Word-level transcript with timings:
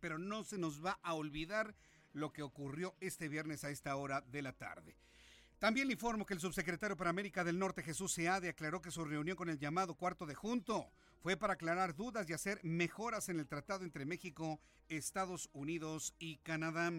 Pero 0.00 0.18
no 0.18 0.44
se 0.44 0.58
nos 0.58 0.84
va 0.84 0.98
a 1.02 1.14
olvidar 1.14 1.74
lo 2.12 2.32
que 2.32 2.42
ocurrió 2.42 2.94
este 3.00 3.28
viernes 3.28 3.64
a 3.64 3.70
esta 3.70 3.94
hora 3.96 4.20
de 4.22 4.42
la 4.42 4.52
tarde. 4.52 4.96
También 5.58 5.88
le 5.88 5.94
informo 5.94 6.24
que 6.24 6.34
el 6.34 6.40
subsecretario 6.40 6.96
para 6.96 7.10
América 7.10 7.42
del 7.42 7.58
Norte, 7.58 7.82
Jesús 7.82 8.12
Seade, 8.12 8.48
aclaró 8.48 8.80
que 8.80 8.92
su 8.92 9.04
reunión 9.04 9.36
con 9.36 9.48
el 9.48 9.58
llamado 9.58 9.96
cuarto 9.96 10.24
de 10.24 10.36
junto 10.36 10.88
fue 11.20 11.36
para 11.36 11.54
aclarar 11.54 11.96
dudas 11.96 12.30
y 12.30 12.32
hacer 12.32 12.60
mejoras 12.62 13.28
en 13.28 13.40
el 13.40 13.48
tratado 13.48 13.84
entre 13.84 14.06
México, 14.06 14.60
Estados 14.88 15.50
Unidos 15.52 16.14
y 16.20 16.36
Canadá. 16.38 16.92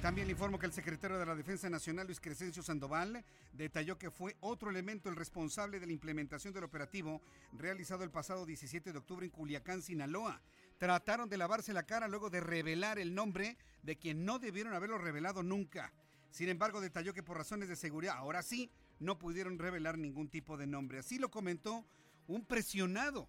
También 0.00 0.28
le 0.28 0.32
informo 0.32 0.60
que 0.60 0.66
el 0.66 0.72
secretario 0.72 1.18
de 1.18 1.26
la 1.26 1.34
Defensa 1.34 1.68
Nacional, 1.68 2.06
Luis 2.06 2.20
Crescencio 2.20 2.62
Sandoval, 2.62 3.24
detalló 3.52 3.98
que 3.98 4.12
fue 4.12 4.36
otro 4.38 4.70
elemento 4.70 5.08
el 5.08 5.16
responsable 5.16 5.80
de 5.80 5.86
la 5.86 5.92
implementación 5.92 6.54
del 6.54 6.64
operativo 6.64 7.20
realizado 7.52 8.04
el 8.04 8.10
pasado 8.10 8.46
17 8.46 8.92
de 8.92 8.98
octubre 8.98 9.26
en 9.26 9.32
Culiacán, 9.32 9.82
Sinaloa, 9.82 10.40
trataron 10.82 11.28
de 11.28 11.36
lavarse 11.36 11.72
la 11.72 11.84
cara 11.84 12.08
luego 12.08 12.28
de 12.28 12.40
revelar 12.40 12.98
el 12.98 13.14
nombre 13.14 13.56
de 13.84 13.94
quien 13.94 14.24
no 14.24 14.40
debieron 14.40 14.74
haberlo 14.74 14.98
revelado 14.98 15.44
nunca. 15.44 15.92
Sin 16.32 16.48
embargo, 16.48 16.80
detalló 16.80 17.14
que 17.14 17.22
por 17.22 17.36
razones 17.36 17.68
de 17.68 17.76
seguridad, 17.76 18.16
ahora 18.16 18.42
sí, 18.42 18.68
no 18.98 19.16
pudieron 19.16 19.60
revelar 19.60 19.96
ningún 19.96 20.28
tipo 20.28 20.56
de 20.56 20.66
nombre. 20.66 20.98
Así 20.98 21.20
lo 21.20 21.30
comentó 21.30 21.86
un 22.26 22.44
presionado 22.44 23.28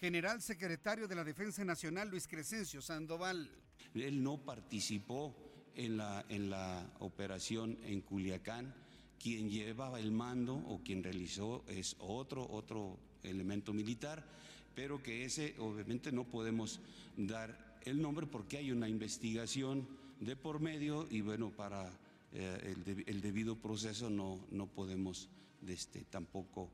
general 0.00 0.42
secretario 0.42 1.06
de 1.06 1.14
la 1.14 1.22
Defensa 1.22 1.64
Nacional, 1.64 2.08
Luis 2.08 2.26
Crescencio 2.26 2.82
Sandoval. 2.82 3.48
Él 3.94 4.20
no 4.20 4.38
participó 4.38 5.36
en 5.76 5.98
la, 5.98 6.24
en 6.28 6.50
la 6.50 6.84
operación 6.98 7.78
en 7.84 8.00
Culiacán. 8.00 8.74
Quien 9.20 9.48
llevaba 9.48 10.00
el 10.00 10.10
mando 10.10 10.56
o 10.56 10.82
quien 10.82 11.04
realizó 11.04 11.64
es 11.68 11.94
otro, 12.00 12.44
otro 12.50 12.98
elemento 13.22 13.72
militar 13.72 14.26
pero 14.74 15.02
que 15.02 15.24
ese 15.24 15.54
obviamente 15.58 16.12
no 16.12 16.24
podemos 16.24 16.80
dar 17.16 17.78
el 17.84 18.00
nombre 18.00 18.26
porque 18.26 18.58
hay 18.58 18.70
una 18.70 18.88
investigación 18.88 19.86
de 20.20 20.36
por 20.36 20.60
medio 20.60 21.06
y 21.10 21.20
bueno, 21.20 21.50
para 21.50 21.90
eh, 22.32 22.74
el, 23.06 23.20
debido 23.20 23.56
proceso 23.56 24.10
no, 24.10 24.44
no 24.50 24.66
podemos 24.66 25.28
este, 25.66 26.04
tampoco 26.04 26.70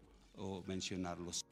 mencionarlos. 0.66 1.44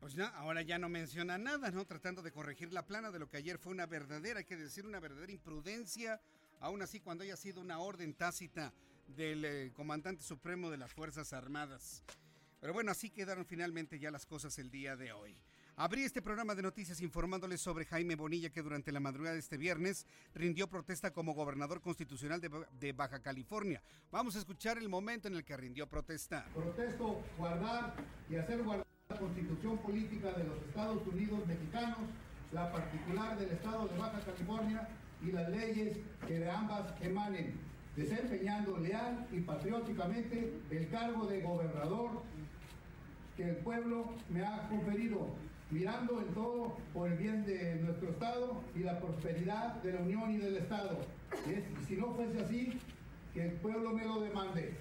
Pues 0.00 0.16
ahora 0.18 0.62
ya 0.62 0.78
no 0.78 0.88
menciona 0.88 1.38
nada, 1.38 1.70
¿no? 1.70 1.84
Tratando 1.84 2.22
de 2.22 2.30
corregir 2.30 2.72
la 2.72 2.86
plana 2.86 3.10
de 3.10 3.18
lo 3.18 3.28
que 3.28 3.36
ayer 3.36 3.58
fue 3.58 3.72
una 3.72 3.86
verdadera, 3.86 4.38
hay 4.38 4.44
que 4.44 4.56
decir, 4.56 4.86
una 4.86 5.00
verdadera 5.00 5.32
imprudencia, 5.32 6.20
aún 6.60 6.82
así 6.82 7.00
cuando 7.00 7.24
haya 7.24 7.36
sido 7.36 7.60
una 7.60 7.80
orden 7.80 8.14
tácita 8.14 8.72
del 9.08 9.44
eh, 9.44 9.72
comandante 9.74 10.22
supremo 10.22 10.70
de 10.70 10.76
las 10.76 10.92
Fuerzas 10.92 11.32
Armadas. 11.32 12.04
Pero 12.60 12.72
bueno, 12.72 12.90
así 12.90 13.10
quedaron 13.10 13.46
finalmente 13.46 14.00
ya 14.00 14.10
las 14.10 14.26
cosas 14.26 14.58
el 14.58 14.70
día 14.70 14.96
de 14.96 15.12
hoy. 15.12 15.36
Abrí 15.76 16.02
este 16.02 16.20
programa 16.20 16.56
de 16.56 16.62
noticias 16.62 17.00
informándoles 17.00 17.60
sobre 17.60 17.84
Jaime 17.84 18.16
Bonilla 18.16 18.50
que 18.50 18.62
durante 18.62 18.90
la 18.90 18.98
madrugada 18.98 19.34
de 19.34 19.40
este 19.40 19.56
viernes 19.56 20.06
rindió 20.34 20.68
protesta 20.68 21.12
como 21.12 21.34
gobernador 21.34 21.80
constitucional 21.80 22.40
de, 22.40 22.92
Baja 22.92 23.22
California. 23.22 23.80
Vamos 24.10 24.34
a 24.34 24.40
escuchar 24.40 24.76
el 24.76 24.88
momento 24.88 25.28
en 25.28 25.34
el 25.34 25.44
que 25.44 25.56
rindió 25.56 25.88
protesta. 25.88 26.46
Protesto 26.52 27.22
guardar 27.36 27.94
y 28.28 28.34
hacer 28.34 28.64
guardar 28.64 28.84
la 29.08 29.18
constitución 29.18 29.78
política 29.78 30.32
de 30.32 30.42
los 30.42 30.60
Estados 30.62 31.06
Unidos 31.06 31.46
mexicanos, 31.46 32.10
la 32.50 32.72
particular 32.72 33.38
del 33.38 33.50
estado 33.50 33.86
de 33.86 33.98
Baja 33.98 34.20
California 34.20 34.88
y 35.22 35.30
las 35.30 35.48
leyes 35.50 35.96
que 36.26 36.40
de 36.40 36.50
ambas 36.50 36.92
emanen, 37.02 37.54
desempeñando 37.94 38.78
leal 38.78 39.28
y 39.30 39.42
patrióticamente 39.42 40.60
el 40.72 40.88
cargo 40.90 41.26
de 41.26 41.40
gobernador 41.40 42.22
que 43.38 43.50
el 43.50 43.56
pueblo 43.58 44.04
me 44.30 44.44
ha 44.44 44.68
conferido, 44.68 45.32
mirando 45.70 46.20
en 46.20 46.34
todo 46.34 46.76
por 46.92 47.08
el 47.08 47.16
bien 47.16 47.46
de 47.46 47.76
nuestro 47.76 48.10
Estado 48.10 48.60
y 48.74 48.80
la 48.80 48.98
prosperidad 48.98 49.74
de 49.74 49.92
la 49.92 50.00
Unión 50.00 50.34
y 50.34 50.38
del 50.38 50.56
Estado. 50.56 50.98
Y 51.46 51.86
si 51.86 51.94
no 51.94 52.12
fuese 52.16 52.40
así, 52.40 52.72
que 53.32 53.46
el 53.46 53.52
pueblo 53.52 53.92
me 53.92 54.04
lo 54.04 54.20
demande. 54.20 54.76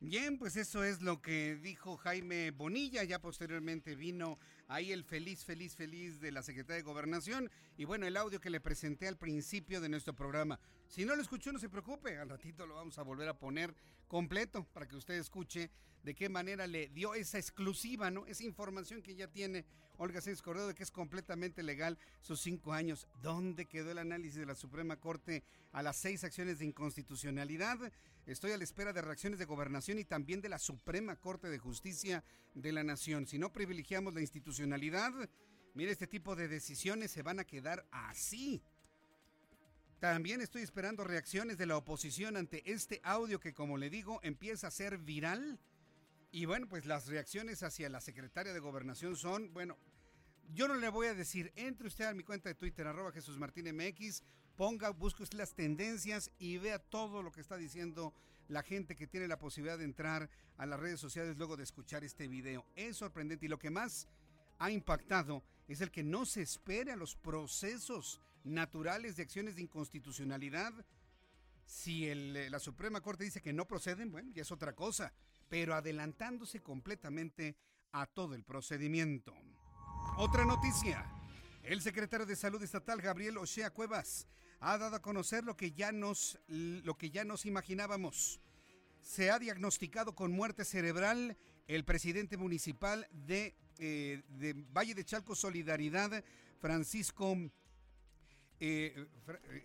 Bien, 0.00 0.38
pues 0.38 0.56
eso 0.56 0.82
es 0.82 1.02
lo 1.02 1.22
que 1.22 1.54
dijo 1.54 1.96
Jaime 1.98 2.50
Bonilla, 2.50 3.04
ya 3.04 3.20
posteriormente 3.20 3.94
vino 3.94 4.40
ahí 4.66 4.90
el 4.90 5.04
feliz, 5.04 5.44
feliz, 5.44 5.76
feliz 5.76 6.18
de 6.18 6.32
la 6.32 6.42
Secretaría 6.42 6.78
de 6.78 6.82
Gobernación 6.82 7.48
y 7.76 7.84
bueno, 7.84 8.08
el 8.08 8.16
audio 8.16 8.40
que 8.40 8.50
le 8.50 8.60
presenté 8.60 9.06
al 9.06 9.18
principio 9.18 9.80
de 9.80 9.88
nuestro 9.88 10.16
programa. 10.16 10.58
Si 10.88 11.04
no 11.04 11.14
lo 11.14 11.22
escuchó, 11.22 11.52
no 11.52 11.60
se 11.60 11.68
preocupe, 11.68 12.18
al 12.18 12.28
ratito 12.28 12.66
lo 12.66 12.74
vamos 12.74 12.98
a 12.98 13.02
volver 13.02 13.28
a 13.28 13.38
poner 13.38 13.72
completo 14.08 14.66
para 14.72 14.88
que 14.88 14.96
usted 14.96 15.14
escuche 15.14 15.70
de 16.02 16.14
qué 16.14 16.28
manera 16.28 16.66
le 16.66 16.88
dio 16.88 17.14
esa 17.14 17.38
exclusiva, 17.38 18.10
¿no? 18.10 18.26
Esa 18.26 18.44
información 18.44 19.02
que 19.02 19.14
ya 19.14 19.28
tiene 19.28 19.64
Olga 19.98 20.20
Sánchez 20.20 20.42
Cordero 20.42 20.66
de 20.66 20.74
que 20.74 20.82
es 20.82 20.90
completamente 20.90 21.62
legal 21.62 21.98
sus 22.20 22.40
cinco 22.40 22.72
años. 22.72 23.06
¿Dónde 23.22 23.66
quedó 23.66 23.90
el 23.92 23.98
análisis 23.98 24.40
de 24.40 24.46
la 24.46 24.54
Suprema 24.54 24.98
Corte 24.98 25.44
a 25.72 25.82
las 25.82 25.96
seis 25.96 26.24
acciones 26.24 26.58
de 26.58 26.64
inconstitucionalidad? 26.64 27.78
Estoy 28.26 28.52
a 28.52 28.56
la 28.56 28.64
espera 28.64 28.92
de 28.92 29.02
reacciones 29.02 29.38
de 29.38 29.44
gobernación 29.44 29.98
y 29.98 30.04
también 30.04 30.40
de 30.40 30.48
la 30.48 30.58
Suprema 30.58 31.16
Corte 31.16 31.50
de 31.50 31.58
Justicia 31.58 32.24
de 32.54 32.72
la 32.72 32.84
Nación. 32.84 33.26
Si 33.26 33.38
no 33.38 33.52
privilegiamos 33.52 34.14
la 34.14 34.20
institucionalidad, 34.20 35.12
mire, 35.74 35.92
este 35.92 36.06
tipo 36.06 36.36
de 36.36 36.48
decisiones 36.48 37.10
se 37.10 37.22
van 37.22 37.38
a 37.38 37.44
quedar 37.44 37.86
así. 37.90 38.62
También 40.00 40.40
estoy 40.40 40.62
esperando 40.62 41.04
reacciones 41.04 41.58
de 41.58 41.66
la 41.66 41.76
oposición 41.76 42.36
ante 42.36 42.72
este 42.72 43.00
audio 43.04 43.38
que, 43.38 43.54
como 43.54 43.78
le 43.78 43.88
digo, 43.88 44.18
empieza 44.24 44.66
a 44.66 44.72
ser 44.72 44.98
viral 44.98 45.60
y 46.32 46.46
bueno, 46.46 46.66
pues 46.66 46.86
las 46.86 47.06
reacciones 47.08 47.62
hacia 47.62 47.90
la 47.90 48.00
secretaria 48.00 48.54
de 48.54 48.58
gobernación 48.58 49.16
son, 49.16 49.52
bueno, 49.52 49.76
yo 50.54 50.66
no 50.66 50.74
le 50.74 50.88
voy 50.88 51.06
a 51.06 51.14
decir, 51.14 51.52
entre 51.56 51.86
usted 51.86 52.06
a 52.06 52.14
mi 52.14 52.24
cuenta 52.24 52.48
de 52.48 52.54
Twitter, 52.54 52.86
arroba 52.86 53.12
Jesús 53.12 53.38
Martín 53.38 53.66
MX, 53.76 54.22
ponga, 54.56 54.88
busque 54.90 55.22
usted 55.22 55.36
las 55.36 55.54
tendencias 55.54 56.30
y 56.38 56.56
vea 56.56 56.78
todo 56.78 57.22
lo 57.22 57.32
que 57.32 57.42
está 57.42 57.58
diciendo 57.58 58.14
la 58.48 58.62
gente 58.62 58.96
que 58.96 59.06
tiene 59.06 59.28
la 59.28 59.38
posibilidad 59.38 59.76
de 59.76 59.84
entrar 59.84 60.30
a 60.56 60.64
las 60.64 60.80
redes 60.80 61.00
sociales 61.00 61.36
luego 61.36 61.58
de 61.58 61.64
escuchar 61.64 62.02
este 62.02 62.26
video. 62.28 62.64
Es 62.76 62.96
sorprendente 62.96 63.44
y 63.44 63.50
lo 63.50 63.58
que 63.58 63.70
más 63.70 64.08
ha 64.58 64.70
impactado 64.70 65.44
es 65.68 65.82
el 65.82 65.90
que 65.90 66.02
no 66.02 66.24
se 66.24 66.40
espere 66.40 66.92
a 66.92 66.96
los 66.96 67.14
procesos 67.14 68.22
naturales 68.42 69.16
de 69.16 69.22
acciones 69.22 69.56
de 69.56 69.62
inconstitucionalidad. 69.62 70.72
Si 71.66 72.12
la 72.14 72.58
Suprema 72.58 73.02
Corte 73.02 73.24
dice 73.24 73.42
que 73.42 73.52
no 73.52 73.66
proceden, 73.66 74.10
bueno, 74.10 74.30
ya 74.32 74.42
es 74.42 74.50
otra 74.50 74.74
cosa 74.74 75.12
pero 75.52 75.74
adelantándose 75.74 76.62
completamente 76.62 77.58
a 77.92 78.06
todo 78.06 78.34
el 78.34 78.42
procedimiento. 78.42 79.34
Otra 80.16 80.46
noticia. 80.46 81.04
El 81.62 81.82
secretario 81.82 82.24
de 82.24 82.36
Salud 82.36 82.62
Estatal, 82.62 83.02
Gabriel 83.02 83.36
Ochea 83.36 83.68
Cuevas, 83.68 84.26
ha 84.60 84.78
dado 84.78 84.96
a 84.96 85.02
conocer 85.02 85.44
lo 85.44 85.54
que 85.54 85.72
ya 85.72 85.92
nos, 85.92 86.38
lo 86.48 86.96
que 86.96 87.10
ya 87.10 87.24
nos 87.24 87.44
imaginábamos. 87.44 88.40
Se 89.02 89.30
ha 89.30 89.38
diagnosticado 89.38 90.14
con 90.14 90.32
muerte 90.32 90.64
cerebral 90.64 91.36
el 91.66 91.84
presidente 91.84 92.38
municipal 92.38 93.06
de, 93.12 93.54
eh, 93.78 94.22
Valle 94.74 94.94
de 94.94 95.04
Chalco 95.04 95.34
Solidaridad, 95.34 96.24
Francisco, 96.62 97.36
eh, 98.58 99.06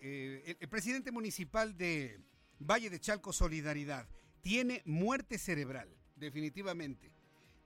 eh, 0.02 0.56
el 0.60 0.68
presidente 0.68 1.12
municipal 1.12 1.78
de 1.78 2.20
Valle 2.58 2.90
de 2.90 3.00
Chalco 3.00 3.32
Solidaridad, 3.32 4.06
tiene 4.48 4.80
muerte 4.86 5.36
cerebral, 5.36 5.94
definitivamente. 6.16 7.12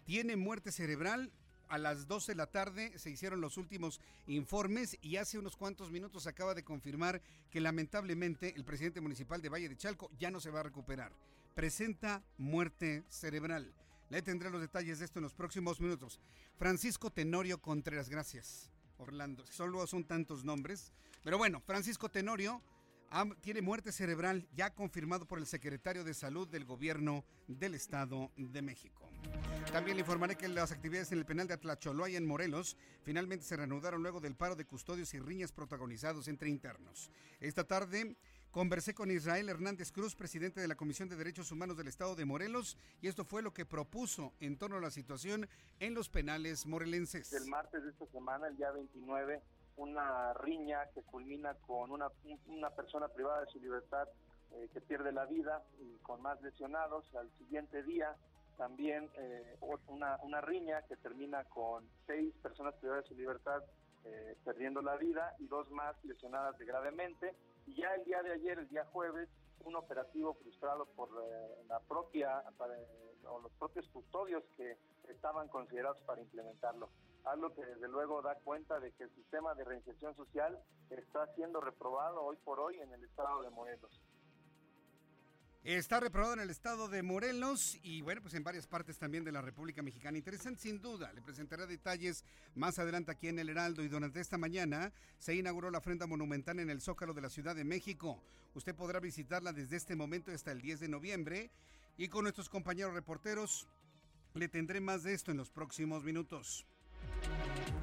Tiene 0.04 0.34
muerte 0.34 0.72
cerebral. 0.72 1.30
A 1.68 1.78
las 1.78 2.08
12 2.08 2.32
de 2.32 2.36
la 2.36 2.48
tarde 2.48 2.98
se 2.98 3.08
hicieron 3.08 3.40
los 3.40 3.56
últimos 3.56 4.00
informes 4.26 4.98
y 5.00 5.16
hace 5.16 5.38
unos 5.38 5.54
cuantos 5.54 5.92
minutos 5.92 6.26
acaba 6.26 6.54
de 6.54 6.64
confirmar 6.64 7.22
que 7.52 7.60
lamentablemente 7.60 8.52
el 8.56 8.64
presidente 8.64 9.00
municipal 9.00 9.40
de 9.40 9.48
Valle 9.48 9.68
de 9.68 9.76
Chalco 9.76 10.10
ya 10.18 10.32
no 10.32 10.40
se 10.40 10.50
va 10.50 10.58
a 10.58 10.64
recuperar. 10.64 11.12
Presenta 11.54 12.20
muerte 12.36 13.04
cerebral. 13.08 13.72
Le 14.10 14.20
tendré 14.20 14.50
los 14.50 14.60
detalles 14.60 14.98
de 14.98 15.04
esto 15.04 15.20
en 15.20 15.22
los 15.22 15.34
próximos 15.34 15.80
minutos. 15.80 16.18
Francisco 16.58 17.12
Tenorio 17.12 17.62
Contreras, 17.62 18.08
gracias. 18.08 18.72
Orlando, 18.98 19.46
solo 19.46 19.86
son 19.86 20.02
tantos 20.02 20.44
nombres. 20.44 20.92
Pero 21.22 21.38
bueno, 21.38 21.62
Francisco 21.64 22.08
Tenorio 22.08 22.60
tiene 23.40 23.62
muerte 23.62 23.92
cerebral 23.92 24.48
ya 24.54 24.74
confirmado 24.74 25.26
por 25.26 25.38
el 25.38 25.46
secretario 25.46 26.04
de 26.04 26.14
Salud 26.14 26.48
del 26.48 26.64
Gobierno 26.64 27.24
del 27.46 27.74
Estado 27.74 28.30
de 28.36 28.62
México. 28.62 29.08
También 29.70 29.96
le 29.96 30.00
informaré 30.00 30.36
que 30.36 30.48
las 30.48 30.72
actividades 30.72 31.12
en 31.12 31.18
el 31.18 31.24
penal 31.24 31.46
de 31.46 31.54
Atlacholoaya 31.54 32.18
en 32.18 32.26
Morelos 32.26 32.76
finalmente 33.04 33.44
se 33.44 33.56
reanudaron 33.56 34.02
luego 34.02 34.20
del 34.20 34.34
paro 34.34 34.56
de 34.56 34.64
custodios 34.64 35.14
y 35.14 35.18
riñas 35.18 35.52
protagonizados 35.52 36.28
entre 36.28 36.48
internos. 36.48 37.10
Esta 37.40 37.64
tarde 37.64 38.16
conversé 38.50 38.94
con 38.94 39.10
Israel 39.10 39.48
Hernández 39.48 39.92
Cruz, 39.92 40.14
presidente 40.14 40.60
de 40.60 40.68
la 40.68 40.74
Comisión 40.74 41.08
de 41.08 41.16
Derechos 41.16 41.50
Humanos 41.52 41.76
del 41.76 41.88
Estado 41.88 42.14
de 42.14 42.24
Morelos, 42.24 42.76
y 43.00 43.08
esto 43.08 43.24
fue 43.24 43.42
lo 43.42 43.54
que 43.54 43.64
propuso 43.64 44.34
en 44.40 44.58
torno 44.58 44.76
a 44.76 44.80
la 44.80 44.90
situación 44.90 45.48
en 45.80 45.94
los 45.94 46.08
penales 46.08 46.66
morelenses. 46.66 47.32
El 47.32 47.46
martes 47.46 47.82
de 47.82 47.90
esta 47.90 48.06
semana, 48.06 48.48
el 48.48 48.56
día 48.56 48.70
29, 48.72 49.42
una 49.76 50.32
riña 50.34 50.86
que 50.94 51.02
culmina 51.02 51.54
con 51.66 51.90
una, 51.90 52.08
una 52.46 52.70
persona 52.70 53.08
privada 53.08 53.40
de 53.40 53.46
su 53.46 53.60
libertad 53.60 54.08
eh, 54.52 54.68
que 54.72 54.80
pierde 54.80 55.12
la 55.12 55.24
vida 55.26 55.62
y 55.80 55.98
con 55.98 56.20
más 56.20 56.40
lesionados. 56.42 57.04
Al 57.14 57.30
siguiente 57.38 57.82
día, 57.82 58.16
también 58.56 59.10
eh, 59.16 59.56
una, 59.88 60.18
una 60.22 60.40
riña 60.40 60.82
que 60.82 60.96
termina 60.96 61.44
con 61.44 61.88
seis 62.06 62.34
personas 62.42 62.74
privadas 62.74 63.04
de 63.04 63.08
su 63.08 63.14
libertad 63.14 63.62
eh, 64.04 64.36
perdiendo 64.44 64.82
la 64.82 64.96
vida 64.96 65.34
y 65.38 65.46
dos 65.46 65.70
más 65.70 65.94
lesionadas 66.04 66.58
gravemente. 66.58 67.34
Y 67.66 67.74
ya 67.76 67.94
el 67.94 68.04
día 68.04 68.22
de 68.22 68.32
ayer, 68.32 68.58
el 68.58 68.68
día 68.68 68.84
jueves, 68.86 69.28
un 69.64 69.76
operativo 69.76 70.34
frustrado 70.34 70.86
por 70.96 71.08
eh, 71.08 71.64
la 71.68 71.78
propia 71.80 72.42
o 73.24 73.40
los 73.40 73.52
propios 73.52 73.86
custodios 73.92 74.42
que 74.56 74.76
estaban 75.08 75.48
considerados 75.48 75.98
para 76.02 76.20
implementarlo. 76.20 76.88
Algo 77.24 77.54
que 77.54 77.64
desde 77.64 77.88
luego 77.88 78.20
da 78.20 78.34
cuenta 78.40 78.80
de 78.80 78.92
que 78.92 79.04
el 79.04 79.14
sistema 79.14 79.54
de 79.54 79.64
reinserción 79.64 80.14
social 80.16 80.58
está 80.90 81.26
siendo 81.34 81.60
reprobado 81.60 82.22
hoy 82.22 82.36
por 82.44 82.58
hoy 82.58 82.78
en 82.80 82.92
el 82.92 83.04
estado 83.04 83.42
de 83.42 83.50
Morelos. 83.50 84.00
Está 85.64 86.00
reprobado 86.00 86.34
en 86.34 86.40
el 86.40 86.50
estado 86.50 86.88
de 86.88 87.04
Morelos 87.04 87.78
y 87.84 88.02
bueno, 88.02 88.20
pues 88.20 88.34
en 88.34 88.42
varias 88.42 88.66
partes 88.66 88.98
también 88.98 89.22
de 89.22 89.30
la 89.30 89.40
República 89.40 89.80
Mexicana. 89.80 90.18
Interesante 90.18 90.62
sin 90.62 90.80
duda. 90.80 91.12
Le 91.12 91.22
presentaré 91.22 91.68
detalles 91.68 92.24
más 92.56 92.80
adelante 92.80 93.12
aquí 93.12 93.28
en 93.28 93.38
El 93.38 93.48
Heraldo 93.48 93.84
y 93.84 93.88
durante 93.88 94.18
esta 94.18 94.38
mañana 94.38 94.92
se 95.20 95.36
inauguró 95.36 95.70
la 95.70 95.78
ofrenda 95.78 96.08
monumental 96.08 96.58
en 96.58 96.68
el 96.68 96.80
Zócalo 96.80 97.14
de 97.14 97.20
la 97.20 97.28
Ciudad 97.28 97.54
de 97.54 97.62
México. 97.62 98.20
Usted 98.54 98.74
podrá 98.74 98.98
visitarla 98.98 99.52
desde 99.52 99.76
este 99.76 99.94
momento 99.94 100.32
hasta 100.32 100.50
el 100.50 100.60
10 100.60 100.80
de 100.80 100.88
noviembre 100.88 101.52
y 101.96 102.08
con 102.08 102.24
nuestros 102.24 102.48
compañeros 102.48 102.92
reporteros 102.92 103.68
le 104.34 104.48
tendré 104.48 104.80
más 104.80 105.04
de 105.04 105.14
esto 105.14 105.30
en 105.30 105.36
los 105.36 105.50
próximos 105.50 106.02
minutos. 106.02 106.66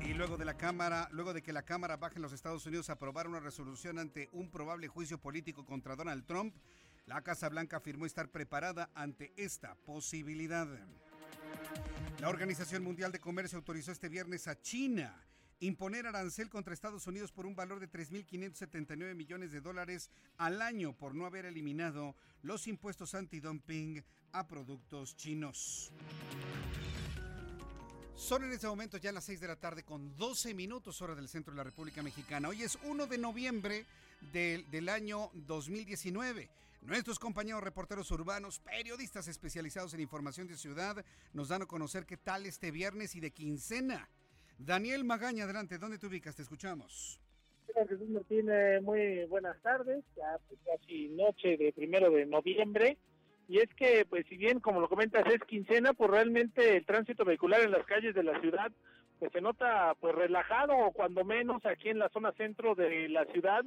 Y 0.02 0.14
luego 0.14 0.38
de 0.38 0.46
la 0.46 0.58
Cámara, 0.58 1.08
luego 1.12 1.34
de 1.34 1.42
que 1.42 1.54
la 1.54 1.64
Cámara 1.64 1.98
baja 1.98 2.16
en 2.16 2.22
los 2.22 2.34
Estados 2.34 2.66
Unidos 2.66 2.90
a 2.90 2.94
aprobar 2.94 3.28
una 3.28 3.40
resolución 3.40 4.00
ante 4.00 4.30
un 4.32 4.50
probable 4.50 4.88
juicio 4.88 5.20
político 5.20 5.66
contra 5.66 5.96
Donald 5.96 6.26
Trump, 6.26 6.56
la 7.06 7.22
Casa 7.22 7.50
Blanca 7.50 7.78
afirmó 7.78 8.06
estar 8.06 8.30
preparada 8.30 8.90
ante 8.94 9.34
esta 9.36 9.76
posibilidad. 9.76 10.68
La 12.20 12.30
Organización 12.30 12.84
Mundial 12.84 13.12
de 13.12 13.20
Comercio 13.20 13.58
autorizó 13.58 13.92
este 13.92 14.10
viernes 14.10 14.48
a 14.48 14.60
China 14.62 15.26
imponer 15.60 16.08
arancel 16.08 16.50
contra 16.50 16.74
Estados 16.74 17.06
Unidos 17.08 17.32
por 17.32 17.46
un 17.46 17.56
valor 17.56 17.80
de 17.80 17.90
3.579 17.90 19.14
millones 19.16 19.52
de 19.52 19.62
dólares 19.62 20.10
al 20.38 20.62
año 20.62 20.94
por 20.94 21.14
no 21.16 21.26
haber 21.26 21.46
eliminado 21.46 22.16
los 22.42 22.68
impuestos 22.68 23.14
antidumping 23.14 24.04
a 24.32 24.48
productos 24.48 25.16
chinos. 25.16 25.92
Son 28.20 28.44
en 28.44 28.52
este 28.52 28.68
momento 28.68 28.98
ya 28.98 29.14
las 29.14 29.24
6 29.24 29.40
de 29.40 29.48
la 29.48 29.56
tarde 29.56 29.84
con 29.84 30.16
12 30.18 30.54
minutos 30.54 31.02
hora 31.02 31.16
del 31.16 31.30
centro 31.30 31.54
de 31.54 31.58
la 31.58 31.64
República 31.64 32.04
Mexicana. 32.04 32.50
Hoy 32.50 32.64
es 32.64 32.78
1 32.84 33.08
de 33.08 33.18
noviembre 33.18 33.86
del, 34.34 34.70
del, 34.70 34.90
año 34.90 35.32
2019. 35.48 36.50
Nuestros 36.82 37.18
compañeros 37.18 37.64
reporteros 37.64 38.12
urbanos, 38.12 38.60
periodistas 38.60 39.30
especializados 39.30 39.94
en 39.94 40.02
información 40.02 40.48
de 40.48 40.58
ciudad, 40.58 41.04
nos 41.34 41.48
dan 41.48 41.62
a 41.62 41.66
conocer 41.66 42.06
qué 42.06 42.18
tal 42.18 42.46
este 42.46 42.72
viernes 42.72 43.16
y 43.16 43.22
de 43.22 43.32
quincena. 43.32 44.10
Daniel 44.60 45.06
Magaña, 45.06 45.46
adelante, 45.46 45.78
¿dónde 45.78 45.98
te 45.98 46.08
ubicas? 46.08 46.36
Te 46.36 46.42
escuchamos. 46.42 47.22
Jesús 47.88 48.10
Martín, 48.10 48.50
muy 48.84 49.24
buenas 49.30 49.60
tardes. 49.62 50.04
Ya 50.18 50.38
pues, 50.50 50.60
casi 50.66 51.08
noche 51.08 51.56
de 51.56 51.72
primero 51.72 52.12
de 52.12 52.26
noviembre 52.26 52.98
y 53.50 53.58
es 53.58 53.74
que, 53.74 54.06
pues 54.08 54.26
si 54.28 54.38
bien, 54.38 54.60
como 54.60 54.80
lo 54.80 54.88
comentas, 54.88 55.26
es 55.26 55.44
quincena, 55.44 55.94
pues 55.94 56.10
realmente 56.10 56.78
el 56.78 56.86
tránsito 56.86 57.26
vehicular 57.26 57.62
en 57.62 57.72
las 57.72 57.86
calles 57.86 58.14
de 58.16 58.24
la 58.24 58.40
ciudad 58.40 58.72
pues 59.20 59.32
se 59.34 59.42
nota 59.42 59.94
pues 60.00 60.16
relajado 60.16 60.76
o 60.78 60.92
cuando 60.92 61.24
menos 61.26 61.66
aquí 61.66 61.90
en 61.90 62.00
la 62.00 62.10
zona 62.10 62.32
centro 62.32 62.74
de 62.74 63.10
la 63.10 63.26
ciudad. 63.26 63.64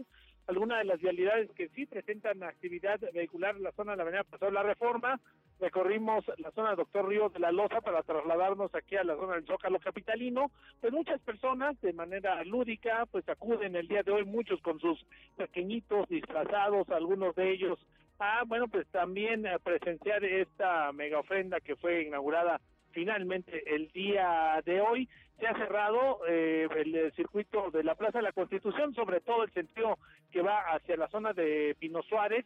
Algunas 0.49 0.79
de 0.79 0.85
las 0.85 1.01
vialidades 1.01 1.51
que 1.53 1.69
sí 1.69 1.87
presentan 1.87 2.43
actividad 2.43 2.99
vehicular 3.13 3.55
en 3.55 3.63
la 3.63 3.73
zona 3.73 3.93
de 3.93 3.99
la 3.99 4.03
avenida 4.03 4.25
Paseo 4.25 4.51
la 4.51 4.65
Reforma 4.65 5.21
recorrimos 5.61 6.25
la 6.39 6.51
zona 6.51 6.71
del 6.71 6.79
Doctor 6.79 7.09
Río 7.09 7.29
de 7.29 7.39
la 7.39 7.53
Loza 7.53 7.81
para 7.81 8.03
trasladarnos 8.03 8.75
aquí 8.75 8.97
a 8.97 9.05
la 9.05 9.15
zona 9.15 9.35
del 9.35 9.47
Zócalo 9.47 9.79
Capitalino, 9.79 10.51
pues 10.81 10.93
muchas 10.93 11.21
personas 11.21 11.81
de 11.81 11.93
manera 11.93 12.43
lúdica 12.43 13.07
pues 13.13 13.29
acuden 13.29 13.77
el 13.77 13.87
día 13.87 14.03
de 14.03 14.11
hoy, 14.11 14.25
muchos 14.25 14.61
con 14.63 14.81
sus 14.81 14.99
pequeñitos 15.37 16.09
disfrazados, 16.09 16.89
algunos 16.89 17.37
de 17.37 17.53
ellos 17.53 17.79
Ah, 18.19 18.45
bueno, 18.47 18.69
pues 18.69 18.87
también 18.89 19.47
a 19.47 19.59
presenciar 19.59 20.25
esta 20.25 20.93
mega 20.93 21.19
ofrenda 21.19 21.61
que 21.61 21.77
fue 21.77 22.03
inaugurada 22.03 22.61
finalmente 22.93 23.75
el 23.75 23.89
día 23.93 24.61
de 24.65 24.81
hoy. 24.81 25.09
Se 25.39 25.47
ha 25.47 25.55
cerrado 25.55 26.21
eh, 26.29 26.69
el 26.77 27.13
circuito 27.15 27.71
de 27.71 27.83
la 27.83 27.97
Plaza 27.97 28.19
de 28.19 28.25
la 28.25 28.33
Constitución, 28.33 28.95
sobre 28.95 29.21
todo 29.21 29.43
el 29.43 29.53
sentido 29.53 29.99
que 30.31 30.43
va 30.43 30.61
hacia 30.73 30.97
la 30.97 31.09
zona 31.09 31.33
de 31.33 31.75
Pino 31.81 32.03
Suárez, 32.03 32.45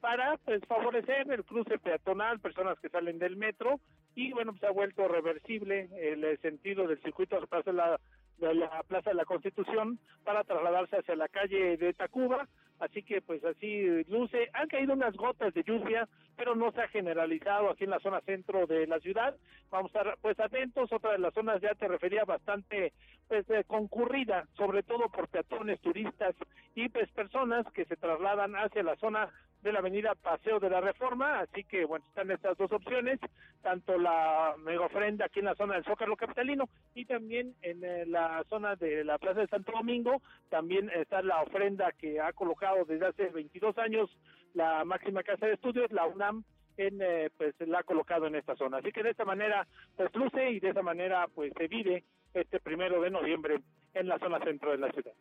para 0.00 0.36
pues, 0.38 0.64
favorecer 0.66 1.30
el 1.30 1.44
cruce 1.44 1.78
peatonal, 1.78 2.40
personas 2.40 2.78
que 2.80 2.88
salen 2.88 3.18
del 3.18 3.36
metro, 3.36 3.80
y 4.14 4.32
bueno, 4.32 4.52
pues 4.52 4.64
ha 4.64 4.70
vuelto 4.70 5.06
reversible 5.08 5.88
el 6.00 6.38
sentido 6.40 6.86
del 6.86 7.02
circuito 7.02 7.34
de 7.34 7.42
la 7.42 7.46
Plaza 7.46 7.70
de 7.70 7.76
la, 7.76 8.00
de 8.38 8.54
la, 8.54 8.82
Plaza 8.84 9.10
de 9.10 9.16
la 9.16 9.24
Constitución 9.24 9.98
para 10.24 10.44
trasladarse 10.44 10.96
hacia 10.96 11.16
la 11.16 11.28
calle 11.28 11.76
de 11.76 11.92
Tacuba 11.92 12.48
así 12.78 13.02
que 13.02 13.20
pues 13.20 13.44
así 13.44 14.04
luce. 14.04 14.48
Han 14.52 14.68
caído 14.68 14.92
unas 14.92 15.16
gotas 15.16 15.54
de 15.54 15.62
lluvia, 15.62 16.08
pero 16.36 16.54
no 16.54 16.72
se 16.72 16.80
ha 16.80 16.88
generalizado 16.88 17.70
aquí 17.70 17.84
en 17.84 17.90
la 17.90 18.00
zona 18.00 18.20
centro 18.20 18.66
de 18.66 18.86
la 18.86 19.00
ciudad. 19.00 19.36
Vamos 19.70 19.94
a 19.94 19.98
estar 19.98 20.18
pues 20.20 20.38
atentos, 20.40 20.92
otra 20.92 21.12
de 21.12 21.18
las 21.18 21.34
zonas 21.34 21.60
ya 21.60 21.74
te 21.74 21.88
refería 21.88 22.24
bastante 22.24 22.92
pues 23.28 23.48
eh, 23.50 23.64
concurrida, 23.66 24.46
sobre 24.56 24.82
todo 24.82 25.08
por 25.08 25.28
peatones, 25.28 25.80
turistas 25.80 26.34
y 26.74 26.88
pues 26.88 27.10
personas 27.10 27.66
que 27.72 27.84
se 27.84 27.96
trasladan 27.96 28.54
hacia 28.54 28.82
la 28.82 28.96
zona 28.96 29.28
de 29.62 29.72
la 29.72 29.80
avenida 29.80 30.14
Paseo 30.14 30.60
de 30.60 30.70
la 30.70 30.80
Reforma, 30.80 31.40
así 31.40 31.64
que 31.64 31.84
bueno, 31.84 32.04
están 32.08 32.30
estas 32.30 32.56
dos 32.56 32.70
opciones, 32.70 33.18
tanto 33.62 33.98
la 33.98 34.54
mega 34.58 34.86
ofrenda 34.86 35.26
aquí 35.26 35.40
en 35.40 35.46
la 35.46 35.56
zona 35.56 35.74
del 35.74 35.84
Zócalo 35.84 36.16
Capitalino 36.16 36.68
y 36.94 37.04
también 37.04 37.54
en 37.62 37.82
eh, 37.82 38.06
la 38.06 38.44
zona 38.48 38.76
de 38.76 39.04
la 39.04 39.18
Plaza 39.18 39.40
de 39.40 39.48
Santo 39.48 39.72
Domingo, 39.72 40.22
también 40.48 40.90
está 40.94 41.22
la 41.22 41.42
ofrenda 41.42 41.92
que 41.92 42.20
ha 42.20 42.32
colocado 42.32 42.67
desde 42.86 43.06
hace 43.06 43.28
22 43.28 43.76
años 43.78 44.10
la 44.54 44.84
máxima 44.84 45.22
casa 45.22 45.46
de 45.46 45.54
estudios, 45.54 45.90
la 45.92 46.06
UNAM, 46.06 46.44
en, 46.76 47.00
eh, 47.02 47.30
pues 47.36 47.54
la 47.60 47.80
ha 47.80 47.82
colocado 47.82 48.26
en 48.26 48.36
esta 48.36 48.56
zona. 48.56 48.78
Así 48.78 48.92
que 48.92 49.02
de 49.02 49.10
esta 49.10 49.24
manera 49.24 49.66
pues 49.96 50.14
luce 50.14 50.50
y 50.50 50.60
de 50.60 50.70
esa 50.70 50.82
manera 50.82 51.26
pues 51.34 51.52
se 51.56 51.68
vive 51.68 52.04
este 52.34 52.60
primero 52.60 53.00
de 53.00 53.10
noviembre 53.10 53.62
en 53.94 54.08
la 54.08 54.18
zona 54.18 54.38
centro 54.44 54.70
de 54.70 54.78
la 54.78 54.90
ciudad. 54.92 55.12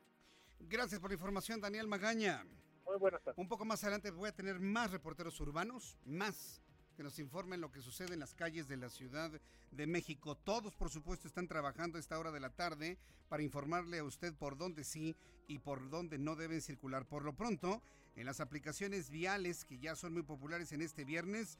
Gracias 0.60 1.00
por 1.00 1.10
la 1.10 1.16
información, 1.16 1.62
Daniel 1.62 1.88
Magaña. 1.88 2.44
Muy 2.86 2.98
buenas 2.98 3.22
tardes. 3.24 3.38
Un 3.38 3.48
poco 3.48 3.66
más 3.66 3.84
adelante 3.84 4.12
voy 4.12 4.30
a 4.30 4.36
tener 4.36 4.60
más 4.60 4.92
reporteros 4.92 5.39
urbanos, 5.39 5.98
más 6.06 6.62
que 6.98 7.04
nos 7.04 7.20
informen 7.20 7.62
lo 7.62 7.72
que 7.72 7.84
sucede 7.84 8.16
en 8.16 8.20
las 8.20 8.34
calles 8.34 8.68
de 8.68 8.75
la 8.75 8.89
Ciudad 8.89 9.32
de 9.70 9.88
México. 9.88 10.36
Todos, 10.36 10.75
por 10.75 10.89
supuesto, 10.89 11.27
están 11.27 11.48
trabajando 11.48 11.98
a 11.98 12.01
esta 12.01 12.18
hora 12.18 12.32
de 12.32 12.39
la 12.39 12.50
tarde 12.50 12.98
para 13.30 13.44
informarle 13.44 14.00
a 14.00 14.04
usted 14.04 14.34
por 14.34 14.58
dónde 14.58 14.84
sí 14.84 15.16
y 15.48 15.60
por 15.60 15.92
dónde 15.92 16.18
no 16.18 16.36
deben 16.36 16.60
circular. 16.60 17.06
Por 17.06 17.24
lo 17.24 17.34
pronto, 17.34 17.84
en 18.16 18.25
las 18.25 18.39
aplicaciones 18.39 19.12
viales 19.12 19.63
que 19.63 19.77
ya 19.77 19.96
son 19.96 20.13
muy 20.13 20.24
populares 20.24 20.72
en 20.72 20.82
este 20.82 21.06
viernes, 21.06 21.60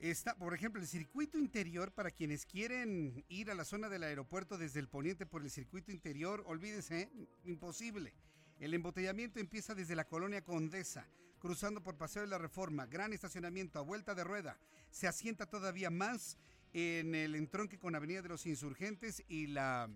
Está, 0.00 0.34
por 0.34 0.52
ejemplo, 0.52 0.82
el 0.82 0.88
circuito 0.88 1.38
interior 1.38 1.92
para 1.92 2.10
quienes 2.10 2.44
quieren 2.44 3.24
ir 3.28 3.50
a 3.50 3.54
la 3.54 3.64
zona 3.64 3.88
del 3.88 4.02
aeropuerto 4.02 4.58
desde 4.58 4.80
el 4.80 4.88
poniente 4.88 5.24
por 5.24 5.40
el 5.42 5.50
circuito 5.50 5.92
interior, 5.92 6.42
olvídese, 6.46 7.08
imposible. 7.44 8.12
El 8.58 8.74
embotellamiento 8.74 9.38
empieza 9.38 9.74
desde 9.74 9.94
la 9.94 10.04
colonia 10.04 10.44
Condesa, 10.44 11.06
cruzando 11.44 11.82
por 11.82 11.98
Paseo 11.98 12.22
de 12.22 12.28
la 12.28 12.38
Reforma, 12.38 12.86
gran 12.86 13.12
estacionamiento 13.12 13.78
a 13.78 13.82
vuelta 13.82 14.14
de 14.14 14.24
rueda. 14.24 14.56
Se 14.90 15.06
asienta 15.06 15.44
todavía 15.44 15.90
más 15.90 16.38
en 16.72 17.14
el 17.14 17.34
entronque 17.34 17.78
con 17.78 17.94
Avenida 17.94 18.22
de 18.22 18.30
los 18.30 18.46
Insurgentes 18.46 19.22
y 19.28 19.48
la, 19.48 19.90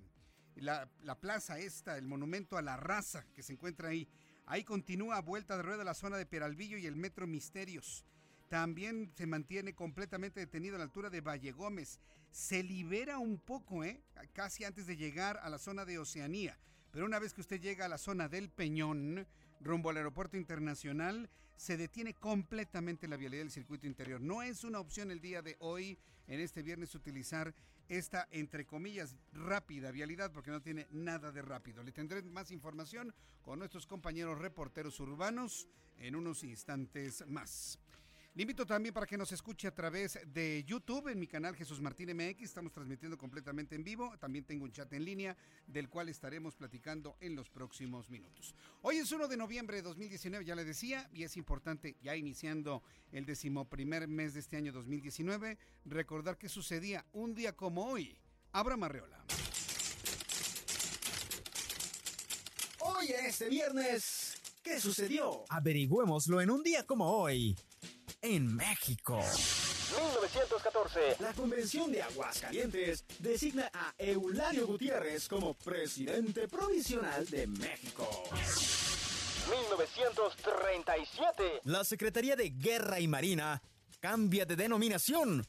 la, 0.57 0.91
la 1.05 1.19
plaza 1.19 1.59
esta, 1.59 1.97
el 1.97 2.07
monumento 2.07 2.59
a 2.59 2.63
la 2.63 2.77
raza 2.77 3.25
que 3.35 3.43
se 3.43 3.55
encuentra 3.55 3.89
ahí. 3.89 4.07
Ahí 4.45 4.63
continúa 4.63 5.17
a 5.17 5.23
vuelta 5.23 5.57
de 5.57 5.63
rueda 5.63 5.85
la 5.85 5.95
zona 5.95 6.19
de 6.19 6.27
Peralvillo 6.27 6.77
y 6.77 6.85
el 6.85 6.97
Metro 6.97 7.27
Misterios. 7.27 8.05
También 8.51 9.11
se 9.17 9.27
mantiene 9.27 9.75
completamente 9.75 10.41
detenido 10.41 10.75
a 10.75 10.79
la 10.79 10.85
altura 10.85 11.09
de 11.09 11.23
Valle 11.23 11.53
Gómez. 11.53 11.99
Se 12.31 12.63
libera 12.63 13.19
un 13.19 13.39
poco, 13.39 13.85
¿eh? 13.85 14.03
casi 14.35 14.65
antes 14.65 14.87
de 14.87 14.99
llegar 14.99 15.39
a 15.39 15.49
la 15.49 15.57
zona 15.57 15.87
de 15.87 15.99
Oceanía. 15.99 16.59
Pero 16.91 17.07
una 17.07 17.19
vez 17.19 17.33
que 17.33 17.41
usted 17.41 17.59
llega 17.59 17.87
a 17.87 17.89
la 17.89 17.99
zona 17.99 18.29
del 18.29 18.51
Peñón, 18.51 19.27
rumbo 19.61 19.91
al 19.91 19.97
aeropuerto 19.97 20.37
internacional, 20.37 21.29
se 21.57 21.77
detiene 21.77 22.15
completamente 22.15 23.09
la 23.09 23.17
vialidad 23.17 23.43
del 23.43 23.51
circuito 23.51 23.87
interior. 23.87 24.21
No 24.21 24.43
es 24.43 24.65
una 24.65 24.79
opción 24.79 25.11
el 25.11 25.21
día 25.21 25.43
de 25.43 25.57
hoy, 25.59 25.99
en 26.29 26.41
este 26.41 26.63
viernes, 26.63 26.95
utilizar 26.95 27.55
esta, 27.89 28.29
entre 28.31 28.67
comillas, 28.67 29.17
rápida 29.33 29.91
vialidad, 29.91 30.31
porque 30.31 30.51
no 30.51 30.63
tiene 30.63 30.87
nada 30.91 31.33
de 31.33 31.43
rápido. 31.43 31.83
Le 31.83 31.93
tendré 31.93 32.23
más 32.23 32.51
información 32.51 33.15
con 33.43 33.59
nuestros 33.59 33.87
compañeros 33.87 34.39
reporteros 34.39 35.01
urbanos 35.01 35.67
en 35.99 36.15
unos 36.15 36.45
instantes 36.45 37.25
más. 37.27 37.79
Le 38.39 38.43
invito 38.43 38.65
también 38.65 38.95
para 38.95 39.05
que 39.05 39.19
nos 39.19 39.33
escuche 39.33 39.67
a 39.67 39.75
través 39.75 40.17
de 40.33 40.63
YouTube 40.65 41.09
en 41.09 41.19
mi 41.19 41.27
canal 41.27 41.57
Jesús 41.57 41.81
Martín 41.81 42.17
MX. 42.17 42.43
Estamos 42.43 42.71
transmitiendo 42.71 43.19
completamente 43.19 43.75
en 43.75 43.83
vivo. 43.83 44.17
También 44.17 44.45
tengo 44.45 44.63
un 44.63 44.71
chat 44.71 44.93
en 44.93 45.05
línea 45.05 45.37
del 45.67 45.89
cual 45.89 46.09
estaremos 46.09 46.55
platicando 46.55 47.17
en 47.19 47.35
los 47.35 47.51
próximos 47.51 48.09
minutos. 48.11 48.55
Hoy 48.83 48.99
es 48.99 49.11
1 49.11 49.27
de 49.27 49.37
noviembre 49.37 49.79
de 49.79 49.83
2019, 49.83 50.45
ya 50.45 50.55
le 50.55 50.65
decía, 50.65 51.11
y 51.13 51.25
es 51.25 51.37
importante, 51.37 51.97
ya 52.01 52.15
iniciando 52.15 52.85
el 53.11 53.27
decimoprimer 53.27 54.07
mes 54.07 54.35
de 54.35 54.39
este 54.39 54.57
año 54.57 54.71
2019, 54.71 55.59
recordar 55.87 56.39
que 56.39 56.49
sucedía 56.49 57.05
un 57.11 57.35
día 57.35 57.57
como 57.57 57.87
hoy. 57.87 58.17
Abraham 58.53 58.85
Arreola. 58.85 59.25
Hoy 62.79 63.09
en 63.09 63.27
este 63.27 63.49
viernes, 63.49 64.41
¿qué 64.63 64.79
sucedió? 64.79 65.43
Averigüémoslo 65.49 66.41
en 66.41 66.53
un 66.53 66.63
día 66.63 66.87
como 66.87 67.11
hoy 67.11 67.57
en 68.23 68.55
México. 68.55 69.19
1914. 69.19 71.17
La 71.21 71.33
Convención 71.33 71.91
de 71.93 72.03
Aguascalientes 72.03 73.05
designa 73.19 73.71
a 73.73 73.95
Eulario 73.99 74.67
Gutiérrez 74.67 75.29
como 75.29 75.55
presidente 75.55 76.49
provisional 76.49 77.25
de 77.27 77.47
México. 77.47 78.09
1937. 79.49 81.63
La 81.65 81.85
Secretaría 81.85 82.37
de 82.37 82.51
Guerra 82.51 83.01
y 83.01 83.09
Marina 83.09 83.63
cambia 84.01 84.45
de 84.45 84.57
denominación. 84.57 85.47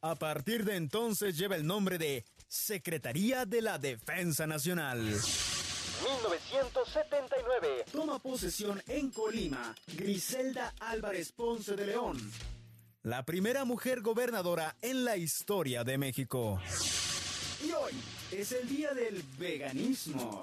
A 0.00 0.14
partir 0.14 0.64
de 0.64 0.76
entonces 0.76 1.36
lleva 1.36 1.56
el 1.56 1.66
nombre 1.66 1.98
de 1.98 2.24
Secretaría 2.48 3.44
de 3.44 3.60
la 3.62 3.78
Defensa 3.78 4.46
Nacional. 4.46 5.20
1979. 6.04 7.84
Toma 7.90 8.18
posesión 8.18 8.82
en 8.88 9.10
Colima 9.10 9.74
Griselda 9.96 10.74
Álvarez 10.80 11.32
Ponce 11.32 11.76
de 11.76 11.86
León. 11.86 12.18
La 13.02 13.24
primera 13.24 13.64
mujer 13.64 14.02
gobernadora 14.02 14.76
en 14.82 15.04
la 15.04 15.16
historia 15.16 15.82
de 15.82 15.96
México. 15.96 16.60
Y 17.66 17.72
hoy 17.72 17.92
es 18.30 18.52
el 18.52 18.68
día 18.68 18.92
del 18.92 19.22
veganismo. 19.38 20.42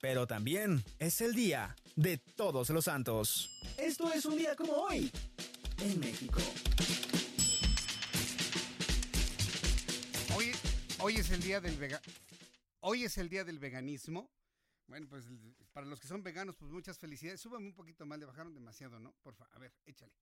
Pero 0.00 0.26
también 0.26 0.84
es 1.00 1.20
el 1.20 1.34
día 1.34 1.74
de 1.96 2.18
todos 2.18 2.70
los 2.70 2.84
santos. 2.84 3.50
Esto 3.76 4.12
es 4.12 4.24
un 4.24 4.36
día 4.36 4.54
como 4.54 4.72
hoy 4.72 5.10
en 5.82 5.98
México. 5.98 6.40
Hoy, 10.36 10.52
hoy 11.00 11.16
es 11.16 11.30
el 11.30 11.42
día 11.42 11.60
del 11.60 11.76
veganismo 11.76 12.31
Hoy 12.84 13.04
es 13.04 13.16
el 13.16 13.28
día 13.28 13.44
del 13.44 13.60
veganismo. 13.60 14.28
Bueno, 14.88 15.08
pues 15.08 15.24
para 15.72 15.86
los 15.86 16.00
que 16.00 16.08
son 16.08 16.24
veganos, 16.24 16.56
pues 16.56 16.72
muchas 16.72 16.98
felicidades. 16.98 17.40
Súbame 17.40 17.66
un 17.66 17.74
poquito 17.74 18.04
más, 18.04 18.18
le 18.18 18.26
bajaron 18.26 18.52
demasiado, 18.52 18.98
¿no? 18.98 19.14
Por 19.22 19.36
favor, 19.36 19.54
a 19.54 19.58
ver, 19.60 19.72
échale. 19.86 20.12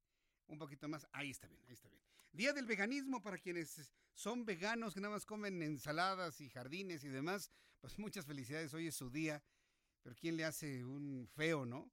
Un 0.47 0.59
poquito 0.59 0.87
más. 0.87 1.07
Ahí 1.13 1.31
está 1.31 1.49
bien, 1.49 1.63
ahí 1.67 1.73
está 1.73 1.89
bien. 1.89 2.03
Día 2.33 2.53
del 2.53 2.67
veganismo 2.67 3.23
para 3.23 3.39
quienes 3.39 3.91
son 4.13 4.45
veganos, 4.45 4.93
que 4.93 5.01
nada 5.01 5.15
más 5.15 5.25
comen 5.25 5.63
ensaladas 5.63 6.43
y 6.43 6.51
jardines 6.51 7.03
y 7.03 7.09
demás. 7.09 7.51
Pues 7.81 7.99
muchas 7.99 8.27
felicidades. 8.27 8.75
Hoy 8.75 8.89
es 8.89 8.95
su 8.95 9.09
día. 9.09 9.43
Pero 10.03 10.15
¿quién 10.17 10.37
le 10.37 10.45
hace 10.45 10.85
un 10.85 11.27
feo, 11.35 11.65
no? 11.65 11.91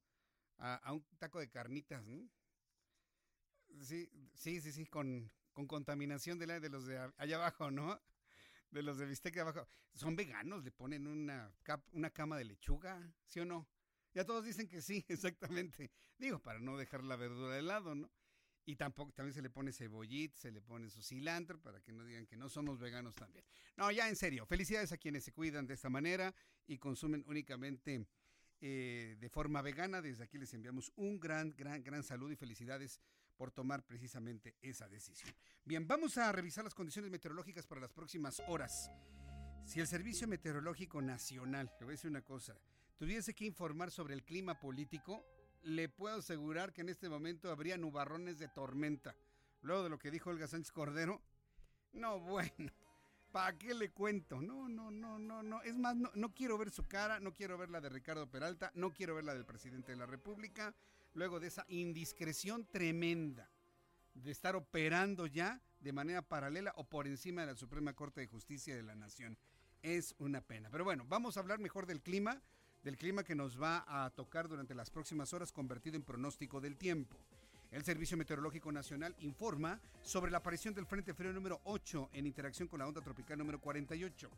A, 0.58 0.92
un 0.92 1.02
taco 1.18 1.38
de 1.38 1.48
carnitas, 1.48 2.06
¿no? 2.06 2.28
Sí, 3.80 4.10
sí, 4.34 4.60
sí, 4.60 4.72
sí, 4.72 4.84
con, 4.84 5.32
con 5.54 5.66
contaminación 5.66 6.38
de 6.38 6.68
los 6.68 6.86
de 6.86 7.10
allá 7.16 7.36
abajo, 7.36 7.70
¿no? 7.70 7.98
De 8.70 8.82
los 8.82 8.98
de 8.98 9.06
bistec 9.06 9.34
de 9.34 9.40
abajo. 9.40 9.66
Son 9.94 10.16
veganos, 10.16 10.64
le 10.64 10.70
ponen 10.70 11.06
una, 11.06 11.52
una 11.92 12.10
cama 12.10 12.36
de 12.36 12.44
lechuga, 12.44 13.12
¿sí 13.24 13.40
o 13.40 13.44
no? 13.44 13.68
Ya 14.14 14.24
todos 14.24 14.44
dicen 14.44 14.68
que 14.68 14.82
sí, 14.82 15.04
exactamente. 15.08 15.90
Digo, 16.18 16.40
para 16.40 16.58
no 16.58 16.76
dejar 16.76 17.04
la 17.04 17.16
verdura 17.16 17.54
de 17.54 17.62
lado, 17.62 17.94
¿no? 17.94 18.10
Y 18.64 18.76
tampoco, 18.76 19.12
también 19.12 19.32
se 19.32 19.40
le 19.40 19.48
pone 19.48 19.72
cebollita, 19.72 20.36
se 20.36 20.50
le 20.50 20.60
pone 20.60 20.90
su 20.90 21.02
cilantro 21.02 21.58
para 21.58 21.80
que 21.80 21.90
no 21.90 22.04
digan 22.04 22.26
que 22.26 22.36
no 22.36 22.50
somos 22.50 22.78
veganos 22.78 23.14
también. 23.14 23.42
No, 23.76 23.90
ya 23.90 24.08
en 24.10 24.16
serio, 24.16 24.44
felicidades 24.44 24.92
a 24.92 24.98
quienes 24.98 25.24
se 25.24 25.32
cuidan 25.32 25.66
de 25.66 25.72
esta 25.72 25.88
manera 25.88 26.34
y 26.66 26.76
consumen 26.76 27.24
únicamente 27.26 28.06
eh, 28.60 29.16
de 29.18 29.28
forma 29.30 29.62
vegana. 29.62 30.02
Desde 30.02 30.24
aquí 30.24 30.36
les 30.36 30.52
enviamos 30.52 30.92
un 30.96 31.18
gran, 31.18 31.54
gran, 31.56 31.82
gran 31.82 32.02
saludo 32.02 32.32
y 32.32 32.36
felicidades 32.36 33.00
por 33.38 33.52
tomar 33.52 33.86
precisamente 33.86 34.56
esa 34.60 34.88
decisión. 34.88 35.32
Bien, 35.64 35.86
vamos 35.86 36.18
a 36.18 36.30
revisar 36.32 36.64
las 36.64 36.74
condiciones 36.74 37.10
meteorológicas 37.10 37.66
para 37.66 37.80
las 37.80 37.92
próximas 37.92 38.42
horas. 38.48 38.90
Si 39.64 39.78
el 39.80 39.86
Servicio 39.86 40.26
Meteorológico 40.26 41.00
Nacional, 41.00 41.70
le 41.78 41.84
voy 41.84 41.92
a 41.92 41.96
decir 41.96 42.10
una 42.10 42.22
cosa, 42.22 42.58
tuviese 42.96 43.34
que 43.34 43.44
informar 43.44 43.92
sobre 43.92 44.14
el 44.14 44.24
clima 44.24 44.58
político, 44.58 45.24
le 45.62 45.88
puedo 45.88 46.18
asegurar 46.18 46.72
que 46.72 46.80
en 46.80 46.88
este 46.88 47.08
momento 47.08 47.50
habría 47.50 47.78
nubarrones 47.78 48.38
de 48.38 48.48
tormenta. 48.48 49.14
Luego 49.62 49.84
de 49.84 49.90
lo 49.90 49.98
que 49.98 50.10
dijo 50.10 50.30
Olga 50.30 50.48
Sánchez 50.48 50.72
Cordero, 50.72 51.22
no, 51.92 52.18
bueno, 52.18 52.50
¿para 53.30 53.56
qué 53.56 53.72
le 53.72 53.90
cuento? 53.92 54.42
No, 54.42 54.68
no, 54.68 54.90
no, 54.90 55.18
no, 55.18 55.44
no. 55.44 55.62
Es 55.62 55.76
más, 55.76 55.94
no, 55.94 56.10
no 56.14 56.34
quiero 56.34 56.58
ver 56.58 56.70
su 56.70 56.88
cara, 56.88 57.20
no 57.20 57.34
quiero 57.34 57.56
ver 57.56 57.70
la 57.70 57.80
de 57.80 57.88
Ricardo 57.88 58.28
Peralta, 58.28 58.72
no 58.74 58.92
quiero 58.92 59.14
ver 59.14 59.24
la 59.24 59.34
del 59.34 59.44
presidente 59.44 59.92
de 59.92 59.98
la 59.98 60.06
República 60.06 60.74
luego 61.18 61.40
de 61.40 61.48
esa 61.48 61.66
indiscreción 61.68 62.64
tremenda 62.70 63.50
de 64.14 64.30
estar 64.30 64.56
operando 64.56 65.26
ya 65.26 65.60
de 65.80 65.92
manera 65.92 66.22
paralela 66.22 66.72
o 66.76 66.84
por 66.84 67.06
encima 67.06 67.42
de 67.42 67.48
la 67.48 67.56
Suprema 67.56 67.92
Corte 67.92 68.20
de 68.20 68.26
Justicia 68.26 68.74
de 68.74 68.82
la 68.82 68.94
Nación. 68.94 69.36
Es 69.82 70.14
una 70.18 70.40
pena. 70.40 70.70
Pero 70.70 70.84
bueno, 70.84 71.04
vamos 71.08 71.36
a 71.36 71.40
hablar 71.40 71.58
mejor 71.58 71.86
del 71.86 72.00
clima, 72.00 72.40
del 72.82 72.96
clima 72.96 73.24
que 73.24 73.34
nos 73.34 73.60
va 73.60 73.84
a 73.86 74.10
tocar 74.10 74.48
durante 74.48 74.74
las 74.74 74.90
próximas 74.90 75.32
horas 75.32 75.52
convertido 75.52 75.96
en 75.96 76.02
pronóstico 76.02 76.60
del 76.60 76.76
tiempo. 76.76 77.16
El 77.70 77.84
Servicio 77.84 78.16
Meteorológico 78.16 78.72
Nacional 78.72 79.14
informa 79.18 79.80
sobre 80.02 80.30
la 80.30 80.38
aparición 80.38 80.74
del 80.74 80.86
Frente 80.86 81.14
Frío 81.14 81.32
número 81.32 81.60
8 81.64 82.10
en 82.14 82.26
interacción 82.26 82.66
con 82.66 82.78
la 82.78 82.86
onda 82.86 83.02
tropical 83.02 83.38
número 83.38 83.60
48. 83.60 84.30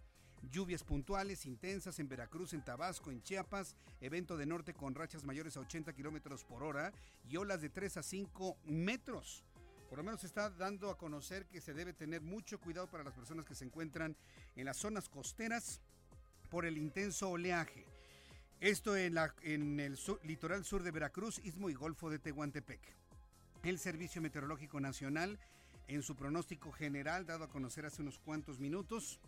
Lluvias 0.43 0.83
puntuales 0.83 1.47
intensas 1.47 1.99
en 1.99 2.09
Veracruz, 2.09 2.55
en 2.55 2.65
Tabasco, 2.65 3.11
en 3.11 3.23
Chiapas, 3.23 3.77
evento 4.01 4.37
de 4.37 4.47
norte 4.47 4.75
con 4.75 4.95
rachas 4.95 5.25
mayores 5.25 5.57
a 5.57 5.61
80 5.61 5.93
kilómetros 5.93 6.45
por 6.45 6.63
hora 6.63 6.93
y 7.29 7.37
olas 7.37 7.61
de 7.61 7.69
3 7.69 7.99
a 7.99 8.03
5 8.03 8.57
metros. 8.65 9.45
Por 9.89 9.99
lo 9.99 10.05
menos 10.05 10.25
está 10.25 10.51
dando 10.51 10.89
a 10.89 10.97
conocer 10.97 11.47
que 11.47 11.61
se 11.61 11.75
debe 11.75 11.93
tener 11.93 12.23
mucho 12.23 12.61
cuidado 12.61 12.89
para 12.89 13.05
las 13.05 13.13
personas 13.13 13.45
que 13.45 13.55
se 13.55 13.65
encuentran 13.65 14.17
en 14.57 14.65
las 14.65 14.77
zonas 14.77 15.09
costeras 15.09 15.81
por 16.49 16.65
el 16.65 16.79
intenso 16.79 17.29
oleaje. 17.29 17.85
Esto 18.61 18.97
en, 18.97 19.15
la, 19.15 19.35
en 19.43 19.81
el 19.81 19.99
litoral 20.23 20.65
sur 20.65 20.83
de 20.83 20.91
Veracruz, 20.91 21.41
Istmo 21.43 21.71
y 21.71 21.75
Golfo 21.75 22.11
de 22.11 22.19
Tehuantepec. 22.19 22.81
El 23.63 23.79
Servicio 23.79 24.23
Meteorológico 24.23 24.81
Nacional, 24.81 25.39
en 25.89 26.03
su 26.03 26.15
pronóstico 26.15 26.71
general 26.71 27.27
dado 27.27 27.45
a 27.45 27.49
conocer 27.49 27.85
hace 27.85 28.03
unos 28.03 28.19
cuantos 28.19 28.61
minutos, 28.61 29.19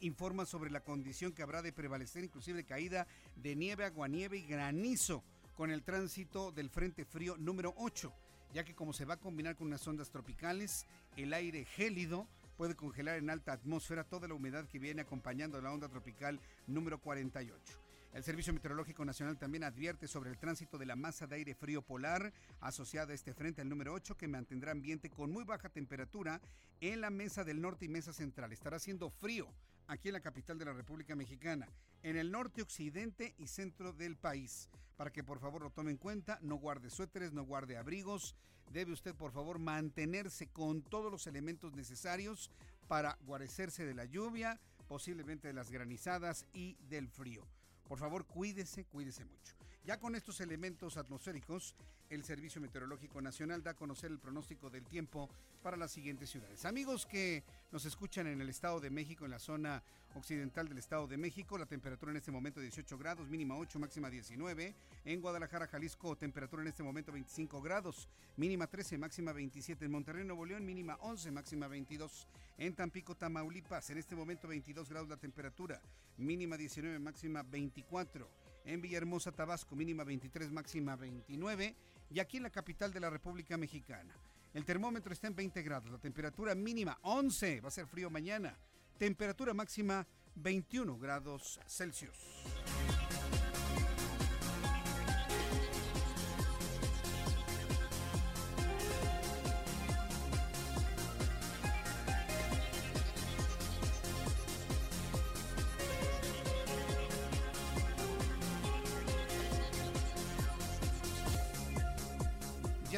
informa 0.00 0.46
sobre 0.46 0.70
la 0.70 0.80
condición 0.80 1.32
que 1.32 1.42
habrá 1.42 1.62
de 1.62 1.72
prevalecer, 1.72 2.24
inclusive 2.24 2.64
caída 2.64 3.06
de 3.36 3.56
nieve, 3.56 3.84
aguanieve 3.84 4.38
y 4.38 4.46
granizo 4.46 5.22
con 5.54 5.70
el 5.70 5.82
tránsito 5.82 6.52
del 6.52 6.70
Frente 6.70 7.04
Frío 7.04 7.36
número 7.36 7.74
8, 7.78 8.12
ya 8.54 8.64
que 8.64 8.74
como 8.74 8.92
se 8.92 9.04
va 9.04 9.14
a 9.14 9.20
combinar 9.20 9.56
con 9.56 9.66
unas 9.66 9.86
ondas 9.86 10.10
tropicales, 10.10 10.86
el 11.16 11.32
aire 11.32 11.64
gélido 11.64 12.28
puede 12.56 12.74
congelar 12.74 13.18
en 13.18 13.30
alta 13.30 13.52
atmósfera 13.52 14.04
toda 14.04 14.28
la 14.28 14.34
humedad 14.34 14.66
que 14.66 14.78
viene 14.78 15.02
acompañando 15.02 15.58
a 15.58 15.62
la 15.62 15.72
onda 15.72 15.88
tropical 15.88 16.40
número 16.66 17.00
48. 17.00 17.88
El 18.14 18.24
Servicio 18.24 18.52
Meteorológico 18.52 19.04
Nacional 19.04 19.38
también 19.38 19.64
advierte 19.64 20.08
sobre 20.08 20.30
el 20.30 20.38
tránsito 20.38 20.78
de 20.78 20.86
la 20.86 20.96
masa 20.96 21.26
de 21.26 21.36
aire 21.36 21.54
frío 21.54 21.82
polar 21.82 22.32
asociada 22.60 23.12
a 23.12 23.14
este 23.14 23.34
frente, 23.34 23.60
al 23.60 23.68
número 23.68 23.92
8, 23.92 24.16
que 24.16 24.26
mantendrá 24.26 24.72
ambiente 24.72 25.10
con 25.10 25.30
muy 25.30 25.44
baja 25.44 25.68
temperatura 25.68 26.40
en 26.80 27.00
la 27.00 27.10
mesa 27.10 27.44
del 27.44 27.60
norte 27.60 27.84
y 27.84 27.88
mesa 27.88 28.12
central. 28.12 28.52
Estará 28.52 28.78
haciendo 28.78 29.10
frío 29.10 29.46
aquí 29.88 30.08
en 30.08 30.14
la 30.14 30.20
capital 30.20 30.58
de 30.58 30.66
la 30.66 30.72
República 30.72 31.16
Mexicana, 31.16 31.68
en 32.02 32.16
el 32.16 32.30
norte, 32.30 32.62
occidente 32.62 33.34
y 33.38 33.48
centro 33.48 33.92
del 33.92 34.16
país. 34.16 34.68
Para 34.96 35.10
que 35.10 35.24
por 35.24 35.40
favor 35.40 35.62
lo 35.62 35.70
tome 35.70 35.90
en 35.90 35.96
cuenta, 35.96 36.38
no 36.42 36.56
guarde 36.56 36.90
suéteres, 36.90 37.32
no 37.32 37.44
guarde 37.44 37.76
abrigos. 37.76 38.36
Debe 38.72 38.92
usted 38.92 39.14
por 39.14 39.32
favor 39.32 39.58
mantenerse 39.58 40.48
con 40.48 40.82
todos 40.82 41.10
los 41.10 41.26
elementos 41.26 41.74
necesarios 41.74 42.50
para 42.86 43.18
guarecerse 43.22 43.84
de 43.84 43.94
la 43.94 44.04
lluvia, 44.04 44.60
posiblemente 44.86 45.48
de 45.48 45.54
las 45.54 45.70
granizadas 45.70 46.46
y 46.52 46.76
del 46.88 47.08
frío. 47.08 47.46
Por 47.88 47.98
favor, 47.98 48.26
cuídese, 48.26 48.84
cuídese 48.84 49.24
mucho. 49.24 49.57
Ya 49.88 49.98
con 49.98 50.14
estos 50.14 50.42
elementos 50.42 50.98
atmosféricos, 50.98 51.74
el 52.10 52.22
Servicio 52.22 52.60
Meteorológico 52.60 53.22
Nacional 53.22 53.62
da 53.62 53.70
a 53.70 53.74
conocer 53.74 54.10
el 54.10 54.18
pronóstico 54.18 54.68
del 54.68 54.84
tiempo 54.84 55.30
para 55.62 55.78
las 55.78 55.90
siguientes 55.92 56.28
ciudades. 56.28 56.66
Amigos 56.66 57.06
que 57.06 57.42
nos 57.72 57.86
escuchan 57.86 58.26
en 58.26 58.38
el 58.42 58.50
Estado 58.50 58.80
de 58.80 58.90
México, 58.90 59.24
en 59.24 59.30
la 59.30 59.38
zona 59.38 59.82
occidental 60.14 60.68
del 60.68 60.76
Estado 60.76 61.06
de 61.06 61.16
México, 61.16 61.56
la 61.56 61.64
temperatura 61.64 62.10
en 62.10 62.18
este 62.18 62.30
momento 62.30 62.60
18 62.60 62.98
grados, 62.98 63.30
mínima 63.30 63.56
8, 63.56 63.78
máxima 63.78 64.10
19. 64.10 64.74
En 65.06 65.22
Guadalajara, 65.22 65.66
Jalisco, 65.66 66.14
temperatura 66.16 66.60
en 66.60 66.68
este 66.68 66.82
momento 66.82 67.10
25 67.10 67.62
grados, 67.62 68.08
mínima 68.36 68.66
13, 68.66 68.98
máxima 68.98 69.32
27. 69.32 69.86
En 69.86 69.90
Monterrey, 69.90 70.22
Nuevo 70.22 70.44
León, 70.44 70.66
mínima 70.66 70.98
11, 71.00 71.30
máxima 71.30 71.66
22. 71.66 72.28
En 72.58 72.74
Tampico, 72.74 73.14
Tamaulipas, 73.14 73.88
en 73.88 73.96
este 73.96 74.14
momento 74.14 74.48
22 74.48 74.86
grados 74.90 75.08
la 75.08 75.16
temperatura, 75.16 75.80
mínima 76.18 76.58
19, 76.58 76.98
máxima 76.98 77.42
24 77.42 78.47
en 78.68 78.82
Villahermosa, 78.82 79.32
Tabasco, 79.32 79.74
mínima 79.74 80.04
23, 80.04 80.52
máxima 80.52 80.94
29, 80.94 81.74
y 82.10 82.20
aquí 82.20 82.36
en 82.36 82.42
la 82.42 82.50
capital 82.50 82.92
de 82.92 83.00
la 83.00 83.10
República 83.10 83.56
Mexicana. 83.56 84.14
El 84.52 84.64
termómetro 84.64 85.12
está 85.12 85.26
en 85.26 85.34
20 85.34 85.62
grados, 85.62 85.90
la 85.90 85.98
temperatura 85.98 86.54
mínima 86.54 86.98
11, 87.02 87.60
va 87.62 87.68
a 87.68 87.72
ser 87.72 87.86
frío 87.86 88.10
mañana, 88.10 88.56
temperatura 88.98 89.54
máxima 89.54 90.06
21 90.34 90.98
grados 90.98 91.58
Celsius. 91.66 92.16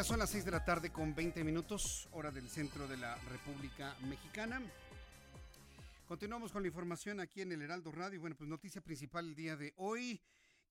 Ya 0.00 0.04
son 0.04 0.18
las 0.18 0.30
6 0.30 0.46
de 0.46 0.50
la 0.50 0.64
tarde 0.64 0.88
con 0.88 1.14
20 1.14 1.44
minutos, 1.44 2.08
hora 2.12 2.30
del 2.30 2.48
centro 2.48 2.88
de 2.88 2.96
la 2.96 3.16
República 3.30 3.94
Mexicana. 4.08 4.62
Continuamos 6.08 6.52
con 6.52 6.62
la 6.62 6.68
información 6.68 7.20
aquí 7.20 7.42
en 7.42 7.52
el 7.52 7.60
Heraldo 7.60 7.92
Radio. 7.92 8.18
Bueno, 8.18 8.34
pues 8.34 8.48
noticia 8.48 8.80
principal 8.80 9.26
el 9.26 9.34
día 9.34 9.56
de 9.56 9.74
hoy 9.76 10.18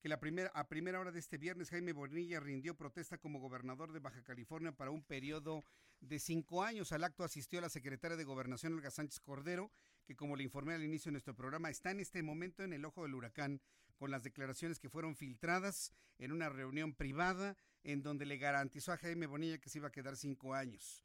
que 0.00 0.08
la 0.08 0.18
primera, 0.18 0.50
a 0.52 0.66
primera 0.66 0.98
hora 0.98 1.12
de 1.12 1.20
este 1.20 1.38
viernes 1.38 1.70
Jaime 1.70 1.92
Bonilla 1.92 2.40
rindió 2.40 2.76
protesta 2.76 3.18
como 3.18 3.38
gobernador 3.38 3.92
de 3.92 4.00
Baja 4.00 4.20
California 4.24 4.72
para 4.72 4.90
un 4.90 5.04
periodo 5.04 5.62
de 6.00 6.18
cinco 6.18 6.64
años. 6.64 6.90
Al 6.90 7.04
acto 7.04 7.22
asistió 7.22 7.60
la 7.60 7.68
secretaria 7.68 8.16
de 8.16 8.24
Gobernación, 8.24 8.72
Olga 8.72 8.90
Sánchez 8.90 9.20
Cordero, 9.20 9.70
que 10.06 10.16
como 10.16 10.34
le 10.34 10.42
informé 10.42 10.74
al 10.74 10.82
inicio 10.82 11.10
de 11.10 11.12
nuestro 11.12 11.36
programa, 11.36 11.70
está 11.70 11.92
en 11.92 12.00
este 12.00 12.20
momento 12.24 12.64
en 12.64 12.72
el 12.72 12.84
ojo 12.84 13.04
del 13.04 13.14
huracán 13.14 13.60
con 13.96 14.10
las 14.10 14.24
declaraciones 14.24 14.80
que 14.80 14.90
fueron 14.90 15.14
filtradas 15.14 15.92
en 16.18 16.32
una 16.32 16.48
reunión 16.48 16.94
privada 16.94 17.56
en 17.82 18.02
donde 18.02 18.26
le 18.26 18.38
garantizó 18.38 18.92
a 18.92 18.98
Jaime 18.98 19.26
Bonilla 19.26 19.58
que 19.58 19.68
se 19.68 19.78
iba 19.78 19.88
a 19.88 19.92
quedar 19.92 20.16
cinco 20.16 20.54
años. 20.54 21.04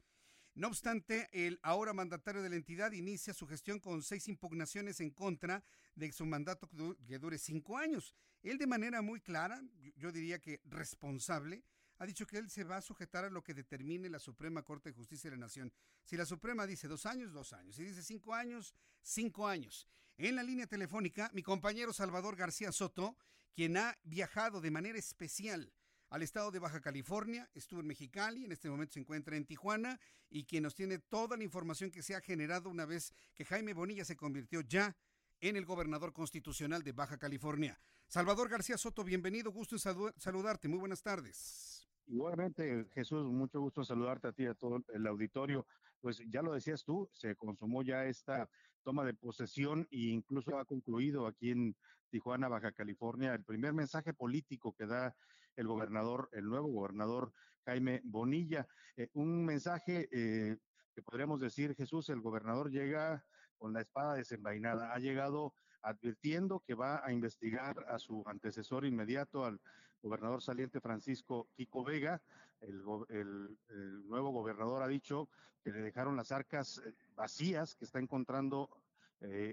No 0.55 0.67
obstante, 0.67 1.29
el 1.33 1.59
ahora 1.63 1.91
mandatario 1.91 2.41
de 2.41 2.49
la 2.49 2.55
entidad 2.55 2.93
inicia 2.93 3.33
su 3.33 3.45
gestión 3.45 3.79
con 3.79 4.01
seis 4.01 4.27
impugnaciones 4.29 5.01
en 5.01 5.09
contra 5.09 5.63
de 5.95 6.11
su 6.13 6.25
mandato 6.25 6.69
que 7.05 7.19
dure 7.19 7.37
cinco 7.37 7.77
años. 7.77 8.15
Él 8.41 8.57
de 8.57 8.65
manera 8.65 9.01
muy 9.01 9.19
clara, 9.19 9.61
yo 9.97 10.13
diría 10.13 10.39
que 10.39 10.61
responsable, 10.65 11.63
ha 11.97 12.05
dicho 12.05 12.25
que 12.25 12.37
él 12.37 12.49
se 12.49 12.63
va 12.63 12.77
a 12.77 12.81
sujetar 12.81 13.25
a 13.25 13.29
lo 13.29 13.43
que 13.43 13.53
determine 13.53 14.09
la 14.09 14.19
Suprema 14.19 14.63
Corte 14.63 14.89
de 14.89 14.95
Justicia 14.95 15.29
de 15.29 15.35
la 15.35 15.41
Nación. 15.41 15.73
Si 16.03 16.15
la 16.15 16.25
Suprema 16.25 16.65
dice 16.65 16.87
dos 16.87 17.05
años, 17.05 17.33
dos 17.33 17.51
años. 17.53 17.75
Si 17.75 17.83
dice 17.83 18.03
cinco 18.03 18.33
años, 18.33 18.73
cinco 19.01 19.47
años. 19.47 19.87
En 20.17 20.35
la 20.35 20.43
línea 20.43 20.67
telefónica, 20.67 21.29
mi 21.33 21.43
compañero 21.43 21.91
Salvador 21.91 22.35
García 22.35 22.71
Soto, 22.71 23.17
quien 23.53 23.75
ha 23.77 23.97
viajado 24.03 24.61
de 24.61 24.71
manera 24.71 24.97
especial 24.97 25.73
al 26.15 26.23
estado 26.23 26.49
de 26.49 26.59
Baja 26.59 26.79
California, 26.79 27.49
estuvo 27.53 27.81
en 27.81 27.87
Mexicali, 27.87 28.45
en 28.45 28.53
este 28.53 28.69
momento 28.69 28.93
se 28.93 29.01
encuentra 29.01 29.35
en 29.35 29.43
Tijuana 29.43 29.99
y 30.29 30.45
quien 30.45 30.63
nos 30.63 30.73
tiene 30.73 30.97
toda 30.97 31.35
la 31.35 31.43
información 31.43 31.91
que 31.91 32.01
se 32.01 32.15
ha 32.15 32.21
generado 32.21 32.69
una 32.69 32.85
vez 32.85 33.13
que 33.33 33.43
Jaime 33.43 33.73
Bonilla 33.73 34.05
se 34.05 34.15
convirtió 34.15 34.61
ya 34.61 34.95
en 35.41 35.57
el 35.57 35.65
gobernador 35.65 36.13
constitucional 36.13 36.83
de 36.83 36.93
Baja 36.93 37.17
California. 37.17 37.77
Salvador 38.07 38.47
García 38.47 38.77
Soto, 38.77 39.03
bienvenido, 39.03 39.51
gusto 39.51 39.75
en 39.75 40.13
saludarte, 40.17 40.69
muy 40.69 40.79
buenas 40.79 41.03
tardes. 41.03 41.85
Igualmente, 42.07 42.87
Jesús, 42.93 43.25
mucho 43.25 43.59
gusto 43.59 43.83
saludarte 43.83 44.29
a 44.29 44.31
ti 44.31 44.43
y 44.43 44.47
a 44.47 44.53
todo 44.53 44.85
el 44.93 45.05
auditorio. 45.07 45.67
Pues 45.99 46.21
ya 46.29 46.41
lo 46.41 46.53
decías 46.53 46.85
tú, 46.85 47.09
se 47.11 47.35
consumó 47.35 47.83
ya 47.83 48.05
esta 48.05 48.49
toma 48.83 49.03
de 49.03 49.15
posesión 49.15 49.85
e 49.91 49.97
incluso 50.11 50.57
ha 50.57 50.63
concluido 50.63 51.27
aquí 51.27 51.51
en 51.51 51.75
Tijuana, 52.09 52.47
Baja 52.47 52.71
California, 52.71 53.33
el 53.33 53.43
primer 53.43 53.73
mensaje 53.73 54.13
político 54.13 54.73
que 54.77 54.85
da 54.85 55.13
el 55.55 55.67
gobernador, 55.67 56.29
el 56.33 56.45
nuevo 56.45 56.67
gobernador 56.67 57.33
Jaime 57.65 58.01
Bonilla. 58.03 58.67
Eh, 58.95 59.09
un 59.13 59.45
mensaje 59.45 60.07
eh, 60.11 60.57
que 60.93 61.01
podríamos 61.01 61.39
decir, 61.39 61.75
Jesús, 61.75 62.09
el 62.09 62.21
gobernador 62.21 62.71
llega 62.71 63.25
con 63.57 63.73
la 63.73 63.81
espada 63.81 64.15
desenvainada, 64.15 64.93
ha 64.93 64.99
llegado 64.99 65.53
advirtiendo 65.81 66.61
que 66.61 66.73
va 66.73 67.05
a 67.05 67.11
investigar 67.11 67.85
a 67.89 67.99
su 67.99 68.23
antecesor 68.27 68.85
inmediato, 68.85 69.45
al 69.45 69.59
gobernador 70.01 70.41
saliente 70.41 70.81
Francisco 70.81 71.49
Kiko 71.55 71.83
Vega. 71.83 72.21
El, 72.61 72.83
nuevo 74.07 74.31
gobernador 74.31 74.81
ha 74.81 74.87
dicho 74.87 75.29
que 75.63 75.71
le 75.71 75.81
dejaron 75.81 76.15
las 76.15 76.31
arcas 76.31 76.81
eh, 76.85 76.93
vacías, 77.15 77.75
que 77.75 77.85
está 77.85 77.99
encontrando 77.99 78.69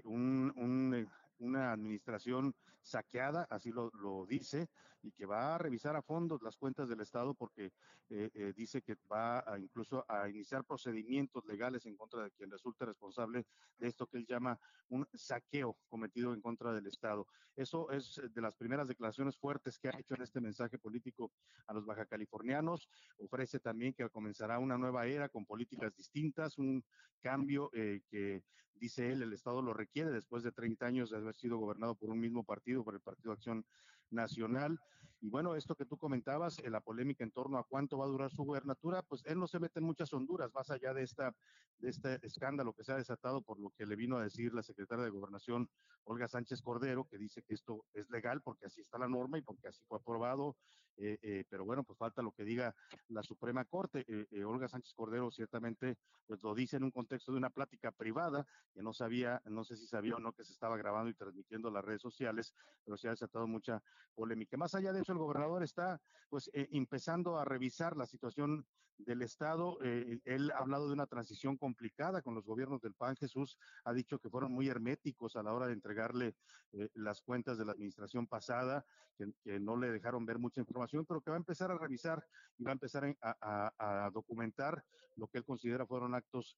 un, 0.03 1.07
una 1.39 1.71
administración 1.71 2.55
saqueada, 2.81 3.47
así 3.49 3.71
lo, 3.71 4.25
dice, 4.27 4.67
y 5.01 5.11
que 5.11 5.25
va 5.25 5.55
a 5.55 5.57
revisar 5.57 5.95
a 5.95 6.01
fondo 6.01 6.37
las 6.41 6.57
cuentas 6.57 6.87
del 6.89 7.01
Estado 7.01 7.33
porque 7.33 7.71
eh, 8.09 8.29
eh, 8.33 8.53
dice 8.55 8.81
que 8.81 8.95
va 9.11 9.43
incluso 9.57 10.05
a 10.07 10.29
iniciar 10.29 10.65
procedimientos 10.65 11.45
legales 11.45 11.85
en 11.85 11.95
contra 11.95 12.23
de 12.23 12.31
quien 12.31 12.51
resulte 12.51 12.85
responsable 12.85 13.45
de 13.77 13.87
esto 13.87 14.07
que 14.07 14.17
él 14.17 14.25
llama 14.27 14.59
un 14.89 15.07
saqueo 15.13 15.77
cometido 15.87 16.33
en 16.33 16.41
contra 16.41 16.73
del 16.73 16.87
Estado. 16.87 17.25
Eso 17.55 17.89
es 17.91 18.21
de 18.31 18.41
las 18.41 18.55
primeras 18.55 18.87
declaraciones 18.87 19.37
fuertes 19.37 19.77
que 19.77 19.89
ha 19.89 19.99
hecho 19.99 20.15
en 20.15 20.21
este 20.21 20.41
mensaje 20.41 20.77
político 20.77 21.31
a 21.67 21.73
los 21.73 21.85
baja 21.85 22.05
californianos. 22.05 22.89
Ofrece 23.17 23.59
también 23.59 23.93
que 23.93 24.09
comenzará 24.09 24.59
una 24.59 24.77
nueva 24.77 25.05
era 25.05 25.29
con 25.29 25.45
políticas 25.45 25.95
distintas, 25.95 26.57
un 26.57 26.83
cambio 27.21 27.69
eh, 27.73 28.01
que 28.09 28.43
dice 28.83 29.13
él 29.13 29.21
el 29.21 29.31
Estado 29.31 29.61
lo 29.61 29.73
requiere 29.73 30.11
después 30.11 30.43
de 30.43 30.51
30 30.51 30.85
años 30.85 31.09
de 31.09 31.15
haber 31.15 31.33
sido 31.35 31.57
gobernado 31.57 31.95
por 31.95 32.09
un 32.09 32.19
mismo 32.19 32.43
partido, 32.43 32.83
por 32.83 32.93
el 32.93 32.99
Partido 32.99 33.31
Acción 33.31 33.65
Nacional. 34.09 34.79
Y 35.23 35.29
bueno, 35.29 35.55
esto 35.55 35.75
que 35.75 35.85
tú 35.85 35.97
comentabas, 35.97 36.59
eh, 36.59 36.69
la 36.69 36.81
polémica 36.81 37.23
en 37.23 37.31
torno 37.31 37.57
a 37.57 37.63
cuánto 37.63 37.97
va 37.97 38.03
a 38.03 38.09
durar 38.09 38.29
su 38.29 38.43
gubernatura, 38.43 39.01
pues 39.03 39.23
él 39.25 39.39
no 39.39 39.47
se 39.47 39.57
mete 39.57 39.79
en 39.79 39.85
muchas 39.85 40.11
honduras, 40.11 40.53
más 40.53 40.69
allá 40.69 40.93
de, 40.93 41.01
esta, 41.01 41.33
de 41.79 41.89
este 41.89 42.19
escándalo 42.27 42.73
que 42.73 42.83
se 42.83 42.91
ha 42.91 42.97
desatado 42.97 43.41
por 43.41 43.57
lo 43.57 43.69
que 43.69 43.85
le 43.85 43.95
vino 43.95 44.17
a 44.17 44.23
decir 44.23 44.53
la 44.53 44.63
secretaria 44.63 45.05
de 45.05 45.11
Gobernación, 45.11 45.69
Olga 46.03 46.27
Sánchez 46.27 46.61
Cordero, 46.61 47.05
que 47.05 47.17
dice 47.17 47.41
que 47.41 47.53
esto 47.53 47.85
es 47.93 48.09
legal 48.09 48.41
porque 48.41 48.65
así 48.65 48.81
está 48.81 48.97
la 48.97 49.07
norma 49.07 49.37
y 49.37 49.41
porque 49.41 49.69
así 49.69 49.81
fue 49.87 49.97
aprobado, 49.97 50.57
eh, 50.97 51.17
eh, 51.21 51.45
pero 51.49 51.63
bueno, 51.63 51.85
pues 51.85 51.97
falta 51.97 52.21
lo 52.21 52.33
que 52.33 52.43
diga 52.43 52.75
la 53.07 53.23
Suprema 53.23 53.63
Corte. 53.63 54.05
Olga 54.45 54.67
Sánchez 54.67 54.93
Cordero 54.93 55.31
ciertamente 55.31 55.97
pues 56.27 56.43
lo 56.43 56.53
dice 56.53 56.75
en 56.75 56.83
un 56.83 56.91
contexto 56.91 57.31
de 57.31 57.37
una 57.37 57.49
plática 57.49 57.91
privada, 57.91 58.45
que 58.73 58.83
no 58.83 58.93
sabía, 58.93 59.41
no 59.45 59.63
sé 59.63 59.77
si 59.77 59.87
sabía 59.87 60.15
o 60.15 60.19
no 60.19 60.33
que 60.33 60.43
se 60.43 60.51
estaba 60.51 60.75
grabando 60.75 61.09
y 61.09 61.13
transmitiendo 61.13 61.71
las 61.71 61.85
redes 61.85 62.01
sociales, 62.01 62.53
pero 62.83 62.97
se 62.97 63.07
ha 63.07 63.11
desatado 63.11 63.47
mucha 63.47 63.81
polémica. 64.13 64.57
Más 64.57 64.75
allá 64.75 64.93
de 64.93 65.01
eso, 65.01 65.11
el 65.11 65.17
gobernador 65.17 65.63
está 65.63 66.01
pues 66.29 66.49
eh, 66.53 66.67
empezando 66.71 67.37
a 67.37 67.45
revisar 67.45 67.95
la 67.95 68.05
situación 68.05 68.65
del 68.97 69.21
Estado. 69.21 69.77
Eh, 69.83 70.19
él 70.25 70.51
ha 70.51 70.59
hablado 70.59 70.87
de 70.87 70.93
una 70.93 71.07
transición 71.07 71.57
complicada 71.57 72.21
con 72.21 72.35
los 72.35 72.45
gobiernos 72.45 72.81
del 72.81 72.93
PAN. 72.93 73.15
Jesús 73.15 73.57
ha 73.83 73.93
dicho 73.93 74.19
que 74.19 74.29
fueron 74.29 74.51
muy 74.51 74.67
herméticos 74.67 75.35
a 75.35 75.43
la 75.43 75.53
hora 75.53 75.67
de 75.67 75.73
entregarle 75.73 76.35
eh, 76.71 76.89
las 76.93 77.21
cuentas 77.21 77.57
de 77.57 77.65
la 77.65 77.73
administración 77.73 78.27
pasada, 78.27 78.85
que, 79.17 79.59
no 79.59 79.77
le 79.77 79.91
dejaron 79.91 80.25
ver 80.25 80.39
mucha 80.39 80.61
información, 80.61 81.05
pero 81.05 81.21
que 81.21 81.31
va 81.31 81.37
a 81.37 81.39
empezar 81.39 81.71
a 81.71 81.77
revisar 81.77 82.23
y 82.57 82.63
va 82.63 82.71
a 82.71 82.73
empezar 82.73 83.15
a, 83.21 84.09
documentar 84.11 84.83
lo 85.15 85.27
que 85.27 85.37
él 85.37 85.45
considera 85.45 85.85
fueron 85.85 86.15
actos 86.15 86.55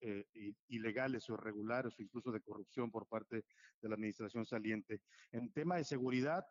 ilegales 0.69 1.30
o 1.30 1.34
irregulares 1.34 1.93
o 2.00 2.02
incluso 2.02 2.32
de 2.32 2.39
corrupción 2.39 2.89
por 2.89 3.08
parte 3.08 3.43
de 3.82 3.89
la 3.89 3.95
administración 3.95 4.45
saliente. 4.45 5.02
En 5.34 5.52
tema 5.52 5.76
de 5.76 5.84
seguridad, 5.84 6.45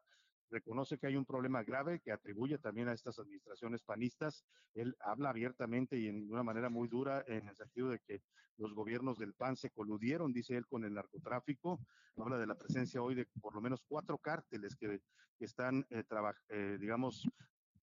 reconoce 0.50 0.98
que 0.98 1.06
hay 1.06 1.16
un 1.16 1.24
problema 1.24 1.62
grave 1.62 2.00
que 2.00 2.12
atribuye 2.12 2.58
también 2.58 2.88
a 2.88 2.92
estas 2.92 3.18
administraciones 3.18 3.82
panistas. 3.82 4.44
Él 4.74 4.96
habla 5.00 5.30
abiertamente 5.30 5.98
y 5.98 6.08
en 6.08 6.30
una 6.30 6.42
manera 6.42 6.68
muy 6.68 6.88
dura 6.88 7.24
en 7.26 7.48
el 7.48 7.56
sentido 7.56 7.88
de 7.88 8.00
que 8.00 8.22
los 8.56 8.72
gobiernos 8.72 9.18
del 9.18 9.34
PAN 9.34 9.56
se 9.56 9.70
coludieron, 9.70 10.32
dice 10.32 10.56
él, 10.56 10.66
con 10.66 10.84
el 10.84 10.94
narcotráfico. 10.94 11.80
Habla 12.16 12.38
de 12.38 12.46
la 12.46 12.54
presencia 12.54 13.02
hoy 13.02 13.14
de 13.14 13.26
por 13.40 13.54
lo 13.54 13.60
menos 13.60 13.82
cuatro 13.86 14.18
cárteles 14.18 14.76
que, 14.76 15.00
están, 15.40 15.84
eh, 15.90 16.04
eh, 16.48 16.78
digamos, 16.80 17.28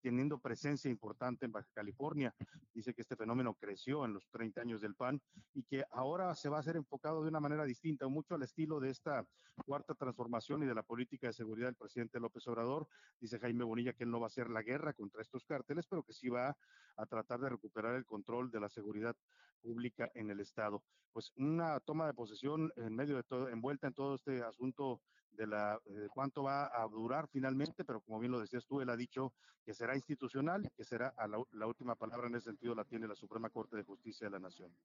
teniendo 0.02 0.40
presencia 0.40 0.90
importante 0.90 1.46
en 1.46 1.52
Baja 1.52 1.70
California. 1.74 2.36
Dice 2.74 2.94
que 2.94 3.02
este 3.02 3.16
fenómeno 3.16 3.54
creció 3.54 4.06
en 4.06 4.14
los 4.14 4.30
30 4.30 4.62
años 4.62 4.82
del 4.82 4.96
PAN 4.96 5.22
y 5.54 5.64
que 5.64 5.86
ahora 5.92 6.36
se 6.36 6.50
va 6.50 6.60
a 6.60 6.64
ser 6.64 6.76
enfocado 6.76 7.22
de 7.24 7.30
una 7.30 7.40
manera 7.40 7.64
distinta, 7.66 8.08
mucho 8.08 8.36
al 8.36 8.44
estilo 8.44 8.80
de 8.80 8.90
esta 8.90 9.26
cuarta 9.66 9.94
transformación 9.94 10.64
y 10.64 10.66
de 10.66 10.76
la 10.76 10.84
política 10.84 11.28
de 11.28 11.34
seguridad 11.34 11.68
del 11.68 11.76
presidente 11.76 12.20
López 12.20 12.48
Obrador. 12.48 12.88
Dice 13.20 13.40
Jaime 13.40 13.64
Bonilla 13.64 13.94
que 13.94 14.04
él 14.04 14.12
no 14.12 14.20
va 14.20 14.26
a 14.26 14.28
hacer 14.28 14.50
la 14.50 14.64
guerra 14.64 14.94
contra 14.94 15.22
estos 15.22 15.46
cárteles, 15.46 15.86
pero 15.88 16.04
que 16.04 16.14
sí 16.14 16.30
va 16.30 16.58
a 16.98 17.06
tratar 17.06 17.40
de 17.40 17.50
recuperar 17.50 17.96
el 17.96 18.06
control 18.06 18.52
de 18.52 18.60
la 18.60 18.70
seguridad 18.70 19.16
pública 19.62 20.10
en 20.16 20.30
el 20.30 20.40
Estado. 20.40 20.84
Pues 21.14 21.32
una 21.38 21.80
toma 21.80 22.08
de 22.08 22.14
posesión 22.14 22.72
en 22.76 22.96
medio 22.96 23.16
de 23.16 23.24
todo, 23.24 23.50
envuelta 23.50 23.88
en 23.88 23.94
todo 23.94 24.16
este 24.16 24.42
asunto 24.44 25.02
de 25.32 25.48
la 25.48 25.80
de 25.86 26.10
cuánto 26.10 26.44
va 26.44 26.66
a 26.66 26.88
durar 26.88 27.28
finalmente, 27.30 27.86
pero 27.86 28.02
como 28.02 28.20
bien 28.20 28.32
lo 28.32 28.40
decías 28.40 28.66
tú, 28.66 28.82
él 28.82 28.90
ha 28.90 28.98
dicho 28.98 29.34
que 29.64 29.74
será 29.74 29.96
institucional 29.96 30.66
y 30.66 30.70
que 30.72 30.84
será 30.84 31.14
la, 31.18 31.44
la 31.52 31.68
última 31.68 31.96
palabra 31.96 32.28
en 32.28 32.36
ese 32.36 32.50
sentido 32.50 32.76
la 32.76 32.86
tiene 32.86 33.08
la 33.08 33.16
Suprema 33.16 33.50
Corte 33.50 33.78
de 33.78 33.84
Justicia 33.84 34.28
de 34.28 34.32
la 34.32 34.40
Nación. 34.40 34.76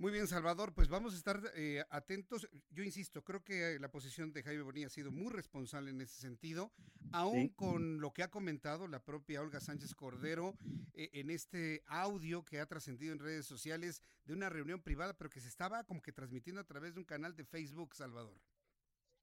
Muy 0.00 0.12
bien, 0.12 0.28
Salvador, 0.28 0.72
pues 0.74 0.88
vamos 0.88 1.12
a 1.12 1.16
estar 1.16 1.42
eh, 1.56 1.84
atentos. 1.90 2.48
Yo 2.70 2.84
insisto, 2.84 3.24
creo 3.24 3.42
que 3.42 3.80
la 3.80 3.90
posición 3.90 4.32
de 4.32 4.44
Jaime 4.44 4.62
Bonilla 4.62 4.86
ha 4.86 4.90
sido 4.90 5.10
muy 5.10 5.32
responsable 5.32 5.90
en 5.90 6.00
ese 6.00 6.20
sentido, 6.20 6.70
aún 7.10 7.48
con 7.48 8.00
lo 8.00 8.12
que 8.12 8.22
ha 8.22 8.30
comentado 8.30 8.86
la 8.86 9.04
propia 9.04 9.40
Olga 9.42 9.58
Sánchez 9.58 9.96
Cordero 9.96 10.56
eh, 10.94 11.10
en 11.14 11.30
este 11.30 11.82
audio 11.88 12.44
que 12.44 12.60
ha 12.60 12.66
trascendido 12.66 13.12
en 13.12 13.18
redes 13.18 13.46
sociales 13.46 14.00
de 14.24 14.34
una 14.34 14.48
reunión 14.48 14.80
privada, 14.80 15.14
pero 15.14 15.30
que 15.30 15.40
se 15.40 15.48
estaba 15.48 15.82
como 15.82 16.00
que 16.00 16.12
transmitiendo 16.12 16.60
a 16.60 16.64
través 16.64 16.94
de 16.94 17.00
un 17.00 17.04
canal 17.04 17.34
de 17.34 17.44
Facebook, 17.44 17.96
Salvador. 17.96 18.38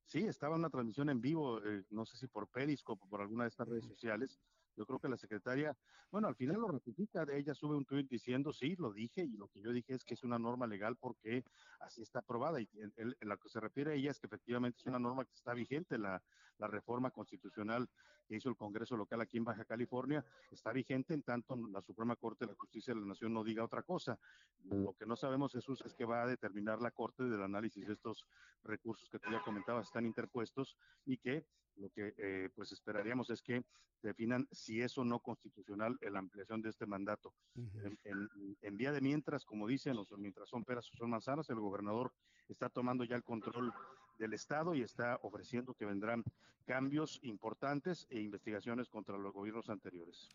Sí, 0.08 0.20
estaba 0.20 0.58
una 0.58 0.70
transmisión 0.70 1.10
en 1.10 1.22
vivo, 1.22 1.64
eh, 1.64 1.86
no 1.90 2.06
sé 2.06 2.18
si 2.18 2.28
por 2.28 2.50
Periscope 2.50 3.02
o 3.06 3.10
por 3.10 3.22
alguna 3.22 3.46
de 3.46 3.50
estas 3.50 3.70
redes 3.70 3.86
sociales, 3.86 4.42
yo 4.76 4.86
creo 4.86 5.00
que 5.00 5.10
la 5.10 5.18
secretaria, 5.18 5.78
bueno, 6.12 6.28
al 6.28 6.36
final 6.36 6.58
lo 6.58 6.68
ratifica, 6.68 7.26
ella 7.32 7.54
sube 7.54 7.76
un 7.76 7.86
tuit 7.86 8.10
diciendo, 8.10 8.54
sí, 8.54 8.76
lo 8.78 8.92
dije, 8.92 9.24
y 9.24 9.38
lo 9.38 9.48
que 9.48 9.62
yo 9.62 9.72
dije 9.72 9.94
es 9.94 10.04
que 10.04 10.14
es 10.14 10.24
una 10.24 10.40
norma 10.40 10.68
legal 10.68 10.96
porque 10.98 11.44
así 11.80 12.02
está 12.02 12.20
aprobada, 12.20 12.60
y 12.62 12.70
en, 12.76 12.94
en, 12.98 13.16
en 13.20 13.30
lo 13.30 13.38
que 13.38 13.50
se 13.50 13.60
refiere 13.60 13.92
a 13.92 13.94
ella 13.96 14.12
es 14.12 14.20
que 14.20 14.28
efectivamente 14.28 14.80
es 14.80 14.86
una 14.86 15.00
norma 15.00 15.26
que 15.26 15.34
está 15.34 15.54
vigente, 15.54 15.98
la, 15.98 16.22
la 16.58 16.68
reforma 16.68 17.12
constitucional 17.12 17.90
que 18.26 18.36
hizo 18.36 18.50
el 18.50 18.56
Congreso 18.56 18.98
local 18.98 19.22
aquí 19.22 19.38
en 19.38 19.46
Baja 19.46 19.66
California, 19.66 20.26
está 20.52 20.72
vigente 20.72 21.14
en 21.14 21.24
tanto 21.24 21.56
la 21.68 21.82
Suprema 21.82 22.16
Corte 22.16 22.46
de 22.46 22.52
la 22.52 22.58
Justicia 22.58 22.94
de 22.94 23.00
la 23.00 23.08
Nación 23.08 23.34
no 23.34 23.44
diga 23.44 23.64
otra 23.64 23.84
cosa. 23.84 24.20
Lo 24.64 24.94
que 24.94 25.06
no 25.06 25.16
sabemos, 25.16 25.54
Jesús, 25.54 25.82
es 25.86 25.94
que 25.94 26.06
va 26.06 26.24
a 26.24 26.28
determinar 26.28 26.82
la 26.82 26.92
Corte 26.92 27.24
del 27.24 27.42
análisis 27.42 27.88
de 27.88 27.94
estos 27.94 28.26
recursos 28.64 29.10
que 29.10 29.20
tú 29.20 29.30
ya 29.32 29.42
comentabas, 29.44 29.88
están 29.88 30.06
interpuestos, 30.06 30.78
y 31.06 31.18
que 31.18 31.46
lo 31.78 31.90
que 31.90 32.14
eh, 32.18 32.50
pues 32.56 32.72
esperaríamos 32.72 33.30
es 33.30 33.42
que 33.42 33.64
definan 34.02 34.48
si 34.52 34.82
es 34.82 34.98
o 34.98 35.04
no 35.04 35.20
constitucional 35.20 35.98
la 36.02 36.20
ampliación 36.20 36.62
de 36.62 36.70
este 36.70 36.86
mandato. 36.86 37.34
Uh 37.56 37.62
-huh. 37.62 37.86
en, 37.86 38.00
en, 38.04 38.58
en, 38.62 38.78
vía 38.78 38.92
de 38.92 39.02
mientras, 39.02 39.46
como 39.46 39.68
dicen, 39.68 39.98
o 39.98 40.06
mientras 40.18 40.50
son 40.50 40.64
peras 40.64 40.90
o 40.94 40.98
son 40.98 41.10
manzanas, 41.10 41.50
el 41.50 41.60
gobernador 41.60 42.14
está 42.48 42.70
tomando 42.70 43.04
ya 43.04 43.16
el 43.16 43.24
control 43.24 43.74
del 44.18 44.34
Estado 44.34 44.76
y 44.76 44.82
está 44.82 45.20
ofreciendo 45.22 45.74
que 45.74 45.86
vendrán 45.86 46.24
cambios 46.66 47.20
importantes 47.22 48.08
e 48.10 48.20
investigaciones 48.20 48.90
contra 48.90 49.18
los 49.18 49.34
gobiernos 49.34 49.70
anteriores. 49.70 50.30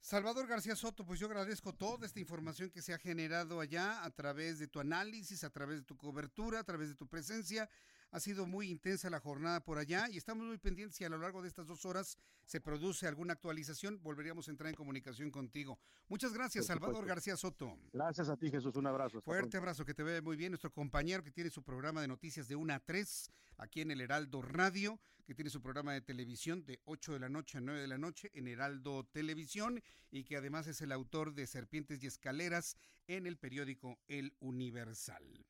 Salvador 0.00 0.48
García 0.48 0.74
Soto, 0.74 1.04
pues 1.04 1.20
yo 1.20 1.26
agradezco 1.26 1.72
toda 1.72 2.06
esta 2.06 2.18
información 2.18 2.70
que 2.70 2.82
se 2.82 2.92
ha 2.92 2.98
generado 2.98 3.60
allá 3.60 4.04
a 4.04 4.10
través 4.10 4.58
de 4.58 4.66
tu 4.66 4.80
análisis, 4.80 5.44
a 5.44 5.50
través 5.50 5.78
de 5.78 5.84
tu 5.84 5.96
cobertura, 5.96 6.58
a 6.58 6.64
través 6.64 6.88
de 6.88 6.96
tu 6.96 7.06
presencia. 7.06 7.70
Ha 8.12 8.20
sido 8.20 8.46
muy 8.46 8.68
intensa 8.68 9.08
la 9.08 9.20
jornada 9.20 9.64
por 9.64 9.78
allá 9.78 10.06
y 10.10 10.18
estamos 10.18 10.46
muy 10.46 10.58
pendientes 10.58 10.96
si 10.96 11.04
a 11.04 11.08
lo 11.08 11.16
largo 11.16 11.40
de 11.40 11.48
estas 11.48 11.66
dos 11.66 11.86
horas 11.86 12.18
se 12.44 12.60
produce 12.60 13.06
alguna 13.06 13.32
actualización, 13.32 14.02
volveríamos 14.02 14.48
a 14.48 14.50
entrar 14.50 14.68
en 14.68 14.74
comunicación 14.74 15.30
contigo. 15.30 15.78
Muchas 16.08 16.34
gracias, 16.34 16.66
Salvador 16.66 17.06
García 17.06 17.38
Soto. 17.38 17.78
Gracias 17.90 18.28
a 18.28 18.36
ti, 18.36 18.50
Jesús. 18.50 18.76
Un 18.76 18.86
abrazo. 18.86 19.22
Fuerte 19.22 19.56
abrazo, 19.56 19.86
que 19.86 19.94
te 19.94 20.02
vea 20.02 20.20
muy 20.20 20.36
bien. 20.36 20.52
Nuestro 20.52 20.70
compañero 20.70 21.24
que 21.24 21.30
tiene 21.30 21.48
su 21.48 21.62
programa 21.62 22.02
de 22.02 22.08
noticias 22.08 22.48
de 22.48 22.56
1 22.56 22.74
a 22.74 22.80
3 22.80 23.30
aquí 23.56 23.80
en 23.80 23.90
el 23.90 24.02
Heraldo 24.02 24.42
Radio, 24.42 25.00
que 25.24 25.34
tiene 25.34 25.48
su 25.48 25.62
programa 25.62 25.94
de 25.94 26.02
televisión 26.02 26.66
de 26.66 26.80
8 26.84 27.14
de 27.14 27.18
la 27.18 27.30
noche 27.30 27.58
a 27.58 27.60
9 27.62 27.80
de 27.80 27.88
la 27.88 27.96
noche 27.96 28.30
en 28.34 28.46
Heraldo 28.46 29.04
Televisión 29.04 29.82
y 30.10 30.24
que 30.24 30.36
además 30.36 30.66
es 30.66 30.82
el 30.82 30.92
autor 30.92 31.32
de 31.32 31.46
Serpientes 31.46 32.02
y 32.02 32.08
Escaleras 32.08 32.76
en 33.06 33.26
el 33.26 33.38
periódico 33.38 33.98
El 34.06 34.34
Universal. 34.40 35.46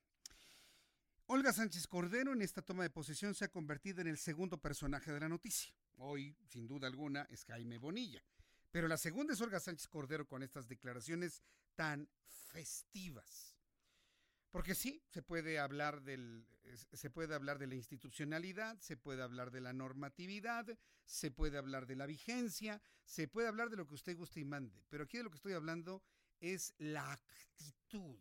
Olga 1.27 1.53
Sánchez 1.53 1.87
Cordero 1.87 2.33
en 2.33 2.41
esta 2.41 2.61
toma 2.61 2.83
de 2.83 2.89
posesión 2.89 3.33
se 3.33 3.45
ha 3.45 3.51
convertido 3.51 4.01
en 4.01 4.07
el 4.07 4.17
segundo 4.17 4.57
personaje 4.57 5.11
de 5.11 5.21
la 5.21 5.29
noticia. 5.29 5.73
Hoy, 5.97 6.35
sin 6.45 6.67
duda 6.67 6.87
alguna, 6.87 7.25
es 7.29 7.45
Jaime 7.45 7.77
Bonilla. 7.77 8.21
Pero 8.71 8.87
la 8.87 8.97
segunda 8.97 9.33
es 9.33 9.41
Olga 9.41 9.59
Sánchez 9.59 9.87
Cordero 9.87 10.27
con 10.27 10.43
estas 10.43 10.67
declaraciones 10.67 11.41
tan 11.75 12.09
festivas. 12.51 13.55
Porque 14.51 14.75
sí, 14.75 15.01
se 15.07 15.21
puede 15.23 15.59
hablar 15.59 16.01
del 16.01 16.45
se 16.93 17.09
puede 17.09 17.35
hablar 17.35 17.57
de 17.57 17.67
la 17.67 17.75
institucionalidad, 17.75 18.79
se 18.79 18.97
puede 18.97 19.21
hablar 19.21 19.51
de 19.51 19.61
la 19.61 19.73
normatividad, 19.73 20.65
se 21.05 21.31
puede 21.31 21.57
hablar 21.57 21.87
de 21.87 21.95
la 21.95 22.05
vigencia, 22.05 22.81
se 23.05 23.27
puede 23.27 23.47
hablar 23.47 23.69
de 23.69 23.77
lo 23.77 23.87
que 23.87 23.95
usted 23.95 24.15
guste 24.15 24.39
y 24.39 24.45
mande, 24.45 24.83
pero 24.89 25.03
aquí 25.03 25.17
de 25.17 25.23
lo 25.23 25.29
que 25.29 25.37
estoy 25.37 25.53
hablando 25.53 26.03
es 26.39 26.73
la 26.77 27.11
actitud. 27.11 28.19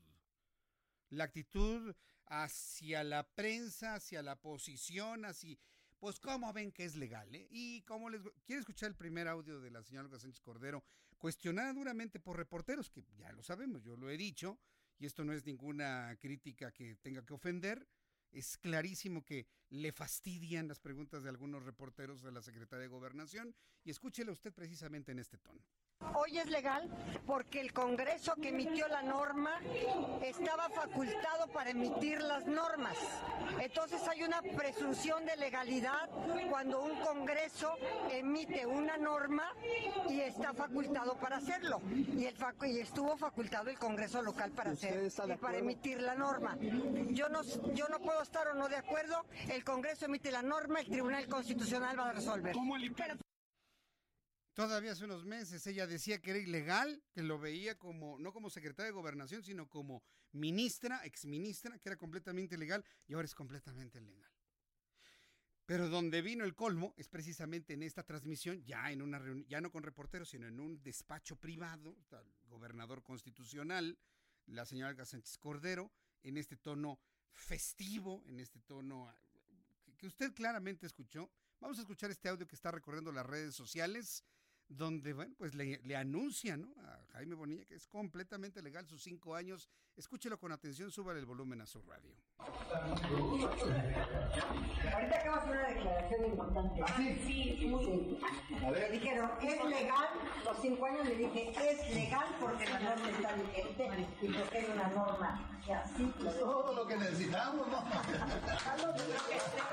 La 1.10 1.24
actitud 1.24 1.94
hacia 2.32 3.04
la 3.04 3.28
prensa, 3.34 3.94
hacia 3.94 4.22
la 4.22 4.40
posición, 4.40 5.26
así 5.26 5.58
pues 5.98 6.18
cómo 6.18 6.52
ven 6.52 6.72
que 6.72 6.84
es 6.84 6.96
legal, 6.96 7.32
¿eh? 7.32 7.46
Y 7.50 7.82
cómo 7.82 8.10
les 8.10 8.22
quiere 8.44 8.58
escuchar 8.58 8.88
el 8.88 8.96
primer 8.96 9.28
audio 9.28 9.60
de 9.60 9.70
la 9.70 9.84
señora 9.84 10.06
Olga 10.06 10.18
Sánchez 10.18 10.40
Cordero, 10.40 10.82
cuestionada 11.16 11.72
duramente 11.72 12.18
por 12.18 12.36
reporteros, 12.36 12.90
que 12.90 13.04
ya 13.18 13.30
lo 13.32 13.42
sabemos, 13.42 13.84
yo 13.84 13.96
lo 13.96 14.10
he 14.10 14.16
dicho, 14.16 14.58
y 14.98 15.06
esto 15.06 15.24
no 15.24 15.32
es 15.32 15.46
ninguna 15.46 16.16
crítica 16.18 16.72
que 16.72 16.96
tenga 16.96 17.24
que 17.24 17.34
ofender, 17.34 17.86
es 18.32 18.56
clarísimo 18.56 19.24
que 19.24 19.46
le 19.68 19.92
fastidian 19.92 20.66
las 20.66 20.80
preguntas 20.80 21.22
de 21.22 21.28
algunos 21.28 21.64
reporteros 21.64 22.22
de 22.22 22.32
la 22.32 22.42
Secretaría 22.42 22.82
de 22.82 22.88
Gobernación, 22.88 23.54
y 23.84 23.90
escúchele 23.90 24.32
usted 24.32 24.52
precisamente 24.52 25.12
en 25.12 25.20
este 25.20 25.38
tono. 25.38 25.62
Hoy 26.14 26.38
es 26.38 26.48
legal 26.48 26.88
porque 27.26 27.60
el 27.60 27.72
Congreso 27.72 28.34
que 28.36 28.48
emitió 28.48 28.88
la 28.88 29.02
norma 29.02 29.60
estaba 30.22 30.68
facultado 30.68 31.48
para 31.48 31.70
emitir 31.70 32.20
las 32.20 32.46
normas. 32.46 32.96
Entonces 33.60 34.06
hay 34.08 34.22
una 34.22 34.42
presunción 34.42 35.24
de 35.24 35.36
legalidad 35.36 36.08
cuando 36.50 36.82
un 36.82 36.98
Congreso 37.00 37.76
emite 38.10 38.66
una 38.66 38.96
norma 38.96 39.54
y 40.08 40.20
está 40.20 40.52
facultado 40.52 41.16
para 41.16 41.36
hacerlo. 41.36 41.80
Y, 41.90 42.26
el 42.26 42.36
facu 42.36 42.66
y 42.66 42.80
estuvo 42.80 43.16
facultado 43.16 43.70
el 43.70 43.78
Congreso 43.78 44.22
local 44.22 44.50
para 44.52 44.72
hacer 44.72 45.08
y 45.08 45.36
para 45.36 45.58
emitir 45.58 46.00
la 46.00 46.14
norma. 46.14 46.56
Yo 47.10 47.28
no, 47.28 47.42
yo 47.74 47.88
no 47.88 48.00
puedo 48.00 48.22
estar 48.22 48.48
o 48.48 48.54
no 48.54 48.68
de 48.68 48.76
acuerdo. 48.76 49.24
El 49.48 49.64
Congreso 49.64 50.06
emite 50.06 50.30
la 50.30 50.42
norma, 50.42 50.80
el 50.80 50.86
Tribunal 50.86 51.26
Constitucional 51.26 51.98
va 51.98 52.10
a 52.10 52.12
resolver. 52.12 52.54
¿Cómo 52.54 52.76
el... 52.76 52.92
Pero, 52.92 53.16
Todavía 54.54 54.92
hace 54.92 55.04
unos 55.04 55.24
meses 55.24 55.66
ella 55.66 55.86
decía 55.86 56.20
que 56.20 56.30
era 56.30 56.38
ilegal, 56.38 57.02
que 57.12 57.22
lo 57.22 57.38
veía 57.38 57.78
como, 57.78 58.18
no 58.18 58.32
como 58.32 58.50
secretaria 58.50 58.86
de 58.86 58.92
gobernación, 58.92 59.42
sino 59.42 59.68
como 59.68 60.02
ministra, 60.32 61.04
exministra, 61.04 61.78
que 61.78 61.88
era 61.88 61.96
completamente 61.96 62.56
ilegal 62.56 62.84
y 63.06 63.14
ahora 63.14 63.24
es 63.24 63.34
completamente 63.34 64.00
legal. 64.00 64.30
Pero 65.64 65.88
donde 65.88 66.20
vino 66.20 66.44
el 66.44 66.54
colmo 66.54 66.92
es 66.98 67.08
precisamente 67.08 67.72
en 67.72 67.82
esta 67.82 68.02
transmisión, 68.02 68.62
ya 68.64 68.92
en 68.92 69.00
una 69.00 69.18
reunión, 69.18 69.48
ya 69.48 69.60
no 69.62 69.70
con 69.70 69.84
reporteros, 69.84 70.28
sino 70.28 70.46
en 70.46 70.60
un 70.60 70.82
despacho 70.82 71.36
privado, 71.36 71.96
el 72.10 72.48
gobernador 72.48 73.02
constitucional, 73.02 73.98
la 74.46 74.66
señora 74.66 75.04
Sánchez 75.06 75.38
Cordero, 75.38 75.90
en 76.22 76.36
este 76.36 76.56
tono 76.56 77.00
festivo, 77.30 78.22
en 78.26 78.38
este 78.38 78.60
tono 78.60 79.10
que 79.96 80.06
usted 80.06 80.34
claramente 80.34 80.84
escuchó. 80.84 81.30
Vamos 81.60 81.78
a 81.78 81.82
escuchar 81.82 82.10
este 82.10 82.28
audio 82.28 82.46
que 82.46 82.56
está 82.56 82.70
recorriendo 82.70 83.12
las 83.12 83.24
redes 83.24 83.54
sociales 83.54 84.24
donde, 84.76 85.12
bueno, 85.12 85.34
pues 85.38 85.54
le, 85.54 85.80
le 85.84 85.96
anuncia 85.96 86.56
¿no? 86.56 86.74
a 86.78 87.04
Jaime 87.12 87.34
Bonilla 87.34 87.64
que 87.64 87.74
es 87.74 87.86
completamente 87.86 88.62
legal 88.62 88.86
sus 88.86 89.02
cinco 89.02 89.34
años. 89.34 89.68
Escúchelo 89.96 90.38
con 90.38 90.52
atención, 90.52 90.90
súbale 90.90 91.20
el 91.20 91.26
volumen 91.26 91.60
a 91.60 91.66
su 91.66 91.82
radio. 91.82 92.16
Ahorita 94.92 95.16
acabas 95.16 95.44
de 95.44 95.50
una 95.52 95.68
declaración 95.68 96.24
importante. 96.24 96.80
¿Ah, 96.82 96.94
sí? 96.96 97.56
Sí, 97.58 97.66
muy 97.66 98.18
A 98.64 98.70
ver. 98.70 98.90
Me 98.90 98.98
dijeron, 98.98 99.30
¿es 99.40 99.64
legal? 99.64 100.08
Los 100.44 100.58
cinco 100.60 100.86
años 100.86 101.06
le 101.06 101.16
dije, 101.16 101.50
es 101.50 101.94
legal 101.94 102.26
porque 102.40 102.68
la 102.70 102.80
norma 102.80 103.10
está 103.10 103.34
vigente 103.34 104.08
y 104.22 104.32
porque 104.32 104.58
es 104.58 104.68
una 104.70 104.88
norma 104.88 105.50
así... 105.70 106.14
Es 106.26 106.38
todo 106.38 106.72
lo 106.74 106.86
que 106.86 106.96
necesitamos, 106.96 107.68
¿no? 107.68 107.84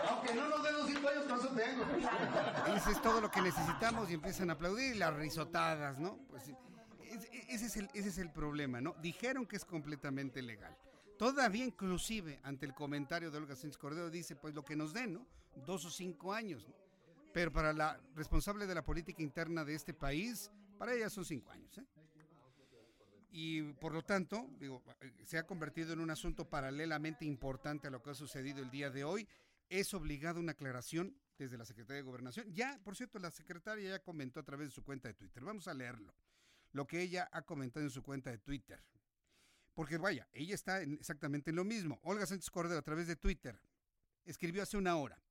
Aunque 0.09 0.35
no 0.35 0.49
nos 0.49 0.63
den 0.63 0.73
los 0.73 0.87
cinco 0.87 1.09
años, 1.09 1.23
con 1.23 1.39
eso 1.39 1.49
tengo. 1.49 1.85
Eso 2.75 2.91
es 2.91 3.01
todo 3.01 3.21
lo 3.21 3.31
que 3.31 3.41
necesitamos 3.41 4.09
y 4.11 4.15
empiezan 4.15 4.49
a 4.49 4.53
aplaudir 4.53 4.95
y 4.95 4.99
las 4.99 5.13
risotadas, 5.15 5.97
¿no? 5.97 6.17
Pues 6.29 6.51
ese 7.49 7.65
es, 7.65 7.77
el, 7.77 7.89
ese 7.93 8.09
es 8.09 8.17
el 8.17 8.31
problema, 8.31 8.81
¿no? 8.81 8.95
Dijeron 9.01 9.45
que 9.45 9.55
es 9.55 9.65
completamente 9.65 10.41
legal. 10.41 10.75
Todavía 11.17 11.65
inclusive 11.65 12.39
ante 12.43 12.65
el 12.65 12.73
comentario 12.73 13.29
de 13.29 13.37
Olga 13.37 13.55
Sánchez 13.55 13.77
Cordero 13.77 14.09
dice, 14.09 14.35
pues 14.35 14.53
lo 14.53 14.63
que 14.63 14.75
nos 14.75 14.93
den, 14.93 15.13
¿no? 15.13 15.27
Dos 15.65 15.83
o 15.85 15.89
cinco 15.89 16.33
años. 16.33 16.65
Pero 17.33 17.51
para 17.51 17.73
la 17.73 17.99
responsable 18.15 18.65
de 18.65 18.75
la 18.75 18.83
política 18.83 19.21
interna 19.21 19.65
de 19.65 19.75
este 19.75 19.93
país, 19.93 20.49
Para 20.77 20.93
ella 20.93 21.09
son 21.09 21.25
cinco 21.25 21.51
años. 21.51 21.77
¿eh? 21.77 21.85
Y 23.31 23.61
por 23.73 23.93
lo 23.93 24.01
tanto, 24.01 24.47
digo, 24.59 24.81
se 25.23 25.37
ha 25.37 25.45
convertido 25.45 25.91
en 25.91 25.99
un 25.99 26.09
asunto 26.09 26.49
paralelamente 26.49 27.25
importante 27.25 27.87
a 27.87 27.91
lo 27.91 28.01
que 28.01 28.11
ha 28.11 28.15
sucedido 28.15 28.63
el 28.63 28.71
día 28.71 28.89
de 28.89 29.03
hoy. 29.03 29.27
Es 29.67 29.93
obligada 29.93 30.39
una 30.39 30.53
aclaración 30.53 31.13
desde 31.37 31.57
la 31.57 31.65
Secretaría 31.65 31.97
de 31.97 32.03
Gobernación. 32.03 32.51
Ya, 32.53 32.79
por 32.83 32.95
cierto, 32.95 33.19
la 33.19 33.29
secretaria 33.29 33.89
ya 33.89 33.99
comentó 33.99 34.39
a 34.39 34.43
través 34.43 34.69
de 34.69 34.73
su 34.73 34.83
cuenta 34.83 35.09
de 35.09 35.13
Twitter. 35.13 35.43
Vamos 35.43 35.67
a 35.67 35.73
leerlo. 35.73 36.13
Lo 36.71 36.85
que 36.85 37.01
ella 37.01 37.29
ha 37.31 37.41
comentado 37.41 37.85
en 37.85 37.91
su 37.91 38.03
cuenta 38.03 38.29
de 38.29 38.37
Twitter. 38.37 38.83
Porque 39.73 39.97
vaya, 39.97 40.27
ella 40.33 40.55
está 40.55 40.81
exactamente 40.81 41.51
en 41.51 41.55
lo 41.55 41.63
mismo. 41.63 41.99
Olga 42.03 42.25
Sánchez 42.25 42.49
Cordero 42.49 42.79
a 42.79 42.83
través 42.83 43.07
de 43.07 43.15
Twitter 43.15 43.59
escribió 44.25 44.63
hace 44.63 44.77
una 44.77 44.95
hora. 44.95 45.21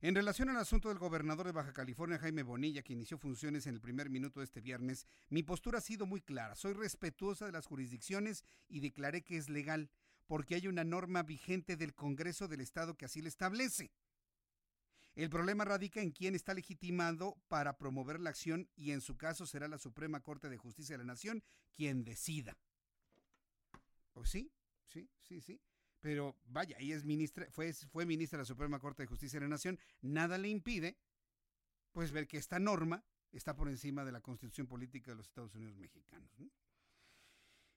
En 0.00 0.16
relación 0.16 0.48
al 0.48 0.56
asunto 0.56 0.88
del 0.88 0.98
gobernador 0.98 1.46
de 1.46 1.52
Baja 1.52 1.72
California, 1.72 2.18
Jaime 2.18 2.42
Bonilla, 2.42 2.82
que 2.82 2.92
inició 2.92 3.18
funciones 3.18 3.68
en 3.68 3.74
el 3.74 3.80
primer 3.80 4.10
minuto 4.10 4.40
de 4.40 4.44
este 4.44 4.60
viernes, 4.60 5.06
mi 5.28 5.44
postura 5.44 5.78
ha 5.78 5.80
sido 5.80 6.06
muy 6.06 6.20
clara. 6.20 6.56
Soy 6.56 6.72
respetuosa 6.72 7.46
de 7.46 7.52
las 7.52 7.66
jurisdicciones 7.66 8.44
y 8.68 8.80
declaré 8.80 9.22
que 9.22 9.36
es 9.36 9.48
legal, 9.48 9.88
porque 10.26 10.56
hay 10.56 10.66
una 10.66 10.82
norma 10.82 11.22
vigente 11.22 11.76
del 11.76 11.94
Congreso 11.94 12.48
del 12.48 12.62
Estado 12.62 12.96
que 12.96 13.04
así 13.04 13.22
le 13.22 13.28
establece. 13.28 13.92
El 15.14 15.28
problema 15.28 15.64
radica 15.64 16.00
en 16.00 16.10
quién 16.10 16.34
está 16.34 16.54
legitimado 16.54 17.36
para 17.48 17.76
promover 17.76 18.18
la 18.20 18.30
acción 18.30 18.68
y 18.76 18.92
en 18.92 19.00
su 19.00 19.16
caso 19.16 19.46
será 19.46 19.68
la 19.68 19.78
Suprema 19.78 20.20
Corte 20.20 20.48
de 20.48 20.56
Justicia 20.56 20.94
de 20.94 21.04
la 21.04 21.12
Nación 21.12 21.42
quien 21.74 22.04
decida. 22.04 22.56
Pues 24.12 24.30
sí, 24.30 24.52
sí, 24.86 25.10
sí, 25.18 25.40
sí. 25.40 25.60
Pero 26.00 26.36
vaya, 26.44 26.76
ella 26.78 26.96
es 26.96 27.04
ministra, 27.04 27.46
fue, 27.50 27.72
fue 27.72 28.06
ministra 28.06 28.38
de 28.38 28.42
la 28.42 28.46
Suprema 28.46 28.78
Corte 28.78 29.02
de 29.02 29.06
Justicia 29.06 29.38
de 29.38 29.46
la 29.46 29.50
Nación, 29.50 29.78
nada 30.00 30.36
le 30.36 30.48
impide, 30.48 30.98
pues 31.92 32.10
ver 32.10 32.26
que 32.26 32.38
esta 32.38 32.58
norma 32.58 33.04
está 33.30 33.54
por 33.54 33.68
encima 33.68 34.04
de 34.04 34.12
la 34.12 34.20
constitución 34.20 34.66
política 34.66 35.12
de 35.12 35.18
los 35.18 35.26
Estados 35.26 35.54
Unidos 35.54 35.76
mexicanos. 35.76 36.30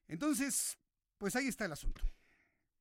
Entonces, 0.08 0.78
pues 1.17 1.36
ahí 1.36 1.48
está 1.48 1.65
el 1.65 1.74
asunto. 1.74 2.02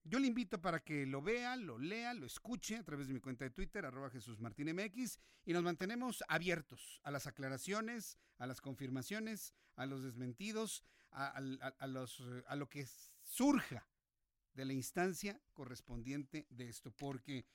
Yo 0.07 0.19
le 0.19 0.27
invito 0.27 0.61
para 0.61 0.81
que 0.81 1.07
lo 1.07 1.23
vea, 1.23 1.57
lo 1.57 1.79
lea, 1.79 2.12
lo 2.12 2.27
escuche 2.27 2.77
a 2.77 2.85
través 2.85 3.09
de 3.09 3.14
mi 3.14 3.21
cuenta 3.21 3.45
de 3.45 3.51
Twitter, 3.51 3.87
arroba 3.87 4.11
Jesús 4.11 4.38
Martín 4.38 4.71
MX, 4.75 5.19
y 5.47 5.55
nos 5.55 5.62
mantenemos 5.62 6.23
abiertos 6.29 7.01
a 7.05 7.11
las 7.11 7.27
aclaraciones, 7.27 8.19
a 8.37 8.47
las 8.47 8.61
confirmaciones, 8.61 9.55
a 9.77 9.87
los 9.87 10.03
desmentidos, 10.03 10.85
a, 11.11 11.40
los, 11.40 12.23
a 12.47 12.57
lo 12.57 12.69
que 12.69 12.87
surja 13.23 13.88
de 14.53 14.67
la 14.67 14.75
instancia 14.75 15.40
correspondiente 15.55 16.47
de 16.51 16.69
esto, 16.69 16.90
porque 16.90 17.47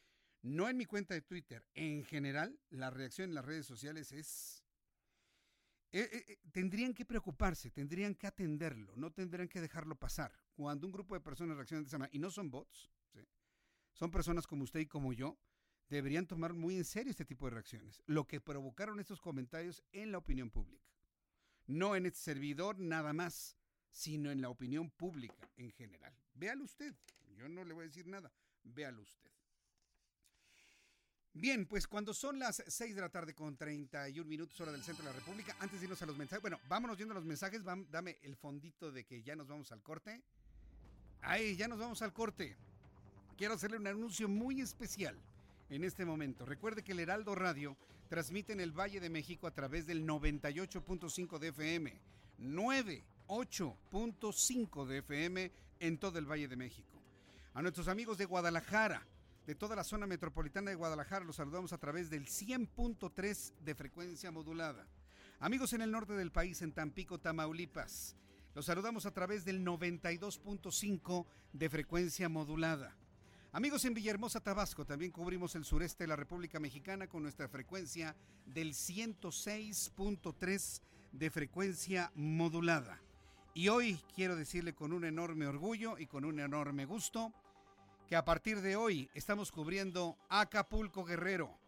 no 0.41 0.69
en 0.69 0.77
mi 0.77 0.85
cuenta 0.85 1.13
de 1.13 1.21
Twitter, 1.21 1.67
en 1.75 2.03
general, 2.03 2.59
la 2.69 2.89
reacción 2.89 3.29
en 3.29 3.35
las 3.35 3.45
redes 3.45 3.65
sociales 3.65 4.11
es... 4.11 4.63
Eh, 5.91 6.07
eh, 6.11 6.25
eh, 6.27 6.39
tendrían 6.51 6.93
que 6.93 7.03
preocuparse, 7.03 7.71
tendrían 7.71 8.13
que 8.13 8.27
atenderlo, 8.27 8.95
no 8.95 9.11
tendrían 9.11 9.47
que 9.47 9.59
dejarlo 9.59 9.95
pasar. 9.95 10.31
Cuando 10.53 10.85
un 10.85 10.93
grupo 10.93 11.15
de 11.15 11.21
personas 11.21 11.57
reaccionan 11.57 11.83
de 11.83 11.87
esa 11.87 11.97
manera, 11.97 12.15
y 12.15 12.19
no 12.19 12.29
son 12.29 12.51
bots, 12.51 12.91
son 13.93 14.11
personas 14.11 14.45
como 14.45 14.63
usted 14.63 14.81
y 14.81 14.85
como 14.85 15.13
yo, 15.13 15.37
deberían 15.89 16.27
tomar 16.27 16.53
muy 16.53 16.75
en 16.75 16.85
serio 16.85 17.09
este 17.09 17.25
tipo 17.25 17.47
de 17.47 17.51
reacciones, 17.51 18.01
lo 18.05 18.27
que 18.27 18.39
provocaron 18.39 18.99
estos 18.99 19.19
comentarios 19.19 19.83
en 19.91 20.11
la 20.11 20.19
opinión 20.19 20.51
pública. 20.51 20.87
No 21.65 21.95
en 21.95 22.05
este 22.05 22.19
servidor 22.19 22.79
nada 22.79 23.11
más, 23.11 23.57
sino 23.89 24.31
en 24.31 24.41
la 24.41 24.49
opinión 24.49 24.91
pública 24.91 25.49
en 25.57 25.71
general. 25.71 26.15
Véalo 26.33 26.63
usted, 26.63 26.95
yo 27.35 27.49
no 27.49 27.63
le 27.63 27.73
voy 27.73 27.83
a 27.83 27.87
decir 27.87 28.07
nada, 28.07 28.31
véalo 28.63 29.01
usted. 29.01 29.31
Bien, 31.33 31.65
pues 31.65 31.87
cuando 31.87 32.13
son 32.13 32.39
las 32.39 32.63
6 32.67 32.95
de 32.95 33.01
la 33.01 33.09
tarde 33.09 33.33
con 33.33 33.55
31 33.55 34.27
minutos 34.27 34.59
hora 34.61 34.71
del 34.71 34.83
centro 34.83 35.05
de 35.05 35.11
la 35.11 35.19
República, 35.19 35.55
antes 35.59 35.79
de 35.79 35.85
irnos 35.85 36.01
a 36.01 36.05
los 36.05 36.17
mensajes, 36.17 36.41
bueno, 36.41 36.59
vámonos 36.67 36.97
viendo 36.97 37.13
los 37.13 37.23
mensajes, 37.23 37.61
dame 37.63 38.17
el 38.23 38.35
fondito 38.35 38.91
de 38.91 39.03
que 39.05 39.21
ya 39.21 39.35
nos 39.35 39.47
vamos 39.47 39.71
al 39.71 39.81
corte. 39.81 40.21
Ahí, 41.21 41.55
ya 41.55 41.67
nos 41.67 41.79
vamos 41.79 42.01
al 42.01 42.13
corte. 42.13 42.55
Quiero 43.37 43.53
hacerle 43.53 43.77
un 43.77 43.87
anuncio 43.87 44.27
muy 44.27 44.61
especial 44.61 45.15
en 45.69 45.83
este 45.83 46.03
momento. 46.03 46.45
Recuerde 46.45 46.83
que 46.83 46.93
el 46.93 46.99
Heraldo 46.99 47.35
Radio 47.35 47.77
transmite 48.09 48.53
en 48.53 48.59
el 48.59 48.71
Valle 48.71 48.99
de 48.99 49.09
México 49.09 49.47
a 49.47 49.51
través 49.51 49.85
del 49.85 50.05
98.5 50.05 51.39
de 51.39 51.47
FM, 51.49 51.99
9 52.39 53.03
8.5 53.29 54.87
de 54.87 54.97
FM 54.97 55.51
en 55.79 55.97
todo 55.99 56.17
el 56.17 56.25
Valle 56.25 56.47
de 56.47 56.55
México. 56.55 56.99
A 57.53 57.61
nuestros 57.61 57.87
amigos 57.87 58.17
de 58.17 58.25
Guadalajara, 58.25 59.05
de 59.49 59.55
toda 59.55 59.75
la 59.75 59.83
zona 59.83 60.05
metropolitana 60.05 60.69
de 60.69 60.75
Guadalajara, 60.75 61.25
los 61.25 61.37
saludamos 61.37 61.73
a 61.73 61.79
través 61.79 62.11
del 62.11 62.27
100.3 62.27 63.53
de 63.61 63.73
frecuencia 63.73 64.31
modulada. 64.31 64.85
Amigos 65.39 65.73
en 65.73 65.81
el 65.81 65.89
norte 65.89 66.13
del 66.13 66.31
país, 66.31 66.61
en 66.61 66.71
Tampico, 66.71 67.17
Tamaulipas, 67.17 68.15
los 68.53 68.67
saludamos 68.67 69.07
a 69.07 69.11
través 69.11 69.45
del 69.45 69.65
92.5 69.65 71.25
de 71.53 71.67
frecuencia 71.67 72.29
modulada. 72.29 72.95
Amigos 73.51 73.85
en 73.85 73.95
Villahermosa, 73.95 74.39
Tabasco, 74.39 74.85
también 74.85 75.11
cubrimos 75.11 75.55
el 75.55 75.65
sureste 75.65 76.03
de 76.03 76.09
la 76.09 76.15
República 76.15 76.59
Mexicana 76.59 77.07
con 77.07 77.23
nuestra 77.23 77.49
frecuencia 77.49 78.15
del 78.45 78.75
106.3 78.75 80.81
de 81.11 81.31
frecuencia 81.31 82.11
modulada. 82.13 83.01
Y 83.55 83.69
hoy 83.69 83.99
quiero 84.13 84.35
decirle 84.35 84.75
con 84.75 84.93
un 84.93 85.05
enorme 85.05 85.47
orgullo 85.47 85.97
y 85.97 86.05
con 86.05 86.23
un 86.23 86.39
enorme 86.39 86.85
gusto 86.85 87.33
que 88.09 88.15
a 88.15 88.25
partir 88.25 88.61
de 88.61 88.75
hoy 88.75 89.07
estamos 89.13 89.51
cubriendo 89.51 90.17
Acapulco 90.29 91.05
Guerrero. 91.05 91.59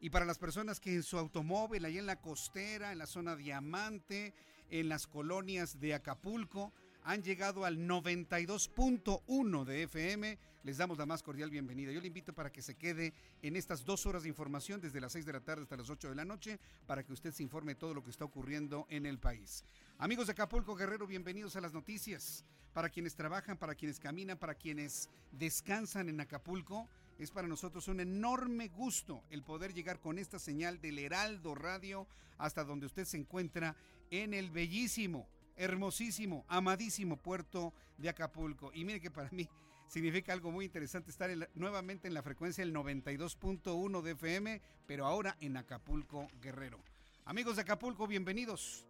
Y 0.00 0.10
para 0.10 0.24
las 0.24 0.36
personas 0.36 0.80
que 0.80 0.92
en 0.92 1.04
su 1.04 1.16
automóvil, 1.16 1.84
ahí 1.84 1.96
en 1.96 2.06
la 2.06 2.20
costera, 2.20 2.90
en 2.90 2.98
la 2.98 3.06
zona 3.06 3.36
Diamante, 3.36 4.34
en 4.68 4.88
las 4.88 5.06
colonias 5.06 5.78
de 5.78 5.94
Acapulco, 5.94 6.72
han 7.04 7.22
llegado 7.22 7.64
al 7.64 7.78
92.1 7.78 9.64
de 9.64 9.84
FM. 9.84 10.38
Les 10.66 10.78
damos 10.78 10.98
la 10.98 11.06
más 11.06 11.22
cordial 11.22 11.48
bienvenida. 11.48 11.92
Yo 11.92 12.00
le 12.00 12.08
invito 12.08 12.32
para 12.32 12.50
que 12.50 12.60
se 12.60 12.74
quede 12.74 13.14
en 13.40 13.54
estas 13.54 13.84
dos 13.84 14.04
horas 14.04 14.24
de 14.24 14.28
información 14.28 14.80
desde 14.80 15.00
las 15.00 15.12
6 15.12 15.24
de 15.24 15.32
la 15.32 15.40
tarde 15.40 15.62
hasta 15.62 15.76
las 15.76 15.88
8 15.88 16.08
de 16.08 16.16
la 16.16 16.24
noche 16.24 16.58
para 16.88 17.04
que 17.04 17.12
usted 17.12 17.30
se 17.32 17.44
informe 17.44 17.74
de 17.74 17.78
todo 17.78 17.94
lo 17.94 18.02
que 18.02 18.10
está 18.10 18.24
ocurriendo 18.24 18.84
en 18.90 19.06
el 19.06 19.20
país. 19.20 19.62
Amigos 19.96 20.26
de 20.26 20.32
Acapulco 20.32 20.74
Guerrero, 20.74 21.06
bienvenidos 21.06 21.54
a 21.54 21.60
las 21.60 21.72
noticias. 21.72 22.44
Para 22.72 22.88
quienes 22.88 23.14
trabajan, 23.14 23.56
para 23.56 23.76
quienes 23.76 24.00
caminan, 24.00 24.38
para 24.38 24.56
quienes 24.56 25.08
descansan 25.30 26.08
en 26.08 26.20
Acapulco, 26.20 26.88
es 27.16 27.30
para 27.30 27.46
nosotros 27.46 27.86
un 27.86 28.00
enorme 28.00 28.66
gusto 28.66 29.22
el 29.30 29.44
poder 29.44 29.72
llegar 29.72 30.00
con 30.00 30.18
esta 30.18 30.40
señal 30.40 30.80
del 30.80 30.98
Heraldo 30.98 31.54
Radio 31.54 32.08
hasta 32.38 32.64
donde 32.64 32.86
usted 32.86 33.04
se 33.04 33.18
encuentra 33.18 33.76
en 34.10 34.34
el 34.34 34.50
bellísimo 34.50 35.28
hermosísimo, 35.56 36.44
amadísimo 36.48 37.16
puerto 37.16 37.72
de 37.98 38.08
Acapulco. 38.08 38.72
Y 38.74 38.84
mire 38.84 39.00
que 39.00 39.10
para 39.10 39.30
mí 39.30 39.48
significa 39.88 40.32
algo 40.32 40.50
muy 40.50 40.64
interesante 40.64 41.10
estar 41.10 41.30
nuevamente 41.54 42.08
en 42.08 42.14
la 42.14 42.22
frecuencia 42.22 42.64
del 42.64 42.74
92.1 42.74 44.02
de 44.02 44.10
FM, 44.12 44.60
pero 44.86 45.06
ahora 45.06 45.36
en 45.40 45.56
Acapulco 45.56 46.28
Guerrero. 46.40 46.78
Amigos 47.24 47.56
de 47.56 47.62
Acapulco, 47.62 48.06
bienvenidos. 48.06 48.86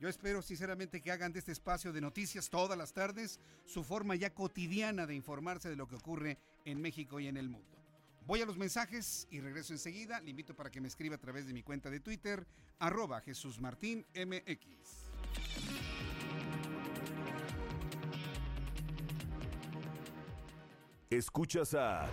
Yo 0.00 0.08
espero 0.08 0.42
sinceramente 0.42 1.00
que 1.00 1.10
hagan 1.10 1.32
de 1.32 1.40
este 1.40 1.52
espacio 1.52 1.92
de 1.92 2.00
noticias 2.00 2.50
todas 2.50 2.78
las 2.78 2.92
tardes 2.92 3.40
su 3.64 3.82
forma 3.82 4.14
ya 4.14 4.32
cotidiana 4.32 5.06
de 5.06 5.14
informarse 5.14 5.68
de 5.68 5.76
lo 5.76 5.88
que 5.88 5.96
ocurre 5.96 6.38
en 6.64 6.80
México 6.80 7.18
y 7.18 7.26
en 7.26 7.36
el 7.36 7.48
mundo. 7.48 7.76
Voy 8.24 8.42
a 8.42 8.46
los 8.46 8.58
mensajes 8.58 9.26
y 9.30 9.40
regreso 9.40 9.72
enseguida. 9.72 10.20
Le 10.20 10.30
invito 10.30 10.54
para 10.54 10.70
que 10.70 10.82
me 10.82 10.88
escriba 10.88 11.16
a 11.16 11.18
través 11.18 11.46
de 11.46 11.54
mi 11.54 11.62
cuenta 11.62 11.90
de 11.90 11.98
Twitter, 11.98 12.46
arroba 12.78 13.22
Jesús 13.22 13.58
Martín 13.58 14.06
MX. 14.14 16.17
Escuchas 21.10 21.72
a 21.72 22.04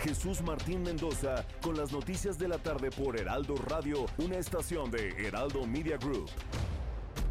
Jesús 0.00 0.42
Martín 0.42 0.82
Mendoza 0.82 1.46
con 1.62 1.76
las 1.76 1.92
noticias 1.92 2.36
de 2.36 2.48
la 2.48 2.58
tarde 2.58 2.90
por 2.90 3.16
Heraldo 3.16 3.54
Radio, 3.54 4.06
una 4.18 4.38
estación 4.38 4.90
de 4.90 5.10
Heraldo 5.24 5.64
Media 5.68 5.96
Group. 5.96 6.28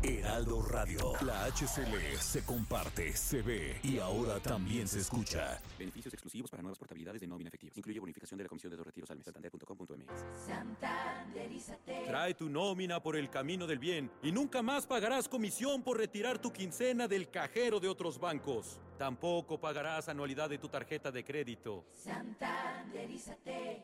Heraldo 0.06 0.62
Radio. 0.62 1.14
La 1.26 1.46
HCL 1.46 2.18
se 2.20 2.46
comparte, 2.46 3.12
se 3.14 3.42
ve 3.42 3.80
y 3.82 3.98
ahora 3.98 4.40
también 4.40 4.88
se 4.88 5.00
escucha. 5.00 5.60
Beneficios 5.80 6.14
exclusivos 6.14 6.52
para 6.52 6.62
nuevas 6.62 6.78
portabilidades 6.78 7.22
de 7.22 7.28
nómina 7.28 7.48
efectiva. 7.48 7.74
Incluye 7.76 8.00
bonificación 8.00 8.38
de 8.38 8.44
la 8.44 8.50
comisión 8.50 8.70
de 8.70 8.78
dos 8.78 8.86
retiros 8.86 9.10
al 9.10 9.18
mes. 9.18 9.26
Santanderízate. 10.46 12.04
Trae 12.06 12.36
tu 12.36 12.50
nómina 12.50 13.02
por 13.02 13.16
el 13.16 13.32
camino 13.32 13.66
del 13.66 13.80
bien 13.80 14.12
y 14.22 14.32
nunca 14.32 14.62
más 14.62 14.86
pagarás 14.86 15.28
comisión 15.28 15.82
por 15.82 15.98
retirar 15.98 16.38
tu 16.40 16.54
quincena 16.54 17.08
del 17.08 17.32
cajero 17.32 17.80
de 17.80 17.88
otros 17.88 18.20
bancos. 18.20 18.80
Tampoco 19.00 19.60
pagarás 19.60 20.08
anualidad 20.08 20.50
de 20.50 20.60
tu 20.60 20.70
tarjeta 20.70 21.12
de 21.12 21.24
crédito. 21.24 21.84
Santanderízate. 21.92 23.84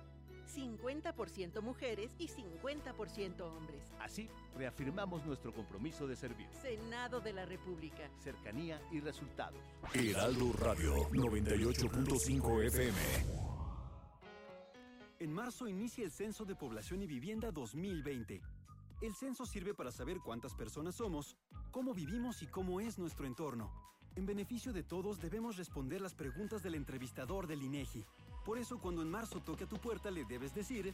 50% 0.55 1.61
mujeres 1.61 2.15
y 2.17 2.27
50% 2.27 3.41
hombres. 3.41 3.93
Así, 3.99 4.29
reafirmamos 4.55 5.25
nuestro 5.25 5.53
compromiso 5.53 6.07
de 6.07 6.15
servir. 6.15 6.47
Senado 6.61 7.19
de 7.21 7.33
la 7.33 7.45
República. 7.45 8.09
Cercanía 8.19 8.81
y 8.91 8.99
resultados. 8.99 9.61
Heraldo 9.93 10.53
Radio 10.53 11.09
98.5 11.09 12.65
FM. 12.65 13.51
En 15.19 15.31
marzo 15.31 15.67
inicia 15.67 16.03
el 16.03 16.11
Censo 16.11 16.45
de 16.45 16.55
Población 16.55 17.03
y 17.03 17.07
Vivienda 17.07 17.51
2020. 17.51 18.41
El 19.01 19.15
censo 19.15 19.45
sirve 19.45 19.73
para 19.73 19.91
saber 19.91 20.17
cuántas 20.19 20.55
personas 20.55 20.95
somos, 20.95 21.37
cómo 21.71 21.93
vivimos 21.93 22.41
y 22.41 22.47
cómo 22.47 22.79
es 22.79 22.97
nuestro 22.97 23.25
entorno. 23.25 23.71
En 24.15 24.25
beneficio 24.25 24.73
de 24.73 24.83
todos 24.83 25.19
debemos 25.21 25.57
responder 25.57 26.01
las 26.01 26.15
preguntas 26.15 26.61
del 26.61 26.75
entrevistador 26.75 27.47
del 27.47 27.63
INEGI. 27.63 28.05
Por 28.45 28.57
eso 28.57 28.79
cuando 28.79 29.01
en 29.01 29.09
marzo 29.09 29.39
toque 29.39 29.65
a 29.65 29.67
tu 29.67 29.77
puerta 29.77 30.09
le 30.09 30.25
debes 30.25 30.53
decir, 30.53 30.93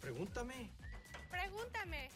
pregúntame. 0.00 0.70
Pregúntame. 1.30 2.10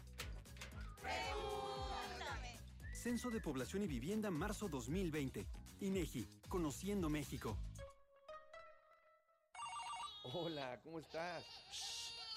Pregúntame. 1.01 2.59
Censo 2.93 3.31
de 3.31 3.41
Población 3.41 3.83
y 3.85 3.87
Vivienda 3.87 4.31
marzo 4.31 4.69
2020. 4.69 5.47
INEGI, 5.81 6.27
Conociendo 6.49 7.09
México. 7.09 7.57
Hola, 10.25 10.79
¿cómo 10.85 10.99
estás? 10.99 12.10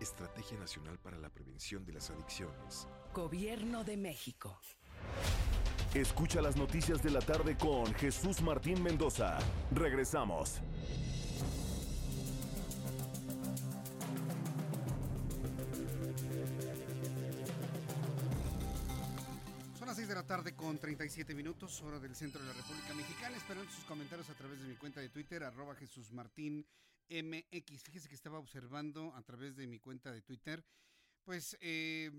Estrategia 0.00 0.58
Nacional 0.58 0.98
para 0.98 1.18
la 1.18 1.28
Prevención 1.28 1.84
de 1.84 1.92
las 1.92 2.10
Adicciones. 2.10 2.88
Gobierno 3.12 3.84
de 3.84 3.96
México. 3.96 4.60
Escucha 5.94 6.42
las 6.42 6.56
noticias 6.56 7.02
de 7.02 7.10
la 7.10 7.20
tarde 7.20 7.56
con 7.56 7.86
Jesús 7.94 8.42
Martín 8.42 8.82
Mendoza. 8.82 9.38
Regresamos. 9.70 10.60
Son 19.78 19.86
las 19.86 19.96
6 19.96 20.08
de 20.08 20.14
la 20.16 20.26
tarde 20.26 20.56
con 20.56 20.78
37 20.78 21.32
minutos, 21.34 21.80
hora 21.82 22.00
del 22.00 22.16
centro 22.16 22.40
de 22.40 22.48
la 22.48 22.54
República 22.54 22.92
Mexicana. 22.94 23.36
Esperando 23.36 23.70
sus 23.70 23.84
comentarios 23.84 24.28
a 24.30 24.34
través 24.34 24.60
de 24.60 24.66
mi 24.66 24.74
cuenta 24.74 25.00
de 25.00 25.10
Twitter, 25.10 25.44
arroba 25.44 25.76
Jesús 25.76 26.10
Martín 26.10 26.66
MX. 27.10 27.82
Fíjese 27.82 28.08
que 28.08 28.14
estaba 28.14 28.38
observando 28.38 29.14
a 29.14 29.22
través 29.22 29.56
de 29.56 29.66
mi 29.66 29.78
cuenta 29.78 30.12
de 30.12 30.22
Twitter, 30.22 30.64
pues 31.24 31.56
eh, 31.60 32.10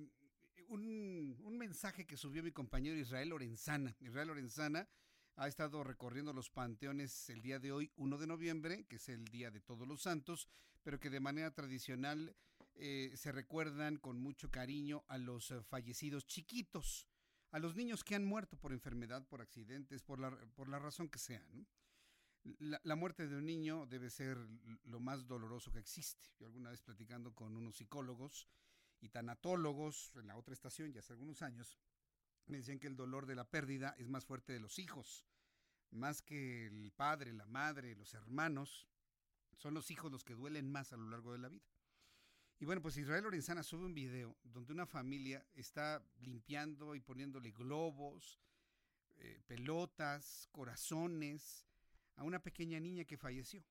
un, 0.68 1.38
un, 1.44 1.58
mensaje 1.58 2.06
que 2.06 2.18
subió 2.18 2.44
mi 2.44 2.52
compañero 2.52 2.98
Israel 2.98 3.30
Lorenzana. 3.30 3.96
Israel 4.00 4.30
Lorenzana 4.30 4.88
ha 5.36 5.48
estado 5.48 5.84
recorriendo 5.84 6.34
los 6.34 6.50
panteones 6.50 7.30
el 7.30 7.42
día 7.42 7.60
de 7.60 7.72
hoy, 7.72 7.92
1 7.98 8.18
de 8.18 8.28
noviembre, 8.28 8.86
que 8.86 8.96
es 8.96 9.10
el 9.10 9.26
Día 9.26 9.52
de 9.52 9.60
Todos 9.60 9.88
los 9.88 10.02
Santos, 10.02 10.48
pero 10.82 11.00
que 11.00 11.10
de 11.10 11.20
manera 11.20 11.52
tradicional 11.52 12.36
eh, 12.76 13.12
se 13.16 13.32
recuerdan 13.32 13.98
con 13.98 14.20
mucho 14.20 14.50
cariño 14.50 15.04
a 15.08 15.18
los 15.18 15.54
fallecidos 15.68 16.26
chiquitos, 16.26 17.08
a 17.52 17.60
los 17.60 17.76
niños 17.76 18.04
que 18.04 18.16
han 18.16 18.26
muerto 18.26 18.58
por 18.58 18.72
enfermedad, 18.72 19.26
por 19.28 19.42
accidentes, 19.42 20.04
por 20.04 20.20
la, 20.20 20.32
por 20.56 20.70
la 20.70 20.80
razón 20.80 21.10
que 21.10 21.20
sea. 21.20 21.46
¿no? 21.52 21.66
La, 22.60 22.96
muerte 22.96 23.28
de 23.28 23.36
un 23.36 23.46
niño 23.46 23.88
debe 23.88 24.12
ser 24.12 24.38
lo 24.84 25.00
más 25.00 25.26
doloroso 25.26 25.72
que 25.72 25.80
existe. 25.80 26.30
Yo 26.40 26.46
alguna 26.46 26.70
vez 26.70 26.80
platicando 26.80 27.34
con 27.34 27.58
unos 27.58 27.78
psicólogos 27.78 28.48
y 29.02 29.10
tanatólogos 29.10 30.12
en 30.16 30.28
la 30.28 30.38
otra 30.38 30.54
estación, 30.54 30.94
ya 30.94 31.00
hace 31.00 31.14
algunos 31.14 31.42
años, 31.42 31.80
me 32.46 32.58
decían 32.58 32.78
que 32.78 32.86
el 32.86 32.96
dolor 32.96 33.26
de 33.26 33.34
la 33.34 33.50
pérdida 33.50 33.96
es 33.98 34.10
más 34.10 34.26
fuerte 34.26 34.54
de 34.54 34.60
los 34.60 34.78
hijos, 34.78 35.26
más 35.90 36.22
que 36.22 36.68
el 36.68 36.92
padre, 36.92 37.34
la 37.34 37.48
madre, 37.48 37.96
los 37.96 38.14
hermanos. 38.14 38.88
Son 39.58 39.74
los 39.74 39.90
hijos 39.90 40.12
los 40.12 40.24
que 40.24 40.36
duelen 40.36 40.72
más 40.72 40.94
a 40.94 40.98
lo 40.98 41.10
largo 41.10 41.32
de 41.32 41.40
la 41.40 41.50
vida. 41.50 41.66
Y 42.60 42.66
bueno, 42.66 42.82
pues 42.82 42.96
Israel 42.98 43.24
Lorenzana 43.24 43.64
sube 43.64 43.86
un 43.86 43.96
video 43.96 44.38
donde 44.44 44.72
una 44.72 44.86
familia 44.86 45.44
está 45.56 46.06
limpiando 46.20 46.94
y 46.94 47.00
poniéndole 47.00 47.52
globos, 47.52 48.40
eh, 49.16 49.42
pelotas, 49.48 50.48
corazones 50.52 51.66
a 52.16 52.24
una 52.24 52.40
pequeña 52.40 52.80
niña 52.80 53.06
que 53.06 53.18
falleció. 53.18 53.64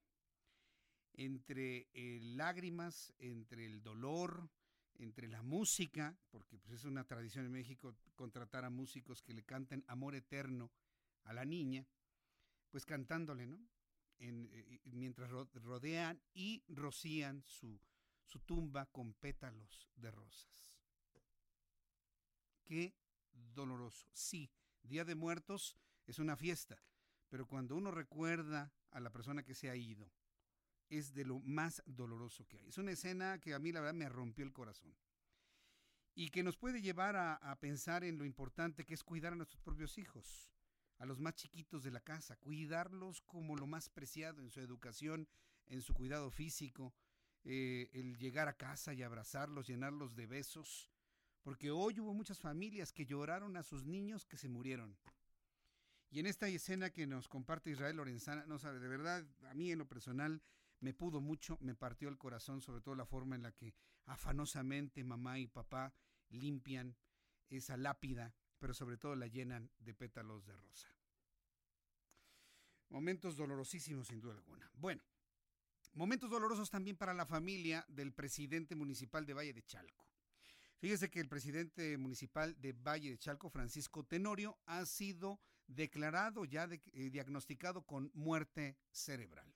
Entre 1.14 1.88
eh, 1.92 2.18
lágrimas, 2.20 3.12
entre 3.18 3.66
el 3.66 3.83
dolor, 3.83 4.50
entre 4.96 5.28
la 5.28 5.42
música, 5.42 6.16
porque 6.30 6.59
pues 6.59 6.80
es 6.80 6.85
una 6.85 7.04
tradición 7.04 7.46
en 7.46 7.52
México 7.52 7.96
contratar 8.14 8.64
a 8.64 8.70
músicos 8.70 9.22
que 9.22 9.35
le 9.35 9.44
canten 9.44 9.85
amor 9.87 10.14
eterno 10.14 10.70
a 11.24 11.33
la 11.33 11.44
niña, 11.44 11.87
pues 12.70 12.85
cantándole, 12.85 13.46
¿no? 13.46 13.64
Eh, 14.18 14.80
mientras 14.85 15.30
rodean 15.30 16.20
y 16.33 16.62
rocían 16.68 17.42
su 17.44 17.80
tumba 18.46 18.87
con 18.87 19.14
pétalos 19.14 19.90
de 19.96 20.11
rosas. 20.11 20.70
Qué 22.64 22.94
doloroso. 23.33 24.09
Sí, 24.12 24.50
Día 24.83 25.04
de 25.04 25.14
Muertos 25.14 25.76
es 26.07 26.18
una 26.18 26.37
fiesta, 26.37 26.83
pero 27.28 27.46
cuando 27.46 27.76
uno 27.76 27.90
recuerda 27.90 28.72
a 28.90 29.00
la 29.00 29.10
persona 29.10 29.42
que 29.42 29.54
se 29.54 29.70
ha 29.70 29.76
ido, 29.76 30.10
es 30.88 31.14
de 31.14 31.24
lo 31.24 31.40
más 31.40 31.82
doloroso 31.87 32.46
que 32.46 32.58
hay. 32.58 32.68
Es 32.68 32.78
una 32.78 32.92
escena 32.92 33.40
que 33.40 33.54
a 33.54 33.58
mí 33.58 33.72
la 33.72 33.80
verdad 33.80 33.94
me 33.94 34.08
rompió 34.08 34.44
el 34.44 34.52
corazón. 34.52 34.94
y 36.16 36.28
que 36.30 36.44
nos 36.44 36.56
puede 36.56 36.80
llevar 36.80 37.16
a, 37.16 37.58
pensar 37.60 38.04
en 38.04 38.18
lo 38.18 38.24
importante 38.24 38.84
que 38.84 38.94
es 38.94 39.02
cuidar 39.02 39.32
a 39.32 39.37
nuestros 39.37 39.60
propios 39.60 39.98
hijos, 39.98 40.48
a 40.98 41.06
los 41.06 41.18
más 41.18 41.35
chiquitos 41.35 41.83
de 41.83 41.90
la 41.90 42.00
casa, 42.00 42.37
cuidarlos 42.37 43.20
como 43.22 43.56
lo 43.56 43.66
más 43.66 43.88
preciado 43.88 44.40
en 44.40 44.48
su 44.48 44.60
educación, 44.60 45.27
en 45.66 45.83
su 45.83 45.92
cuidado 45.92 46.31
físico, 46.31 46.94
eh, 47.42 47.90
el 47.94 48.16
llegar 48.16 48.46
a 48.46 48.56
casa 48.56 48.94
y 48.94 49.02
abrazarlos, 49.02 49.66
llenarlos 49.66 50.14
de 50.14 50.27
besos, 50.27 50.88
porque 51.42 51.72
hoy 51.72 51.98
hubo 51.98 52.14
muchas 52.14 52.38
familias 52.38 52.92
que 52.92 53.06
lloraron 53.06 53.56
a 53.56 53.64
sus 53.64 53.85
niños 53.85 54.25
que 54.25 54.37
se 54.37 54.48
murieron. 54.48 54.96
Y 56.11 56.21
en 56.21 56.27
esta 56.27 56.48
escena 56.48 56.90
que 56.90 57.07
nos 57.07 57.29
comparte 57.29 57.71
Israel 57.71 57.96
Lorenzana, 57.96 58.46
no 58.46 58.59
sabe, 58.59 58.79
de 58.79 58.88
verdad, 58.88 59.27
a 59.48 59.55
mí 59.55 59.73
en 59.73 59.79
lo 59.79 59.88
personal 59.88 60.42
me 60.81 60.94
pudo 60.94 61.21
mucho, 61.21 61.59
me 61.61 61.75
partió 61.75 62.09
el 62.09 62.19
corazón, 62.19 62.61
sobre 62.61 62.81
todo 62.81 62.94
la 62.94 63.07
forma 63.07 63.35
en 63.37 63.42
la 63.42 63.52
que 63.52 63.75
afanosamente 64.07 65.02
mamá 65.02 65.38
y 65.38 65.46
papá 65.46 65.94
limpian 66.29 66.96
esa 67.48 67.77
lápida, 67.77 68.35
pero 68.59 68.75
sobre 68.75 68.96
todo 68.96 69.17
la 69.17 69.27
llenan 69.27 69.71
de 69.79 69.94
pétalos 69.94 70.44
de 70.44 70.57
rosa. 70.57 70.88
Momentos 72.90 73.37
dolorosísimos 73.37 74.09
sin 74.09 74.21
duda 74.21 74.35
alguna. 74.35 74.71
Bueno, 74.75 75.02
momentos 75.94 76.31
dolorosos 76.31 76.71
también 76.71 76.96
para 76.96 77.15
la 77.15 77.27
familia 77.27 77.85
del 77.88 78.13
presidente 78.13 78.75
municipal 78.75 79.27
de 79.27 79.35
Valle 79.35 79.52
de 79.52 79.63
Chalco. 79.63 80.07
Fíjese 80.79 81.11
que 81.11 81.21
el 81.21 81.29
presidente 81.29 81.96
municipal 81.96 82.61
de 82.61 82.73
Valle 82.73 83.11
de 83.11 83.19
Chalco, 83.19 83.48
Francisco 83.48 84.05
Tenorio, 84.05 84.59
ha 84.67 84.85
sido 84.85 85.40
declarado 85.67 86.44
ya 86.44 86.65
eh, 86.65 87.10
diagnosticado 87.10 87.83
con 87.83 88.10
muerte 88.15 88.77
cerebral. 88.90 89.54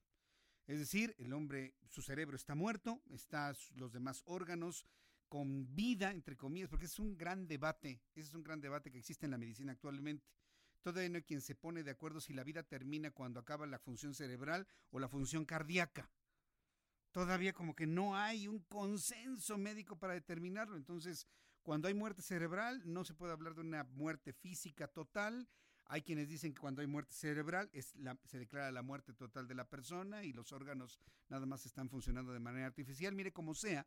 Es 0.67 0.79
decir, 0.79 1.15
el 1.19 1.33
hombre, 1.33 1.75
su 1.89 2.03
cerebro 2.03 2.37
está 2.37 2.55
muerto, 2.55 3.01
está 3.11 3.55
los 3.75 3.93
demás 3.93 4.23
órganos 4.27 4.87
con 5.29 5.75
vida, 5.75 6.11
entre 6.11 6.37
comillas, 6.37 6.69
porque 6.69 6.87
es 6.87 6.99
un 6.99 7.17
gran 7.17 7.47
debate, 7.47 8.03
ese 8.15 8.29
es 8.29 8.35
un 8.35 8.43
gran 8.43 8.61
debate 8.61 8.91
que 8.91 8.99
existe 8.99 9.27
en 9.27 9.33
la 9.33 9.39
medicina 9.39 9.73
actualmente. 9.73 10.27
Todavía 10.83 11.09
no 11.09 11.17
hay 11.17 11.23
quien 11.23 11.41
se 11.41 11.55
pone 11.55 11.83
de 11.83 11.91
acuerdo 11.91 12.21
si 12.21 12.33
la 12.33 12.45
vida 12.45 12.63
termina 12.63 13.11
cuando 13.11 13.41
acaba 13.41 13.67
la 13.67 13.79
función 13.79 14.15
cerebral 14.15 14.67
o 14.91 14.99
la 14.99 15.09
función 15.09 15.45
cardíaca. 15.45 16.11
Todavía 17.13 17.53
como 17.53 17.75
que 17.75 17.87
no 17.87 18.17
hay 18.17 18.47
un 18.49 18.61
consenso 18.61 19.59
médico 19.59 19.99
para 19.99 20.15
determinarlo. 20.15 20.77
Entonces, 20.77 21.27
cuando 21.63 21.89
hay 21.89 21.95
muerte 21.95 22.23
cerebral, 22.23 22.83
no 22.85 23.05
se 23.05 23.15
puede 23.15 23.33
hablar 23.33 23.55
de 23.55 23.63
una 23.63 23.85
muerte 23.85 24.33
física 24.33 24.89
total. 24.89 25.49
Hay 25.89 26.03
quienes 26.03 26.29
dicen 26.29 26.53
que 26.53 26.61
cuando 26.61 26.83
hay 26.83 26.87
muerte 26.87 27.15
cerebral 27.15 27.71
se 27.73 28.39
declara 28.39 28.71
la 28.71 28.83
muerte 28.83 29.15
total 29.15 29.49
de 29.49 29.55
la 29.55 29.69
persona 29.69 30.23
y 30.23 30.35
los 30.35 30.53
órganos 30.53 31.01
nada 31.29 31.47
más 31.47 31.65
están 31.65 31.89
funcionando 31.89 32.33
de 32.33 32.41
manera 32.41 32.67
artificial. 32.67 33.15
Mire 33.15 33.33
como 33.33 33.55
sea, 33.55 33.87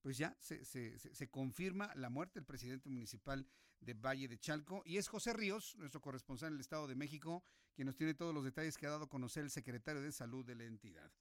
pues 0.00 0.18
ya 0.18 0.36
se, 0.40 0.64
se, 0.64 0.98
se, 0.98 1.30
confirma 1.30 1.94
la 1.94 2.10
muerte 2.10 2.40
del 2.40 2.44
presidente 2.46 2.88
municipal 2.88 3.46
de 3.80 3.94
Valle 3.94 4.26
de 4.26 4.38
Chalco. 4.38 4.82
Y 4.84 4.96
es 4.96 5.06
José 5.08 5.32
Ríos, 5.32 5.76
nuestro 5.76 6.00
corresponsal 6.00 6.48
en 6.48 6.54
el 6.54 6.60
Estado 6.60 6.88
de 6.88 6.96
México, 6.96 7.44
quien 7.72 7.86
nos 7.86 7.96
tiene 7.96 8.14
todos 8.14 8.34
los 8.34 8.44
detalles 8.44 8.76
que 8.76 8.86
ha 8.86 8.90
dado 8.90 9.04
a 9.04 9.08
conocer 9.08 9.44
el 9.44 9.50
secretario 9.50 10.02
de 10.02 10.10
Salud 10.10 10.44
de 10.44 10.56
la 10.56 10.64
entidad. 10.64 11.12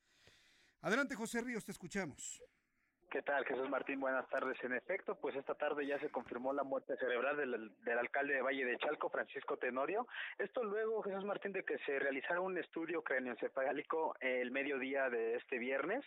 Adelante, 0.82 1.16
José 1.16 1.42
Ríos, 1.42 1.66
te 1.66 1.72
escuchamos. 1.72 2.42
¿Qué 3.10 3.22
tal, 3.22 3.46
Jesús 3.46 3.70
Martín? 3.70 4.02
Buenas 4.02 4.28
tardes. 4.28 4.62
En 4.66 4.74
efecto, 4.74 5.16
pues 5.16 5.34
esta 5.38 5.56
tarde 5.56 5.88
ya 5.88 5.98
se 6.00 6.10
confirmó 6.10 6.52
la 6.52 6.64
muerte 6.64 6.98
cerebral 6.98 7.38
del, 7.38 7.72
del, 7.86 7.98
alcalde 7.98 8.34
de 8.34 8.42
Valle 8.42 8.66
de 8.66 8.78
Chalco, 8.78 9.10
Francisco 9.10 9.56
Tenorio. 9.56 10.06
Esto 10.38 10.62
luego, 10.62 11.02
Jesús 11.02 11.24
Martín, 11.24 11.54
de 11.54 11.64
que 11.64 11.78
se 11.86 12.00
realizara 12.00 12.42
un 12.42 12.58
estudio 12.58 13.02
craneoencefálico 13.04 14.14
el 14.20 14.52
mediodía 14.52 15.10
de 15.10 15.36
este 15.36 15.58
viernes 15.58 16.04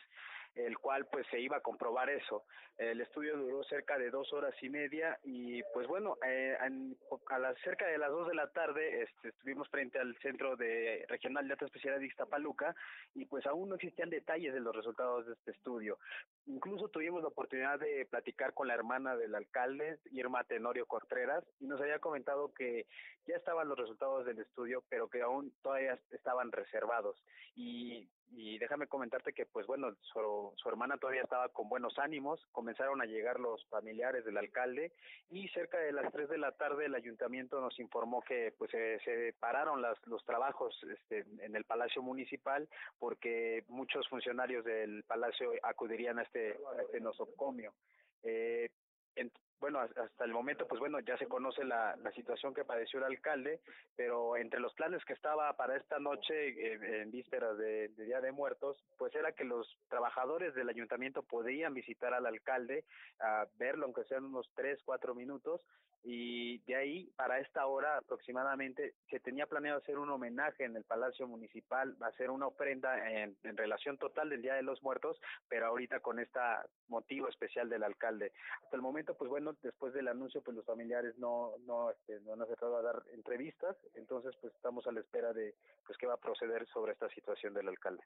el 0.55 0.78
cual 0.78 1.07
pues 1.07 1.26
se 1.30 1.40
iba 1.40 1.59
a 1.59 1.62
comprobar 1.62 2.11
eso. 2.11 2.44
El 2.76 3.01
estudio 3.01 3.36
duró 3.36 3.62
cerca 3.64 3.98
de 3.98 4.11
dos 4.11 4.32
horas 4.32 4.55
y 4.62 4.68
media 4.68 5.18
y 5.22 5.62
pues 5.74 5.86
bueno, 5.86 6.16
eh, 6.26 6.57
a 6.59 7.38
las 7.38 7.57
cerca 7.61 7.86
de 7.86 7.98
las 7.98 8.11
dos 8.11 8.26
de 8.28 8.34
la 8.34 8.51
tarde 8.51 9.03
este, 9.03 9.28
estuvimos 9.28 9.68
frente 9.68 9.98
al 9.98 10.16
Centro 10.18 10.57
de 10.57 11.05
Regional 11.09 11.46
de 11.46 11.53
Alta 11.53 11.66
Especialidad 11.66 12.01
de 12.01 12.07
Iztapaluca 12.07 12.74
y 13.14 13.26
pues 13.26 13.46
aún 13.46 13.68
no 13.68 13.74
existían 13.74 14.11
detalles 14.11 14.55
de 14.55 14.61
los 14.61 14.74
resultados 14.74 15.26
de 15.26 15.34
este 15.34 15.51
estudio. 15.53 15.98
Incluso 16.47 16.88
tuvimos 16.88 17.22
la 17.22 17.28
oportunidad 17.28 17.78
de 17.78 18.07
platicar 18.07 18.55
con 18.55 18.68
la 18.68 18.74
hermana 18.74 19.16
del 19.16 19.34
alcalde, 19.34 19.99
Irma 20.11 20.45
Tenorio 20.45 20.86
Contreras, 20.86 21.45
y 21.61 21.66
nos 21.66 21.80
había 21.80 21.99
comentado 21.99 22.53
que 22.55 22.86
ya 23.26 23.36
estaban 23.36 23.68
los 23.68 23.78
resultados 23.78 24.26
del 24.26 24.38
estudio, 24.38 24.82
pero 24.88 25.09
que 25.09 25.22
aún 25.22 25.53
todavía 25.62 25.99
estaban 26.11 26.51
reservados. 26.51 27.22
Y, 27.55 28.09
y 28.32 28.59
déjame 28.59 28.86
comentarte 28.86 29.32
que 29.32 29.47
pues 29.47 29.66
bueno, 29.66 29.95
su, 30.01 30.53
su 30.57 30.68
hermana 30.68 30.97
todavía 30.99 31.22
estaba 31.22 31.49
con 31.49 31.68
buenos 31.68 31.99
ánimos, 31.99 32.41
comenzaron 32.53 33.01
a 33.01 33.07
llegar 33.07 33.41
los 33.41 33.64
familiares 33.66 34.24
del 34.24 34.38
alcalde 34.38 34.93
y 35.30 35.49
cerca 35.49 35.78
de 35.78 35.93
las 35.93 36.12
3 36.12 36.28
de 36.28 36.38
la 36.38 36.53
tarde 36.53 36.86
el 36.86 36.95
ayuntamiento 36.95 37.61
nos 37.61 37.78
informó 37.80 38.22
que 38.22 38.55
pues 38.57 38.70
se, 38.70 39.01
se 39.01 39.34
pararon 39.38 39.82
las, 39.82 39.99
los 40.07 40.24
trabajos 40.24 40.78
este, 40.84 41.24
en 41.41 41.57
el 41.57 41.64
Palacio 41.64 42.03
Municipal 42.03 42.68
porque 42.99 43.64
muchos 43.68 44.09
funcionarios 44.09 44.64
del 44.64 45.03
Palacio 45.05 45.53
acudirían 45.62 46.18
a 46.18 46.22
este, 46.31 46.59
a 46.78 46.83
este 46.83 47.01
nosocomio. 47.01 47.74
Eh, 48.22 48.68
en, 49.16 49.33
bueno, 49.61 49.81
hasta 49.81 50.24
el 50.24 50.33
momento, 50.33 50.66
pues 50.66 50.78
bueno, 50.78 51.01
ya 51.01 51.18
se 51.18 51.26
conoce 51.26 51.64
la, 51.64 51.97
situación 52.14 52.55
que 52.55 52.64
padeció 52.64 52.99
el 52.99 53.05
alcalde, 53.05 53.61
pero 53.95 54.37
entre 54.37 54.61
los 54.61 54.72
planes 54.74 55.05
que 55.05 55.12
estaba 55.12 55.53
para 55.55 55.76
esta 55.76 55.99
noche, 55.99 57.03
en 57.03 57.11
vísperas 57.11 57.59
de, 57.59 57.89
de, 57.89 58.05
Día 58.05 58.20
de 58.20 58.33
Muertos, 58.33 58.83
pues 58.97 59.14
era 59.14 59.33
que 59.33 59.45
los 59.45 59.78
trabajadores 59.89 60.55
del 60.55 60.68
ayuntamiento 60.68 61.22
podían 61.22 61.74
visitar 61.74 62.14
al 62.14 62.26
alcalde, 62.26 62.85
a 63.20 63.47
verlo, 63.57 63.85
aunque 63.85 64.05
sean 64.05 64.24
unos 64.24 64.51
tres, 64.55 64.81
cuatro 64.85 65.14
minutos, 65.14 65.66
y 66.03 66.59
de 66.61 66.76
ahí, 66.76 67.12
para 67.16 67.40
esta 67.40 67.66
hora 67.66 67.98
aproximadamente, 67.98 68.94
se 69.11 69.20
tenía 69.20 69.46
planeado 69.46 69.78
hacer 69.78 69.98
un 69.98 70.11
homenaje 70.11 70.64
en 70.64 70.76
el 70.76 70.84
Palacio 70.84 71.28
Municipal, 71.28 71.96
hacer 72.01 72.30
una 72.30 72.46
ofrenda 72.46 73.11
en, 73.11 73.36
en 73.42 73.57
relación 73.57 73.98
total 73.98 74.30
del 74.30 74.42
Día 74.42 74.55
de 74.55 74.62
los 74.62 74.82
Muertos, 74.82 75.20
pero 75.48 75.66
ahorita 75.66 76.01
con 76.01 76.18
este 76.18 76.40
motivo 76.88 77.28
especial 77.28 77.68
del 77.68 77.82
alcalde. 77.82 78.32
Hasta 78.62 78.76
el 78.76 78.82
momento, 78.82 79.16
pues 79.16 79.28
bueno, 79.28 79.57
después 79.62 79.92
del 79.92 80.09
anuncio, 80.09 80.42
pues 80.42 80.57
los 80.57 80.64
familiares 80.64 81.18
no, 81.18 81.53
no, 81.66 81.90
este, 81.90 82.20
no 82.20 82.32
han 82.32 82.42
acertado 82.42 82.76
a 82.76 82.82
dar 82.82 83.03
entrevistas, 83.12 83.76
entonces 83.94 84.34
pues 84.40 84.55
estamos 84.55 84.86
a 84.86 84.92
la 84.92 85.01
espera 85.01 85.32
de 85.32 85.55
pues 85.86 85.98
qué 85.98 86.07
va 86.07 86.14
a 86.14 86.20
proceder 86.20 86.66
sobre 86.68 86.92
esta 86.92 87.09
situación 87.11 87.53
del 87.53 87.68
alcalde. 87.68 88.03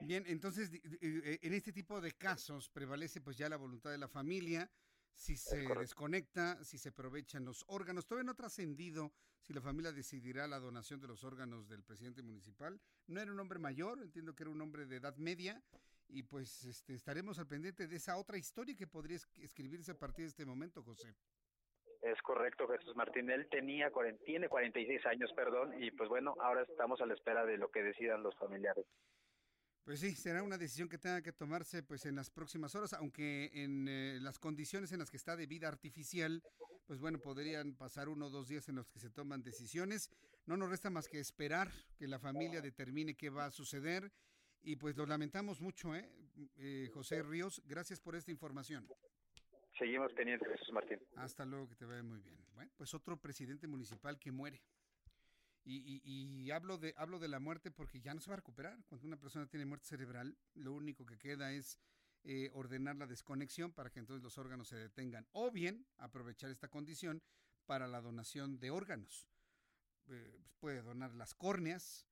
Bien, 0.00 0.24
entonces 0.26 0.70
en 1.00 1.52
este 1.52 1.72
tipo 1.72 2.00
de 2.00 2.12
casos 2.12 2.68
prevalece 2.68 3.20
pues 3.20 3.36
ya 3.36 3.48
la 3.48 3.56
voluntad 3.56 3.90
de 3.90 3.98
la 3.98 4.08
familia, 4.08 4.68
si 5.14 5.36
se 5.36 5.66
desconecta, 5.78 6.62
si 6.64 6.78
se 6.78 6.90
aprovechan 6.90 7.44
los 7.44 7.64
órganos. 7.68 8.06
Todavía 8.06 8.24
no 8.24 8.32
ha 8.32 8.36
trascendido 8.36 9.12
si 9.40 9.52
la 9.52 9.60
familia 9.60 9.92
decidirá 9.92 10.46
la 10.46 10.58
donación 10.58 11.00
de 11.00 11.08
los 11.08 11.24
órganos 11.24 11.68
del 11.68 11.82
presidente 11.82 12.22
municipal. 12.22 12.80
No 13.06 13.20
era 13.20 13.32
un 13.32 13.40
hombre 13.40 13.58
mayor, 13.58 14.02
entiendo 14.02 14.34
que 14.34 14.42
era 14.42 14.50
un 14.50 14.60
hombre 14.60 14.86
de 14.86 14.96
edad 14.96 15.16
media 15.16 15.62
y 16.08 16.22
pues 16.22 16.64
este, 16.64 16.94
estaremos 16.94 17.38
al 17.38 17.46
pendiente 17.46 17.86
de 17.86 17.96
esa 17.96 18.16
otra 18.16 18.36
historia 18.36 18.74
que 18.76 18.86
podría 18.86 19.18
escribirse 19.42 19.92
a 19.92 19.98
partir 19.98 20.24
de 20.24 20.30
este 20.30 20.44
momento, 20.44 20.82
José. 20.82 21.14
Es 22.02 22.20
correcto, 22.20 22.68
Jesús 22.68 22.94
Martín. 22.96 23.30
Él 23.30 23.48
tenía, 23.48 23.90
tiene 24.26 24.48
46 24.48 25.06
años, 25.06 25.32
perdón, 25.34 25.82
y 25.82 25.90
pues 25.90 26.08
bueno, 26.08 26.34
ahora 26.40 26.62
estamos 26.62 27.00
a 27.00 27.06
la 27.06 27.14
espera 27.14 27.46
de 27.46 27.56
lo 27.56 27.70
que 27.70 27.82
decidan 27.82 28.22
los 28.22 28.36
familiares. 28.36 28.84
Pues 29.84 30.00
sí, 30.00 30.12
será 30.14 30.42
una 30.42 30.56
decisión 30.56 30.88
que 30.88 30.96
tenga 30.96 31.20
que 31.20 31.32
tomarse 31.32 31.82
pues 31.82 32.06
en 32.06 32.16
las 32.16 32.30
próximas 32.30 32.74
horas, 32.74 32.94
aunque 32.94 33.50
en 33.52 33.86
eh, 33.86 34.18
las 34.20 34.38
condiciones 34.38 34.92
en 34.92 34.98
las 34.98 35.10
que 35.10 35.18
está 35.18 35.36
de 35.36 35.46
vida 35.46 35.68
artificial, 35.68 36.42
pues 36.86 37.00
bueno, 37.00 37.18
podrían 37.18 37.74
pasar 37.74 38.08
uno 38.08 38.26
o 38.26 38.30
dos 38.30 38.48
días 38.48 38.66
en 38.70 38.76
los 38.76 38.88
que 38.88 38.98
se 38.98 39.10
toman 39.10 39.42
decisiones. 39.42 40.10
No 40.46 40.56
nos 40.56 40.70
resta 40.70 40.88
más 40.88 41.06
que 41.06 41.20
esperar 41.20 41.70
que 41.98 42.08
la 42.08 42.18
familia 42.18 42.62
determine 42.62 43.14
qué 43.14 43.28
va 43.28 43.44
a 43.44 43.50
suceder 43.50 44.10
y 44.62 44.76
pues 44.76 44.96
lo 44.96 45.04
lamentamos 45.04 45.60
mucho, 45.60 45.94
¿eh? 45.94 46.10
eh 46.56 46.88
José 46.94 47.22
Ríos, 47.22 47.62
gracias 47.66 48.00
por 48.00 48.16
esta 48.16 48.30
información. 48.30 48.88
Seguimos 49.78 50.12
pendientes, 50.14 50.48
Jesús 50.48 50.72
Martín. 50.72 50.98
Hasta 51.16 51.44
luego, 51.44 51.68
que 51.68 51.74
te 51.74 51.84
vaya 51.84 52.02
muy 52.02 52.20
bien. 52.20 52.38
Bueno, 52.54 52.72
pues 52.76 52.94
otro 52.94 53.18
presidente 53.18 53.66
municipal 53.66 54.18
que 54.18 54.32
muere. 54.32 54.62
Y, 55.66 56.02
y, 56.04 56.42
y, 56.42 56.50
hablo, 56.50 56.76
de, 56.76 56.94
hablo 56.98 57.18
de 57.18 57.28
la 57.28 57.40
muerte 57.40 57.70
porque 57.70 58.00
ya 58.00 58.12
no 58.12 58.20
se 58.20 58.28
va 58.28 58.34
a 58.34 58.36
recuperar. 58.36 58.84
Cuando 58.86 59.06
una 59.06 59.16
persona 59.16 59.46
tiene 59.46 59.64
muerte 59.64 59.86
cerebral, 59.86 60.36
lo 60.54 60.74
único 60.74 61.06
que 61.06 61.18
queda 61.18 61.52
es 61.52 61.78
eh, 62.22 62.50
ordenar 62.52 62.96
la 62.96 63.06
desconexión 63.06 63.72
para 63.72 63.90
que 63.90 63.98
entonces 64.00 64.22
los 64.22 64.36
órganos 64.38 64.68
se 64.68 64.76
detengan. 64.76 65.26
O 65.32 65.50
bien 65.50 65.86
aprovechar 65.96 66.50
esta 66.50 66.68
condición 66.68 67.22
para 67.66 67.86
la 67.86 68.00
donación 68.00 68.58
de 68.58 68.70
órganos. 68.70 69.28
Eh, 70.08 70.42
puede 70.58 70.82
donar 70.82 71.14
las 71.14 71.34
córneas, 71.34 72.06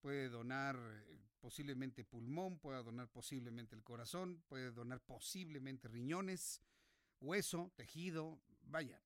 puede 0.00 0.28
donar 0.28 0.76
eh, 0.76 1.18
posiblemente 1.40 2.04
pulmón, 2.04 2.58
puede 2.58 2.82
donar 2.82 3.08
posiblemente 3.08 3.76
el 3.76 3.82
corazón, 3.82 4.42
puede 4.48 4.72
donar 4.72 5.00
posiblemente 5.00 5.88
riñones, 5.88 6.62
hueso, 7.20 7.72
tejido, 7.76 8.40
vaya. 8.62 9.00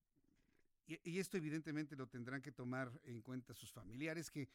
Y, 0.85 1.19
esto 1.19 1.37
evidentemente 1.37 1.95
lo 1.95 2.07
tendrán 2.07 2.41
que 2.41 2.51
tomar 2.51 2.91
en 3.05 3.21
cuenta 3.21 3.53
sus 3.53 3.71
familiares 3.71 4.29
que, 4.29 4.49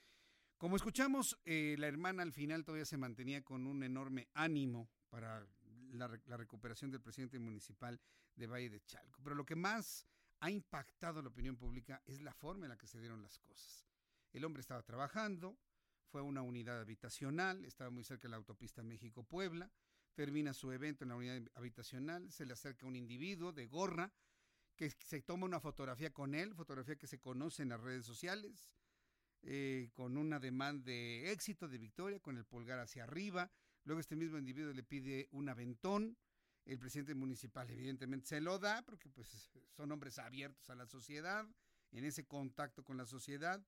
como 0.57 0.77
escuchamos, 0.77 1.39
eh, 1.45 1.77
la 1.79 1.87
hermana 1.87 2.23
al 2.23 2.33
final 2.33 2.65
todavía 2.65 2.85
se 2.85 2.97
mantenía 2.97 3.43
con 3.43 3.67
un 3.67 3.83
enorme 3.83 4.29
ánimo 4.35 4.89
para 5.09 5.47
la, 5.93 6.21
la 6.27 6.37
recuperación 6.37 6.91
del 6.91 7.01
presidente 7.01 7.39
municipal 7.39 7.99
de 8.35 8.47
Valle 8.47 8.71
de 8.71 8.85
Chalco. 8.85 9.21
Pero 9.23 9.37
lo 9.37 9.47
que 9.47 9.57
más 9.57 10.07
ha 10.41 10.51
impactado 10.51 11.23
la 11.23 11.29
opinión 11.29 11.57
pública 11.57 12.03
es 12.05 12.21
la 12.21 12.33
forma 12.33 12.67
en 12.67 12.71
la 12.71 12.79
que 12.79 12.87
se 12.87 13.01
dieron 13.01 13.23
las 13.23 13.39
cosas. 13.39 13.87
El 14.33 14.45
hombre 14.45 14.61
estaba 14.61 14.83
trabajando, 14.83 15.59
fue 16.09 16.21
a 16.21 16.25
una 16.25 16.43
unidad 16.43 16.81
habitacional, 16.81 17.65
estaba 17.65 17.91
muy 17.91 18.05
cerca 18.05 18.23
de 18.23 18.31
la 18.31 18.37
autopista 18.37 18.83
México-Puebla, 18.83 19.71
termina 20.15 20.53
su 20.53 20.73
evento 20.73 21.05
en 21.05 21.11
la 21.11 21.17
unidad 21.17 21.43
habitacional, 21.55 22.31
se 22.31 22.47
le 22.47 22.53
acerca 22.53 22.87
un 22.87 22.97
individuo 22.97 23.53
de 23.53 23.67
gorra 23.67 24.13
que 24.79 24.91
se 24.91 25.21
toma 25.23 25.45
una 25.45 25.59
fotografía 25.59 26.13
con 26.13 26.37
él, 26.37 26.55
fotografía 26.55 26.95
que 26.95 27.09
se 27.09 27.19
conoce 27.19 27.65
en 27.65 27.71
las 27.71 27.81
redes 27.81 28.07
sociales, 28.07 28.79
eh, 29.43 29.91
con 29.93 30.17
un 30.17 30.33
ademán 30.33 30.85
de 30.85 31.33
éxito, 31.33 31.67
de 31.67 31.79
victoria, 31.79 32.21
con 32.21 32.39
el 32.39 32.45
pulgar 32.45 32.79
hacia 32.79 33.03
arriba. 33.03 33.51
Luego 33.83 34.01
este 34.01 34.15
mismo 34.15 34.39
individuo 34.39 34.73
le 34.73 34.85
pide 34.85 35.29
un 35.33 35.49
aventón. 35.49 36.17
El 36.65 36.79
presidente 36.79 37.17
municipal 37.17 37.69
evidentemente 37.71 38.29
se 38.29 38.41
lo 38.41 38.61
da 38.61 38.83
porque 38.83 39.09
pues 39.09 39.51
son 39.75 39.91
hombres 39.91 40.17
abiertos 40.19 40.71
a 40.71 40.77
la 40.77 40.87
sociedad, 40.87 41.45
en 41.91 42.05
ese 42.05 42.25
contacto 42.25 42.85
con 42.85 42.97
la 42.97 43.05
sociedad. 43.05 43.61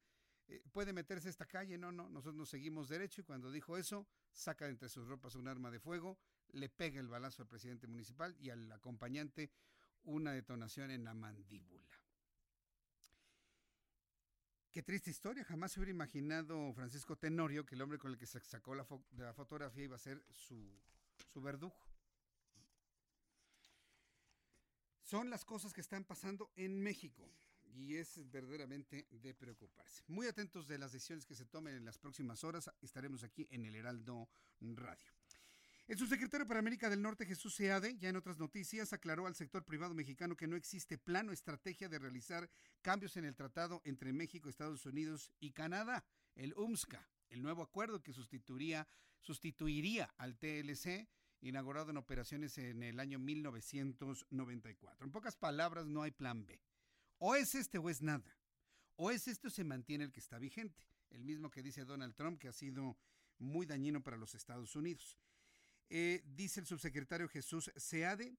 Eh, 0.47 0.63
¿Puede 0.71 0.93
meterse 0.93 1.27
a 1.27 1.31
esta 1.31 1.47
calle? 1.47 1.77
No, 1.77 1.91
no, 1.91 2.09
nosotros 2.09 2.37
nos 2.37 2.51
seguimos 2.51 2.89
derecho 2.89 3.23
y 3.23 3.25
cuando 3.25 3.51
dijo 3.51 3.77
eso, 3.77 4.07
saca 4.31 4.67
de 4.67 4.73
entre 4.73 4.89
sus 4.89 5.09
ropas 5.09 5.35
un 5.35 5.49
arma 5.49 5.73
de 5.73 5.81
fuego, 5.81 6.19
le 6.53 6.69
pega 6.69 7.01
el 7.01 7.09
balazo 7.09 7.43
al 7.43 7.49
presidente 7.49 7.89
municipal 7.89 8.37
y 8.39 8.51
al 8.51 8.71
acompañante 8.71 9.51
una 10.05 10.33
detonación 10.33 10.91
en 10.91 11.05
la 11.05 11.15
mandíbula. 11.15 11.81
Qué 14.71 14.83
triste 14.85 15.11
historia, 15.11 15.45
jamás 15.45 15.73
se 15.73 15.81
hubiera 15.81 15.91
imaginado 15.91 16.73
Francisco 16.73 17.17
Tenorio 17.17 17.67
que 17.67 17.75
el 17.75 17.83
hombre 17.83 17.99
con 17.99 18.13
el 18.13 18.19
que 18.19 18.27
se 18.27 18.39
sacó 18.39 18.75
la, 18.75 18.85
fo 18.85 19.05
la 19.17 19.35
fotografía 19.35 19.85
iba 19.85 19.97
a 19.97 19.99
ser 19.99 20.23
su, 20.31 20.81
su 21.33 21.41
verdugo. 21.41 21.77
Son 25.03 25.29
las 25.29 25.45
cosas 25.45 25.73
que 25.73 25.81
están 25.81 26.05
pasando 26.05 26.53
en 26.55 26.81
México 26.81 27.29
y 27.65 27.97
es 27.97 28.31
verdaderamente 28.31 29.09
de 29.11 29.35
preocuparse. 29.35 30.05
Muy 30.07 30.29
atentos 30.29 30.69
de 30.69 30.79
las 30.79 30.93
decisiones 30.93 31.27
que 31.27 31.35
se 31.35 31.47
tomen 31.47 31.75
en 31.75 31.85
las 31.85 31.99
próximas 31.99 32.45
horas, 32.45 32.71
estaremos 32.81 33.25
aquí 33.25 33.49
en 33.51 33.65
el 33.65 33.75
Heraldo 33.75 34.29
Radio. 34.61 35.20
El 35.91 35.99
subsecretario 35.99 36.47
para 36.47 36.61
América 36.61 36.89
del 36.89 37.03
Norte, 37.03 37.27
Jesús 37.27 37.53
Seade, 37.53 37.99
ya 37.99 38.11
en 38.11 38.15
otras 38.15 38.39
noticias, 38.39 38.93
aclaró 38.93 39.27
al 39.27 39.35
sector 39.35 39.65
privado 39.65 39.93
mexicano 39.93 40.37
que 40.37 40.47
no 40.47 40.55
existe 40.55 40.99
plan 40.99 41.29
o 41.29 41.33
estrategia 41.33 41.89
de 41.89 41.99
realizar 41.99 42.49
cambios 42.81 43.17
en 43.17 43.25
el 43.25 43.35
tratado 43.35 43.83
entre 43.85 44.13
México, 44.13 44.49
Estados 44.49 44.87
Unidos 44.87 45.33
y 45.41 45.51
Canadá, 45.51 46.05
el 46.37 46.55
UMSCA, 46.55 47.09
el 47.29 47.43
nuevo 47.43 47.65
acuerdo 47.65 48.05
que 48.05 48.13
sustituiría, 48.13 48.87
sustituiría 49.19 50.15
al 50.17 50.39
TLC, 50.39 51.09
inaugurado 51.41 51.91
en 51.91 51.97
operaciones 51.97 52.57
en 52.59 52.85
el 52.85 53.01
año 53.01 53.19
1994. 53.19 55.05
En 55.05 55.11
pocas 55.11 55.35
palabras, 55.35 55.87
no 55.87 56.05
hay 56.05 56.13
plan 56.13 56.47
B. 56.47 56.63
O 57.19 57.35
es 57.35 57.57
este 57.57 57.79
o 57.79 57.91
es 57.91 58.01
nada. 58.01 58.39
O 58.95 59.11
es 59.11 59.27
esto 59.27 59.51
se 59.51 59.65
mantiene 59.65 60.05
el 60.05 60.13
que 60.13 60.21
está 60.21 60.39
vigente, 60.39 60.85
el 61.11 61.25
mismo 61.25 61.51
que 61.51 61.65
dice 61.65 61.85
Donald 61.85 62.15
Trump, 62.15 62.39
que 62.39 62.47
ha 62.47 62.53
sido 62.53 62.97
muy 63.39 63.67
dañino 63.67 64.05
para 64.05 64.17
los 64.17 64.37
Estados 64.37 64.77
Unidos. 64.77 65.19
Eh, 65.91 66.23
dice 66.25 66.61
el 66.61 66.67
subsecretario 66.67 67.29
Jesús 67.29 67.71
Seade 67.77 68.37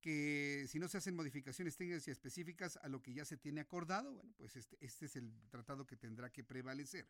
que 0.00 0.66
si 0.68 0.78
no 0.78 0.88
se 0.88 0.98
hacen 0.98 1.16
modificaciones 1.16 1.76
técnicas 1.76 2.06
y 2.06 2.10
específicas 2.10 2.76
a 2.82 2.88
lo 2.88 3.02
que 3.02 3.12
ya 3.12 3.24
se 3.24 3.36
tiene 3.36 3.60
acordado, 3.60 4.12
bueno, 4.12 4.32
pues 4.36 4.56
este, 4.56 4.76
este 4.80 5.06
es 5.06 5.16
el 5.16 5.32
tratado 5.48 5.86
que 5.86 5.96
tendrá 5.96 6.30
que 6.30 6.44
prevalecer. 6.44 7.08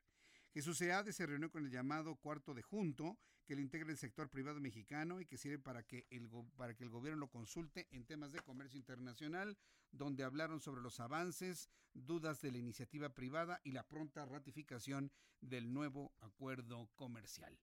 Jesús 0.52 0.78
Seade 0.78 1.12
se 1.12 1.26
reunió 1.26 1.50
con 1.50 1.64
el 1.64 1.70
llamado 1.70 2.16
cuarto 2.16 2.54
de 2.54 2.62
junto, 2.62 3.18
que 3.44 3.54
lo 3.54 3.62
integra 3.62 3.90
el 3.90 3.96
sector 3.96 4.28
privado 4.28 4.60
mexicano 4.60 5.20
y 5.20 5.26
que 5.26 5.38
sirve 5.38 5.58
para 5.58 5.82
que, 5.82 6.06
el, 6.10 6.28
para 6.56 6.74
que 6.74 6.84
el 6.84 6.90
gobierno 6.90 7.20
lo 7.20 7.30
consulte 7.30 7.88
en 7.90 8.04
temas 8.04 8.32
de 8.32 8.40
comercio 8.40 8.78
internacional, 8.78 9.56
donde 9.90 10.24
hablaron 10.24 10.60
sobre 10.60 10.82
los 10.82 11.00
avances, 11.00 11.68
dudas 11.94 12.40
de 12.40 12.52
la 12.52 12.58
iniciativa 12.58 13.14
privada 13.14 13.60
y 13.64 13.72
la 13.72 13.86
pronta 13.86 14.26
ratificación 14.26 15.10
del 15.40 15.72
nuevo 15.72 16.12
acuerdo 16.20 16.90
comercial. 16.94 17.58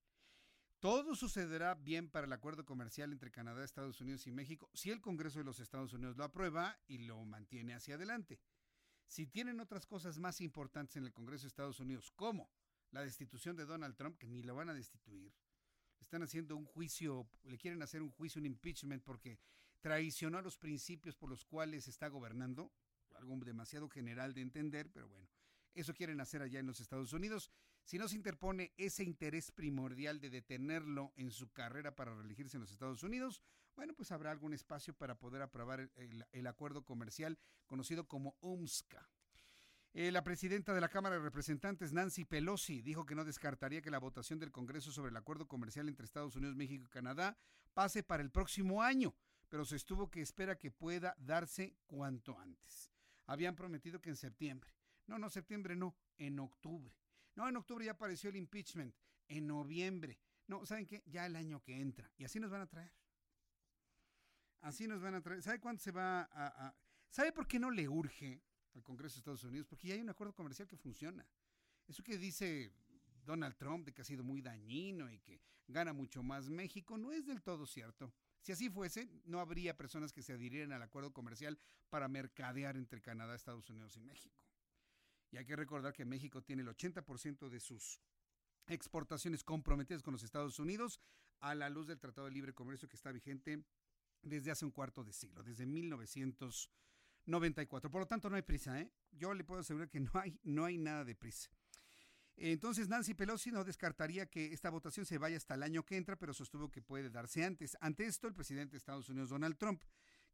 Todo 0.80 1.16
sucederá 1.16 1.74
bien 1.76 2.10
para 2.10 2.28
el 2.28 2.34
acuerdo 2.34 2.66
comercial 2.66 3.12
entre 3.12 3.32
Canadá, 3.32 3.64
Estados 3.64 4.02
Unidos 4.02 4.28
y 4.28 4.32
México 4.32 4.70
si 4.74 4.92
el 4.92 5.02
Congreso 5.02 5.40
de 5.40 5.46
los 5.46 5.60
Estados 5.60 5.94
Unidos 5.94 6.18
lo 6.18 6.24
aprueba 6.24 6.78
y 6.88 7.00
lo 7.00 7.24
mantiene 7.26 7.74
hacia 7.74 7.96
adelante. 7.96 8.40
Si 9.08 9.28
tienen 9.28 9.60
otras 9.60 9.86
cosas 9.86 10.18
más 10.20 10.42
importantes 10.42 10.98
en 10.98 11.06
el 11.06 11.14
Congreso 11.14 11.44
de 11.44 11.50
Estados 11.50 11.80
Unidos, 11.80 12.12
como 12.12 12.52
la 12.92 13.02
destitución 13.02 13.56
de 13.56 13.66
Donald 13.66 13.96
Trump, 13.96 14.18
que 14.18 14.28
ni 14.28 14.44
lo 14.44 14.56
van 14.56 14.70
a 14.70 14.74
destituir, 14.74 15.34
están 16.00 16.24
haciendo 16.24 16.56
un 16.56 16.66
juicio, 16.66 17.28
le 17.44 17.58
quieren 17.58 17.82
hacer 17.82 18.02
un 18.02 18.12
juicio, 18.12 18.40
un 18.40 18.46
impeachment, 18.46 19.04
porque 19.04 19.40
traicionó 19.80 20.38
a 20.38 20.42
los 20.42 20.58
principios 20.58 21.16
por 21.16 21.30
los 21.30 21.46
cuales 21.46 21.88
está 21.88 22.08
gobernando, 22.08 22.72
algo 23.16 23.36
demasiado 23.38 23.90
general 23.90 24.34
de 24.34 24.42
entender, 24.42 24.92
pero 24.92 25.08
bueno, 25.08 25.28
eso 25.74 25.94
quieren 25.94 26.20
hacer 26.22 26.42
allá 26.42 26.60
en 26.60 26.68
los 26.68 26.80
Estados 26.80 27.14
Unidos. 27.14 27.52
Si 27.86 28.00
no 28.00 28.08
se 28.08 28.16
interpone 28.16 28.74
ese 28.78 29.04
interés 29.04 29.52
primordial 29.52 30.20
de 30.20 30.32
detenerlo 30.32 31.14
en 31.18 31.30
su 31.30 31.52
carrera 31.52 31.96
para 31.96 32.16
reelegirse 32.16 32.58
en 32.58 32.62
los 32.62 32.72
Estados 32.72 33.04
Unidos, 33.04 33.44
bueno, 33.76 33.94
pues 33.94 34.12
habrá 34.12 34.32
algún 34.32 34.54
espacio 34.54 34.96
para 34.96 35.20
poder 35.20 35.44
aprobar 35.44 35.92
el, 36.32 36.48
acuerdo 36.48 36.84
comercial 36.84 37.38
conocido 37.68 38.08
como 38.08 38.38
UMSCA. 38.42 39.08
Eh, 39.94 40.12
la 40.12 40.24
presidenta 40.24 40.74
de 40.74 40.82
la 40.82 40.90
Cámara 40.90 41.16
de 41.16 41.22
Representantes, 41.22 41.94
Nancy 41.94 42.26
Pelosi, 42.26 42.82
dijo 42.82 43.06
que 43.06 43.14
no 43.14 43.24
descartaría 43.24 43.84
que 43.84 43.92
la 43.92 44.00
votación 44.00 44.40
del 44.40 44.52
Congreso 44.52 44.92
sobre 44.92 45.12
el 45.12 45.18
acuerdo 45.18 45.48
comercial 45.48 45.88
entre 45.88 46.06
Estados 46.06 46.36
Unidos, 46.36 46.56
México 46.56 46.86
y 46.88 46.90
Canadá 46.90 47.38
pase 47.76 48.02
para 48.02 48.24
el 48.24 48.32
próximo 48.32 48.82
año, 48.82 49.14
pero 49.48 49.64
se 49.64 49.76
estuvo 49.76 50.10
que 50.10 50.22
espera 50.22 50.58
que 50.58 50.72
pueda 50.72 51.16
darse 51.20 51.76
cuanto 51.86 52.40
antes. 52.40 52.92
Habían 53.28 53.56
prometido 53.56 54.02
que 54.02 54.10
en 54.10 54.16
septiembre. 54.16 54.74
No, 55.06 55.20
no, 55.20 55.30
septiembre 55.30 55.76
no, 55.76 55.96
en 56.18 56.40
octubre. 56.40 56.96
No, 57.36 57.48
en 57.48 57.58
octubre 57.58 57.86
ya 57.86 57.92
apareció 57.92 58.30
el 58.30 58.38
impeachment, 58.38 58.96
en 59.28 59.48
noviembre. 59.48 60.20
No, 60.48 60.66
¿saben 60.66 60.86
qué? 60.86 61.04
Ya 61.06 61.26
el 61.26 61.36
año 61.36 61.62
que 61.62 61.80
entra. 61.80 62.12
Y 62.18 62.24
así 62.24 62.40
nos 62.40 62.52
van 62.52 62.62
a 62.62 62.68
traer. 62.68 62.94
Así 64.62 64.88
nos 64.88 65.02
van 65.02 65.16
a 65.16 65.22
traer. 65.22 65.42
¿Sabe 65.42 65.60
cuánto 65.60 65.84
se 65.84 65.92
va 65.92 66.30
a. 66.32 66.76
¿Sabe 67.10 67.32
por 67.32 67.48
qué 67.48 67.60
no 67.60 67.72
le 67.72 67.88
urge 67.88 68.42
al 68.74 68.84
Congreso 68.84 69.16
de 69.16 69.20
Estados 69.20 69.44
Unidos? 69.44 69.68
Porque 69.68 69.88
ya 69.88 69.96
hay 69.96 70.02
un 70.02 70.10
acuerdo 70.10 70.34
comercial 70.34 70.68
que 70.68 70.78
funciona. 70.78 71.26
Eso 71.88 72.04
que 72.04 72.18
dice 72.18 72.74
Donald 73.24 73.56
Trump 73.58 73.86
de 73.86 73.94
que 73.94 74.02
ha 74.02 74.06
sido 74.06 74.24
muy 74.24 74.42
dañino 74.42 75.10
y 75.12 75.20
que 75.20 75.42
gana 75.68 75.94
mucho 75.94 76.24
más 76.24 76.50
México 76.50 76.98
no 76.98 77.12
es 77.12 77.26
del 77.26 77.42
todo 77.42 77.66
cierto. 77.66 78.14
Si 78.42 78.52
así 78.52 78.70
fuese, 78.70 79.10
no 79.26 79.40
habría 79.40 79.76
personas 79.76 80.14
que 80.14 80.22
se 80.22 80.34
adhirieran 80.34 80.72
al 80.72 80.84
acuerdo 80.84 81.12
comercial 81.12 81.60
para 81.90 82.08
mercadear 82.08 82.78
entre 82.78 83.02
Canadá, 83.02 83.36
Estados 83.36 83.70
Unidos 83.70 83.96
y 83.98 84.02
México. 84.02 84.45
Y 85.36 85.38
hay 85.38 85.46
que 85.46 85.56
recordar 85.58 85.92
que 85.92 86.06
México 86.06 86.42
tiene 86.42 86.62
el 86.62 86.70
80% 86.70 87.50
de 87.50 87.60
sus 87.60 88.00
exportaciones 88.68 89.44
comprometidas 89.44 90.02
con 90.02 90.14
los 90.14 90.24
Estados 90.24 90.60
Unidos 90.60 91.02
a 91.42 91.54
la 91.54 91.70
luz 91.70 91.88
del 91.88 92.00
Tratado 92.00 92.28
de 92.28 92.34
Libre 92.34 92.54
Comercio 92.54 92.88
que 92.88 92.96
está 92.96 93.12
vigente 93.12 93.62
desde 94.22 94.52
hace 94.52 94.64
un 94.64 94.72
cuarto 94.72 95.04
de 95.04 95.12
siglo, 95.12 95.44
desde 95.44 95.66
1994. 95.66 97.92
Por 97.92 98.00
lo 98.00 98.08
tanto, 98.08 98.30
no 98.30 98.38
hay 98.38 98.44
prisa, 98.44 98.80
¿eh? 98.80 98.90
Yo 99.12 99.34
le 99.34 99.44
puedo 99.44 99.60
asegurar 99.60 99.90
que 99.90 100.00
no 100.00 100.10
hay, 100.14 100.40
no 100.44 100.64
hay 100.64 100.78
nada 100.78 101.04
de 101.04 101.16
prisa. 101.16 101.50
Entonces 102.38 102.88
Nancy 102.88 103.14
Pelosi 103.14 103.52
no 103.52 103.66
descartaría 103.66 104.28
que 104.28 104.54
esta 104.54 104.70
votación 104.70 105.06
se 105.06 105.18
vaya 105.18 105.36
hasta 105.36 105.56
el 105.56 105.64
año 105.64 105.84
que 105.84 105.98
entra, 105.98 106.16
pero 106.16 106.34
sostuvo 106.34 106.72
que 106.72 106.82
puede 106.82 107.10
darse 107.10 107.44
antes. 107.44 107.76
Ante 107.82 108.06
esto, 108.06 108.30
el 108.30 108.36
presidente 108.36 108.72
de 108.72 108.78
Estados 108.78 109.10
Unidos, 109.10 109.32
Donald 109.32 109.58
Trump, 109.58 109.84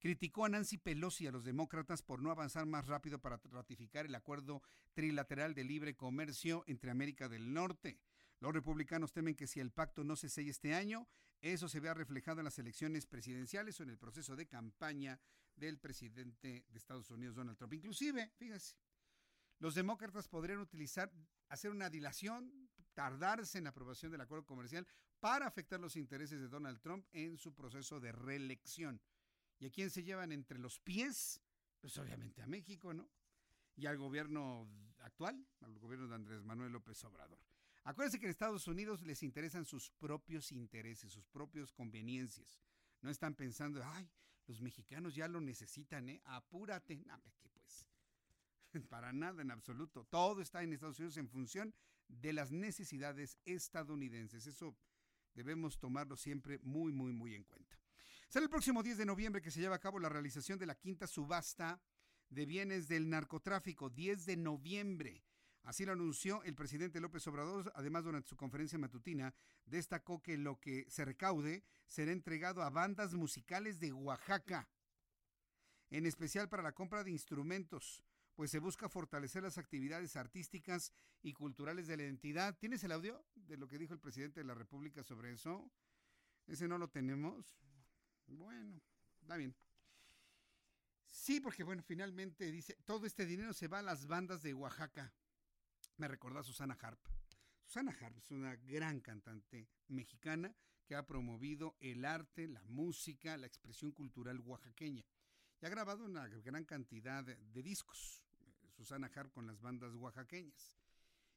criticó 0.02 0.46
a 0.46 0.50
Nancy 0.50 0.80
Pelosi 0.80 1.24
y 1.24 1.28
a 1.28 1.32
los 1.32 1.46
demócratas 1.46 2.02
por 2.02 2.22
no 2.22 2.32
avanzar 2.32 2.66
más 2.66 2.88
rápido 2.88 3.20
para 3.20 3.40
ratificar 3.52 4.08
el 4.08 4.16
acuerdo 4.16 4.64
trilateral 4.94 5.54
de 5.54 5.64
libre 5.64 5.96
comercio 5.96 6.64
entre 6.66 6.90
América 6.90 7.30
del 7.30 7.54
Norte. 7.54 8.00
Los 8.40 8.52
republicanos 8.52 9.14
temen 9.14 9.36
que 9.36 9.46
si 9.46 9.60
el 9.60 9.72
pacto 9.72 10.04
no 10.04 10.16
se 10.16 10.28
sella 10.28 10.50
este 10.50 10.74
año, 10.74 11.08
eso 11.40 11.70
se 11.70 11.80
vea 11.80 11.94
reflejado 11.94 12.40
en 12.40 12.46
las 12.46 12.58
elecciones 12.58 13.06
presidenciales 13.06 13.80
o 13.80 13.84
en 13.84 13.92
el 13.92 14.00
proceso 14.00 14.36
de 14.36 14.48
campaña 14.48 15.20
del 15.56 15.78
presidente 15.78 16.66
de 16.68 16.78
Estados 16.78 17.12
Unidos, 17.12 17.36
Donald 17.36 17.58
Trump. 17.60 17.74
Inclusive, 17.74 18.32
fíjese, 18.38 18.76
los 19.60 19.76
demócratas 19.76 20.28
podrían 20.28 20.60
utilizar, 20.60 21.12
hacer 21.48 21.70
una 21.70 21.92
dilación, 21.92 22.72
tardarse 22.96 23.60
en 23.60 23.66
la 23.66 23.70
aprobación 23.70 24.12
del 24.12 24.22
acuerdo 24.22 24.48
comercial 24.48 24.88
para 25.20 25.46
afectar 25.46 25.80
los 25.80 25.96
intereses 25.96 26.42
de 26.42 26.48
Donald 26.48 26.82
Trump 26.82 27.06
en 27.12 27.38
su 27.38 27.54
proceso 27.54 28.00
de 28.00 28.12
reelección. 28.12 29.00
¿Y 29.62 29.68
a 29.68 29.70
quién 29.70 29.92
se 29.92 30.04
llevan 30.04 30.32
entre 30.32 30.58
los 30.58 30.80
pies? 30.80 31.40
Pues 31.80 31.96
obviamente 32.00 32.42
a 32.42 32.48
México, 32.48 32.96
¿no? 32.96 33.08
Y 33.76 33.86
al 33.86 33.96
gobierno 33.96 34.68
actual, 35.02 35.48
al 35.62 35.78
gobierno 35.78 36.08
de 36.08 36.16
Andrés 36.16 36.44
Manuel 36.44 36.72
López 36.72 37.02
Obrador. 37.06 37.40
Acuérdense 37.84 38.20
que 38.20 38.26
en 38.26 38.32
Estados 38.32 38.68
Unidos 38.68 39.04
les 39.04 39.22
interesan 39.22 39.64
sus 39.64 39.92
propios 39.92 40.52
intereses, 40.52 41.14
sus 41.14 41.28
propias 41.28 41.72
conveniencias. 41.72 42.60
No 43.02 43.12
están 43.12 43.36
pensando, 43.36 43.84
ay, 43.86 44.10
los 44.48 44.62
mexicanos 44.62 45.14
ya 45.14 45.28
lo 45.28 45.40
necesitan, 45.40 46.10
¿eh? 46.10 46.22
Apúrate. 46.26 46.98
No, 46.98 47.14
aquí 47.14 47.48
pues. 47.54 47.88
Para 48.90 49.14
nada 49.14 49.44
en 49.44 49.52
absoluto. 49.52 50.06
Todo 50.06 50.42
está 50.42 50.64
en 50.64 50.74
Estados 50.74 50.98
Unidos 50.98 51.18
en 51.18 51.30
función 51.30 51.72
de 52.08 52.34
las 52.34 52.52
necesidades 52.52 53.38
estadounidenses. 53.46 54.48
Eso 54.48 54.76
debemos 55.36 55.78
tomarlo 55.78 56.18
siempre 56.18 56.58
muy, 56.64 56.92
muy, 56.92 57.14
muy 57.14 57.36
en 57.36 57.44
cuenta. 57.44 57.81
Será 58.32 58.46
el 58.46 58.50
próximo 58.50 58.82
10 58.82 58.98
de 58.98 59.06
noviembre 59.06 59.42
que 59.42 59.52
se 59.52 59.60
lleva 59.60 59.76
a 59.76 59.80
cabo 59.80 60.00
la 60.00 60.08
realización 60.08 60.58
de 60.58 60.66
la 60.66 60.76
quinta 60.76 61.06
subasta 61.06 61.82
de 62.30 62.46
bienes 62.46 62.88
del 62.88 63.10
narcotráfico, 63.10 63.90
10 63.90 64.26
de 64.26 64.38
noviembre. 64.38 65.26
Así 65.64 65.84
lo 65.84 65.92
anunció 65.92 66.42
el 66.44 66.56
presidente 66.56 67.02
López 67.02 67.28
Obrador. 67.28 67.74
Además, 67.76 68.06
durante 68.06 68.30
su 68.30 68.38
conferencia 68.38 68.80
matutina, 68.80 69.36
destacó 69.66 70.22
que 70.22 70.38
lo 70.38 70.62
que 70.62 70.86
se 70.90 71.04
recaude 71.04 71.66
será 71.88 72.14
entregado 72.14 72.64
a 72.64 72.70
bandas 72.70 73.16
musicales 73.16 73.82
de 73.82 73.92
Oaxaca, 73.92 74.70
en 75.90 76.06
especial 76.06 76.48
para 76.48 76.64
la 76.64 76.72
compra 76.72 77.04
de 77.04 77.12
instrumentos, 77.12 78.02
pues 78.34 78.50
se 78.50 78.60
busca 78.60 78.88
fortalecer 78.88 79.44
las 79.44 79.58
actividades 79.58 80.16
artísticas 80.16 80.94
y 81.22 81.34
culturales 81.34 81.86
de 81.88 81.98
la 81.98 82.04
entidad. 82.04 82.58
¿Tienes 82.58 82.82
el 82.86 82.94
audio 82.94 83.26
de 83.36 83.58
lo 83.58 83.68
que 83.68 83.78
dijo 83.78 83.94
el 83.94 84.00
presidente 84.00 84.40
de 84.40 84.46
la 84.46 84.54
República 84.54 85.04
sobre 85.04 85.34
eso? 85.34 85.70
Ese 86.48 86.70
no 86.70 86.78
lo 86.78 86.88
tenemos. 86.88 87.58
Bueno, 88.32 88.82
está 89.22 89.36
bien. 89.38 89.56
Sí, 91.06 91.40
porque 91.40 91.64
bueno, 91.64 91.84
finalmente 91.84 92.52
dice, 92.52 92.78
todo 92.86 93.06
este 93.06 93.26
dinero 93.26 93.54
se 93.54 93.68
va 93.68 93.80
a 93.80 93.84
las 93.84 94.08
bandas 94.08 94.42
de 94.42 94.54
Oaxaca. 94.54 95.14
Me 95.98 96.08
recordó 96.08 96.40
a 96.40 96.44
Susana 96.44 96.78
Harp. 96.82 97.00
Susana 97.66 97.96
Harp 98.00 98.18
es 98.18 98.32
una 98.32 98.56
gran 98.56 99.02
cantante 99.02 99.68
mexicana 99.90 100.56
que 100.86 100.96
ha 100.96 101.06
promovido 101.06 101.76
el 101.80 102.06
arte, 102.06 102.48
la 102.48 102.64
música, 102.64 103.38
la 103.38 103.48
expresión 103.48 103.92
cultural 103.92 104.40
oaxaqueña. 104.40 105.06
Y 105.62 105.66
ha 105.66 105.70
grabado 105.70 106.06
una 106.06 106.28
gran 106.28 106.66
cantidad 106.66 107.24
de, 107.24 107.64
discos, 107.64 108.24
Susana 108.76 109.12
Harp 109.14 109.32
con 109.32 109.46
las 109.46 109.62
bandas 109.62 109.94
oaxaqueñas. 109.94 110.78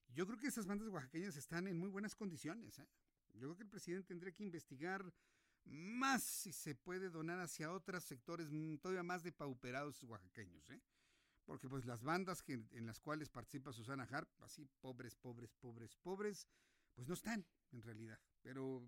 Yo 0.08 0.26
creo 0.26 0.38
que 0.38 0.46
esas 0.46 0.66
bandas 0.66 0.88
oaxaqueñas 0.88 1.36
están 1.36 1.66
en 1.66 1.76
muy 1.76 1.90
buenas 1.90 2.14
condiciones. 2.14 2.78
¿eh? 2.78 2.86
Yo 3.34 3.40
creo 3.40 3.56
que 3.56 3.62
el 3.64 3.68
presidente 3.68 4.08
tendría 4.08 4.32
que 4.32 4.44
investigar 4.44 5.12
más 5.64 6.22
si 6.22 6.52
se 6.52 6.74
puede 6.74 7.10
donar 7.10 7.40
hacia 7.40 7.72
otros 7.72 8.04
sectores 8.04 8.50
mm, 8.50 8.76
todavía 8.76 9.02
más 9.02 9.22
depauperados 9.22 10.02
oaxaqueños, 10.04 10.68
¿eh? 10.70 10.80
Porque 11.44 11.68
pues 11.68 11.84
las 11.84 12.02
bandas 12.02 12.42
que, 12.42 12.54
en 12.54 12.86
las 12.86 13.00
cuales 13.00 13.28
participa 13.28 13.72
Susana 13.72 14.08
Harp, 14.10 14.28
así 14.42 14.66
pobres, 14.80 15.14
pobres, 15.14 15.52
pobres, 15.54 15.94
pobres, 15.96 16.48
pues 16.94 17.06
no 17.06 17.14
están 17.14 17.46
en 17.72 17.82
realidad. 17.82 18.18
Pero 18.40 18.86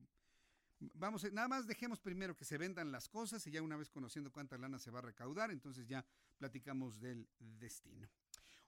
vamos, 0.94 1.24
eh, 1.24 1.30
nada 1.32 1.48
más 1.48 1.66
dejemos 1.66 2.00
primero 2.00 2.34
que 2.34 2.44
se 2.44 2.58
vendan 2.58 2.92
las 2.92 3.08
cosas 3.08 3.46
y 3.46 3.50
ya 3.50 3.62
una 3.62 3.76
vez 3.76 3.90
conociendo 3.90 4.32
cuánta 4.32 4.56
lana 4.56 4.78
se 4.78 4.90
va 4.90 5.00
a 5.00 5.02
recaudar, 5.02 5.50
entonces 5.50 5.86
ya 5.86 6.04
platicamos 6.38 6.98
del 7.00 7.28
destino. 7.38 8.08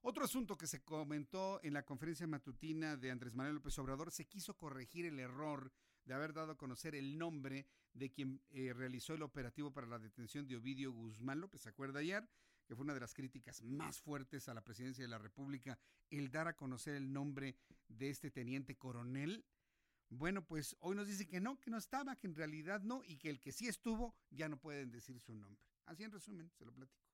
Otro 0.03 0.25
asunto 0.25 0.57
que 0.57 0.67
se 0.67 0.83
comentó 0.83 1.61
en 1.63 1.75
la 1.75 1.85
conferencia 1.85 2.27
matutina 2.27 2.97
de 2.97 3.11
Andrés 3.11 3.35
Manuel 3.35 3.57
López 3.57 3.79
Obrador, 3.79 4.13
se 4.13 4.27
quiso 4.27 4.57
corregir 4.57 5.07
el 5.07 5.19
error 5.19 5.73
de 6.09 6.15
haber 6.15 6.33
dado 6.33 6.53
a 6.53 6.57
conocer 6.57 6.95
el 6.95 7.19
nombre 7.19 7.67
de 7.93 8.11
quien 8.11 8.41
eh, 8.49 8.73
realizó 8.73 9.13
el 9.13 9.23
operativo 9.23 9.71
para 9.71 9.87
la 9.87 9.99
detención 9.99 10.47
de 10.49 10.57
Ovidio 10.57 10.91
Guzmán 10.91 11.39
López. 11.39 11.61
¿Se 11.61 11.69
acuerda 11.69 12.01
ayer? 12.01 12.27
Que 12.67 12.75
fue 12.75 12.85
una 12.85 12.95
de 12.95 13.01
las 13.01 13.13
críticas 13.13 13.63
más 13.63 14.01
fuertes 14.01 14.49
a 14.49 14.55
la 14.55 14.65
presidencia 14.65 15.05
de 15.05 15.09
la 15.09 15.19
República, 15.19 15.79
el 16.11 16.31
dar 16.31 16.49
a 16.49 16.57
conocer 16.57 16.95
el 16.95 17.13
nombre 17.13 17.57
de 17.89 18.09
este 18.09 18.31
teniente 18.31 18.75
coronel. 18.75 19.45
Bueno, 20.09 20.47
pues 20.47 20.77
hoy 20.81 20.97
nos 20.97 21.07
dice 21.07 21.29
que 21.29 21.41
no, 21.41 21.61
que 21.61 21.71
no 21.71 21.77
estaba, 21.77 22.17
que 22.17 22.27
en 22.27 22.35
realidad 22.35 22.81
no, 22.81 23.03
y 23.05 23.19
que 23.19 23.29
el 23.29 23.39
que 23.39 23.53
sí 23.53 23.69
estuvo 23.69 24.17
ya 24.31 24.49
no 24.49 24.59
pueden 24.59 24.91
decir 24.91 25.21
su 25.21 25.35
nombre. 25.35 25.63
Así 25.85 26.05
en 26.05 26.11
resumen, 26.11 26.51
se 26.57 26.65
lo 26.65 26.73
platico. 26.73 27.05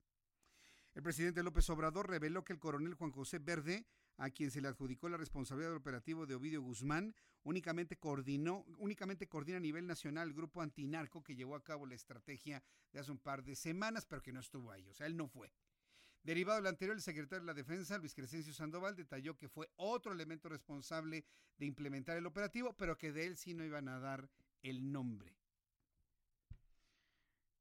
El 0.95 1.03
presidente 1.03 1.43
López 1.43 1.69
Obrador 1.69 2.09
reveló 2.09 2.45
que 2.45 2.53
el 2.53 2.61
coronel 2.61 2.95
Juan 2.95 3.11
José 3.11 3.41
Verde 3.41 3.85
a 4.17 4.31
quien 4.31 4.51
se 4.51 4.61
le 4.61 4.69
adjudicó 4.69 5.09
la 5.09 5.17
responsabilidad 5.17 5.71
del 5.71 5.79
operativo 5.79 6.27
de 6.27 6.35
Ovidio 6.35 6.63
Guzmán, 6.63 7.15
únicamente 7.43 7.97
coordinó, 7.97 8.65
únicamente 8.79 9.29
coordina 9.29 9.59
a 9.59 9.61
nivel 9.61 9.87
nacional 9.87 10.29
el 10.29 10.35
grupo 10.35 10.63
antinarco 10.63 11.23
que 11.23 11.35
llevó 11.35 11.57
a 11.57 11.65
cabo 11.65 11.87
la 11.87 11.95
estrategia 11.95 12.63
de 12.93 13.01
hace 13.01 13.11
un 13.11 13.19
par 13.19 13.43
de 13.43 13.57
semanas, 13.57 14.07
pero 14.07 14.23
que 14.23 14.33
no 14.33 14.41
estuvo 14.41 14.71
ahí, 14.71 14.89
o 14.89 14.95
sea, 14.95 15.07
él 15.07 15.17
no 15.17 15.29
fue. 15.29 15.53
Derivado 16.23 16.57
de 16.57 16.63
lo 16.63 16.69
anterior, 16.71 16.97
el 16.97 17.03
secretario 17.03 17.41
de 17.41 17.47
la 17.47 17.55
Defensa, 17.55 17.99
Luis 17.99 18.15
Crescencio 18.15 18.55
Sandoval, 18.55 18.97
detalló 18.97 19.37
que 19.37 19.49
fue 19.49 19.69
otro 19.77 20.13
elemento 20.13 20.49
responsable 20.49 21.27
de 21.59 21.67
implementar 21.67 22.17
el 22.17 22.25
operativo, 22.25 22.75
pero 22.75 22.97
que 22.97 23.13
de 23.13 23.27
él 23.27 23.37
sí 23.37 23.53
no 23.53 23.63
iban 23.63 23.89
a 23.89 23.99
dar 23.99 24.31
el 24.63 24.91
nombre. 24.91 25.37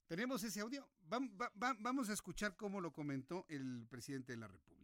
Tenemos 0.07 0.43
ese 0.43 0.61
audio. 0.61 0.87
Vamos 1.01 2.09
a 2.09 2.13
escuchar 2.13 2.55
cómo 2.55 2.79
lo 2.79 2.93
comentó 2.93 3.45
el 3.49 3.85
presidente 3.89 4.31
de 4.31 4.37
la 4.37 4.47
República 4.47 4.82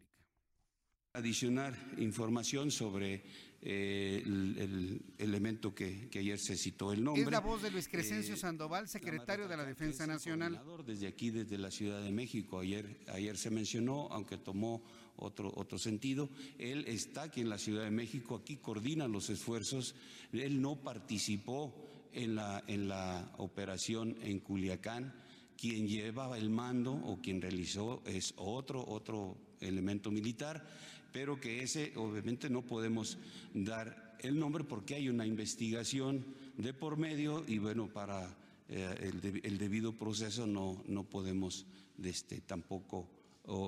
adicionar 1.13 1.75
información 1.97 2.69
sobre 2.69 3.23
eh, 3.61 4.21
el, 4.23 5.01
elemento 5.17 5.73
que, 5.73 6.07
ayer 6.13 6.37
se 6.37 6.55
citó 6.55 6.93
el 6.93 7.03
nombre. 7.03 7.23
Es 7.23 7.31
la 7.31 7.39
voz 7.39 7.63
de 7.63 7.71
Luis 7.71 7.87
Crescencio 7.87 8.35
eh, 8.35 8.37
Sandoval, 8.37 8.87
secretario 8.87 9.47
de 9.47 9.57
la 9.57 9.65
Defensa 9.65 10.05
Nacional. 10.05 10.61
Desde 10.85 11.07
aquí, 11.07 11.31
desde 11.31 11.57
la 11.57 11.71
Ciudad 11.71 12.01
de 12.03 12.11
México, 12.11 12.59
ayer, 12.59 12.99
ayer 13.11 13.37
se 13.37 13.49
mencionó, 13.49 14.07
aunque 14.11 14.37
tomó 14.37 14.83
otro, 15.15 15.51
otro 15.55 15.79
sentido, 15.79 16.29
él 16.59 16.85
está 16.87 17.23
aquí 17.23 17.41
en 17.41 17.49
la 17.49 17.57
Ciudad 17.57 17.83
de 17.83 17.91
México, 17.91 18.35
aquí 18.35 18.57
coordina 18.57 19.07
los 19.07 19.31
esfuerzos, 19.31 19.95
él 20.31 20.61
no 20.61 20.75
participó 20.75 21.73
en 22.13 22.35
la, 22.35 22.63
en 22.67 22.87
la 22.87 23.33
operación 23.39 24.15
en 24.21 24.39
Culiacán, 24.39 25.13
quien 25.57 25.87
llevaba 25.87 26.37
el 26.37 26.51
mando 26.51 26.93
o 26.93 27.19
quien 27.19 27.41
realizó 27.41 28.03
es 28.05 28.33
otro, 28.37 28.85
otro 28.87 29.37
elemento 29.59 30.11
militar 30.11 30.65
pero 31.11 31.39
que 31.39 31.63
ese 31.63 31.93
obviamente 31.95 32.49
no 32.49 32.61
podemos 32.61 33.17
dar 33.53 34.17
el 34.19 34.37
nombre 34.37 34.63
porque 34.63 34.95
hay 34.95 35.09
una 35.09 35.25
investigación 35.25 36.25
de 36.57 36.73
por 36.73 36.97
medio 36.97 37.43
y 37.47 37.57
bueno, 37.57 37.87
para 37.87 38.37
eh, 38.67 39.11
el, 39.43 39.57
debido 39.57 39.97
proceso 39.97 40.45
no, 40.45 40.83
no 40.87 41.03
podemos 41.03 41.65
este, 42.03 42.41
tampoco 42.41 43.09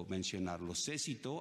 mencionarlo. 0.09 0.75
Se 0.75 0.95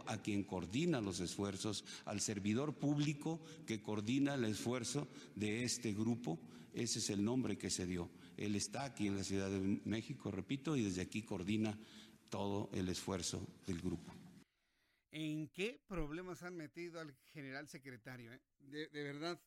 a 0.06 0.16
quien 0.18 0.44
coordina 0.44 1.00
los 1.00 1.20
esfuerzos, 1.20 1.84
al 2.06 2.20
servidor 2.20 2.74
público 2.74 3.40
que 3.66 3.82
coordina 3.82 4.34
el 4.34 4.44
esfuerzo 4.44 5.08
de 5.34 5.64
este 5.64 5.92
grupo. 5.92 6.38
Ese 6.72 7.00
es 7.00 7.10
el 7.10 7.22
nombre 7.22 7.58
que 7.58 7.68
se 7.70 7.86
dio. 7.86 8.08
Él 8.36 8.54
está 8.56 8.84
aquí 8.84 9.08
en 9.08 9.16
la 9.16 9.24
Ciudad 9.24 9.50
de 9.50 9.80
México, 9.84 10.30
repito, 10.30 10.76
y 10.76 10.84
desde 10.84 11.02
aquí 11.02 11.22
coordina 11.22 11.78
todo 12.30 12.70
el 12.72 12.88
esfuerzo 12.88 13.46
del 13.66 13.80
grupo. 13.80 14.19
¿En 15.12 15.48
qué 15.48 15.80
problemas 15.88 16.42
han 16.42 16.56
metido 16.56 17.00
al 17.00 17.12
general 17.32 17.68
secretario? 17.68 18.32
Eh? 18.32 18.40
De, 18.60 18.88
verdad, 19.02 19.40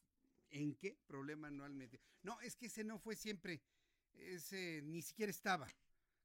¿en 0.50 0.76
qué 0.76 0.98
problema 1.08 1.50
no 1.50 1.64
han 1.64 1.78
metido? 1.78 2.04
No, 2.22 2.40
es 2.42 2.56
que 2.56 2.66
ese 2.66 2.84
no 2.84 3.00
fue 3.00 3.16
siempre, 3.16 3.62
ese 4.14 4.82
ni 4.84 5.02
siquiera 5.02 5.30
estaba. 5.30 5.68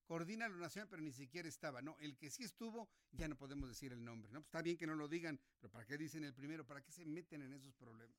Coordina 0.06 0.48
la 0.48 0.56
nación, 0.56 0.88
pero 0.88 1.02
ni 1.02 1.12
siquiera 1.12 1.48
estaba. 1.48 1.82
No, 1.82 1.96
el 2.00 2.16
que 2.16 2.30
sí 2.30 2.42
estuvo, 2.42 2.88
ya 3.12 3.28
no 3.28 3.36
podemos 3.36 3.68
decir 3.68 3.92
el 3.92 4.04
nombre. 4.04 4.32
¿no? 4.32 4.40
Pues 4.40 4.48
está 4.48 4.62
bien 4.62 4.76
que 4.76 4.86
no 4.86 4.96
lo 4.96 5.06
digan, 5.06 5.38
pero 5.60 5.70
¿para 5.70 5.86
qué 5.86 5.98
dicen 5.98 6.24
el 6.24 6.34
primero? 6.34 6.66
¿Para 6.66 6.82
qué 6.82 6.90
se 6.90 7.04
meten 7.04 7.42
en 7.42 7.52
esos 7.52 7.74
problemas? 7.74 8.16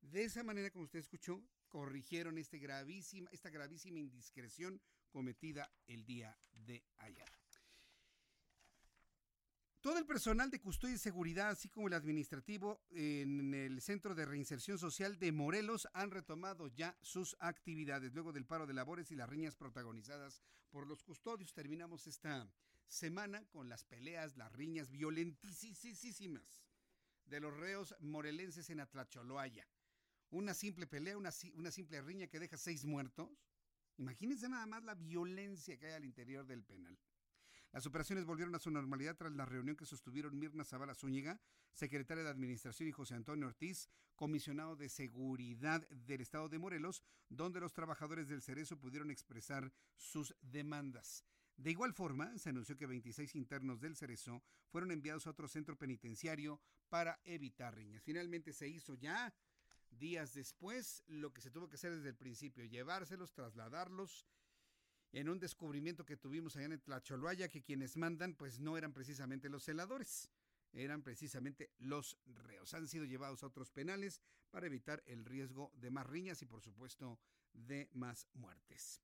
De 0.00 0.24
esa 0.24 0.42
manera, 0.42 0.70
como 0.70 0.84
usted 0.84 0.98
escuchó, 0.98 1.42
corrigieron 1.68 2.38
este 2.38 2.58
gravísima, 2.58 3.30
esta 3.30 3.50
gravísima 3.50 4.00
indiscreción 4.00 4.80
cometida 5.10 5.72
el 5.86 6.04
día 6.04 6.36
de 6.52 6.84
ayer. 6.98 7.39
Todo 9.80 9.96
el 9.96 10.04
personal 10.04 10.50
de 10.50 10.60
custodia 10.60 10.96
y 10.96 10.98
seguridad, 10.98 11.48
así 11.48 11.70
como 11.70 11.88
el 11.88 11.94
administrativo 11.94 12.82
en 12.90 13.54
el 13.54 13.80
Centro 13.80 14.14
de 14.14 14.26
Reinserción 14.26 14.78
Social 14.78 15.18
de 15.18 15.32
Morelos, 15.32 15.88
han 15.94 16.10
retomado 16.10 16.68
ya 16.68 16.98
sus 17.00 17.34
actividades 17.40 18.12
luego 18.12 18.34
del 18.34 18.44
paro 18.44 18.66
de 18.66 18.74
labores 18.74 19.10
y 19.10 19.16
las 19.16 19.30
riñas 19.30 19.56
protagonizadas 19.56 20.42
por 20.68 20.86
los 20.86 21.02
custodios. 21.02 21.54
Terminamos 21.54 22.06
esta 22.06 22.46
semana 22.88 23.42
con 23.46 23.70
las 23.70 23.84
peleas, 23.84 24.36
las 24.36 24.52
riñas 24.52 24.90
violentísimas 24.90 26.62
de 27.24 27.40
los 27.40 27.56
reos 27.56 27.94
morelenses 28.00 28.68
en 28.68 28.80
Atlacholoaya. 28.80 29.66
Una 30.28 30.52
simple 30.52 30.86
pelea, 30.86 31.16
una, 31.16 31.30
una 31.54 31.70
simple 31.70 32.02
riña 32.02 32.26
que 32.26 32.38
deja 32.38 32.58
seis 32.58 32.84
muertos. 32.84 33.30
Imagínense 33.96 34.46
nada 34.46 34.66
más 34.66 34.84
la 34.84 34.94
violencia 34.94 35.78
que 35.78 35.86
hay 35.86 35.94
al 35.94 36.04
interior 36.04 36.46
del 36.46 36.64
penal. 36.64 36.98
Las 37.72 37.86
operaciones 37.86 38.24
volvieron 38.24 38.54
a 38.56 38.58
su 38.58 38.70
normalidad 38.70 39.16
tras 39.16 39.32
la 39.32 39.44
reunión 39.44 39.76
que 39.76 39.86
sostuvieron 39.86 40.36
Mirna 40.36 40.64
Zavala 40.64 40.94
Zúñiga, 40.94 41.40
secretaria 41.72 42.24
de 42.24 42.30
Administración, 42.30 42.88
y 42.88 42.92
José 42.92 43.14
Antonio 43.14 43.46
Ortiz, 43.46 43.88
comisionado 44.16 44.74
de 44.74 44.88
Seguridad 44.88 45.88
del 45.88 46.20
Estado 46.20 46.48
de 46.48 46.58
Morelos, 46.58 47.04
donde 47.28 47.60
los 47.60 47.72
trabajadores 47.72 48.28
del 48.28 48.42
Cerezo 48.42 48.76
pudieron 48.76 49.10
expresar 49.10 49.72
sus 49.94 50.34
demandas. 50.40 51.24
De 51.56 51.70
igual 51.70 51.92
forma, 51.92 52.36
se 52.38 52.48
anunció 52.48 52.76
que 52.76 52.86
26 52.86 53.36
internos 53.36 53.80
del 53.80 53.96
Cerezo 53.96 54.42
fueron 54.68 54.90
enviados 54.90 55.26
a 55.26 55.30
otro 55.30 55.46
centro 55.46 55.76
penitenciario 55.78 56.60
para 56.88 57.20
evitar 57.22 57.76
riñas. 57.76 58.02
Finalmente 58.02 58.52
se 58.52 58.66
hizo 58.66 58.94
ya 58.94 59.32
días 59.90 60.34
después 60.34 61.04
lo 61.06 61.32
que 61.32 61.40
se 61.40 61.50
tuvo 61.50 61.68
que 61.68 61.76
hacer 61.76 61.94
desde 61.94 62.08
el 62.08 62.16
principio, 62.16 62.64
llevárselos, 62.64 63.32
trasladarlos 63.32 64.26
en 65.12 65.28
un 65.28 65.38
descubrimiento 65.38 66.04
que 66.04 66.16
tuvimos 66.16 66.56
allá 66.56 66.66
en 66.66 66.80
Tlacholoaya 66.80 67.48
que 67.48 67.62
quienes 67.62 67.96
mandan 67.96 68.34
pues 68.34 68.60
no 68.60 68.76
eran 68.76 68.92
precisamente 68.92 69.48
los 69.48 69.64
celadores, 69.64 70.28
eran 70.72 71.02
precisamente 71.02 71.70
los 71.78 72.16
reos. 72.44 72.72
Han 72.74 72.88
sido 72.88 73.04
llevados 73.04 73.42
a 73.42 73.46
otros 73.46 73.70
penales 73.70 74.20
para 74.50 74.66
evitar 74.66 75.02
el 75.06 75.24
riesgo 75.24 75.72
de 75.74 75.90
más 75.90 76.06
riñas 76.06 76.42
y 76.42 76.46
por 76.46 76.60
supuesto 76.60 77.18
de 77.52 77.88
más 77.92 78.28
muertes. 78.34 79.00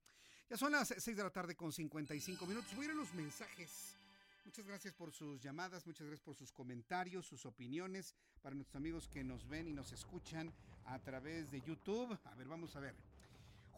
Ya 0.48 0.56
son 0.56 0.72
las 0.72 0.94
6 0.96 1.16
de 1.16 1.22
la 1.24 1.30
tarde 1.30 1.56
con 1.56 1.72
55 1.72 2.46
minutos. 2.46 2.74
Voy 2.76 2.84
a 2.84 2.88
ir 2.88 2.90
a 2.92 2.94
los 2.94 3.12
mensajes. 3.14 3.96
Muchas 4.44 4.64
gracias 4.64 4.94
por 4.94 5.10
sus 5.10 5.40
llamadas, 5.42 5.84
muchas 5.88 6.06
gracias 6.06 6.24
por 6.24 6.36
sus 6.36 6.52
comentarios, 6.52 7.26
sus 7.26 7.44
opiniones, 7.46 8.14
para 8.40 8.54
nuestros 8.54 8.76
amigos 8.76 9.08
que 9.08 9.24
nos 9.24 9.48
ven 9.48 9.66
y 9.66 9.72
nos 9.72 9.90
escuchan 9.90 10.52
a 10.84 11.00
través 11.00 11.50
de 11.50 11.60
YouTube. 11.62 12.16
A 12.22 12.34
ver, 12.36 12.46
vamos 12.46 12.76
a 12.76 12.80
ver. 12.80 12.94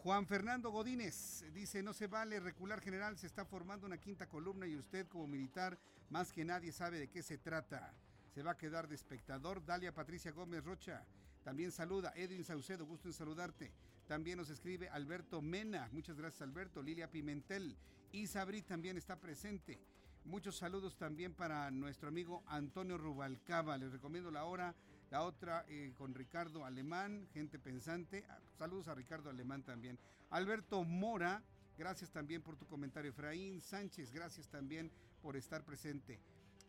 Juan 0.03 0.27
Fernando 0.27 0.71
Godínez 0.71 1.45
dice, 1.53 1.83
no 1.83 1.93
se 1.93 2.07
vale 2.07 2.39
recular 2.39 2.81
general, 2.81 3.19
se 3.19 3.27
está 3.27 3.45
formando 3.45 3.85
una 3.85 3.99
quinta 3.99 4.29
columna 4.29 4.65
y 4.65 4.77
usted 4.77 5.09
como 5.09 5.27
militar 5.27 5.77
más 6.09 6.31
que 6.31 6.45
nadie 6.45 6.71
sabe 6.71 7.01
de 7.01 7.09
qué 7.09 7.21
se 7.21 7.37
trata. 7.37 7.93
Se 8.33 8.45
va 8.45 8.53
a 8.53 8.57
quedar 8.57 8.87
de 8.87 8.95
espectador. 8.95 9.65
Dalia 9.65 9.93
Patricia 9.93 10.31
Gómez 10.31 10.63
Rocha. 10.63 11.05
También 11.43 11.73
saluda 11.73 12.13
Edwin 12.15 12.45
Saucedo, 12.45 12.87
gusto 12.87 13.09
en 13.09 13.13
saludarte. 13.13 13.73
También 14.07 14.39
nos 14.39 14.51
escribe 14.51 14.89
Alberto 14.89 15.43
Mena. 15.43 15.89
Muchas 15.91 16.17
gracias 16.17 16.43
Alberto. 16.43 16.81
Lilia 16.81 17.11
Pimentel. 17.11 17.77
Isabri 18.13 18.63
también 18.63 18.97
está 18.97 19.17
presente. 19.17 19.81
Muchos 20.25 20.57
saludos 20.57 20.97
también 20.97 21.35
para 21.35 21.73
nuestro 21.73 22.09
amigo 22.09 22.45
Antonio 22.47 22.99
Rubalcaba. 22.99 23.77
Les 23.77 23.91
recomiendo 23.91 24.31
la 24.31 24.45
hora, 24.45 24.77
la 25.11 25.23
otra 25.23 25.65
eh, 25.69 25.93
con 25.97 26.15
Ricardo 26.15 26.65
Alemán, 26.65 27.27
gente 27.33 27.59
pensante. 27.59 28.25
Ah, 28.29 28.39
saludos 28.59 28.89
a 28.89 28.95
Ricardo 28.95 29.31
Alemán 29.31 29.63
también. 29.63 29.99
Alberto 30.31 30.85
Mora, 30.85 31.43
gracias 31.77 32.11
también 32.11 32.43
por 32.43 32.57
tu 32.57 32.67
comentario. 32.67 33.11
Efraín 33.11 33.61
Sánchez, 33.61 34.13
gracias 34.13 34.49
también 34.49 34.91
por 35.23 35.37
estar 35.37 35.65
presente. 35.65 36.19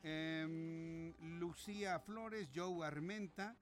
Em, 0.03 1.13
Lucía 1.39 1.99
Flores, 1.99 2.49
Joe 2.53 2.85
Armenta. 2.85 3.55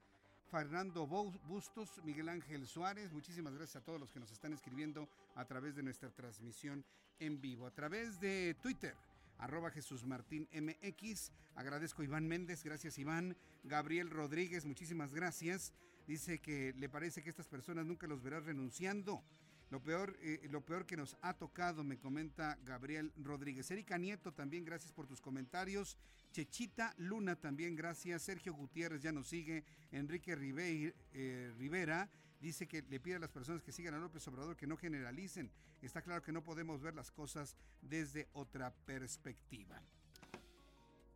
Fernando 0.49 1.05
Bustos, 1.05 2.01
Miguel 2.05 2.29
Ángel 2.29 2.65
Suárez, 2.67 3.11
muchísimas 3.11 3.53
gracias 3.53 3.81
a 3.81 3.85
todos 3.85 3.99
los 3.99 4.13
que 4.13 4.21
nos 4.21 4.31
están 4.31 4.53
escribiendo 4.53 5.09
a 5.35 5.43
través 5.43 5.75
de 5.75 5.83
nuestra 5.83 6.09
transmisión 6.09 6.85
en 7.19 7.41
vivo, 7.41 7.67
a 7.67 7.71
través 7.71 8.17
de 8.21 8.55
Twitter, 8.61 8.95
arroba 9.37 9.71
Jesús 9.71 10.05
Martín 10.05 10.47
MX. 10.51 11.31
Agradezco 11.55 12.01
a 12.01 12.05
Iván 12.05 12.27
Méndez, 12.27 12.63
gracias 12.63 12.97
Iván. 12.97 13.37
Gabriel 13.63 14.09
Rodríguez, 14.09 14.65
muchísimas 14.65 15.13
gracias. 15.13 15.73
Dice 16.07 16.39
que 16.39 16.73
le 16.77 16.89
parece 16.89 17.21
que 17.21 17.29
estas 17.29 17.47
personas 17.47 17.85
nunca 17.85 18.07
los 18.07 18.21
verás 18.23 18.43
renunciando. 18.45 19.23
Lo 19.69 19.83
peor, 19.83 20.17
eh, 20.21 20.47
lo 20.49 20.61
peor 20.61 20.85
que 20.85 20.95
nos 20.95 21.17
ha 21.21 21.33
tocado, 21.33 21.83
me 21.83 21.97
comenta 21.97 22.57
Gabriel 22.63 23.11
Rodríguez. 23.17 23.69
Erika 23.69 23.97
Nieto, 23.97 24.33
también 24.33 24.63
gracias 24.63 24.93
por 24.93 25.07
tus 25.07 25.19
comentarios. 25.19 25.97
Chechita 26.31 26.93
Luna, 26.97 27.35
también 27.35 27.75
gracias. 27.75 28.21
Sergio 28.21 28.53
Gutiérrez 28.53 29.01
ya 29.01 29.11
nos 29.11 29.27
sigue. 29.27 29.65
Enrique 29.91 30.31
eh, 30.33 31.53
Rivera 31.57 32.09
dice 32.39 32.67
que 32.67 32.83
le 32.83 32.99
pide 32.99 33.15
a 33.15 33.19
las 33.19 33.31
personas 33.31 33.63
que 33.63 33.71
sigan 33.71 33.93
a 33.93 33.99
López 33.99 34.27
Obrador 34.27 34.55
que 34.55 34.67
no 34.67 34.77
generalicen. 34.77 35.51
Está 35.81 36.01
claro 36.01 36.21
que 36.21 36.31
no 36.31 36.43
podemos 36.43 36.81
ver 36.81 36.95
las 36.95 37.11
cosas 37.11 37.55
desde 37.81 38.27
otra 38.33 38.73
perspectiva. 38.85 39.81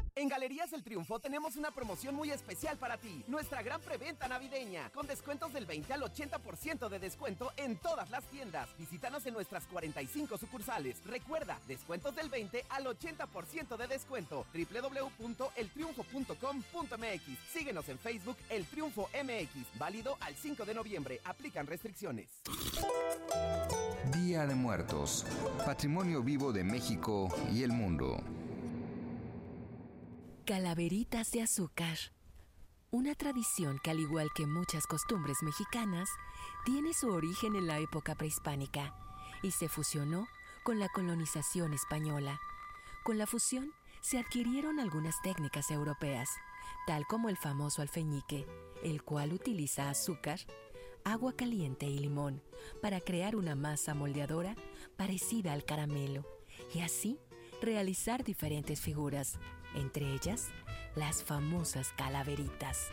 En 0.21 0.29
Galerías 0.29 0.71
El 0.71 0.83
Triunfo 0.83 1.17
tenemos 1.17 1.55
una 1.55 1.71
promoción 1.71 2.13
muy 2.13 2.29
especial 2.29 2.77
para 2.77 2.99
ti. 2.99 3.23
Nuestra 3.27 3.63
gran 3.63 3.81
preventa 3.81 4.27
navideña, 4.27 4.91
con 4.91 5.07
descuentos 5.07 5.51
del 5.51 5.65
20 5.65 5.93
al 5.93 6.03
80% 6.03 6.89
de 6.89 6.99
descuento 6.99 7.51
en 7.57 7.75
todas 7.77 8.11
las 8.11 8.23
tiendas. 8.25 8.69
Visítanos 8.77 9.25
en 9.25 9.33
nuestras 9.33 9.65
45 9.65 10.37
sucursales. 10.37 11.03
Recuerda, 11.05 11.59
descuentos 11.67 12.15
del 12.15 12.29
20 12.29 12.65
al 12.69 12.85
80% 12.85 13.77
de 13.77 13.87
descuento. 13.87 14.45
www.eltriunfo.com.mx. 14.53 17.51
Síguenos 17.51 17.89
en 17.89 17.97
Facebook 17.97 18.37
El 18.51 18.67
Triunfo 18.67 19.09
MX. 19.23 19.79
Válido 19.79 20.17
al 20.19 20.35
5 20.35 20.65
de 20.65 20.75
noviembre. 20.75 21.19
Aplican 21.23 21.65
restricciones. 21.65 22.29
Día 24.13 24.45
de 24.45 24.53
Muertos. 24.53 25.25
Patrimonio 25.65 26.21
vivo 26.21 26.53
de 26.53 26.63
México 26.63 27.27
y 27.51 27.63
el 27.63 27.71
mundo. 27.71 28.23
Calaveritas 30.51 31.31
de 31.31 31.41
azúcar. 31.41 31.97
Una 32.91 33.15
tradición 33.15 33.79
que 33.81 33.89
al 33.89 34.01
igual 34.01 34.27
que 34.35 34.45
muchas 34.45 34.85
costumbres 34.85 35.37
mexicanas, 35.43 36.09
tiene 36.65 36.93
su 36.93 37.07
origen 37.07 37.55
en 37.55 37.67
la 37.67 37.79
época 37.79 38.15
prehispánica 38.15 38.93
y 39.43 39.51
se 39.51 39.69
fusionó 39.69 40.27
con 40.65 40.77
la 40.77 40.89
colonización 40.89 41.73
española. 41.73 42.37
Con 43.05 43.17
la 43.17 43.27
fusión 43.27 43.71
se 44.01 44.19
adquirieron 44.19 44.81
algunas 44.81 45.21
técnicas 45.21 45.71
europeas, 45.71 46.29
tal 46.85 47.07
como 47.07 47.29
el 47.29 47.37
famoso 47.37 47.81
alfeñique, 47.81 48.45
el 48.83 49.03
cual 49.03 49.31
utiliza 49.31 49.89
azúcar, 49.89 50.41
agua 51.05 51.33
caliente 51.33 51.85
y 51.85 51.97
limón 51.97 52.43
para 52.81 52.99
crear 52.99 53.37
una 53.37 53.55
masa 53.55 53.93
moldeadora 53.93 54.57
parecida 54.97 55.53
al 55.53 55.63
caramelo 55.63 56.25
y 56.75 56.81
así 56.81 57.21
realizar 57.61 58.25
diferentes 58.25 58.81
figuras 58.81 59.39
entre 59.75 60.13
ellas 60.13 60.49
las 60.95 61.23
famosas 61.23 61.93
calaveritas. 61.97 62.89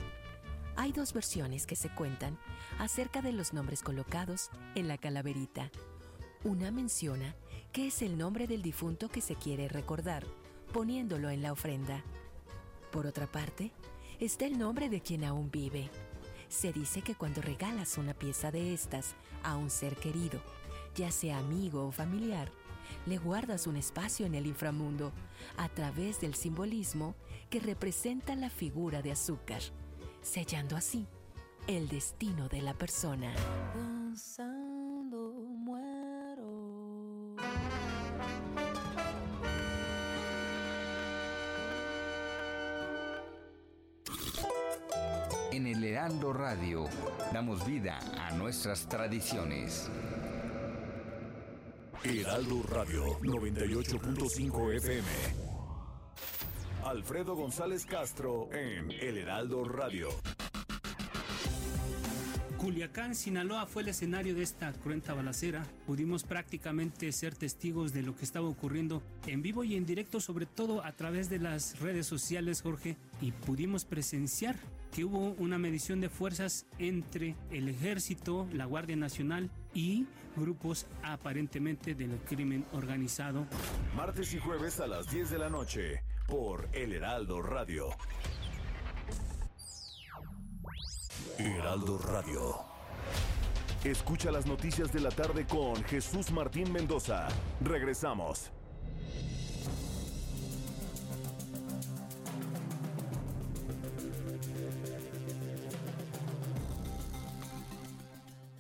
Hay 0.77 0.93
dos 0.93 1.13
versiones 1.13 1.67
que 1.67 1.75
se 1.75 1.89
cuentan 1.89 2.39
acerca 2.79 3.21
de 3.21 3.33
los 3.33 3.53
nombres 3.53 3.83
colocados 3.83 4.51
en 4.77 4.87
la 4.87 4.97
calaverita. 4.97 5.71
Una 6.45 6.71
menciona 6.71 7.35
que 7.73 7.89
es 7.89 8.01
el 8.03 8.17
nombre 8.17 8.47
del 8.47 8.63
difunto 8.63 9.09
que 9.09 9.21
se 9.21 9.35
quiere 9.35 9.69
recordar, 9.69 10.25
poniéndolo 10.73 11.31
en 11.31 11.43
la 11.43 11.53
ofrenda. 11.53 12.05
Por 12.93 13.07
otra 13.07 13.27
parte, 13.27 13.73
está 14.21 14.47
el 14.47 14.59
nombre 14.59 14.89
de 14.89 15.01
quien 15.01 15.25
aún 15.25 15.51
vive. 15.51 15.91
Se 16.49 16.73
dice 16.73 17.03
que 17.03 17.15
cuando 17.15 17.43
regalas 17.43 17.99
una 17.99 18.15
pieza 18.15 18.51
de 18.51 18.73
estas 18.73 19.15
a 19.43 19.57
un 19.57 19.71
ser 19.71 19.97
querido, 19.97 20.41
ya 20.95 21.11
sea 21.11 21.39
amigo 21.39 21.87
o 21.87 21.93
familiar, 21.93 22.51
le 23.07 23.19
guardas 23.19 23.67
un 23.67 23.77
espacio 23.77 24.27
en 24.27 24.35
el 24.35 24.47
inframundo 24.47 25.13
a 25.57 25.69
través 25.69 26.21
del 26.21 26.35
simbolismo 26.35 27.15
que 27.51 27.61
representa 27.61 28.35
la 28.35 28.51
figura 28.51 29.03
de 29.03 29.13
azúcar, 29.13 29.63
sellando 30.23 30.77
así 30.77 31.07
el 31.67 31.89
destino 31.89 32.49
de 32.49 32.63
la 32.63 32.75
persona. 32.75 33.33
En 45.53 45.67
el 45.67 45.83
Heraldo 45.83 46.33
Radio 46.33 46.85
damos 47.33 47.67
vida 47.67 47.99
a 48.17 48.31
nuestras 48.33 48.89
tradiciones. 48.89 49.91
Heraldo 52.05 52.63
Radio 52.69 53.19
98.5 53.21 54.75
FM. 54.77 55.09
Alfredo 56.85 57.35
González 57.35 57.85
Castro 57.87 58.49
en 58.53 58.93
El 58.93 59.19
Heraldo 59.19 59.65
Radio. 59.65 60.09
Culiacán, 62.69 63.15
Sinaloa 63.15 63.65
fue 63.65 63.81
el 63.81 63.89
escenario 63.89 64.35
de 64.35 64.43
esta 64.43 64.75
cruenta 64.75 65.15
balacera. 65.15 65.67
Pudimos 65.87 66.23
prácticamente 66.23 67.11
ser 67.13 67.35
testigos 67.35 67.95
de 67.95 68.03
lo 68.03 68.15
que 68.15 68.27
estaba 68.27 68.47
ocurriendo 68.47 69.03
en 69.27 69.41
vivo 69.41 69.65
y 69.65 69.75
en 69.75 69.87
directo, 69.87 70.21
sobre 70.21 70.45
todo 70.45 70.85
a 70.85 70.93
través 70.93 71.31
de 71.31 71.39
las 71.39 71.81
redes 71.81 72.07
sociales, 72.07 72.61
Jorge, 72.61 72.99
y 73.23 73.33
pudimos 73.33 73.87
presenciar 73.87 74.55
que 74.93 75.07
hubo 75.07 75.31
una 75.39 75.57
medición 75.57 76.03
de 76.03 76.11
fuerzas 76.11 76.67
entre 76.79 77.37
el 77.51 77.71
ejército, 77.71 78.47
la 78.53 78.67
Guardia 78.67 78.97
Nacional 78.97 79.51
y 79.73 80.05
grupos 80.37 80.85
aparentemente 81.03 81.95
del 81.95 82.19
crimen 82.29 82.67
organizado. 82.75 83.47
Martes 83.97 84.35
y 84.35 84.39
jueves 84.41 84.79
a 84.81 84.87
las 84.87 85.11
10 85.11 85.31
de 85.31 85.39
la 85.39 85.49
noche 85.49 86.03
por 86.27 86.69
El 86.75 86.93
Heraldo 86.93 87.41
Radio. 87.41 87.89
Heraldo 91.39 91.99
Radio. 91.99 92.57
Escucha 93.85 94.31
las 94.31 94.47
noticias 94.47 94.93
de 94.93 95.01
la 95.01 95.11
tarde 95.11 95.47
con 95.47 95.83
Jesús 95.85 96.31
Martín 96.33 96.73
Mendoza. 96.73 97.29
Regresamos. 97.61 98.51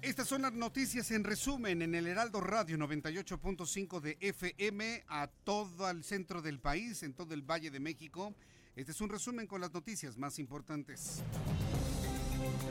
Estas 0.02 0.28
son 0.28 0.42
las 0.42 0.52
noticias 0.52 1.10
en 1.10 1.22
resumen 1.22 1.82
en 1.82 1.94
el 1.94 2.06
Heraldo 2.06 2.40
Radio 2.40 2.76
98.5 2.78 4.00
de 4.00 4.16
FM 4.20 5.04
a 5.08 5.28
todo 5.44 5.88
el 5.90 6.02
centro 6.02 6.40
del 6.40 6.58
país, 6.58 7.02
en 7.02 7.12
todo 7.14 7.34
el 7.34 7.42
Valle 7.42 7.70
de 7.70 7.78
México. 7.78 8.34
Este 8.74 8.92
es 8.92 9.00
un 9.00 9.10
resumen 9.10 9.46
con 9.46 9.60
las 9.60 9.72
noticias 9.72 10.16
más 10.16 10.38
importantes. 10.38 11.22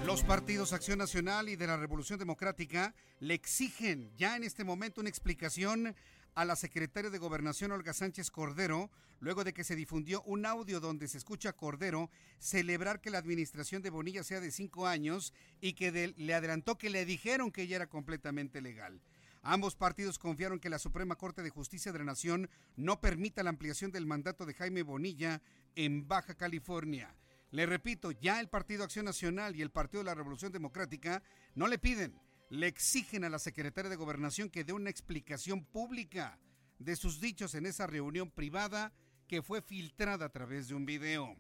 Los 0.06 0.24
partidos 0.24 0.74
Acción 0.74 1.00
Nacional 1.00 1.50
y 1.50 1.56
de 1.56 1.68
la 1.68 1.78
Revolución 1.78 2.18
Democrática 2.18 2.96
le 3.20 3.34
exigen 3.34 4.12
ya 4.16 4.36
en 4.36 4.44
este 4.44 4.64
momento 4.64 5.02
una 5.02 5.10
explicación 5.10 5.96
a 6.34 6.46
la 6.46 6.56
secretaria 6.56 7.10
de 7.10 7.18
Gobernación 7.18 7.72
Olga 7.72 7.94
Sánchez 7.94 8.32
Cordero, 8.32 8.92
luego 9.20 9.44
de 9.44 9.54
que 9.54 9.64
se 9.64 9.76
difundió 9.76 10.22
un 10.24 10.46
audio 10.46 10.80
donde 10.80 11.08
se 11.08 11.18
escucha 11.18 11.50
a 11.50 11.54
Cordero 11.54 12.10
celebrar 12.40 13.02
que 13.02 13.10
la 13.10 13.18
administración 13.18 13.82
de 13.82 13.90
Bonilla 13.90 14.24
sea 14.24 14.40
de 14.40 14.52
cinco 14.52 14.88
años 14.88 15.34
y 15.62 15.74
que 15.74 16.14
le 16.16 16.34
adelantó 16.34 16.78
que 16.78 16.90
le 16.90 17.06
dijeron 17.06 17.52
que 17.52 17.64
ella 17.64 17.78
era 17.78 17.88
completamente 17.88 18.62
legal. 18.62 19.02
Ambos 19.42 19.76
partidos 19.76 20.20
confiaron 20.20 20.60
que 20.60 20.70
la 20.70 20.80
Suprema 20.80 21.16
Corte 21.16 21.42
de 21.42 21.50
Justicia 21.50 21.92
de 21.92 22.00
la 22.00 22.06
Nación 22.06 22.50
no 22.76 23.02
permita 23.02 23.44
la 23.44 23.50
ampliación 23.50 23.92
del 23.92 24.06
mandato 24.06 24.46
de 24.46 24.54
Jaime 24.54 24.84
Bonilla 24.84 25.42
en 25.76 26.08
Baja 26.08 26.36
California. 26.36 27.16
Le 27.52 27.66
repito, 27.66 28.12
ya 28.12 28.40
el 28.40 28.50
Partido 28.50 28.84
Acción 28.84 29.06
Nacional 29.06 29.56
y 29.56 29.62
el 29.62 29.72
Partido 29.72 30.02
de 30.02 30.06
la 30.06 30.16
Revolución 30.16 30.52
Democrática 30.52 31.24
no 31.56 31.68
le 31.68 31.78
piden, 31.78 32.20
le 32.50 32.68
exigen 32.68 33.24
a 33.24 33.30
la 33.30 33.40
secretaria 33.40 33.90
de 33.90 33.96
Gobernación 33.96 34.50
que 34.50 34.64
dé 34.64 34.74
una 34.74 34.90
explicación 34.90 35.64
pública 35.64 36.40
de 36.80 36.96
sus 36.96 37.22
dichos 37.22 37.56
en 37.56 37.66
esa 37.66 37.88
reunión 37.88 38.30
privada 38.32 38.94
que 39.28 39.42
fue 39.42 39.62
filtrada 39.62 40.26
a 40.26 40.30
través 40.30 40.68
de 40.68 40.76
un 40.76 40.86
video. 40.86 41.36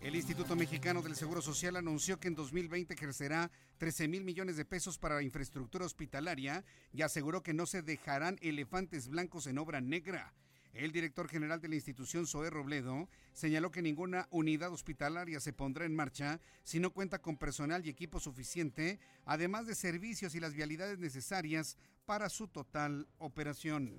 El 0.00 0.14
Instituto 0.14 0.54
Mexicano 0.56 1.02
del 1.02 1.16
Seguro 1.16 1.40
Social 1.40 1.76
anunció 1.76 2.20
que 2.20 2.28
en 2.28 2.34
2020 2.34 2.94
ejercerá 2.94 3.50
13 3.78 4.08
mil 4.08 4.24
millones 4.24 4.56
de 4.56 4.64
pesos 4.64 4.98
para 4.98 5.14
la 5.14 5.22
infraestructura 5.22 5.86
hospitalaria 5.86 6.64
y 6.92 7.02
aseguró 7.02 7.42
que 7.42 7.54
no 7.54 7.66
se 7.66 7.82
dejarán 7.82 8.38
elefantes 8.42 9.08
blancos 9.08 9.46
en 9.46 9.58
obra 9.58 9.80
negra. 9.80 10.34
El 10.76 10.92
director 10.92 11.26
general 11.26 11.58
de 11.62 11.68
la 11.68 11.76
institución, 11.76 12.26
Zoé 12.26 12.50
Robledo, 12.50 13.08
señaló 13.32 13.70
que 13.70 13.80
ninguna 13.80 14.28
unidad 14.30 14.70
hospitalaria 14.70 15.40
se 15.40 15.54
pondrá 15.54 15.86
en 15.86 15.96
marcha 15.96 16.38
si 16.64 16.80
no 16.80 16.92
cuenta 16.92 17.22
con 17.22 17.38
personal 17.38 17.86
y 17.86 17.88
equipo 17.88 18.20
suficiente, 18.20 19.00
además 19.24 19.66
de 19.66 19.74
servicios 19.74 20.34
y 20.34 20.40
las 20.40 20.52
vialidades 20.52 20.98
necesarias 20.98 21.78
para 22.04 22.28
su 22.28 22.48
total 22.48 23.08
operación. 23.16 23.96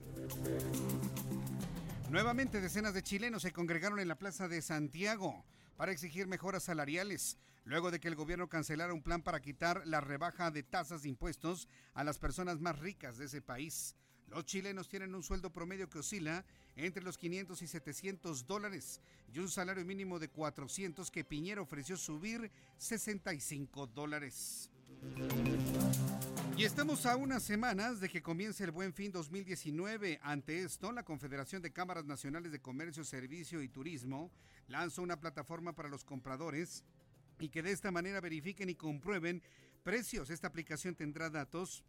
Nuevamente 2.12 2.62
decenas 2.62 2.94
de 2.94 3.02
chilenos 3.02 3.42
se 3.42 3.52
congregaron 3.52 4.00
en 4.00 4.08
la 4.08 4.20
Plaza 4.20 4.48
de 4.48 4.62
Santiago 4.62 5.46
para 5.78 5.92
exigir 5.92 6.28
mejoras 6.28 6.62
salariales, 6.62 7.40
luego 7.66 7.90
de 7.90 8.00
que 8.00 8.08
el 8.08 8.16
gobierno 8.16 8.50
cancelara 8.50 8.94
un 8.94 9.02
plan 9.02 9.24
para 9.24 9.42
quitar 9.42 9.82
la 9.88 10.00
rebaja 10.00 10.52
de 10.52 10.62
tasas 10.62 11.02
de 11.02 11.10
impuestos 11.10 11.68
a 11.96 12.04
las 12.04 12.20
personas 12.20 12.60
más 12.60 12.78
ricas 12.78 13.18
de 13.18 13.26
ese 13.26 13.42
país. 13.42 13.96
Los 14.28 14.46
chilenos 14.46 14.90
tienen 14.90 15.16
un 15.16 15.24
sueldo 15.24 15.52
promedio 15.52 15.90
que 15.90 16.00
oscila 16.00 16.46
entre 16.76 17.04
los 17.04 17.18
500 17.18 17.62
y 17.62 17.68
700 17.68 18.46
dólares 18.46 19.02
y 19.34 19.40
un 19.40 19.50
salario 19.50 19.86
mínimo 19.86 20.20
de 20.20 20.30
400 20.30 21.10
que 21.10 21.24
Piñera 21.24 21.62
ofreció 21.62 21.98
subir 21.98 22.52
65 22.78 23.88
dólares. 23.88 24.70
Y 26.58 26.64
estamos 26.64 27.06
a 27.06 27.16
unas 27.16 27.44
semanas 27.44 28.00
de 28.00 28.10
que 28.10 28.22
comience 28.22 28.64
el 28.64 28.72
Buen 28.72 28.94
Fin 28.94 29.12
2019. 29.12 30.20
Ante 30.24 30.64
esto, 30.64 30.92
la 30.92 31.04
Confederación 31.04 31.62
de 31.62 31.72
Cámaras 31.72 32.06
Nacionales 32.06 32.52
de 32.52 32.60
Comercio, 32.60 33.04
Servicio 33.04 33.62
y 33.62 33.70
Turismo 33.70 34.32
lanzó 34.68 35.04
una 35.04 35.20
plataforma 35.20 35.74
para 35.74 35.90
los 35.90 36.04
compradores 36.04 36.84
y 37.40 37.50
que 37.50 37.62
de 37.62 37.72
esta 37.72 37.92
manera 37.92 38.22
verifiquen 38.22 38.70
y 38.70 38.76
comprueben 38.76 39.44
precios. 39.84 40.32
Esta 40.32 40.48
aplicación 40.48 40.96
tendrá 40.96 41.30
datos 41.30 41.84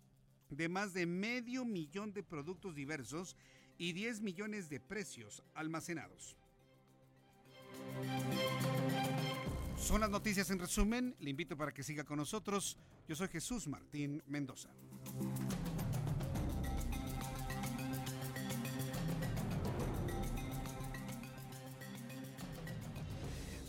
de 0.51 0.69
más 0.69 0.93
de 0.93 1.07
medio 1.07 1.65
millón 1.65 2.13
de 2.13 2.23
productos 2.23 2.75
diversos 2.75 3.37
y 3.77 3.93
10 3.93 4.23
millones 4.23 4.69
de 4.69 4.81
precios 4.81 5.43
almacenados. 5.55 6.37
Son 9.79 10.01
las 10.01 10.11
noticias 10.11 10.51
en 10.51 10.59
resumen. 10.59 11.15
Le 11.21 11.31
invito 11.31 11.57
para 11.57 11.73
que 11.73 11.83
siga 11.83 12.05
con 12.05 12.19
nosotros. 12.19 12.77
Yo 13.09 13.15
soy 13.15 13.29
Jesús 13.29 13.69
Martín 13.69 14.23
Mendoza. 14.27 14.71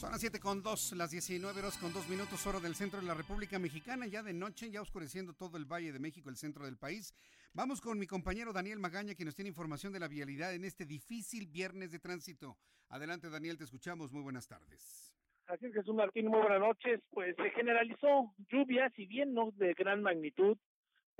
Son 0.09 0.13
las 0.13 0.21
7 0.21 0.39
con 0.39 0.63
2, 0.63 0.93
las 0.93 1.11
19 1.11 1.59
horas 1.59 1.77
con 1.77 1.93
2 1.93 2.09
minutos, 2.09 2.47
hora 2.47 2.59
del 2.59 2.73
centro 2.73 2.99
de 2.99 3.05
la 3.05 3.13
República 3.13 3.59
Mexicana, 3.59 4.07
ya 4.07 4.23
de 4.23 4.33
noche, 4.33 4.71
ya 4.71 4.81
oscureciendo 4.81 5.35
todo 5.35 5.55
el 5.55 5.65
Valle 5.65 5.91
de 5.91 5.99
México, 5.99 6.31
el 6.31 6.35
centro 6.35 6.65
del 6.65 6.77
país. 6.77 7.13
Vamos 7.53 7.79
con 7.79 7.99
mi 7.99 8.07
compañero 8.07 8.51
Daniel 8.51 8.79
Magaña, 8.79 9.13
quien 9.13 9.27
nos 9.27 9.35
tiene 9.35 9.49
información 9.49 9.93
de 9.93 9.99
la 9.99 10.07
vialidad 10.07 10.55
en 10.55 10.65
este 10.65 10.87
difícil 10.87 11.45
viernes 11.45 11.91
de 11.91 11.99
tránsito. 11.99 12.57
Adelante, 12.87 13.29
Daniel, 13.29 13.59
te 13.59 13.65
escuchamos. 13.65 14.11
Muy 14.11 14.23
buenas 14.23 14.47
tardes. 14.47 15.15
Así 15.45 15.67
es, 15.67 15.75
Jesús 15.75 15.93
Martín, 15.93 16.25
muy 16.25 16.39
buenas 16.39 16.59
noches. 16.59 17.01
Pues 17.11 17.35
se 17.35 17.51
generalizó 17.51 18.33
lluvia, 18.51 18.91
si 18.95 19.05
bien 19.05 19.35
no 19.35 19.51
de 19.57 19.75
gran 19.75 20.01
magnitud, 20.01 20.57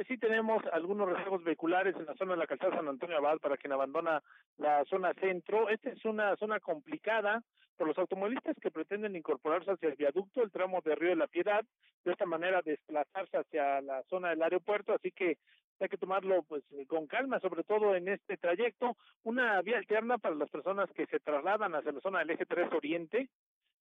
sí 0.08 0.18
tenemos 0.18 0.64
algunos 0.72 1.10
rezagos 1.10 1.44
vehiculares 1.44 1.96
en 1.96 2.06
la 2.06 2.16
zona 2.16 2.34
de 2.34 2.40
la 2.40 2.48
calzada 2.48 2.78
San 2.78 2.88
Antonio 2.88 3.18
Abad 3.18 3.40
para 3.40 3.58
quien 3.58 3.74
abandona 3.74 4.22
la 4.58 4.84
zona 4.86 5.14
centro. 5.14 5.70
Esta 5.70 5.90
es 5.90 6.04
una 6.06 6.36
zona 6.38 6.60
complicada 6.60 7.42
por 7.78 7.88
los 7.88 7.98
automovilistas 7.98 8.58
que 8.62 8.72
pretenden 8.72 9.16
incorporarse 9.16 9.72
hacia 9.72 9.90
el 9.90 9.96
viaducto, 9.96 10.44
el 10.44 10.52
tramo 10.52 10.82
de 10.82 10.96
Río 10.96 11.12
de 11.12 11.16
la 11.16 11.28
Piedad, 11.28 11.64
de 12.04 12.12
esta 12.12 12.26
manera 12.26 12.62
desplazarse 12.62 13.38
hacia 13.38 13.82
la 13.82 14.04
zona 14.04 14.30
del 14.30 14.44
aeropuerto, 14.44 14.94
así 14.94 15.12
que 15.12 15.38
hay 15.80 15.88
que 15.88 15.98
tomarlo 15.98 16.44
pues 16.44 16.64
con 16.88 17.08
calma, 17.08 17.40
sobre 17.40 17.64
todo 17.64 17.96
en 17.96 18.10
este 18.10 18.36
trayecto, 18.36 18.98
una 19.24 19.62
vía 19.62 19.78
alterna 19.78 20.18
para 20.18 20.36
las 20.36 20.50
personas 20.50 20.90
que 20.92 21.06
se 21.06 21.22
trasladan 21.22 21.74
hacia 21.74 21.94
la 21.94 22.02
zona 22.02 22.20
del 22.20 22.32
eje 22.32 22.46
3 22.46 22.74
Oriente, 22.74 23.30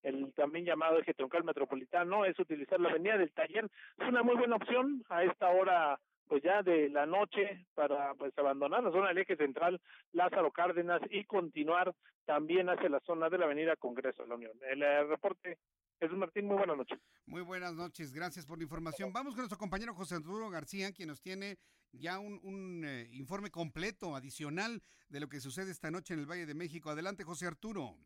el 0.03 0.32
también 0.34 0.64
llamado 0.64 0.99
eje 0.99 1.14
troncal 1.14 1.44
metropolitano, 1.44 2.24
es 2.24 2.38
utilizar 2.38 2.80
la 2.80 2.90
avenida 2.90 3.18
del 3.18 3.32
taller, 3.32 3.68
es 3.99 4.09
una 4.09 4.22
muy 4.22 4.36
buena 4.36 4.57
opción 4.57 5.05
a 5.09 5.24
esta 5.24 5.49
hora 5.49 5.99
pues 6.28 6.42
ya 6.42 6.62
de 6.62 6.90
la 6.90 7.07
noche 7.07 7.66
para 7.74 8.14
pues 8.14 8.36
abandonar 8.36 8.84
la 8.84 8.92
zona 8.92 9.09
del 9.09 9.18
eje 9.18 9.36
central 9.36 9.80
Lázaro 10.12 10.53
Cárdenas 10.53 11.01
y 11.11 11.24
continuar 11.24 11.94
también 12.26 12.68
hacia 12.68 12.90
la 12.90 13.01
zona 13.01 13.30
de 13.30 13.38
la 13.38 13.46
avenida 13.46 13.76
Congreso 13.76 14.22
de 14.22 14.28
la 14.28 14.34
Unión. 14.34 14.53
El, 14.70 14.82
eh, 14.82 15.05
reporte 15.05 15.59
Jesús 15.99 16.18
Martín, 16.18 16.46
muy 16.46 16.57
buenas 16.57 16.76
noches. 16.76 16.99
Muy 17.26 17.42
buenas 17.42 17.74
noches, 17.74 18.12
gracias 18.12 18.46
por 18.46 18.59
la 18.59 18.64
información. 18.64 19.12
Vamos 19.12 19.34
con 19.34 19.40
nuestro 19.40 19.59
compañero 19.59 19.94
José 19.94 20.16
Arturo 20.16 20.51
García, 20.51 20.92
quien 20.92 21.09
nos 21.09 21.20
tiene 21.20 21.57
ya 21.92 22.18
un, 22.18 22.38
un 22.42 22.84
eh, 22.84 23.09
informe 23.12 23.51
completo, 23.51 24.14
adicional, 24.14 24.82
de 25.09 25.20
lo 25.20 25.28
que 25.28 25.40
sucede 25.40 25.70
esta 25.70 25.90
noche 25.90 26.14
en 26.14 26.20
el 26.20 26.26
Valle 26.26 26.46
de 26.46 26.55
México. 26.55 26.90
Adelante, 26.90 27.24
José 27.24 27.46
Arturo. 27.46 27.96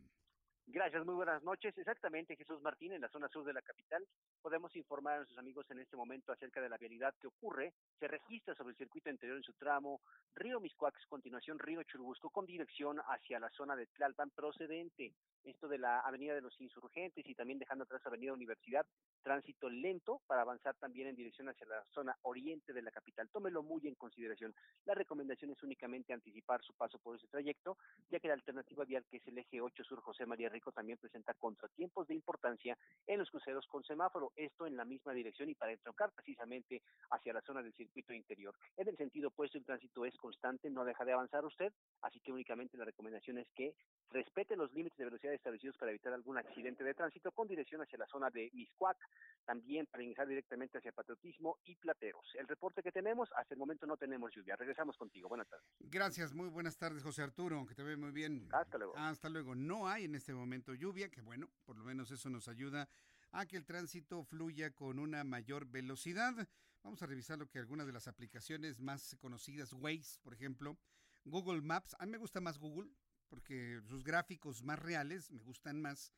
Gracias, 0.72 1.04
muy 1.04 1.14
buenas 1.14 1.42
noches. 1.42 1.76
Exactamente, 1.76 2.34
Jesús 2.34 2.62
Martín, 2.62 2.92
en 2.92 3.02
la 3.02 3.10
zona 3.10 3.28
sur 3.28 3.44
de 3.44 3.52
la 3.52 3.60
capital. 3.60 4.02
Podemos 4.40 4.74
informar 4.74 5.12
a 5.12 5.16
nuestros 5.18 5.38
amigos 5.38 5.70
en 5.70 5.78
este 5.80 5.98
momento 5.98 6.32
acerca 6.32 6.62
de 6.62 6.70
la 6.70 6.78
vialidad 6.78 7.14
que 7.20 7.26
ocurre. 7.26 7.74
Se 8.00 8.08
registra 8.08 8.54
sobre 8.54 8.70
el 8.70 8.78
circuito 8.78 9.10
interior 9.10 9.36
en 9.36 9.42
su 9.42 9.52
tramo 9.52 10.00
Río 10.34 10.60
Miscuax, 10.60 11.04
continuación 11.08 11.58
Río 11.58 11.82
Churubusco, 11.82 12.30
con 12.30 12.46
dirección 12.46 13.02
hacia 13.06 13.38
la 13.38 13.50
zona 13.50 13.76
de 13.76 13.84
Tlalpan 13.84 14.30
procedente. 14.30 15.12
Esto 15.44 15.68
de 15.68 15.76
la 15.76 16.00
Avenida 16.00 16.34
de 16.34 16.40
los 16.40 16.58
Insurgentes 16.58 17.26
y 17.26 17.34
también 17.34 17.58
dejando 17.58 17.84
atrás 17.84 18.06
Avenida 18.06 18.32
Universidad, 18.32 18.86
tránsito 19.22 19.70
lento 19.70 20.20
para 20.26 20.42
avanzar 20.42 20.74
también 20.76 21.08
en 21.08 21.16
dirección 21.16 21.48
hacia 21.48 21.66
la 21.66 21.84
zona 21.94 22.16
oriente 22.22 22.72
de 22.72 22.82
la 22.82 22.90
capital. 22.90 23.28
Tómelo 23.30 23.62
muy 23.62 23.86
en 23.86 23.94
consideración. 23.94 24.54
La 24.84 24.94
recomendación 24.94 25.50
es 25.50 25.62
únicamente 25.62 26.12
anticipar 26.12 26.62
su 26.62 26.74
paso 26.74 26.98
por 26.98 27.16
ese 27.16 27.28
trayecto, 27.28 27.78
ya 28.10 28.20
que 28.20 28.28
la 28.28 28.34
alternativa 28.34 28.84
vial 28.84 29.04
que 29.10 29.18
es 29.18 29.26
el 29.26 29.38
eje 29.38 29.60
8 29.60 29.84
Sur 29.84 30.00
José 30.00 30.26
María 30.26 30.48
Rico 30.48 30.72
también 30.72 30.98
presenta 30.98 31.34
contratiempos 31.34 32.08
de 32.08 32.14
importancia 32.14 32.76
en 33.06 33.18
los 33.18 33.30
cruceros 33.30 33.66
con 33.66 33.84
semáforo, 33.84 34.32
esto 34.36 34.66
en 34.66 34.76
la 34.76 34.84
misma 34.84 35.12
dirección 35.12 35.48
y 35.48 35.54
para 35.54 35.72
entroncar 35.72 36.12
precisamente 36.12 36.82
hacia 37.10 37.32
la 37.32 37.40
zona 37.42 37.62
del 37.62 37.72
circuito 37.74 38.12
interior. 38.12 38.54
En 38.76 38.88
el 38.88 38.96
sentido 38.96 39.28
opuesto, 39.28 39.58
el 39.58 39.64
tránsito 39.64 40.04
es 40.04 40.16
constante, 40.16 40.70
no 40.70 40.84
deja 40.84 41.04
de 41.04 41.12
avanzar 41.12 41.44
usted, 41.44 41.72
así 42.02 42.20
que 42.20 42.32
únicamente 42.32 42.76
la 42.76 42.84
recomendación 42.84 43.38
es 43.38 43.48
que 43.54 43.74
respete 44.10 44.56
los 44.56 44.72
límites 44.72 44.98
de 44.98 45.04
velocidad 45.04 45.32
establecidos 45.32 45.76
para 45.78 45.90
evitar 45.90 46.12
algún 46.12 46.38
accidente 46.38 46.84
de 46.84 46.94
tránsito 46.94 47.32
con 47.32 47.48
dirección 47.48 47.80
hacia 47.80 47.98
la 47.98 48.06
zona 48.06 48.30
de 48.30 48.50
Miscuac, 48.52 48.98
también 49.44 49.86
para 49.86 50.02
ingresar 50.02 50.28
directamente 50.28 50.78
hacia 50.78 50.92
Patriotismo 50.92 51.58
y 51.64 51.76
Plateros. 51.76 52.24
El 52.34 52.46
reporte 52.46 52.82
que 52.82 52.92
tenemos, 52.92 53.30
hasta 53.36 53.54
el 53.54 53.58
momento 53.58 53.86
no 53.86 53.96
tenemos 53.96 54.34
lluvia. 54.34 54.56
Regresamos 54.56 54.96
contigo. 54.96 55.28
Buenas 55.28 55.48
tardes. 55.48 55.66
Gracias, 55.80 56.32
muy 56.32 56.48
buenas 56.48 56.76
tardes, 56.76 57.02
José 57.02 57.22
Arturo, 57.22 57.64
que 57.66 57.74
te 57.74 57.82
ve 57.82 57.96
muy 57.96 58.10
bien. 58.10 58.48
Hasta 58.52 58.78
luego. 58.78 58.94
Hasta 58.96 59.28
luego. 59.28 59.54
No 59.54 59.88
hay 59.88 60.04
en 60.04 60.14
este 60.14 60.34
momento 60.34 60.74
lluvia, 60.74 61.08
que 61.08 61.20
bueno, 61.20 61.48
por 61.64 61.76
lo 61.76 61.84
menos 61.84 62.10
eso 62.10 62.28
nos 62.30 62.48
ayuda 62.48 62.88
a 63.32 63.46
que 63.46 63.56
el 63.56 63.64
tránsito 63.64 64.24
fluya 64.24 64.74
con 64.74 64.98
una 64.98 65.24
mayor 65.24 65.66
velocidad. 65.66 66.34
Vamos 66.82 67.02
a 67.02 67.06
revisar 67.06 67.38
lo 67.38 67.48
que 67.48 67.58
algunas 67.58 67.86
de 67.86 67.92
las 67.92 68.08
aplicaciones 68.08 68.80
más 68.80 69.16
conocidas, 69.20 69.72
Waze, 69.72 70.18
por 70.22 70.34
ejemplo, 70.34 70.76
Google 71.24 71.62
Maps, 71.62 71.94
a 71.98 72.04
mí 72.04 72.12
me 72.12 72.18
gusta 72.18 72.40
más 72.40 72.58
Google 72.58 72.90
porque 73.32 73.80
sus 73.88 74.04
gráficos 74.04 74.62
más 74.62 74.78
reales 74.78 75.30
me 75.30 75.42
gustan 75.42 75.80
más 75.80 76.12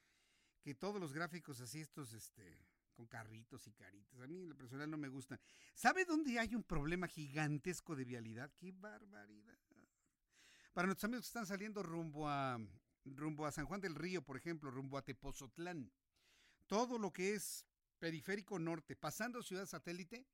que 0.63 0.75
todos 0.75 1.01
los 1.01 1.13
gráficos 1.13 1.61
así 1.61 1.81
estos 1.81 2.13
este 2.13 2.59
con 2.93 3.07
carritos 3.07 3.69
y 3.69 3.73
caritas. 3.73 4.21
A 4.21 4.27
mí 4.27 4.35
en 4.35 4.49
lo 4.49 4.57
personal 4.57 4.91
no 4.91 4.97
me 4.97 5.07
gustan. 5.07 5.39
¿Sabe 5.75 6.05
dónde 6.05 6.41
hay 6.41 6.57
un 6.57 6.65
problema 6.65 7.07
gigantesco 7.07 7.95
de 7.95 8.05
vialidad? 8.05 8.51
¡Qué 8.57 8.73
barbaridad! 8.73 9.57
Para 10.73 10.87
nuestros 10.87 11.05
amigos 11.05 11.27
que 11.27 11.29
están 11.29 11.47
saliendo 11.47 11.85
rumbo 11.85 12.29
a 12.29 12.59
rumbo 13.05 13.47
a 13.47 13.53
San 13.53 13.67
Juan 13.67 13.81
del 13.81 13.95
Río, 13.95 14.25
por 14.25 14.37
ejemplo, 14.37 14.73
rumbo 14.73 14.99
a 14.99 15.03
Tepozotlán. 15.03 15.93
Todo 16.67 16.99
lo 16.99 17.13
que 17.13 17.35
es 17.35 17.65
periférico 18.01 18.59
norte, 18.59 18.97
pasando 18.97 19.41
Ciudad 19.41 19.67
Satélite, 19.67 20.27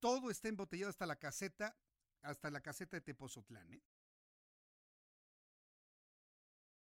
todo 0.00 0.30
está 0.30 0.48
embotellado 0.48 0.88
hasta 0.88 1.04
la 1.04 1.16
caseta, 1.16 1.76
hasta 2.22 2.50
la 2.50 2.62
caseta 2.62 2.96
de 2.96 3.02
Tepozotlán. 3.02 3.74
¿eh? 3.74 3.82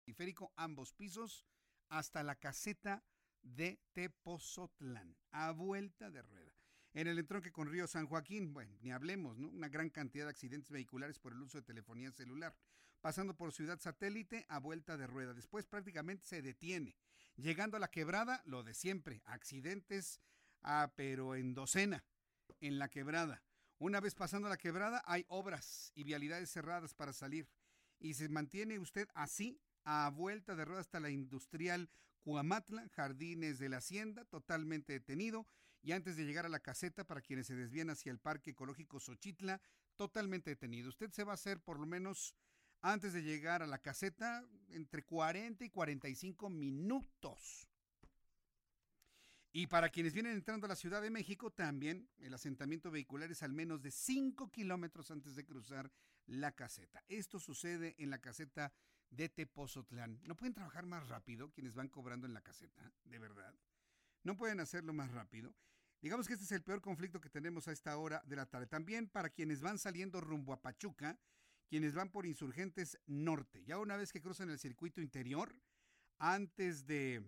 Periférico, 0.09 0.51
ambos 0.55 0.91
pisos, 0.91 1.45
hasta 1.89 2.23
la 2.23 2.33
caseta 2.35 3.03
de 3.43 3.79
Tepozotlán, 3.93 5.15
a 5.29 5.51
vuelta 5.51 6.09
de 6.09 6.23
rueda. 6.23 6.51
En 6.93 7.05
el 7.05 7.19
entronque 7.19 7.51
con 7.51 7.69
Río 7.69 7.85
San 7.85 8.07
Joaquín, 8.07 8.51
bueno, 8.51 8.75
ni 8.81 8.89
hablemos, 8.89 9.37
¿no? 9.37 9.49
Una 9.49 9.69
gran 9.69 9.91
cantidad 9.91 10.25
de 10.25 10.31
accidentes 10.31 10.71
vehiculares 10.71 11.19
por 11.19 11.33
el 11.33 11.41
uso 11.41 11.59
de 11.59 11.63
telefonía 11.63 12.11
celular. 12.11 12.55
Pasando 13.01 13.37
por 13.37 13.53
Ciudad 13.53 13.79
Satélite 13.79 14.47
a 14.49 14.59
vuelta 14.59 14.97
de 14.97 15.05
rueda. 15.05 15.35
Después 15.35 15.67
prácticamente 15.67 16.25
se 16.25 16.41
detiene. 16.41 16.97
Llegando 17.35 17.77
a 17.77 17.79
la 17.79 17.91
quebrada, 17.91 18.41
lo 18.45 18.63
de 18.63 18.73
siempre, 18.73 19.21
accidentes, 19.25 20.19
ah, 20.63 20.91
pero 20.95 21.35
en 21.35 21.53
docena, 21.53 22.03
en 22.61 22.79
la 22.79 22.89
quebrada. 22.89 23.43
Una 23.77 23.99
vez 23.99 24.15
pasando 24.15 24.49
la 24.49 24.57
quebrada, 24.57 25.03
hay 25.05 25.23
obras 25.27 25.91
y 25.93 26.03
vialidades 26.03 26.49
cerradas 26.49 26.95
para 26.95 27.13
salir. 27.13 27.47
Y 27.99 28.15
se 28.15 28.27
mantiene 28.27 28.79
usted 28.79 29.07
así 29.13 29.61
a 29.83 30.09
vuelta 30.09 30.55
de 30.55 30.65
rueda 30.65 30.81
hasta 30.81 30.99
la 30.99 31.09
industrial 31.09 31.89
Cuamatla, 32.21 32.87
Jardines 32.89 33.59
de 33.59 33.69
la 33.69 33.77
Hacienda, 33.77 34.25
totalmente 34.25 34.93
detenido, 34.93 35.47
y 35.81 35.93
antes 35.93 36.17
de 36.17 36.25
llegar 36.25 36.45
a 36.45 36.49
la 36.49 36.59
caseta 36.59 37.05
para 37.05 37.21
quienes 37.21 37.47
se 37.47 37.55
desvían 37.55 37.89
hacia 37.89 38.11
el 38.11 38.19
Parque 38.19 38.51
Ecológico 38.51 38.99
Xochitla, 38.99 39.61
totalmente 39.95 40.49
detenido. 40.49 40.89
Usted 40.89 41.11
se 41.11 41.23
va 41.23 41.31
a 41.31 41.35
hacer 41.35 41.61
por 41.61 41.79
lo 41.79 41.85
menos 41.85 42.35
antes 42.81 43.13
de 43.13 43.23
llegar 43.23 43.61
a 43.63 43.67
la 43.67 43.79
caseta 43.79 44.45
entre 44.69 45.03
40 45.03 45.65
y 45.65 45.69
45 45.69 46.49
minutos. 46.49 47.67
Y 49.51 49.67
para 49.67 49.89
quienes 49.89 50.13
vienen 50.13 50.33
entrando 50.33 50.65
a 50.65 50.69
la 50.69 50.75
Ciudad 50.75 51.01
de 51.01 51.09
México, 51.09 51.51
también 51.51 52.07
el 52.19 52.33
asentamiento 52.33 52.91
vehicular 52.91 53.31
es 53.31 53.41
al 53.41 53.51
menos 53.51 53.81
de 53.81 53.91
5 53.91 54.51
kilómetros 54.51 55.09
antes 55.09 55.35
de 55.35 55.45
cruzar 55.45 55.91
la 56.27 56.51
caseta. 56.51 57.03
Esto 57.07 57.39
sucede 57.39 57.95
en 57.97 58.11
la 58.11 58.19
caseta 58.19 58.71
de 59.09 59.29
Tepozotlán. 59.29 60.19
¿No 60.23 60.35
pueden 60.35 60.53
trabajar 60.53 60.85
más 60.85 61.07
rápido 61.07 61.51
quienes 61.51 61.73
van 61.73 61.89
cobrando 61.89 62.27
en 62.27 62.33
la 62.33 62.41
caseta? 62.41 62.91
¿De 63.03 63.19
verdad? 63.19 63.53
¿No 64.23 64.35
pueden 64.37 64.59
hacerlo 64.59 64.93
más 64.93 65.11
rápido? 65.11 65.55
Digamos 66.01 66.27
que 66.27 66.33
este 66.33 66.45
es 66.45 66.51
el 66.51 66.63
peor 66.63 66.81
conflicto 66.81 67.19
que 67.19 67.29
tenemos 67.29 67.67
a 67.67 67.71
esta 67.71 67.97
hora 67.97 68.21
de 68.25 68.35
la 68.35 68.45
tarde. 68.45 68.67
También 68.67 69.09
para 69.09 69.29
quienes 69.29 69.61
van 69.61 69.77
saliendo 69.77 70.21
rumbo 70.21 70.53
a 70.53 70.61
Pachuca, 70.61 71.19
quienes 71.67 71.93
van 71.93 72.09
por 72.09 72.25
Insurgentes 72.25 72.97
Norte. 73.05 73.63
Ya 73.65 73.77
una 73.77 73.97
vez 73.97 74.11
que 74.11 74.21
cruzan 74.21 74.49
el 74.49 74.59
circuito 74.59 75.01
interior, 75.01 75.53
antes 76.17 76.85
de, 76.85 77.23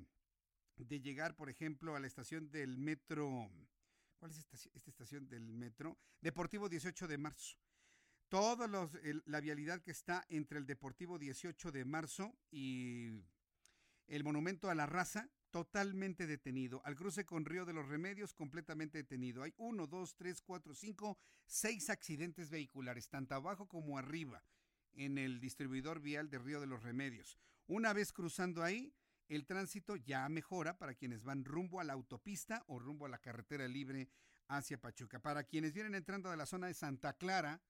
de 0.76 1.02
llegar, 1.02 1.36
por 1.36 1.50
ejemplo, 1.50 1.96
a 1.96 2.00
la 2.00 2.08
estación 2.08 2.50
del 2.52 2.78
metro. 2.78 3.50
¿Cuál 4.20 4.32
es 4.32 4.38
esta, 4.38 4.58
esta 4.74 4.90
estación 4.90 5.28
del 5.28 5.52
metro? 5.52 5.98
Deportivo 6.22 6.70
18 6.70 7.08
de 7.08 7.18
marzo. 7.18 7.58
Toda 8.32 8.66
la 9.26 9.42
vialidad 9.42 9.82
que 9.82 9.92
está 9.92 10.26
entre 10.30 10.58
el 10.58 10.66
Deportivo 10.66 11.20
18 11.20 11.70
de 11.70 11.84
marzo 11.84 12.34
y 12.50 13.10
el 14.08 14.24
Monumento 14.24 14.70
a 14.70 14.74
la 14.74 14.86
Raza, 14.86 15.30
totalmente 15.50 16.26
detenido. 16.26 16.82
Al 16.86 16.96
cruce 16.96 17.26
con 17.26 17.44
Río 17.44 17.66
de 17.66 17.74
los 17.74 17.90
Remedios, 17.90 18.34
completamente 18.34 19.00
detenido. 19.00 19.44
Hay 19.44 19.54
uno, 19.58 19.86
dos, 19.86 20.16
tres, 20.16 20.42
cuatro, 20.42 20.74
cinco, 20.74 21.18
seis 21.46 21.90
accidentes 21.90 22.50
vehiculares, 22.50 23.10
tanto 23.10 23.36
abajo 23.36 23.68
como 23.68 23.98
arriba, 23.98 24.42
en 24.94 25.18
el 25.18 25.42
distribuidor 25.42 26.00
vial 26.00 26.30
de 26.30 26.40
Río 26.40 26.62
de 26.62 26.68
los 26.68 26.84
Remedios. 26.84 27.38
Una 27.68 27.92
vez 27.92 28.14
cruzando 28.14 28.64
ahí, 28.64 28.96
el 29.28 29.46
tránsito 29.46 29.98
ya 29.98 30.30
mejora 30.30 30.78
para 30.78 30.96
quienes 30.96 31.26
van 31.26 31.44
rumbo 31.44 31.82
a 31.82 31.84
la 31.84 31.92
autopista 31.92 32.64
o 32.68 32.80
rumbo 32.80 33.08
a 33.08 33.10
la 33.10 33.20
carretera 33.20 33.68
libre 33.68 34.08
hacia 34.48 34.80
Pachuca. 34.80 35.20
Para 35.20 35.44
quienes 35.44 35.74
vienen 35.74 35.96
entrando 35.96 36.32
de 36.32 36.38
la 36.38 36.46
zona 36.46 36.68
de 36.68 36.74
Santa 36.76 37.12
Clara 37.18 37.62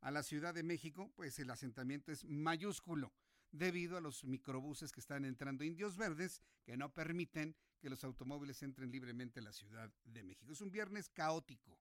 a 0.00 0.10
la 0.10 0.22
Ciudad 0.22 0.54
de 0.54 0.62
México, 0.62 1.12
pues 1.16 1.38
el 1.38 1.50
asentamiento 1.50 2.12
es 2.12 2.24
mayúsculo 2.24 3.12
debido 3.50 3.96
a 3.96 4.00
los 4.00 4.24
microbuses 4.24 4.92
que 4.92 5.00
están 5.00 5.24
entrando 5.24 5.64
indios 5.64 5.96
verdes 5.96 6.42
que 6.64 6.76
no 6.76 6.92
permiten 6.92 7.56
que 7.78 7.90
los 7.90 8.04
automóviles 8.04 8.62
entren 8.62 8.90
libremente 8.90 9.40
a 9.40 9.42
la 9.42 9.52
Ciudad 9.52 9.92
de 10.04 10.22
México. 10.22 10.52
Es 10.52 10.60
un 10.60 10.70
viernes 10.70 11.08
caótico. 11.08 11.78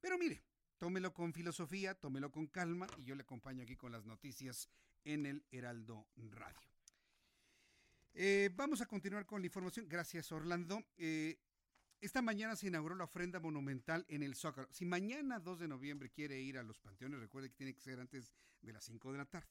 Pero 0.00 0.18
mire, 0.18 0.42
tómelo 0.78 1.12
con 1.12 1.32
filosofía, 1.32 1.94
tómelo 1.94 2.30
con 2.30 2.46
calma 2.46 2.86
y 2.98 3.04
yo 3.04 3.14
le 3.14 3.22
acompaño 3.22 3.62
aquí 3.62 3.76
con 3.76 3.92
las 3.92 4.04
noticias 4.04 4.68
en 5.04 5.26
el 5.26 5.44
Heraldo 5.50 6.06
Radio. 6.16 6.70
Eh, 8.12 8.50
vamos 8.54 8.80
a 8.80 8.86
continuar 8.86 9.26
con 9.26 9.40
la 9.40 9.46
información. 9.46 9.88
Gracias, 9.88 10.30
Orlando. 10.30 10.84
Eh, 10.96 11.38
esta 12.00 12.22
mañana 12.22 12.56
se 12.56 12.66
inauguró 12.66 12.94
la 12.94 13.04
ofrenda 13.04 13.40
monumental 13.40 14.04
en 14.08 14.22
el 14.22 14.34
Zócalo. 14.34 14.68
Si 14.70 14.84
mañana 14.84 15.38
2 15.40 15.60
de 15.60 15.68
noviembre 15.68 16.10
quiere 16.10 16.40
ir 16.40 16.58
a 16.58 16.62
los 16.62 16.78
panteones, 16.78 17.20
recuerde 17.20 17.48
que 17.48 17.56
tiene 17.56 17.74
que 17.74 17.80
ser 17.80 17.98
antes 18.00 18.32
de 18.60 18.72
las 18.72 18.84
5 18.84 19.12
de 19.12 19.18
la 19.18 19.24
tarde. 19.24 19.48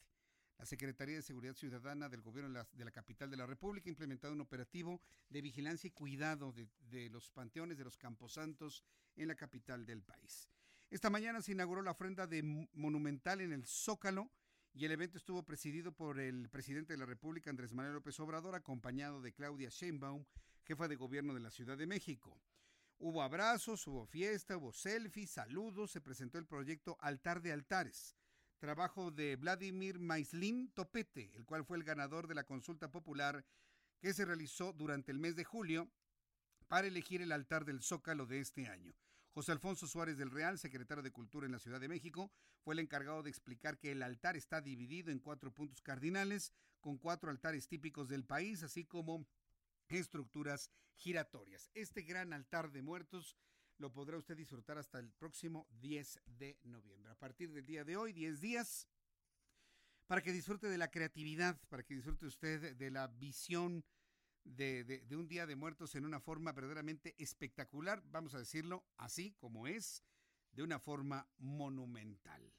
La 0.58 0.66
Secretaría 0.66 1.16
de 1.16 1.22
Seguridad 1.22 1.56
Ciudadana 1.56 2.10
del 2.10 2.22
Gobierno 2.22 2.66
de 2.72 2.86
la, 2.86 2.92
capital 2.92 3.30
de 3.30 3.38
la 3.38 3.46
República 3.46 3.90
ha 3.90 3.90
implementado 3.90 4.34
un 4.34 4.42
operativo 4.42 5.02
de 5.30 5.42
vigilancia 5.42 5.88
y 5.88 5.92
cuidado 5.92 6.54
de, 6.54 7.10
los 7.10 7.30
panteones 7.32 7.78
de 7.78 7.84
los 7.84 7.98
camposantos 7.98 8.84
en 9.16 9.28
la 9.28 9.36
capital 9.36 9.86
del 9.86 10.04
país. 10.04 10.48
Esta 10.90 11.10
mañana 11.10 11.42
se 11.42 11.54
inauguró 11.54 11.82
la 11.82 11.92
ofrenda 11.92 12.28
de 12.28 12.68
monumental 12.74 13.42
en 13.42 13.52
el 13.52 13.66
Zócalo 13.66 14.30
y 14.74 14.86
el 14.86 14.92
evento 14.92 15.18
estuvo 15.18 15.44
presidido 15.44 15.92
por 15.92 16.20
el 16.20 16.50
presidente 16.50 16.94
de 16.94 17.00
la 17.00 17.06
República, 17.06 17.50
Andrés 17.50 17.74
Manuel 17.74 17.96
López 17.96 18.20
Obrador, 18.20 18.56
acompañado 18.56 19.22
de 19.22 19.34
Claudia 19.34 19.70
Sheinbaum, 19.70 20.24
jefa 20.64 20.88
de 20.88 20.96
gobierno 20.96 21.34
de 21.34 21.40
la 21.40 21.52
Ciudad 21.52 21.78
de 21.78 21.88
México. 21.88 22.42
Hubo 22.98 23.22
abrazos, 23.22 23.86
hubo 23.88 24.06
fiesta, 24.06 24.58
hubo 24.58 24.72
selfies, 24.72 25.32
saludos, 25.32 25.92
se 25.92 26.02
presentó 26.02 26.38
el 26.38 26.46
proyecto 26.46 26.98
Altar 27.02 27.42
de 27.42 27.52
Altares, 27.52 28.16
trabajo 28.60 29.12
de 29.12 29.36
Vladimir 29.36 30.00
Maislin 30.00 30.72
Topete, 30.74 31.36
el 31.36 31.46
cual 31.46 31.66
fue 31.66 31.78
el 31.78 31.84
ganador 31.84 32.28
de 32.28 32.36
la 32.36 32.46
consulta 32.46 32.90
popular 32.92 33.46
que 34.00 34.14
se 34.14 34.26
realizó 34.26 34.74
durante 34.74 35.12
el 35.12 35.20
mes 35.20 35.36
de 35.36 35.44
julio 35.44 35.90
para 36.68 36.88
elegir 36.88 37.22
el 37.22 37.32
altar 37.32 37.66
del 37.66 37.82
Zócalo 37.82 38.26
de 38.26 38.40
este 38.40 38.68
año. 38.68 38.96
José 39.32 39.52
Alfonso 39.52 39.88
Suárez 39.88 40.18
del 40.18 40.32
Real, 40.32 40.60
secretario 40.60 41.04
de 41.04 41.12
Cultura 41.12 41.46
en 41.46 41.52
la 41.52 41.60
Ciudad 41.60 41.80
de 41.80 41.88
México, 41.88 42.32
fue 42.64 42.76
el 42.76 42.80
encargado 42.80 43.24
de 43.24 43.30
explicar 43.30 43.80
que 43.80 43.92
el 43.92 44.04
altar 44.04 44.38
está 44.38 44.62
dividido 44.62 45.12
en 45.12 45.20
cuatro 45.20 45.52
puntos 45.52 45.82
cardinales, 45.82 46.54
con 46.80 46.98
cuatro 46.98 47.32
altares 47.32 47.68
típicos 47.68 48.08
del 48.08 48.26
país, 48.26 48.62
así 48.62 48.86
como 48.86 49.26
estructuras 50.00 50.72
giratorias. 50.96 51.70
Este 51.74 52.02
gran 52.02 52.34
altar 52.34 52.72
de 52.72 52.82
muertos 52.82 53.38
lo 53.78 53.92
podrá 53.92 54.18
usted 54.18 54.38
disfrutar 54.38 54.78
hasta 54.78 55.00
el 55.00 55.12
próximo 55.12 55.68
10 55.82 56.20
de 56.26 56.60
noviembre. 56.64 57.12
A 57.12 57.18
partir 57.18 57.52
del 57.52 57.66
día 57.66 57.84
de 57.84 57.98
hoy, 57.98 58.14
10 58.14 58.40
días, 58.40 58.88
para 60.08 60.22
que 60.22 60.32
disfrute 60.32 60.68
de 60.68 60.78
la 60.78 60.92
creatividad, 60.92 61.60
para 61.70 61.84
que 61.84 61.96
disfrute 61.96 62.26
usted 62.26 62.76
de 62.76 62.92
la 62.92 63.08
visión 63.08 63.84
de, 64.44 65.06
un 65.12 65.28
Día 65.28 65.46
de 65.46 65.56
Muertos 65.56 65.96
en 65.96 66.06
una 66.06 66.20
forma 66.20 66.52
verdaderamente 66.52 67.16
espectacular, 67.18 68.04
vamos 68.06 68.36
a 68.36 68.40
decirlo 68.40 68.86
así 68.98 69.32
como 69.34 69.68
es, 69.68 70.04
de 70.52 70.64
una 70.64 70.80
forma 70.80 71.28
monumental. 71.38 72.54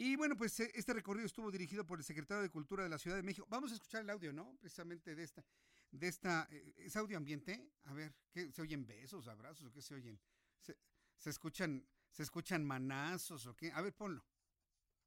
Y 0.00 0.14
bueno, 0.14 0.36
pues 0.36 0.60
eh, 0.60 0.70
este 0.76 0.92
recorrido 0.92 1.26
estuvo 1.26 1.50
dirigido 1.50 1.84
por 1.84 1.98
el 1.98 2.04
secretario 2.04 2.40
de 2.40 2.50
Cultura 2.50 2.84
de 2.84 2.88
la 2.88 2.98
Ciudad 2.98 3.16
de 3.16 3.22
México. 3.24 3.48
Vamos 3.50 3.72
a 3.72 3.74
escuchar 3.74 4.02
el 4.02 4.10
audio, 4.10 4.32
¿no? 4.32 4.56
Precisamente 4.60 5.12
de 5.12 5.24
esta, 5.24 5.44
de 5.90 6.06
esta, 6.06 6.46
eh, 6.52 6.72
¿es 6.76 6.94
audio 6.94 7.16
ambiente? 7.16 7.72
A 7.86 7.94
ver, 7.94 8.14
¿qué, 8.30 8.52
¿se 8.52 8.62
oyen 8.62 8.86
besos, 8.86 9.26
abrazos 9.26 9.66
o 9.66 9.72
qué 9.72 9.82
se 9.82 9.96
oyen? 9.96 10.16
¿Se, 10.60 10.78
se 11.16 11.30
escuchan, 11.30 11.84
se 12.12 12.22
escuchan 12.22 12.64
manazos 12.64 13.44
o 13.46 13.56
qué? 13.56 13.72
A 13.72 13.82
ver, 13.82 13.92
ponlo. 13.92 14.24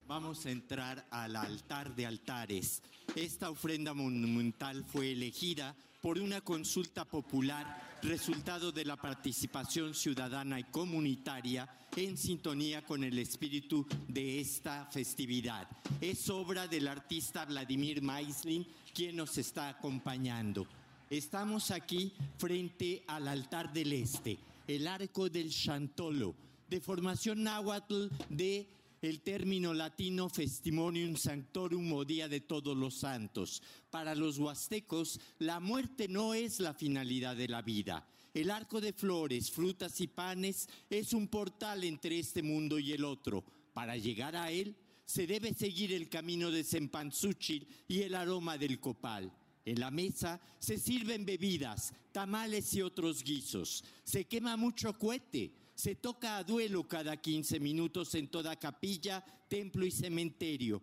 Vamos 0.08 0.45
a 0.45 0.52
entrar 0.52 1.06
al 1.10 1.36
altar 1.36 1.95
de 1.95 2.06
altares. 2.06 2.82
Esta 3.16 3.49
ofrenda 3.49 3.93
monumental 3.93 4.84
fue 4.84 5.14
elegida 5.14 5.76
por 6.02 6.18
una 6.18 6.41
consulta 6.41 7.06
popular, 7.06 7.99
resultado 8.02 8.72
de 8.72 8.84
la 8.84 8.97
participación 8.97 9.93
ciudadana 9.93 10.60
y 10.60 10.64
comunitaria 10.66 11.70
en 11.95 12.18
sintonía 12.18 12.84
con 12.84 13.04
el 13.04 13.18
espíritu 13.20 13.86
de 14.08 14.39
esta 14.39 14.86
festividad. 14.88 15.68
Es 15.99 16.30
obra 16.30 16.68
del 16.68 16.88
artista 16.88 17.45
Vladimir 17.45 18.02
Maislin, 18.02 18.66
quien 18.93 19.16
nos 19.16 19.38
está 19.38 19.70
acompañando. 19.70 20.66
Estamos 21.10 21.72
aquí 21.72 22.14
frente 22.38 23.04
al 23.08 23.28
altar 23.28 23.72
del 23.72 23.93
este, 23.93 24.39
el 24.68 24.88
arco 24.88 25.30
del 25.30 25.52
Chantolo, 25.52 26.34
de 26.70 26.80
formación 26.80 27.43
náhuatl 27.43 28.08
de 28.30 28.81
el 29.02 29.22
término 29.22 29.74
latino 29.74 30.30
Festimonium 30.30 31.16
Sanctorum 31.16 31.91
o 31.93 32.06
Día 32.06 32.30
de 32.30 32.41
Todos 32.41 32.78
los 32.78 32.93
Santos. 32.93 33.64
Para 33.89 34.14
los 34.14 34.38
huastecos, 34.38 35.20
la 35.39 35.60
muerte 35.60 36.08
no 36.08 36.36
es 36.36 36.60
la 36.60 36.76
finalidad 36.76 37.36
de 37.36 37.47
la 37.47 37.64
vida. 37.64 38.08
El 38.34 38.52
arco 38.52 38.80
de 38.80 38.93
flores, 38.93 39.49
frutas 39.49 39.99
y 40.02 40.08
panes 40.08 40.70
es 40.89 41.14
un 41.14 41.28
portal 41.28 41.84
entre 41.84 42.20
este 42.20 42.43
mundo 42.43 42.78
y 42.78 42.91
el 42.91 43.04
otro. 43.04 43.43
Para 43.74 43.97
llegar 43.97 44.36
a 44.36 44.52
él, 44.52 44.76
se 45.04 45.26
debe 45.26 45.54
seguir 45.54 45.91
el 45.93 46.08
camino 46.08 46.52
de 46.52 46.64
Sempanzúchil 46.64 47.68
y 47.88 48.04
el 48.04 48.14
aroma 48.14 48.58
del 48.58 48.80
copal. 48.80 49.34
En 49.66 49.80
la 49.80 49.91
mesa 49.91 50.39
se 50.60 50.78
sirven 50.78 51.26
bebidas, 51.26 51.93
tamales 52.12 52.74
y 52.76 52.82
otros 52.82 53.24
guisos. 53.24 53.84
Se 54.04 54.26
quema 54.26 54.58
mucho 54.58 54.93
cohete 54.93 55.61
se 55.82 55.96
toca 55.96 56.38
a 56.38 56.44
duelo 56.44 56.88
cada 56.88 57.18
15 57.18 57.60
minutos 57.60 58.14
en 58.14 58.30
toda 58.30 58.56
capilla, 58.60 59.26
templo 59.50 59.84
y 59.84 59.90
cementerio. 59.90 60.80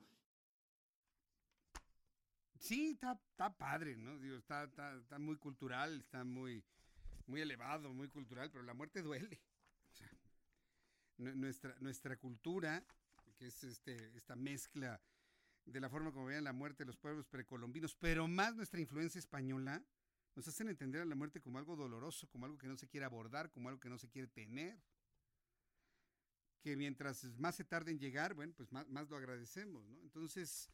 Sí, 2.58 2.98
está, 3.00 3.56
padre, 3.56 3.96
¿no? 3.96 4.18
Digo, 4.18 4.34
está, 4.38 4.64
está, 4.64 5.18
muy 5.20 5.36
cultural, 5.36 6.00
está 6.00 6.24
muy, 6.24 6.64
muy 7.28 7.40
elevado, 7.40 7.94
muy 7.94 8.08
cultural, 8.08 8.50
pero 8.50 8.64
la 8.64 8.74
muerte 8.74 9.00
duele. 9.00 9.40
nuestra, 11.18 11.76
nuestra 11.78 12.16
cultura, 12.16 12.84
que 13.36 13.46
es 13.46 13.62
este, 13.62 13.94
esta 14.16 14.34
mezcla 14.34 15.00
de 15.64 15.80
la 15.80 15.88
forma 15.88 16.10
como 16.10 16.26
veían 16.26 16.42
la 16.42 16.52
muerte 16.52 16.82
de 16.82 16.86
los 16.86 16.96
pueblos 16.96 17.28
precolombinos, 17.28 17.94
pero 17.94 18.26
más 18.26 18.56
nuestra 18.56 18.80
influencia 18.80 19.20
española, 19.20 19.80
nos 20.38 20.46
hacen 20.46 20.68
entender 20.68 21.02
a 21.02 21.04
la 21.04 21.16
muerte 21.16 21.40
como 21.40 21.58
algo 21.58 21.74
doloroso, 21.74 22.28
como 22.28 22.46
algo 22.46 22.56
que 22.58 22.68
no 22.68 22.76
se 22.76 22.86
quiere 22.86 23.04
abordar, 23.04 23.50
como 23.50 23.70
algo 23.70 23.80
que 23.80 23.88
no 23.88 23.98
se 23.98 24.08
quiere 24.08 24.28
tener. 24.28 24.80
Que 26.60 26.76
mientras 26.76 27.24
más 27.40 27.56
se 27.56 27.64
tarde 27.64 27.90
en 27.90 27.98
llegar, 27.98 28.34
bueno, 28.34 28.54
pues 28.56 28.70
más, 28.70 28.86
lo 29.10 29.16
agradecemos. 29.16 29.84
Entonces, 30.00 30.70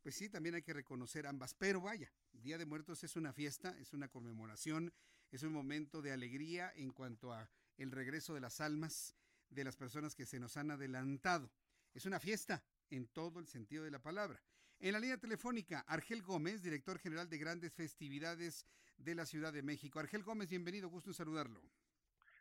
pues 0.00 0.14
sí, 0.14 0.30
también 0.30 0.54
hay 0.54 0.62
que 0.62 0.72
reconocer 0.72 1.26
ambas. 1.26 1.52
Pero 1.52 1.82
vaya, 1.82 2.10
Día 2.32 2.56
de 2.56 2.64
Muertos 2.64 3.04
es 3.04 3.14
una 3.14 3.34
fiesta, 3.34 3.76
es 3.78 3.92
una 3.92 4.08
conmemoración, 4.08 4.94
es 5.30 5.42
un 5.42 5.52
momento 5.52 6.00
de 6.00 6.12
alegría 6.12 6.72
en 6.74 6.90
cuanto 6.90 7.34
a 7.34 7.50
el 7.76 7.90
regreso 7.90 8.32
de 8.32 8.40
las 8.40 8.62
almas 8.62 9.14
de 9.50 9.62
las 9.62 9.76
personas 9.76 10.14
que 10.14 10.24
se 10.24 10.40
nos 10.40 10.56
han 10.56 10.70
adelantado. 10.70 11.52
Es 11.92 12.06
una 12.06 12.18
fiesta 12.18 12.64
en 12.88 13.08
todo 13.08 13.40
el 13.40 13.46
sentido 13.46 13.84
de 13.84 13.90
la 13.90 14.00
palabra. 14.00 14.42
En 14.82 14.94
la 14.94 14.98
línea 14.98 15.16
telefónica, 15.16 15.84
Argel 15.86 16.22
Gómez, 16.22 16.60
director 16.60 16.98
general 16.98 17.30
de 17.30 17.38
Grandes 17.38 17.72
Festividades 17.72 18.66
de 18.96 19.14
la 19.14 19.24
Ciudad 19.24 19.52
de 19.52 19.62
México. 19.62 20.00
Argel 20.00 20.24
Gómez, 20.24 20.50
bienvenido, 20.50 20.88
gusto 20.88 21.10
en 21.10 21.14
saludarlo. 21.14 21.62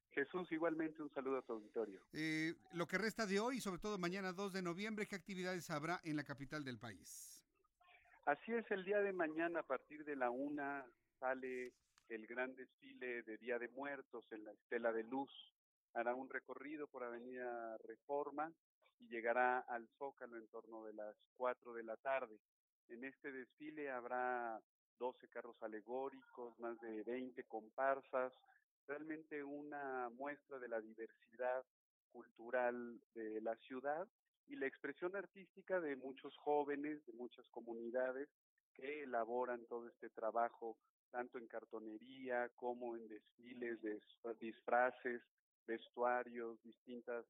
Jesús, 0.10 0.52
igualmente 0.52 1.04
un 1.04 1.14
saludo 1.14 1.38
a 1.38 1.42
tu 1.44 1.54
auditorio. 1.54 2.02
Eh, 2.14 2.56
lo 2.74 2.88
que 2.88 2.98
resta 2.98 3.28
de 3.28 3.40
hoy, 3.40 3.62
sobre 3.62 3.80
todo 3.80 4.00
mañana 4.00 4.34
2 4.34 4.54
de 4.54 4.64
noviembre, 4.64 5.06
¿qué 5.06 5.16
actividades 5.16 5.70
habrá 5.70 6.02
en 6.04 6.16
la 6.16 6.24
capital 6.24 6.64
del 6.64 6.80
país? 6.80 7.46
Así 8.26 8.54
es, 8.54 8.66
el 8.72 8.86
día 8.86 9.02
de 9.02 9.14
mañana 9.14 9.60
a 9.60 9.64
partir 9.64 10.04
de 10.04 10.16
la 10.16 10.32
una 10.32 10.84
sale 11.20 11.74
el 12.10 12.26
gran 12.26 12.56
desfile 12.56 13.22
de 13.22 13.38
Día 13.38 13.60
de 13.60 13.68
Muertos 13.68 14.26
en 14.32 14.46
la 14.46 14.52
Estela 14.54 14.92
de 14.92 15.04
Luz. 15.04 15.30
Hará 15.94 16.16
un 16.16 16.28
recorrido 16.28 16.88
por 16.88 17.04
Avenida 17.04 17.78
Reforma 17.86 18.52
y 19.02 19.08
llegará 19.10 19.60
al 19.60 19.88
Zócalo 19.98 20.38
en 20.38 20.48
torno 20.48 20.86
de 20.86 20.94
las 20.94 21.16
4 21.38 21.74
de 21.74 21.84
la 21.84 21.98
tarde. 21.98 22.40
En 22.90 23.04
este 23.04 23.32
desfile 23.32 23.90
habrá 23.90 24.62
12 25.00 25.28
carros 25.30 25.56
alegóricos, 25.62 26.58
más 26.60 26.80
de 26.80 27.04
20 27.04 27.44
comparsas, 27.46 28.34
realmente 28.88 29.44
una 29.44 30.10
muestra 30.10 30.60
de 30.60 30.68
la 30.68 30.80
diversidad 30.80 31.66
cultural 32.12 33.00
de 33.16 33.42
la 33.42 33.56
ciudad 33.58 34.08
y 34.48 34.56
la 34.56 34.68
expresión 34.68 35.16
artística 35.16 35.80
de 35.80 35.96
muchos 35.96 36.36
jóvenes, 36.38 37.04
de 37.06 37.14
muchas 37.14 37.48
comunidades 37.50 38.30
que 38.74 39.04
elaboran 39.04 39.66
todo 39.66 39.88
este 39.88 40.10
trabajo, 40.10 40.78
tanto 41.10 41.38
en 41.38 41.48
cartonería 41.48 42.50
como 42.56 42.96
en 42.96 43.08
desfiles 43.08 43.82
de 43.82 44.00
disfraces, 44.40 45.22
vestuarios, 45.66 46.62
distintas 46.64 47.26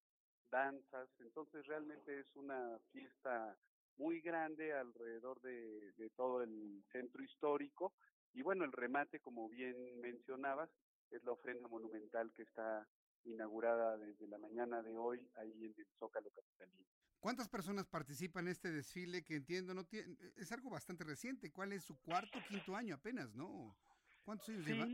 danzas. 0.52 1.10
Entonces 1.20 1.66
realmente 1.66 2.20
es 2.20 2.36
una 2.36 2.78
fiesta 2.91 3.58
muy 3.97 4.22
grande 4.22 4.74
alrededor 4.74 5.41
de, 5.41 6.12
todo 6.16 6.43
el 6.43 6.84
centro 6.91 7.24
histórico. 7.24 7.93
Y 8.34 8.41
bueno, 8.41 8.64
el 8.64 8.72
remate, 8.72 9.20
como 9.20 9.49
bien 9.49 9.76
mencionabas, 9.99 10.70
es 11.10 11.24
la 11.24 11.32
ofrenda 11.32 11.68
monumental 11.68 12.32
que 12.34 12.43
está 12.43 12.88
inaugurada 13.24 13.97
desde 13.97 14.28
la 14.28 14.38
mañana 14.38 14.82
de 14.82 14.97
hoy 14.97 15.20
ahí 15.36 15.52
en 15.52 15.64
el 15.64 15.88
Zócalo 15.99 16.30
Capitalino. 16.32 16.86
¿Cuántas 17.20 17.49
personas 17.49 17.86
participan 17.88 18.45
en 18.45 18.52
este 18.52 18.72
desfile 18.72 19.24
que 19.24 19.36
entiendo 19.36 19.76
no 19.76 19.86
tiene, 19.86 20.18
es 20.38 20.52
algo 20.52 20.72
bastante 20.72 21.04
reciente? 21.04 21.52
¿Cuál 21.52 21.74
es 21.74 21.84
su 21.84 21.99
cuarto, 22.02 22.39
quinto 22.47 22.76
año 22.76 22.95
apenas, 22.95 23.36
no? 23.36 23.78
¿Cuántos 24.24 24.49
años 24.49 24.66
lleva? 24.66 24.88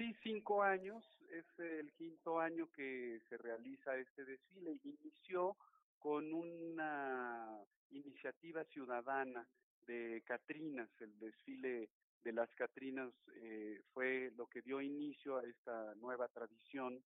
Sí, 0.00 0.16
cinco 0.22 0.62
años. 0.62 1.04
Es 1.30 1.44
el 1.58 1.92
quinto 1.92 2.40
año 2.40 2.70
que 2.72 3.20
se 3.28 3.36
realiza 3.36 3.94
este 3.98 4.24
desfile. 4.24 4.78
Inició 4.82 5.58
con 5.98 6.32
una 6.32 7.62
iniciativa 7.90 8.64
ciudadana 8.64 9.46
de 9.86 10.22
Catrinas. 10.24 10.88
El 11.00 11.18
desfile 11.18 11.90
de 12.24 12.32
las 12.32 12.48
Catrinas 12.54 13.12
eh, 13.42 13.82
fue 13.92 14.32
lo 14.38 14.46
que 14.46 14.62
dio 14.62 14.80
inicio 14.80 15.36
a 15.36 15.44
esta 15.44 15.94
nueva 15.96 16.28
tradición 16.28 17.04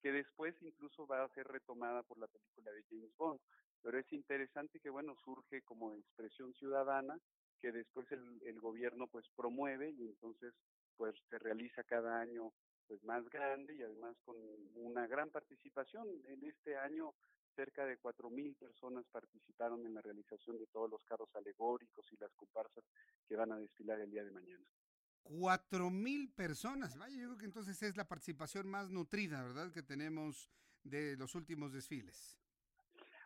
que 0.00 0.12
después 0.12 0.54
incluso 0.60 1.04
va 1.04 1.24
a 1.24 1.34
ser 1.34 1.48
retomada 1.48 2.04
por 2.04 2.16
la 2.16 2.28
película 2.28 2.70
de 2.70 2.84
James 2.88 3.10
Bond. 3.16 3.40
Pero 3.82 3.98
es 3.98 4.12
interesante 4.12 4.78
que, 4.78 4.90
bueno, 4.90 5.16
surge 5.24 5.62
como 5.62 5.96
expresión 5.96 6.54
ciudadana 6.54 7.18
que 7.58 7.72
después 7.72 8.06
el, 8.12 8.40
el 8.44 8.60
gobierno 8.60 9.08
pues 9.08 9.26
promueve 9.34 9.90
y 9.90 10.06
entonces 10.06 10.54
pues 10.96 11.14
se 11.30 11.38
realiza 11.38 11.82
cada 11.84 12.20
año 12.20 12.52
pues 12.86 13.02
más 13.04 13.28
grande 13.28 13.74
y 13.74 13.82
además 13.82 14.16
con 14.24 14.36
una 14.74 15.06
gran 15.06 15.30
participación. 15.30 16.08
En 16.26 16.44
este 16.44 16.76
año 16.76 17.14
cerca 17.54 17.84
de 17.86 17.96
cuatro 17.96 18.30
mil 18.30 18.54
personas 18.54 19.04
participaron 19.10 19.84
en 19.86 19.94
la 19.94 20.02
realización 20.02 20.58
de 20.58 20.66
todos 20.66 20.90
los 20.90 21.02
carros 21.04 21.34
alegóricos 21.34 22.06
y 22.12 22.16
las 22.18 22.32
comparsas 22.34 22.84
que 23.26 23.36
van 23.36 23.52
a 23.52 23.58
desfilar 23.58 24.00
el 24.00 24.10
día 24.10 24.24
de 24.24 24.30
mañana. 24.30 24.64
Cuatro 25.22 25.90
mil 25.90 26.30
personas, 26.30 26.96
vaya, 26.96 27.16
yo 27.16 27.26
creo 27.26 27.38
que 27.38 27.46
entonces 27.46 27.82
es 27.82 27.96
la 27.96 28.06
participación 28.06 28.68
más 28.68 28.90
nutrida, 28.90 29.42
¿verdad?, 29.42 29.72
que 29.72 29.82
tenemos 29.82 30.48
de 30.84 31.16
los 31.16 31.34
últimos 31.34 31.72
desfiles. 31.72 32.38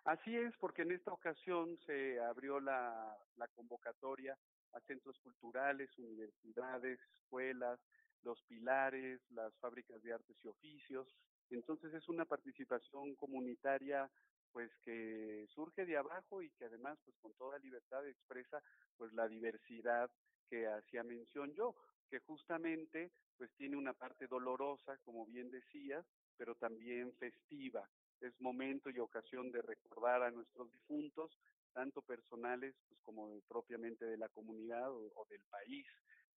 Así 0.05 0.35
es, 0.35 0.57
porque 0.57 0.83
en 0.83 0.93
esta 0.93 1.13
ocasión 1.13 1.77
se 1.85 2.19
abrió 2.21 2.59
la, 2.59 3.19
la 3.37 3.49
convocatoria 3.49 4.39
a 4.73 4.81
centros 4.81 5.19
culturales, 5.21 5.91
universidades, 5.99 6.99
escuelas, 7.23 7.81
los 8.23 8.43
pilares, 8.43 9.21
las 9.31 9.55
fábricas 9.59 10.03
de 10.03 10.13
artes 10.13 10.37
y 10.45 10.49
oficios, 10.49 11.09
Entonces 11.51 11.93
es 11.95 12.09
una 12.09 12.25
participación 12.25 13.17
comunitaria 13.17 14.09
pues 14.53 14.71
que 14.85 15.47
surge 15.49 15.85
de 15.85 15.97
abajo 15.97 16.43
y 16.43 16.51
que 16.51 16.65
además 16.65 16.99
pues 17.05 17.17
con 17.19 17.33
toda 17.35 17.59
libertad 17.59 18.07
expresa 18.07 18.63
pues 18.97 19.13
la 19.15 19.27
diversidad 19.29 20.11
que 20.49 20.67
hacía 20.67 21.03
mención 21.05 21.53
yo, 21.55 21.75
que 22.09 22.19
justamente 22.21 23.11
pues 23.37 23.51
tiene 23.57 23.77
una 23.77 23.95
parte 23.95 24.27
dolorosa, 24.27 24.99
como 24.99 25.25
bien 25.27 25.51
decías, 25.51 26.05
pero 26.37 26.55
también 26.57 27.13
festiva. 27.15 27.89
Es 28.21 28.39
momento 28.41 28.91
y 28.91 28.99
ocasión 28.99 29.51
de 29.51 29.63
recordar 29.63 30.23
a 30.23 30.31
nuestros 30.31 30.71
difuntos, 30.73 31.39
tanto 31.73 32.03
personales 32.03 32.75
pues, 32.89 33.01
como 33.03 33.41
propiamente 33.49 34.05
de 34.05 34.17
la 34.17 34.29
comunidad 34.29 34.91
o, 34.91 35.27
del 35.29 35.43
país. 35.51 35.87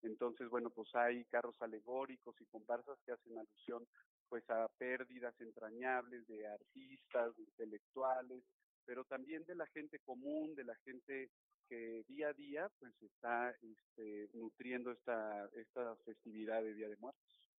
Entonces, 0.02 0.50
bueno, 0.50 0.70
pues 0.70 0.94
hay 0.96 1.24
carros 1.26 1.56
alegóricos 1.62 2.36
y 2.40 2.46
comparsas 2.46 2.98
que 3.06 3.14
hacen 3.14 3.38
alusión 3.38 3.88
pues 4.30 4.50
a 4.50 4.68
pérdidas 4.78 5.40
entrañables 5.40 6.28
de 6.28 6.48
artistas, 6.48 7.36
de 7.38 7.44
intelectuales, 7.44 8.44
pero 8.86 9.06
también 9.06 9.46
de 9.46 9.56
la 9.56 9.68
gente 9.68 10.00
común, 10.00 10.56
de 10.56 10.64
la 10.64 10.76
gente 10.84 11.30
que 11.70 12.04
día 12.08 12.30
a 12.30 12.34
día 12.34 12.70
pues 12.80 12.94
está 13.02 13.52
este, 13.62 14.30
nutriendo 14.34 14.92
esta, 14.92 15.50
esta 15.56 15.96
festividad 15.98 16.62
de 16.64 16.74
Día 16.74 16.90
de 16.90 16.98
Muertos. 16.98 17.53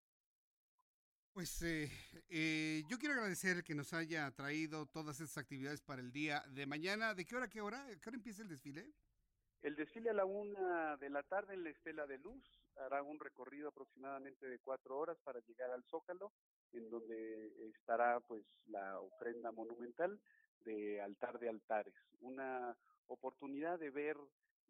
Pues 1.34 1.62
eh, 1.62 1.90
eh, 2.30 2.84
yo 2.86 2.96
quiero 2.96 3.14
agradecer 3.14 3.64
que 3.64 3.74
nos 3.74 3.92
haya 3.92 4.30
traído 4.30 4.86
todas 4.86 5.20
estas 5.20 5.38
actividades 5.38 5.82
para 5.82 6.00
el 6.00 6.12
día 6.12 6.44
de 6.54 6.64
mañana. 6.64 7.12
¿De 7.12 7.24
qué 7.24 7.34
hora, 7.34 7.48
qué 7.48 7.60
hora? 7.60 7.84
¿Qué 8.00 8.08
hora 8.08 8.16
empieza 8.16 8.42
el 8.42 8.48
desfile? 8.48 8.92
El 9.60 9.74
desfile 9.74 10.10
a 10.10 10.12
la 10.12 10.26
una 10.26 10.96
de 10.96 11.10
la 11.10 11.24
tarde 11.24 11.54
en 11.54 11.64
la 11.64 11.70
Estela 11.70 12.06
de 12.06 12.18
Luz 12.18 12.44
hará 12.76 13.02
un 13.02 13.18
recorrido 13.18 13.70
aproximadamente 13.70 14.46
de 14.46 14.60
cuatro 14.60 14.96
horas 14.96 15.18
para 15.24 15.40
llegar 15.40 15.72
al 15.72 15.82
Zócalo, 15.90 16.30
en 16.72 16.88
donde 16.88 17.52
estará 17.68 18.20
pues 18.20 18.44
la 18.66 19.00
ofrenda 19.00 19.50
monumental 19.50 20.20
de 20.60 21.00
altar 21.00 21.40
de 21.40 21.48
altares, 21.48 21.96
una 22.20 22.76
oportunidad 23.08 23.80
de 23.80 23.90
ver 23.90 24.16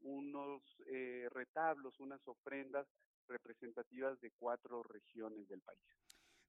unos 0.00 0.62
eh, 0.86 1.28
retablos, 1.30 2.00
unas 2.00 2.26
ofrendas 2.26 2.86
representativas 3.28 4.18
de 4.20 4.30
cuatro 4.38 4.82
regiones 4.82 5.46
del 5.48 5.60
país. 5.60 5.80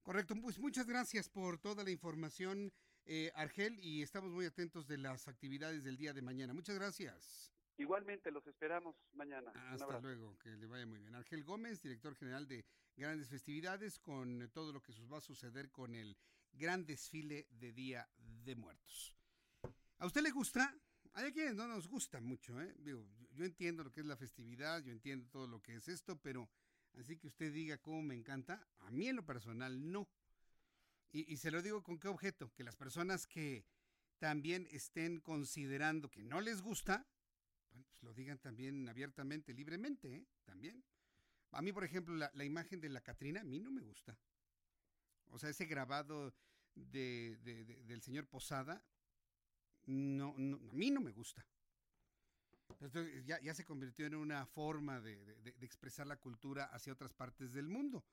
Correcto, 0.06 0.36
pues 0.40 0.60
muchas 0.60 0.86
gracias 0.86 1.28
por 1.30 1.58
toda 1.58 1.84
la 1.84 1.90
información, 1.90 2.72
eh, 3.06 3.32
Argel, 3.34 3.80
y 3.80 4.04
estamos 4.04 4.32
muy 4.32 4.46
atentos 4.46 4.86
de 4.86 5.00
las 5.00 5.28
actividades 5.28 5.84
del 5.84 5.98
día 5.98 6.14
de 6.14 6.22
mañana. 6.22 6.54
Muchas 6.54 6.76
gracias. 6.76 7.52
Igualmente, 7.76 8.30
los 8.30 8.46
esperamos 8.46 8.96
mañana. 9.14 9.52
Hasta 9.72 10.00
luego, 10.00 10.38
que 10.38 10.56
le 10.58 10.68
vaya 10.68 10.86
muy 10.86 11.00
bien. 11.00 11.16
Argel 11.16 11.44
Gómez, 11.44 11.82
director 11.82 12.16
general 12.16 12.48
de 12.48 12.64
Grandes 12.96 13.30
Festividades, 13.30 13.98
con 13.98 14.48
todo 14.54 14.72
lo 14.72 14.80
que 14.80 14.94
va 15.12 15.18
a 15.18 15.22
suceder 15.22 15.72
con 15.72 15.96
el 15.96 16.16
gran 16.54 16.86
desfile 16.86 17.48
de 17.50 17.74
Día 17.74 18.08
de 18.20 18.56
Muertos. 18.56 19.18
¿A 19.98 20.06
usted 20.06 20.22
le 20.22 20.30
gusta? 20.30 20.72
Hay 21.14 21.32
quienes 21.32 21.56
no 21.56 21.68
nos 21.68 21.88
gusta 21.88 22.22
mucho, 22.22 22.62
¿eh? 22.62 22.76
Digo, 22.78 23.04
yo 23.32 23.44
entiendo 23.44 23.84
lo 23.84 23.92
que 23.92 24.02
es 24.02 24.06
la 24.06 24.18
festividad, 24.18 24.84
yo 24.84 24.92
entiendo 24.92 25.28
todo 25.32 25.48
lo 25.48 25.64
que 25.64 25.74
es 25.74 25.88
esto, 25.88 26.16
pero 26.22 26.48
así 27.00 27.18
que 27.18 27.28
usted 27.28 27.54
diga 27.54 27.78
cómo 27.78 28.02
me 28.02 28.16
encanta, 28.16 28.68
a 28.80 28.92
mí 28.92 29.08
en 29.08 29.16
lo 29.16 29.26
personal 29.26 29.92
no. 29.92 30.08
Y, 31.12 31.38
se 31.38 31.50
lo 31.50 31.62
digo 31.62 31.82
con 31.82 31.98
qué 31.98 32.10
objeto, 32.10 32.52
que 32.54 32.66
las 32.66 32.76
personas 32.76 33.26
que 33.26 33.66
también 34.18 34.68
estén 34.70 35.22
considerando 35.22 36.12
que 36.12 36.24
no 36.24 36.42
les 36.42 36.62
gusta, 36.62 37.08
pues 37.70 38.04
lo 38.04 38.14
digan 38.14 38.38
también 38.38 38.90
abiertamente, 38.90 39.54
libremente, 39.54 40.14
¿eh? 40.14 40.28
También. 40.44 40.84
A 41.52 41.62
mí, 41.62 41.72
por 41.72 41.86
ejemplo, 41.86 42.16
la, 42.16 42.30
la, 42.34 42.44
imagen 42.44 42.82
de 42.82 42.90
la 42.90 43.00
Catrina, 43.00 43.42
a 43.42 43.46
mí 43.46 43.60
no 43.60 43.72
me 43.72 43.82
gusta. 43.82 44.18
O 45.30 45.40
sea, 45.40 45.50
ese 45.50 45.66
grabado 45.66 46.36
de, 46.76 47.38
de, 47.44 47.64
de, 47.64 47.84
del 47.84 48.02
señor 48.02 48.28
Posada, 48.28 48.84
no, 49.86 50.36
no, 50.38 50.58
a 50.70 50.74
mí 50.74 50.92
no 50.92 51.00
me 51.00 51.12
gusta. 51.12 51.46
Ya, 53.26 53.40
ya, 53.42 53.54
se 53.54 53.66
convirtió 53.66 54.06
en 54.06 54.16
una 54.16 54.46
forma 54.46 55.00
de, 55.00 55.24
de, 55.24 55.52
de, 55.54 55.66
expresar 55.66 56.08
la 56.08 56.18
cultura 56.18 56.66
hacia 56.66 56.94
otras 56.94 57.14
partes 57.14 57.54
del 57.54 57.68
mundo. 57.68 58.06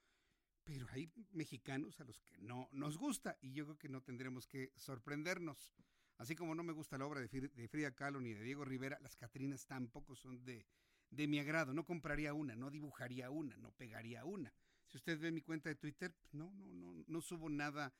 Pero 0.65 0.87
hay 0.91 1.11
mexicanos 1.33 2.01
a 2.01 2.05
los 2.05 2.21
que 2.21 2.39
no 2.39 2.69
nos 2.73 2.97
gusta 2.97 3.37
y 3.41 3.53
yo 3.53 3.65
creo 3.65 3.79
que 3.79 3.89
no 3.89 4.03
tendremos 4.03 4.47
que 4.47 4.73
sorprendernos. 4.77 5.73
Así 6.19 6.37
como 6.37 6.55
no 6.55 6.63
me 6.63 6.73
gusta 6.73 6.99
la 6.99 7.07
obra 7.07 7.21
de, 7.21 7.69
Frida 7.69 7.95
Kahlo 7.95 8.21
ni 8.21 8.33
de 8.33 8.45
Diego 8.45 8.65
Rivera, 8.65 8.99
las 9.01 9.17
Catrinas 9.17 9.67
tampoco 9.67 10.15
son 10.15 10.45
de, 10.45 10.67
de 11.11 11.27
mi 11.27 11.41
agrado. 11.41 11.75
No 11.75 11.85
compraría 11.85 12.33
una, 12.33 12.55
no 12.55 12.71
dibujaría 12.71 13.31
una, 13.31 13.57
no 13.57 13.73
pegaría 13.73 14.25
una. 14.25 14.55
Si 14.87 14.99
usted 14.99 15.19
ve 15.19 15.33
mi 15.33 15.43
cuenta 15.43 15.69
de 15.69 15.75
Twitter, 15.75 16.15
no, 16.31 16.53
no, 16.53 16.73
no, 16.73 17.05
no 17.07 17.21
subo 17.21 17.49
nada 17.49 17.93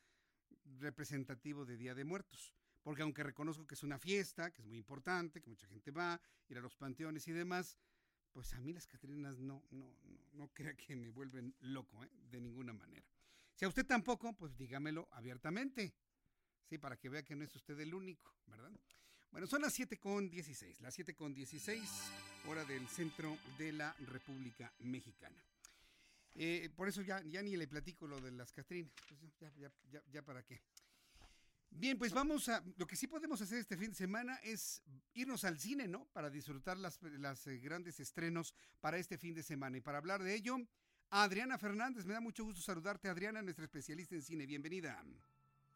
representativo 0.79 1.65
de 1.65 1.75
Día 1.75 1.95
de 1.95 2.05
Muertos 2.05 2.53
porque 2.83 3.01
aunque 3.01 3.23
reconozco 3.23 3.65
que 3.65 3.75
es 3.75 3.83
una 3.83 3.97
fiesta, 3.97 4.51
que 4.51 4.61
es 4.61 4.67
muy 4.67 4.77
importante, 4.77 5.41
que 5.41 5.49
mucha 5.49 5.67
gente 5.67 5.91
va, 5.91 6.19
ir 6.49 6.57
a 6.57 6.61
los 6.61 6.75
panteones 6.75 7.27
y 7.27 7.31
demás, 7.31 7.77
pues 8.31 8.53
a 8.53 8.59
mí 8.59 8.73
las 8.73 8.87
Catrinas 8.87 9.39
no, 9.39 9.63
no, 9.71 9.95
no, 10.03 10.19
no 10.33 10.47
crea 10.53 10.73
que 10.75 10.95
me 10.95 11.09
vuelven 11.09 11.55
loco, 11.61 12.03
¿eh? 12.03 12.09
de 12.29 12.41
ninguna 12.41 12.73
manera. 12.73 13.05
Si 13.55 13.65
a 13.65 13.67
usted 13.67 13.85
tampoco, 13.85 14.33
pues 14.33 14.57
dígamelo 14.57 15.07
abiertamente. 15.11 15.93
Sí, 16.67 16.77
para 16.77 16.97
que 16.97 17.09
vea 17.09 17.23
que 17.23 17.35
no 17.35 17.43
es 17.43 17.55
usted 17.55 17.79
el 17.79 17.93
único, 17.93 18.35
¿verdad? 18.47 18.71
Bueno, 19.31 19.47
son 19.47 19.61
las 19.61 19.73
7 19.73 19.99
con 19.99 20.29
16, 20.29 20.81
las 20.81 20.93
7 20.93 21.15
con 21.15 21.33
16, 21.33 21.81
hora 22.47 22.63
del 22.65 22.87
centro 22.87 23.37
de 23.57 23.71
la 23.71 23.93
República 24.07 24.73
Mexicana. 24.79 25.43
Eh, 26.35 26.69
por 26.75 26.87
eso 26.87 27.01
ya, 27.01 27.21
ya 27.23 27.41
ni 27.43 27.55
le 27.55 27.67
platico 27.67 28.07
lo 28.07 28.19
de 28.19 28.31
las 28.31 28.51
Catrinas, 28.51 28.91
pues 29.07 29.19
ya, 29.39 29.51
ya, 29.55 29.71
ya, 29.91 30.03
ya 30.11 30.21
para 30.23 30.43
qué. 30.43 30.61
Bien, 31.75 31.97
pues 31.97 32.13
vamos 32.13 32.49
a. 32.49 32.63
Lo 32.77 32.87
que 32.87 32.95
sí 32.95 33.07
podemos 33.07 33.41
hacer 33.41 33.59
este 33.59 33.77
fin 33.77 33.89
de 33.89 33.95
semana 33.95 34.37
es 34.43 34.81
irnos 35.13 35.43
al 35.43 35.59
cine, 35.59 35.87
¿no? 35.87 36.05
Para 36.13 36.29
disfrutar 36.29 36.77
las, 36.77 37.01
las 37.01 37.45
eh, 37.47 37.57
grandes 37.57 37.99
estrenos 37.99 38.53
para 38.79 38.97
este 38.97 39.17
fin 39.17 39.33
de 39.33 39.43
semana. 39.43 39.77
Y 39.77 39.81
para 39.81 39.97
hablar 39.97 40.23
de 40.23 40.33
ello, 40.33 40.57
Adriana 41.09 41.57
Fernández. 41.57 42.05
Me 42.05 42.13
da 42.13 42.21
mucho 42.21 42.43
gusto 42.43 42.61
saludarte, 42.61 43.09
Adriana, 43.09 43.41
nuestra 43.41 43.65
especialista 43.65 44.15
en 44.15 44.21
cine. 44.21 44.45
Bienvenida. 44.45 45.03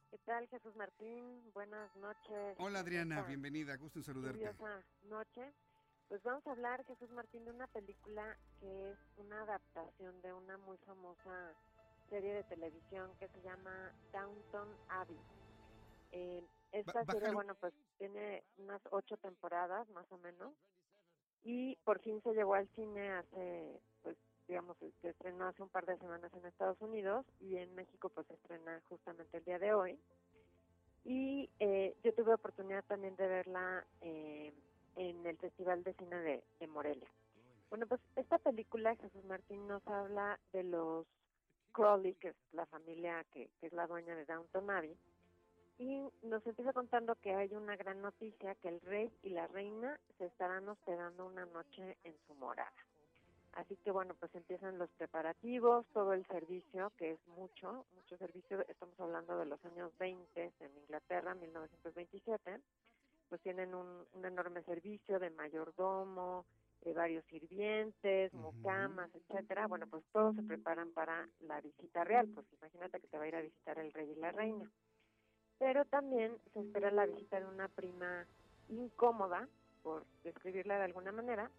¿Qué 0.10 0.18
tal, 0.20 0.48
Jesús 0.48 0.76
Martín? 0.76 1.52
Buenas 1.54 1.94
noches. 1.98 2.56
Hola, 2.58 2.80
Adriana. 2.80 3.24
Bienvenida. 3.24 3.76
Gusto 3.76 4.00
en 4.00 4.04
saludarte. 4.04 4.50
noche. 5.04 5.54
Pues 6.08 6.24
vamos 6.24 6.46
a 6.48 6.52
hablar, 6.52 6.86
Jesús 6.86 7.10
Martín, 7.12 7.44
de 7.44 7.52
una 7.52 7.68
película 7.68 8.38
que 8.62 8.92
es 8.92 8.98
una 9.18 9.42
adaptación 9.42 10.22
de 10.22 10.32
una 10.32 10.58
muy 10.60 10.78
famosa 10.86 11.54
serie 12.10 12.34
de 12.34 12.44
televisión 12.46 13.12
que 13.20 13.28
se 13.28 13.42
llama 13.42 13.92
Downton 14.14 14.70
Abbey. 14.88 15.20
Eh, 16.12 16.44
esta 16.72 17.06
serie, 17.06 17.32
bueno, 17.32 17.56
pues 17.56 17.74
tiene 17.98 18.44
unas 18.58 18.82
ocho 18.92 19.18
temporadas 19.18 19.90
más 19.90 20.06
o 20.12 20.18
menos 20.18 20.54
y 21.44 21.76
por 21.84 22.00
fin 22.00 22.22
se 22.24 22.34
llevó 22.34 22.56
al 22.56 22.68
cine 22.76 23.10
hace, 23.10 23.80
pues 24.04 24.18
digamos, 24.48 24.78
se 24.78 25.10
estrenó 25.10 25.48
hace 25.48 25.64
un 25.64 25.70
par 25.70 25.86
de 25.86 25.98
semanas 25.98 26.34
en 26.34 26.46
Estados 26.46 26.80
Unidos 26.82 27.26
y 27.40 27.58
en 27.58 27.74
México 27.76 28.10
pues 28.10 28.28
se 28.28 28.34
estrena 28.34 28.82
justamente 28.90 29.38
el 29.38 29.44
día 29.44 29.60
de 29.60 29.74
hoy. 29.74 30.00
Y 31.04 31.50
eh, 31.60 31.96
yo 32.04 32.14
tuve 32.14 32.34
oportunidad 32.34 32.84
también 32.86 33.16
de 33.16 33.28
verla 33.28 33.86
eh, 34.02 34.54
en 34.96 35.26
el 35.26 35.38
Festival 35.38 35.84
de 35.84 35.94
Cine 35.94 36.18
de, 36.18 36.44
de 36.60 36.68
Morelia. 36.68 37.10
Bueno, 37.70 37.88
pues 37.88 38.02
esta 38.16 38.38
película, 38.38 38.96
Jesús 38.96 39.24
Martín, 39.26 39.68
nos 39.68 39.86
habla 39.88 40.40
de 40.54 40.64
los 40.64 41.06
Crowley, 41.72 42.16
que 42.16 42.30
es 42.30 42.36
la 42.52 42.66
familia 42.66 43.26
que, 43.32 43.50
que 43.60 43.68
es 43.68 43.74
la 43.74 43.88
dueña 43.88 44.16
de 44.16 44.26
Downton 44.26 44.70
Abbey, 44.70 44.98
y 45.78 46.02
nos 46.24 46.46
empieza 46.46 46.74
contando 46.74 47.16
que 47.16 47.34
hay 47.34 47.54
una 47.54 47.76
gran 47.76 48.02
noticia, 48.02 48.56
que 48.56 48.70
el 48.70 48.82
rey 48.82 49.12
y 49.24 49.30
la 49.30 49.48
reina 49.48 50.00
se 50.18 50.26
estarán 50.26 50.68
hospedando 50.68 51.26
una 51.26 51.46
noche 51.46 51.98
en 52.04 52.16
su 52.26 52.34
morada. 52.36 52.72
Así 53.54 53.76
que 53.78 53.92
bueno, 53.92 54.14
pues 54.20 54.34
empiezan 54.36 54.78
los 54.78 54.90
preparativos, 54.92 55.86
todo 55.94 56.14
el 56.14 56.26
servicio, 56.28 56.92
que 56.98 57.12
es 57.12 57.28
mucho, 57.28 57.86
mucho 57.96 58.18
servicio, 58.18 58.64
estamos 58.68 59.00
hablando 59.00 59.38
de 59.38 59.46
los 59.46 59.64
años 59.66 59.92
20 59.98 60.54
en 60.60 60.78
Inglaterra, 60.78 61.34
1927, 61.34 62.60
pues 63.30 63.42
tienen 63.42 63.74
un, 63.74 64.06
un 64.14 64.26
enorme 64.26 64.64
servicio 64.64 65.20
de 65.20 65.32
mayordomo, 65.32 66.46
de 66.84 66.94
varios 66.94 67.26
sirvientes, 67.26 68.32
mucamas, 68.34 69.10
etcétera. 69.14 69.68
Bueno, 69.68 69.88
pues 69.88 70.04
todos 70.12 70.36
se 70.36 70.44
preparan 70.44 70.92
para 70.92 71.28
la 71.42 71.60
visita 71.60 72.04
real, 72.04 72.30
pues 72.34 72.46
imagínate 72.54 73.00
que 73.00 73.08
te 73.08 73.18
va 73.18 73.24
a 73.24 73.28
ir 73.28 73.36
a 73.36 73.42
visitar 73.42 73.80
el 73.80 73.92
rey 73.92 74.12
y 74.12 74.20
la 74.20 74.32
reina 74.32 74.72
pero 75.60 75.86
también 75.86 76.38
se 76.54 76.60
espera 76.60 76.92
la 76.92 77.06
visita 77.06 77.40
de 77.40 77.46
una 77.46 77.68
prima 77.68 78.26
incómoda, 78.70 79.48
por 79.84 80.06
describirla 80.24 80.78
de 80.78 80.84
alguna 80.86 81.12
manera, 81.12 81.50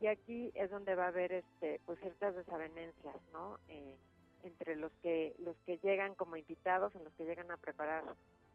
y 0.00 0.06
aquí 0.06 0.50
es 0.54 0.70
donde 0.70 0.94
va 0.94 1.04
a 1.04 1.08
haber 1.08 1.32
este 1.32 1.80
pues 1.86 1.98
ciertas 2.00 2.34
desavenencias, 2.34 3.16
¿no? 3.32 3.58
Eh, 3.68 3.96
entre 4.42 4.76
los 4.76 4.92
que 5.02 5.34
los 5.38 5.56
que 5.66 5.78
llegan 5.78 6.14
como 6.14 6.36
invitados, 6.36 6.94
en 6.94 7.04
los 7.04 7.12
que 7.14 7.24
llegan 7.24 7.50
a 7.50 7.56
preparar 7.56 8.04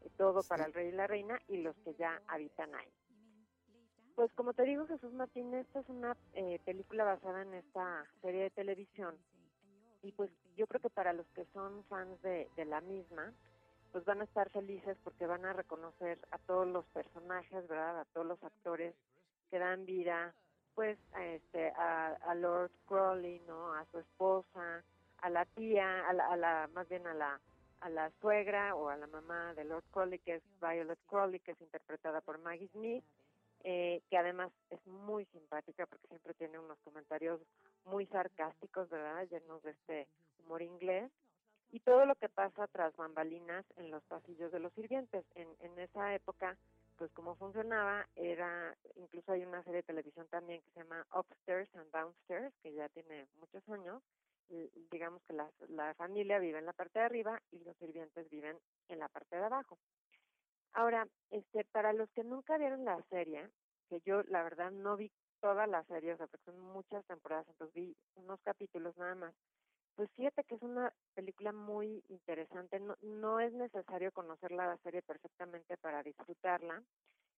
eh, 0.02 0.10
todo 0.18 0.42
sí. 0.42 0.50
para 0.50 0.66
el 0.66 0.74
rey 0.74 0.90
y 0.90 0.92
la 0.92 1.08
reina 1.08 1.40
y 1.48 1.58
los 1.58 1.76
que 1.78 1.94
ya 1.96 2.22
habitan 2.28 2.74
ahí. 2.76 2.88
Pues 4.16 4.32
como 4.34 4.54
te 4.54 4.64
digo, 4.64 4.86
Jesús 4.86 5.12
Martín, 5.12 5.54
esta 5.54 5.80
es 5.80 5.90
una 5.90 6.16
eh, 6.34 6.60
película 6.66 7.04
basada 7.04 7.42
en 7.42 7.54
esta 7.56 8.06
serie 8.22 8.44
de 8.44 8.50
televisión 8.52 9.16
y 10.02 10.12
pues 10.12 10.30
yo 10.56 10.68
creo 10.68 10.82
que 10.82 10.90
para 10.90 11.14
los 11.14 11.26
que 11.30 11.46
son 11.54 11.84
fans 11.86 12.22
de, 12.22 12.48
de 12.56 12.66
la 12.66 12.82
misma, 12.82 13.34
pues 13.94 14.04
van 14.06 14.22
a 14.22 14.24
estar 14.26 14.50
felices 14.50 14.98
porque 15.04 15.28
van 15.28 15.46
a 15.46 15.54
reconocer 15.54 16.18
a 16.32 16.40
todos 16.40 16.68
los 16.68 16.84
personajes, 16.88 17.68
¿verdad? 17.68 18.02
A 18.02 18.06
todos 18.06 18.26
los 18.26 18.44
actores 18.44 18.96
que 19.52 19.60
dan 19.60 19.86
vida, 19.86 20.34
pues, 20.74 20.98
a, 21.14 21.24
este, 21.26 21.70
a, 21.78 22.34
Lord 22.36 22.72
Crowley, 22.88 23.40
¿no? 23.48 23.74
A 23.76 23.86
su 23.92 24.00
esposa, 24.00 24.84
a 25.20 25.30
la 25.30 25.46
tía, 25.46 26.10
a 26.10 26.14
la, 26.14 26.28
a 26.28 26.36
la 26.36 26.70
más 26.74 26.90
bien 26.90 27.06
a 27.08 27.14
la 27.14 27.40
a 27.82 27.90
la 27.90 28.10
suegra 28.22 28.76
o 28.76 28.88
a 28.88 28.96
la 28.96 29.08
mamá 29.08 29.54
de 29.56 29.66
Lord 29.66 29.84
Crowley, 29.92 30.18
que 30.20 30.36
es 30.36 30.44
Violet 30.62 30.98
Crowley, 31.06 31.42
que 31.42 31.52
es 31.52 31.62
interpretada 31.62 32.22
por 32.22 32.40
Maggie 32.40 32.70
Smith, 32.70 33.04
eh, 33.66 34.02
que 34.10 34.18
además 34.18 34.52
es 34.70 34.80
muy 34.88 35.26
simpática 35.26 35.86
porque 35.86 36.08
siempre 36.08 36.34
tiene 36.34 36.60
unos 36.60 36.78
comentarios 36.80 37.42
muy 37.84 38.06
sarcásticos, 38.08 38.90
¿verdad? 38.90 39.28
Llenos 39.30 39.62
de 39.64 39.72
este 39.72 40.08
humor 40.40 40.62
inglés. 40.62 41.12
Y 41.74 41.80
todo 41.80 42.06
lo 42.06 42.14
que 42.14 42.30
pasa 42.30 42.68
tras 42.68 42.96
bambalinas 42.96 43.66
en 43.78 43.90
los 43.90 44.04
pasillos 44.04 44.52
de 44.52 44.60
los 44.60 44.72
sirvientes. 44.74 45.26
En, 45.34 45.48
en 45.60 45.80
esa 45.80 46.14
época, 46.14 46.56
pues 46.98 47.12
cómo 47.14 47.36
funcionaba 47.36 48.08
era, 48.16 48.78
incluso 48.96 49.32
hay 49.32 49.44
una 49.44 49.64
serie 49.64 49.78
de 49.78 49.88
televisión 49.88 50.28
también 50.30 50.62
que 50.62 50.70
se 50.70 50.80
llama 50.82 51.04
Upstairs 51.16 51.74
and 51.74 51.92
Downstairs, 51.92 52.54
que 52.62 52.74
ya 52.74 52.88
tiene 52.90 53.28
muchos 53.40 53.68
años, 53.70 54.04
digamos 54.92 55.24
que 55.24 55.34
la, 55.34 55.50
la 55.70 55.96
familia 55.96 56.38
vive 56.38 56.60
en 56.60 56.68
la 56.68 56.74
parte 56.74 57.00
de 57.00 57.06
arriba 57.06 57.42
y 57.52 57.64
los 57.64 57.76
sirvientes 57.78 58.30
viven 58.30 58.56
en 58.90 59.00
la 59.00 59.08
parte 59.10 59.36
de 59.36 59.44
abajo. 59.44 59.80
Ahora, 60.74 61.08
este, 61.32 61.66
para 61.72 61.92
los 61.92 62.08
que 62.12 62.24
nunca 62.24 62.58
vieron 62.60 62.86
la 62.86 63.02
serie, 63.10 63.50
que 63.90 64.00
yo 64.06 64.22
la 64.24 64.44
verdad 64.44 64.70
no 64.70 64.96
vi 64.96 65.12
toda 65.40 65.66
la 65.66 65.84
serie, 65.86 66.14
o 66.14 66.18
sea, 66.18 66.28
porque 66.28 66.46
son 66.46 66.60
muchas 66.60 67.04
temporadas, 67.06 67.48
entonces 67.48 67.74
vi 67.74 67.96
unos 68.16 68.40
capítulos 68.42 68.96
nada 68.98 69.16
más. 69.16 69.34
Pues 69.96 70.10
fíjate 70.16 70.44
que 70.44 70.56
es 70.56 70.62
una 70.62 70.92
película 71.14 71.52
muy 71.52 72.04
interesante, 72.10 72.80
no, 72.80 72.96
no 73.02 73.40
es 73.40 73.54
necesario 73.54 74.12
conocer 74.12 74.52
la 74.52 74.76
serie 74.78 75.02
perfectamente 75.04 75.78
para 75.78 76.02
disfrutarla. 76.02 76.84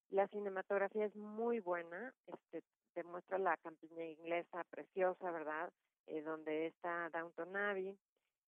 La 0.09 0.27
cinematografía 0.27 1.05
es 1.05 1.15
muy 1.15 1.59
buena, 1.59 2.13
este, 2.27 2.61
te 2.93 3.03
muestra 3.03 3.37
la 3.37 3.57
campiña 3.57 4.05
inglesa 4.05 4.63
preciosa, 4.69 5.31
¿verdad? 5.31 5.69
Eh, 6.07 6.21
donde 6.21 6.67
está 6.67 7.09
Downton 7.09 7.55
Abbey. 7.55 7.97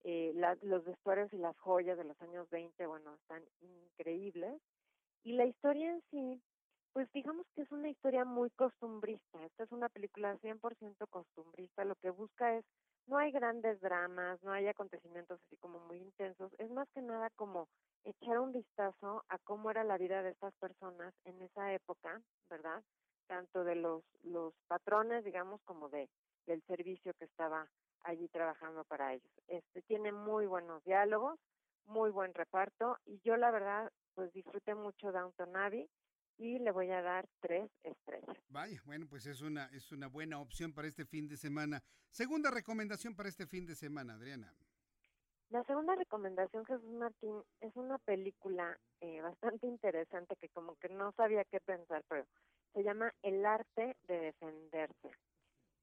Eh, 0.03 0.31
los 0.61 0.85
vestuarios 0.85 1.33
y 1.33 1.37
las 1.37 1.57
joyas 1.57 1.97
de 1.97 2.05
los 2.05 2.19
años 2.21 2.49
20, 2.49 2.85
bueno, 2.85 3.13
están 3.15 3.43
increíbles. 3.59 4.61
Y 5.23 5.33
la 5.33 5.45
historia 5.45 5.91
en 5.91 6.01
sí, 6.11 6.41
pues 6.93 7.11
digamos 7.11 7.45
que 7.53 7.63
es 7.63 7.71
una 7.71 7.89
historia 7.89 8.23
muy 8.23 8.49
costumbrista. 8.51 9.43
Esta 9.45 9.63
es 9.63 9.71
una 9.71 9.89
película 9.89 10.37
100% 10.37 11.07
costumbrista. 11.09 11.83
Lo 11.83 11.95
que 11.95 12.11
busca 12.11 12.55
es, 12.55 12.65
no 13.07 13.17
hay 13.17 13.31
grandes 13.31 13.79
dramas, 13.81 14.41
no 14.43 14.51
hay 14.51 14.67
acontecimientos 14.67 15.39
así 15.45 15.57
como 15.57 15.79
muy 15.79 15.97
intensos. 15.97 16.51
Es 16.59 16.69
más 16.69 16.87
que 16.93 17.01
nada 17.01 17.29
como 17.31 17.67
echar 18.03 18.39
un 18.39 18.51
vistazo 18.51 19.23
a 19.29 19.37
cómo 19.39 19.71
era 19.71 19.83
la 19.83 19.97
vida 19.97 20.21
de 20.23 20.31
estas 20.31 20.53
personas 20.55 21.13
en 21.25 21.41
esa 21.41 21.73
época, 21.73 22.21
¿verdad? 22.49 22.83
Tanto 23.27 23.63
de 23.63 23.75
los, 23.75 24.03
los 24.23 24.53
patrones, 24.67 25.23
digamos, 25.25 25.61
como 25.63 25.89
de 25.89 26.09
del 26.47 26.63
servicio 26.63 27.13
que 27.15 27.25
estaba 27.25 27.67
allí 28.03 28.27
trabajando 28.29 28.83
para 28.85 29.13
ellos. 29.13 29.31
Este 29.47 29.81
tiene 29.83 30.11
muy 30.11 30.45
buenos 30.45 30.83
diálogos, 30.85 31.37
muy 31.85 32.09
buen 32.09 32.33
reparto 32.33 32.97
y 33.05 33.19
yo 33.19 33.37
la 33.37 33.51
verdad 33.51 33.91
pues 34.15 34.31
disfruté 34.33 34.73
mucho 34.73 35.11
Downton 35.11 35.55
Abbey 35.55 35.89
y 36.37 36.59
le 36.59 36.71
voy 36.71 36.89
a 36.91 37.01
dar 37.01 37.27
tres 37.39 37.69
estrellas. 37.83 38.37
Vaya, 38.49 38.81
bueno, 38.85 39.07
pues 39.09 39.25
es 39.25 39.41
una 39.41 39.65
es 39.73 39.91
una 39.91 40.07
buena 40.07 40.39
opción 40.39 40.73
para 40.73 40.87
este 40.87 41.05
fin 41.05 41.27
de 41.27 41.37
semana. 41.37 41.81
Segunda 42.11 42.51
recomendación 42.51 43.15
para 43.15 43.29
este 43.29 43.45
fin 43.45 43.65
de 43.65 43.75
semana, 43.75 44.13
Adriana. 44.13 44.53
La 45.49 45.63
segunda 45.63 45.95
recomendación, 45.95 46.65
Jesús 46.65 46.91
Martín, 46.91 47.41
es 47.61 47.73
una 47.75 47.97
película 47.99 48.77
eh, 48.99 49.21
bastante 49.21 49.65
interesante 49.65 50.35
que 50.35 50.49
como 50.49 50.75
que 50.75 50.89
no 50.89 51.13
sabía 51.13 51.45
qué 51.45 51.61
pensar, 51.61 52.03
pero 52.09 52.25
se 52.73 52.83
llama 52.83 53.13
El 53.21 53.45
arte 53.45 53.95
de 54.07 54.19
defenderse. 54.19 55.11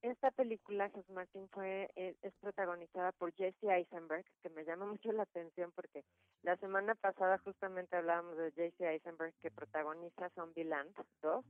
Esta 0.05 0.29
película, 0.29 0.87
Jesús 0.91 1.09
Martín, 1.09 1.49
fue, 1.49 1.89
eh, 1.95 2.15
es, 2.21 2.31
protagonizada 2.35 3.11
por 3.13 3.33
Jesse 3.33 3.63
Eisenberg, 3.63 4.23
que 4.43 4.51
me 4.51 4.63
llama 4.63 4.85
mucho 4.85 5.11
la 5.11 5.23
atención 5.23 5.71
porque 5.71 6.03
la 6.43 6.55
semana 6.57 6.93
pasada 6.93 7.39
justamente 7.39 7.95
hablábamos 7.95 8.37
de 8.37 8.51
Jesse 8.51 8.81
Eisenberg 8.81 9.33
que 9.41 9.49
protagoniza 9.49 10.29
Zombieland 10.35 10.93
2. 11.23 11.43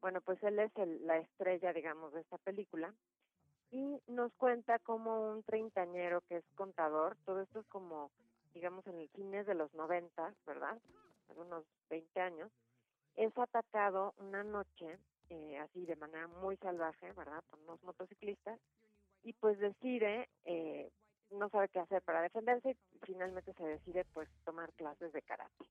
Bueno, 0.00 0.20
pues 0.22 0.42
él 0.42 0.58
es 0.58 0.72
la 1.02 1.18
estrella, 1.18 1.72
digamos, 1.72 2.12
de 2.12 2.22
esta 2.22 2.36
película. 2.38 2.92
Y 3.70 4.02
nos 4.08 4.34
cuenta 4.38 4.80
como 4.80 5.30
un 5.30 5.44
treintañero 5.44 6.20
que 6.22 6.38
es 6.38 6.44
contador, 6.56 7.16
todo 7.24 7.42
esto 7.42 7.60
es 7.60 7.66
como, 7.66 8.10
digamos, 8.54 8.84
en 8.88 8.98
el 8.98 9.08
fines 9.10 9.46
de 9.46 9.54
los 9.54 9.72
noventas, 9.72 10.34
¿verdad? 10.46 10.80
Unos 11.36 11.64
20 11.90 12.20
años, 12.20 12.50
es 13.14 13.38
atacado 13.38 14.14
una 14.18 14.42
noche 14.42 14.98
eh, 15.30 15.58
así 15.58 15.84
de 15.86 15.96
manera 15.96 16.28
muy 16.28 16.56
salvaje, 16.58 17.12
¿verdad? 17.12 17.42
Por 17.50 17.60
unos 17.60 17.82
motociclistas 17.82 18.58
y 19.22 19.32
pues 19.34 19.58
decide, 19.58 20.28
eh, 20.44 20.90
no 21.30 21.48
sabe 21.48 21.68
qué 21.68 21.80
hacer 21.80 22.02
para 22.02 22.22
defenderse 22.22 22.76
y 22.92 22.98
finalmente 23.06 23.52
se 23.54 23.64
decide 23.64 24.04
pues 24.12 24.28
tomar 24.44 24.72
clases 24.74 25.12
de 25.12 25.22
karate 25.22 25.64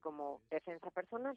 como 0.00 0.40
defensa 0.50 0.90
personal. 0.90 1.36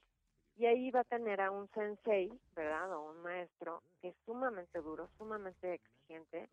Y 0.56 0.66
ahí 0.68 0.92
va 0.92 1.00
a 1.00 1.06
tener 1.06 1.42
a 1.42 1.50
un 1.52 1.68
sensei, 1.70 2.32
¿verdad? 2.56 2.94
O 2.94 3.12
un 3.12 3.22
maestro 3.24 3.82
que 4.02 4.10
es 4.10 4.16
sumamente 4.26 4.80
duro, 4.82 5.10
sumamente 5.18 5.74
exigente, 5.74 6.48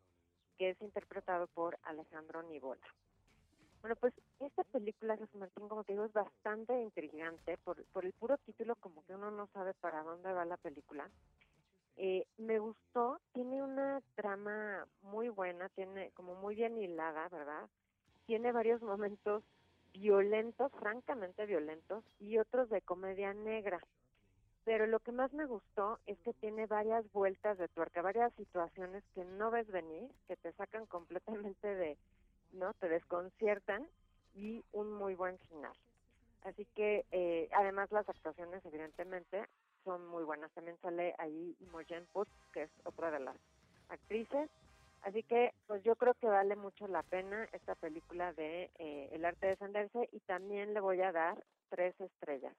que 0.56 0.70
es 0.70 0.80
interpretado 0.80 1.46
por 1.48 1.78
Alejandro 1.82 2.42
Nibola. 2.42 2.86
Bueno, 3.80 3.96
pues 3.96 4.12
esta 4.40 4.62
película, 4.64 5.16
Jesús 5.16 5.36
Martín, 5.36 5.68
como 5.68 5.84
te 5.84 5.92
digo, 5.92 6.04
es 6.04 6.12
bastante 6.12 6.78
intrigante 6.80 7.56
por, 7.58 7.82
por 7.86 8.04
el 8.04 8.12
puro 8.12 8.36
título, 8.38 8.74
como 8.76 9.02
que 9.06 9.14
uno 9.14 9.30
no 9.30 9.46
sabe 9.54 9.72
para 9.74 10.02
dónde 10.02 10.32
va 10.32 10.44
la 10.44 10.58
película. 10.58 11.08
Eh, 11.96 12.26
me 12.36 12.58
gustó, 12.58 13.20
tiene 13.32 13.62
una 13.62 14.02
trama 14.16 14.86
muy 15.02 15.28
buena, 15.28 15.68
tiene 15.70 16.10
como 16.12 16.34
muy 16.34 16.54
bien 16.54 16.78
hilada, 16.78 17.28
¿verdad? 17.28 17.68
Tiene 18.26 18.52
varios 18.52 18.82
momentos 18.82 19.42
violentos, 19.92 20.70
francamente 20.72 21.46
violentos, 21.46 22.04
y 22.18 22.38
otros 22.38 22.68
de 22.68 22.82
comedia 22.82 23.32
negra. 23.32 23.80
Pero 24.64 24.86
lo 24.86 25.00
que 25.00 25.12
más 25.12 25.32
me 25.32 25.46
gustó 25.46 25.98
es 26.06 26.18
que 26.20 26.34
tiene 26.34 26.66
varias 26.66 27.10
vueltas 27.12 27.56
de 27.56 27.68
tuerca, 27.68 28.02
varias 28.02 28.32
situaciones 28.34 29.02
que 29.14 29.24
no 29.24 29.50
ves 29.50 29.66
venir, 29.68 30.10
que 30.28 30.36
te 30.36 30.52
sacan 30.52 30.86
completamente 30.86 31.66
de, 31.66 31.96
¿no? 32.52 32.72
Te 32.74 32.88
desconciertan 32.88 33.86
y 34.34 34.64
un 34.72 34.92
muy 34.92 35.14
buen 35.14 35.38
final. 35.48 35.72
Así 36.42 36.66
que, 36.74 37.04
eh, 37.10 37.48
además 37.52 37.90
las 37.92 38.08
actuaciones, 38.08 38.64
evidentemente, 38.64 39.44
son 39.84 40.06
muy 40.06 40.24
buenas. 40.24 40.50
También 40.52 40.76
sale 40.80 41.14
ahí 41.18 41.56
Imogen 41.60 42.06
Putz, 42.12 42.30
que 42.52 42.62
es 42.62 42.70
otra 42.84 43.10
de 43.10 43.20
las 43.20 43.36
actrices. 43.88 44.48
Así 45.02 45.22
que, 45.22 45.54
pues 45.66 45.82
yo 45.82 45.96
creo 45.96 46.14
que 46.14 46.26
vale 46.26 46.56
mucho 46.56 46.86
la 46.86 47.02
pena 47.02 47.48
esta 47.52 47.74
película 47.74 48.32
de 48.34 48.70
eh, 48.78 49.08
El 49.12 49.24
arte 49.24 49.46
de 49.46 49.52
defenderse 49.52 50.08
y 50.12 50.20
también 50.20 50.74
le 50.74 50.80
voy 50.80 51.00
a 51.00 51.12
dar 51.12 51.42
tres 51.70 51.98
estrellas. 52.00 52.54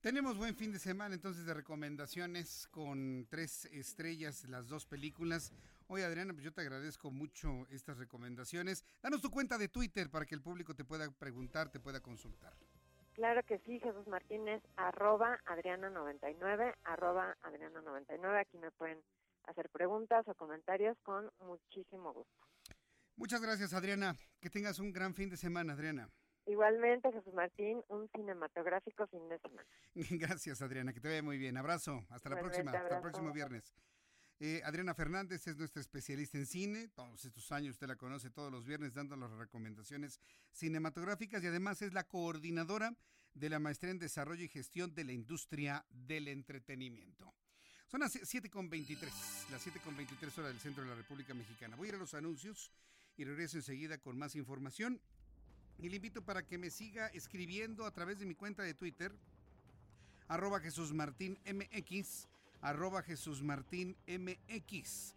Tenemos 0.00 0.38
buen 0.38 0.54
fin 0.54 0.72
de 0.72 0.78
semana 0.78 1.16
entonces 1.16 1.44
de 1.44 1.54
recomendaciones 1.54 2.68
con 2.70 3.26
tres 3.28 3.64
estrellas 3.66 4.44
las 4.44 4.68
dos 4.68 4.86
películas. 4.86 5.52
Oye 5.90 6.04
Adriana, 6.04 6.34
pues 6.34 6.44
yo 6.44 6.52
te 6.52 6.60
agradezco 6.60 7.10
mucho 7.10 7.66
estas 7.70 7.96
recomendaciones. 7.96 8.84
Danos 9.02 9.22
tu 9.22 9.30
cuenta 9.30 9.56
de 9.56 9.68
Twitter 9.68 10.10
para 10.10 10.26
que 10.26 10.34
el 10.34 10.42
público 10.42 10.74
te 10.74 10.84
pueda 10.84 11.10
preguntar, 11.10 11.70
te 11.70 11.80
pueda 11.80 12.00
consultar. 12.00 12.52
Claro 13.14 13.42
que 13.44 13.58
sí, 13.60 13.80
Jesús 13.80 14.06
Martínez, 14.06 14.62
arroba 14.76 15.40
Adriana99, 15.46 16.74
arroba 16.84 17.36
Adriana99. 17.42 18.38
Aquí 18.38 18.58
me 18.58 18.70
pueden 18.72 19.02
hacer 19.44 19.70
preguntas 19.70 20.28
o 20.28 20.34
comentarios 20.34 20.96
con 21.02 21.30
muchísimo 21.40 22.12
gusto. 22.12 22.46
Muchas 23.16 23.40
gracias 23.40 23.72
Adriana. 23.72 24.14
Que 24.40 24.50
tengas 24.50 24.78
un 24.78 24.92
gran 24.92 25.14
fin 25.14 25.30
de 25.30 25.38
semana, 25.38 25.72
Adriana. 25.72 26.10
Igualmente, 26.44 27.10
Jesús 27.12 27.32
Martín, 27.32 27.82
un 27.88 28.08
cinematográfico 28.10 29.06
fin 29.08 29.26
de 29.28 29.38
semana. 29.38 29.68
Gracias, 30.28 30.62
Adriana, 30.62 30.94
que 30.94 31.00
te 31.00 31.08
vaya 31.08 31.22
muy 31.22 31.36
bien. 31.36 31.58
Abrazo, 31.58 32.06
hasta 32.08 32.30
la 32.30 32.38
próxima, 32.38 32.70
hasta 32.70 32.96
el 32.96 33.02
próximo 33.02 33.32
viernes. 33.32 33.74
Eh, 34.40 34.62
Adriana 34.64 34.94
Fernández 34.94 35.44
es 35.48 35.56
nuestra 35.56 35.80
especialista 35.80 36.38
en 36.38 36.46
cine. 36.46 36.88
Todos 36.94 37.24
estos 37.24 37.50
años 37.50 37.72
usted 37.72 37.88
la 37.88 37.96
conoce 37.96 38.30
todos 38.30 38.52
los 38.52 38.64
viernes 38.64 38.94
dando 38.94 39.16
las 39.16 39.32
recomendaciones 39.32 40.20
cinematográficas 40.52 41.42
y 41.42 41.48
además 41.48 41.82
es 41.82 41.92
la 41.92 42.04
coordinadora 42.04 42.96
de 43.34 43.50
la 43.50 43.58
maestría 43.58 43.90
en 43.90 43.98
desarrollo 43.98 44.44
y 44.44 44.48
gestión 44.48 44.94
de 44.94 45.04
la 45.04 45.12
industria 45.12 45.84
del 45.90 46.28
entretenimiento. 46.28 47.34
Son 47.88 48.00
las 48.00 48.14
7.23, 48.14 49.50
las 49.50 49.66
7.23 49.66 50.38
horas 50.38 50.52
del 50.52 50.60
centro 50.60 50.84
de 50.84 50.90
la 50.90 50.94
República 50.94 51.34
Mexicana. 51.34 51.74
Voy 51.74 51.86
a 51.86 51.88
ir 51.88 51.94
a 51.96 51.98
los 51.98 52.14
anuncios 52.14 52.70
y 53.16 53.24
regreso 53.24 53.56
enseguida 53.56 53.98
con 53.98 54.16
más 54.16 54.36
información. 54.36 55.00
Y 55.78 55.88
le 55.88 55.96
invito 55.96 56.22
para 56.22 56.46
que 56.46 56.58
me 56.58 56.70
siga 56.70 57.08
escribiendo 57.08 57.86
a 57.86 57.90
través 57.92 58.18
de 58.18 58.26
mi 58.26 58.34
cuenta 58.34 58.62
de 58.62 58.74
Twitter, 58.74 59.12
arroba 60.28 60.60
Jesús 60.60 60.92
Martín 60.92 61.38
MX, 61.46 62.28
arroba 62.60 63.02
Jesús 63.02 63.42
Martín 63.42 63.96
MX. 64.06 65.14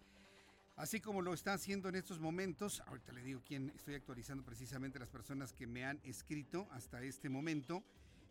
así 0.75 0.99
como 0.99 1.21
lo 1.21 1.33
está 1.33 1.53
haciendo 1.53 1.89
en 1.89 1.95
estos 1.95 2.19
momentos. 2.19 2.81
Ahorita 2.87 3.11
le 3.13 3.23
digo 3.23 3.41
quién 3.45 3.71
estoy 3.75 3.95
actualizando 3.95 4.43
precisamente 4.43 4.99
las 4.99 5.09
personas 5.09 5.53
que 5.53 5.67
me 5.67 5.85
han 5.85 5.99
escrito 6.03 6.67
hasta 6.71 7.01
este 7.03 7.29
momento. 7.29 7.83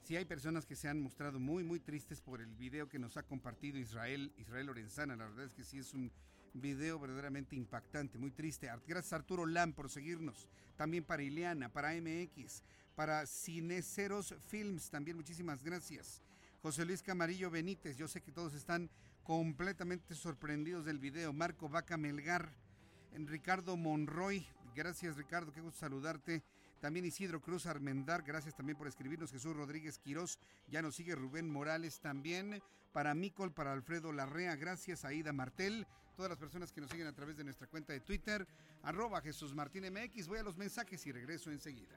Sí 0.03 0.16
hay 0.16 0.24
personas 0.24 0.66
que 0.66 0.77
se 0.77 0.89
han 0.89 1.01
mostrado 1.01 1.39
muy, 1.39 1.62
muy 1.62 1.78
tristes 1.78 2.20
por 2.20 2.41
el 2.41 2.55
video 2.55 2.89
que 2.89 2.99
nos 2.99 3.16
ha 3.16 3.23
compartido 3.23 3.78
Israel, 3.78 4.32
Israel 4.39 4.66
Lorenzana. 4.66 5.15
La 5.15 5.27
verdad 5.27 5.45
es 5.45 5.55
que 5.55 5.65
sí 5.65 5.78
es 5.78 5.93
un 5.95 6.11
video 6.55 6.99
verdaderamente 6.99 7.55
impactante, 7.55 8.19
muy 8.19 8.31
triste. 8.31 8.69
Gracias 8.87 9.12
Arturo 9.12 9.47
Lam 9.47 9.73
por 9.73 9.91
seguirnos. 9.91 10.49
También 10.77 11.05
para 11.05 11.23
Ileana, 11.23 11.69
para 11.69 11.93
MX, 11.93 12.62
para 12.95 13.27
Cineceros 13.27 14.35
Films, 14.49 14.91
también 14.91 15.16
muchísimas 15.16 15.62
gracias. 15.62 16.23
José 16.62 16.85
Luis 16.85 17.03
Camarillo 17.03 17.51
Benítez, 17.51 17.97
yo 17.97 18.07
sé 18.07 18.20
que 18.20 18.32
todos 18.32 18.53
están 18.53 18.91
completamente 19.23 20.15
sorprendidos 20.15 20.85
del 20.85 20.99
video. 20.99 21.32
Marco 21.32 21.70
Vaca 21.70 21.97
Melgar, 21.97 22.53
Ricardo 23.15 23.78
Monroy, 23.78 24.47
gracias 24.74 25.16
Ricardo, 25.16 25.53
qué 25.53 25.62
gusto 25.62 25.81
saludarte. 25.81 26.43
También 26.78 27.07
Isidro 27.07 27.41
Cruz 27.41 27.65
Armendar, 27.65 28.23
gracias 28.23 28.55
también 28.55 28.77
por 28.77 28.87
escribirnos. 28.87 29.31
Jesús 29.32 29.57
Rodríguez 29.57 29.99
Quirós, 29.99 30.39
ya 30.69 30.82
nos 30.82 30.97
sigue 30.97 31.15
Rubén 31.15 31.49
Morales 31.49 31.99
también. 32.01 32.62
Para 32.93 33.15
Micol, 33.15 33.53
para 33.53 33.73
Alfredo 33.73 34.12
Larrea, 34.12 34.55
gracias 34.57 35.07
a 35.07 35.15
Ida 35.15 35.32
Martel. 35.32 35.87
Todas 36.15 36.28
las 36.28 36.39
personas 36.39 36.73
que 36.73 36.82
nos 36.82 36.91
siguen 36.91 37.07
a 37.07 37.15
través 37.15 37.39
de 37.39 37.45
nuestra 37.45 37.69
cuenta 37.69 37.95
de 37.95 38.01
Twitter, 38.01 38.47
arroba 38.82 39.23
Jesús 39.23 39.55
Martín 39.55 39.85
MX. 39.91 40.28
Voy 40.28 40.39
a 40.39 40.43
los 40.43 40.59
mensajes 40.59 41.07
y 41.07 41.12
regreso 41.12 41.51
enseguida. 41.51 41.97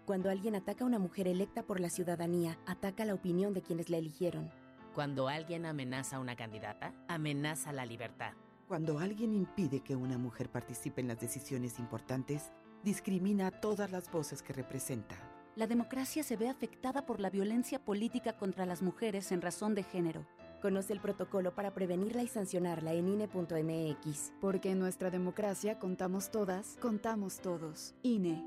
Cuando 0.06 0.30
alguien 0.30 0.56
ataca 0.56 0.86
a 0.86 0.88
una 0.88 1.00
mujer 1.00 1.28
electa 1.28 1.64
por 1.64 1.82
la 1.82 1.90
ciudadanía, 1.90 2.58
ataca 2.66 3.04
la 3.04 3.14
opinión 3.14 3.54
de 3.54 3.62
quienes 3.62 3.90
la 3.90 3.98
eligieron. 3.98 4.50
Cuando 4.96 5.28
alguien 5.28 5.66
amenaza 5.66 6.16
a 6.16 6.20
una 6.22 6.38
candidata, 6.38 6.94
amenaza 7.10 7.74
la 7.74 7.86
libertad. 7.86 8.32
Cuando 8.66 8.98
alguien 8.98 9.34
impide 9.34 9.82
que 9.82 9.94
una 9.94 10.18
mujer 10.18 10.50
participe 10.50 11.02
en 11.02 11.10
las 11.10 11.20
decisiones 11.20 11.80
importantes, 11.80 12.54
discrimina 12.82 13.48
a 13.48 13.52
todas 13.52 13.92
las 13.92 14.10
voces 14.10 14.42
que 14.42 14.54
representa. 14.54 15.18
La 15.58 15.68
democracia 15.68 16.24
se 16.24 16.38
ve 16.38 16.48
afectada 16.48 17.06
por 17.06 17.20
la 17.20 17.30
violencia 17.30 17.84
política 17.84 18.38
contra 18.38 18.66
las 18.66 18.82
mujeres 18.82 19.34
en 19.34 19.42
razón 19.42 19.76
de 19.76 19.84
género. 19.84 20.26
Conoce 20.62 20.94
el 20.94 21.02
protocolo 21.02 21.54
para 21.54 21.74
prevenirla 21.74 22.24
y 22.24 22.30
sancionarla 22.30 22.94
en 22.94 23.10
INE.mx. 23.10 24.32
Porque 24.40 24.72
en 24.72 24.80
nuestra 24.80 25.10
democracia 25.10 25.78
contamos 25.78 26.32
todas, 26.32 26.78
contamos 26.80 27.42
todos. 27.42 27.96
INE. 28.02 28.42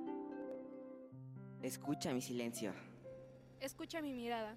Escucha 1.61 2.15
mi 2.15 2.23
silencio. 2.23 2.73
Escucha 3.61 4.01
mi 4.01 4.15
mirada. 4.15 4.57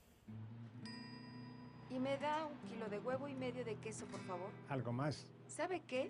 Y 1.91 1.99
me 1.99 2.17
da 2.17 2.45
un 2.45 2.57
kilo 2.69 2.87
de 2.87 2.99
huevo 2.99 3.27
y 3.27 3.35
medio 3.35 3.65
de 3.65 3.75
queso, 3.75 4.05
por 4.05 4.21
favor. 4.21 4.49
¿Algo 4.69 4.93
más? 4.93 5.25
¿Sabe 5.45 5.81
qué? 5.81 6.09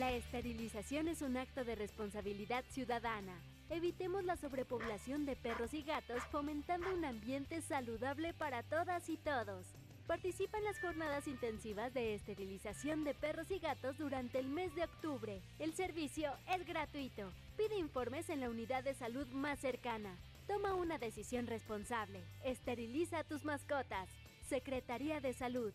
La 0.00 0.12
esterilización 0.12 1.08
es 1.08 1.20
un 1.20 1.36
acto 1.36 1.62
de 1.62 1.74
responsabilidad 1.74 2.64
ciudadana. 2.70 3.38
Evitemos 3.68 4.24
la 4.24 4.34
sobrepoblación 4.34 5.26
de 5.26 5.36
perros 5.36 5.74
y 5.74 5.82
gatos 5.82 6.22
fomentando 6.32 6.90
un 6.94 7.04
ambiente 7.04 7.60
saludable 7.60 8.32
para 8.32 8.62
todas 8.62 9.10
y 9.10 9.18
todos. 9.18 9.66
Participa 10.06 10.56
en 10.56 10.64
las 10.64 10.80
jornadas 10.80 11.28
intensivas 11.28 11.92
de 11.92 12.14
esterilización 12.14 13.04
de 13.04 13.12
perros 13.12 13.50
y 13.50 13.58
gatos 13.58 13.98
durante 13.98 14.38
el 14.38 14.48
mes 14.48 14.74
de 14.74 14.84
octubre. 14.84 15.42
El 15.58 15.74
servicio 15.74 16.32
es 16.48 16.66
gratuito. 16.66 17.30
Pide 17.58 17.76
informes 17.76 18.30
en 18.30 18.40
la 18.40 18.48
unidad 18.48 18.82
de 18.82 18.94
salud 18.94 19.26
más 19.26 19.58
cercana. 19.58 20.16
Toma 20.48 20.76
una 20.76 20.96
decisión 20.96 21.46
responsable. 21.46 22.22
Esteriliza 22.42 23.18
a 23.18 23.24
tus 23.24 23.44
mascotas. 23.44 24.08
Secretaría 24.48 25.20
de 25.20 25.34
Salud. 25.34 25.74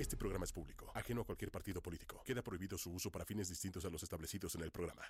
Este 0.00 0.16
programa 0.16 0.46
es 0.46 0.52
público, 0.52 0.90
ajeno 0.94 1.20
a 1.20 1.24
cualquier 1.26 1.50
partido 1.50 1.82
político. 1.82 2.22
Queda 2.24 2.40
prohibido 2.40 2.78
su 2.78 2.90
uso 2.90 3.10
para 3.10 3.26
fines 3.26 3.50
distintos 3.50 3.84
a 3.84 3.90
los 3.90 4.02
establecidos 4.02 4.54
en 4.54 4.62
el 4.62 4.70
programa. 4.70 5.02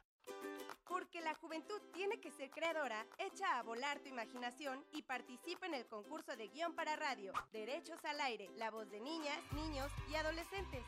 Porque 0.88 1.20
la 1.20 1.36
juventud 1.36 1.80
tiene 1.94 2.18
que 2.18 2.32
ser 2.32 2.50
creadora, 2.50 3.06
echa 3.16 3.60
a 3.60 3.62
volar 3.62 4.00
tu 4.00 4.08
imaginación 4.08 4.84
y 4.92 5.02
participa 5.02 5.66
en 5.66 5.74
el 5.74 5.86
concurso 5.86 6.34
de 6.34 6.48
guion 6.48 6.74
para 6.74 6.96
radio, 6.96 7.32
Derechos 7.52 8.04
al 8.04 8.20
Aire, 8.20 8.50
la 8.56 8.72
voz 8.72 8.90
de 8.90 8.98
niñas, 8.98 9.38
niños 9.52 9.92
y 10.10 10.16
adolescentes. 10.16 10.82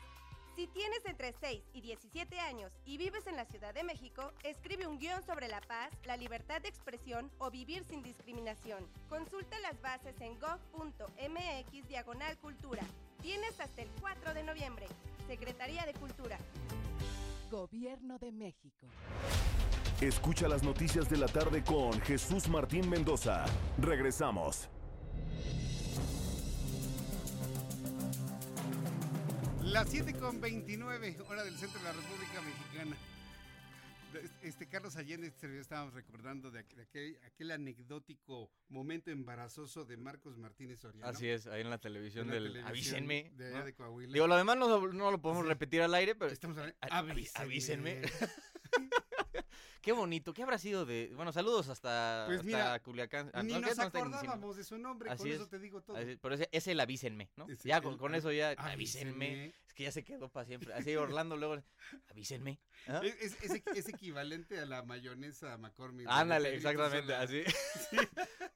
Si 0.57 0.67
tienes 0.67 1.05
entre 1.05 1.31
6 1.31 1.63
y 1.71 1.79
17 1.79 2.41
años 2.41 2.73
y 2.83 2.97
vives 2.97 3.25
en 3.25 3.37
la 3.37 3.45
Ciudad 3.45 3.73
de 3.73 3.85
México, 3.85 4.33
escribe 4.43 4.85
un 4.85 4.99
guion 4.99 5.23
sobre 5.23 5.47
la 5.47 5.61
paz, 5.61 5.93
la 6.03 6.17
libertad 6.17 6.61
de 6.61 6.67
expresión 6.67 7.31
o 7.37 7.49
vivir 7.49 7.85
sin 7.85 8.03
discriminación. 8.03 8.85
Consulta 9.07 9.57
las 9.61 9.81
bases 9.81 10.19
en 10.19 10.37
gov.mx 10.41 11.87
diagonal 11.87 12.37
cultura. 12.39 12.85
Tienes 13.23 13.57
hasta 13.57 13.81
el 13.81 13.87
4 14.01 14.33
de 14.33 14.43
noviembre. 14.43 14.85
Secretaría 15.27 15.85
de 15.85 15.93
Cultura. 15.93 16.37
Gobierno 17.49 18.19
de 18.19 18.33
México. 18.33 18.85
Escucha 20.01 20.49
las 20.49 20.61
noticias 20.61 21.09
de 21.09 21.15
la 21.15 21.27
tarde 21.27 21.63
con 21.63 21.93
Jesús 22.01 22.49
Martín 22.49 22.89
Mendoza. 22.89 23.45
Regresamos. 23.77 24.67
Las 29.61 29.89
7 29.89 30.13
con 30.19 30.41
29, 30.41 31.17
hora 31.29 31.45
del 31.45 31.57
centro 31.57 31.79
de 31.79 31.85
la 31.85 31.93
República 31.93 32.41
Mexicana. 32.41 32.97
Este 34.41 34.67
Carlos 34.67 34.95
Allende 34.95 35.27
este 35.27 35.59
estábamos 35.59 35.93
recordando 35.93 36.51
de 36.51 36.59
aquel, 36.59 37.17
aquel, 37.25 37.51
anecdótico 37.51 38.49
momento 38.69 39.11
embarazoso 39.11 39.85
de 39.85 39.97
Marcos 39.97 40.37
Martínez 40.37 40.79
Soriano. 40.79 41.07
Así 41.07 41.27
es, 41.27 41.47
ahí 41.47 41.61
en 41.61 41.69
la 41.69 41.77
televisión 41.79 42.25
En 42.25 42.27
la 42.29 42.33
del 42.35 42.43
televisión 42.53 42.67
avísenme. 42.69 43.31
de 43.35 43.47
allá 43.47 43.63
de 43.65 43.73
Coahuila. 43.73 44.13
Digo, 44.13 44.27
lo 44.27 44.35
demás 44.37 44.57
no, 44.57 44.87
no 44.93 45.11
lo 45.11 45.21
podemos 45.21 45.45
repetir 45.45 45.81
al 45.81 45.93
aire, 45.95 46.15
pero 46.15 46.31
Estamos 46.31 46.57
hablando- 46.57 46.77
avísenme. 46.89 47.43
avísenme. 47.45 48.01
Qué 49.83 49.91
bonito, 49.91 50.33
¿qué 50.33 50.43
habrá 50.43 50.57
sido 50.57 50.85
de...? 50.85 51.11
Bueno, 51.13 51.33
saludos 51.33 51.67
hasta, 51.67 52.23
Pues 52.27 52.39
hasta 52.39 52.79
Culiacán. 52.79 53.29
Ah, 53.33 53.43
Ni 53.43 53.51
no, 53.51 53.59
nos. 53.59 53.75
No 53.75 53.83
acordábamos 53.83 54.55
de 54.55 54.63
su 54.63 54.77
nombre, 54.77 55.09
con 55.09 55.17
Así 55.17 55.29
eso 55.29 55.43
es. 55.43 55.49
te 55.49 55.59
digo 55.59 55.81
todo. 55.81 55.97
Pero 56.21 56.35
ese 56.35 56.47
es 56.53 56.67
el 56.67 56.79
avísenme, 56.79 57.29
¿no? 57.35 57.47
Ya, 57.65 57.77
el- 57.77 57.83
con, 57.83 57.97
con 57.97 58.15
eso 58.15 58.31
ya, 58.31 58.51
avísenme. 58.51 59.25
avísenme. 59.25 59.53
Es 59.67 59.73
que 59.73 59.83
ya 59.83 59.91
se 59.91 60.05
quedó 60.05 60.29
para 60.29 60.45
siempre. 60.45 60.73
Así 60.73 60.95
Orlando 60.95 61.35
luego, 61.35 61.61
avísenme. 62.09 62.61
¿ah? 62.87 63.01
Es, 63.03 63.35
equivalente 63.89 64.57
a 64.57 64.65
la 64.65 64.83
mayonesa 64.83 65.57
McCormick. 65.57 66.07
Ándale, 66.09 66.55
exactamente, 66.55 67.13
así. 67.15 67.43
Sí. 67.89 67.97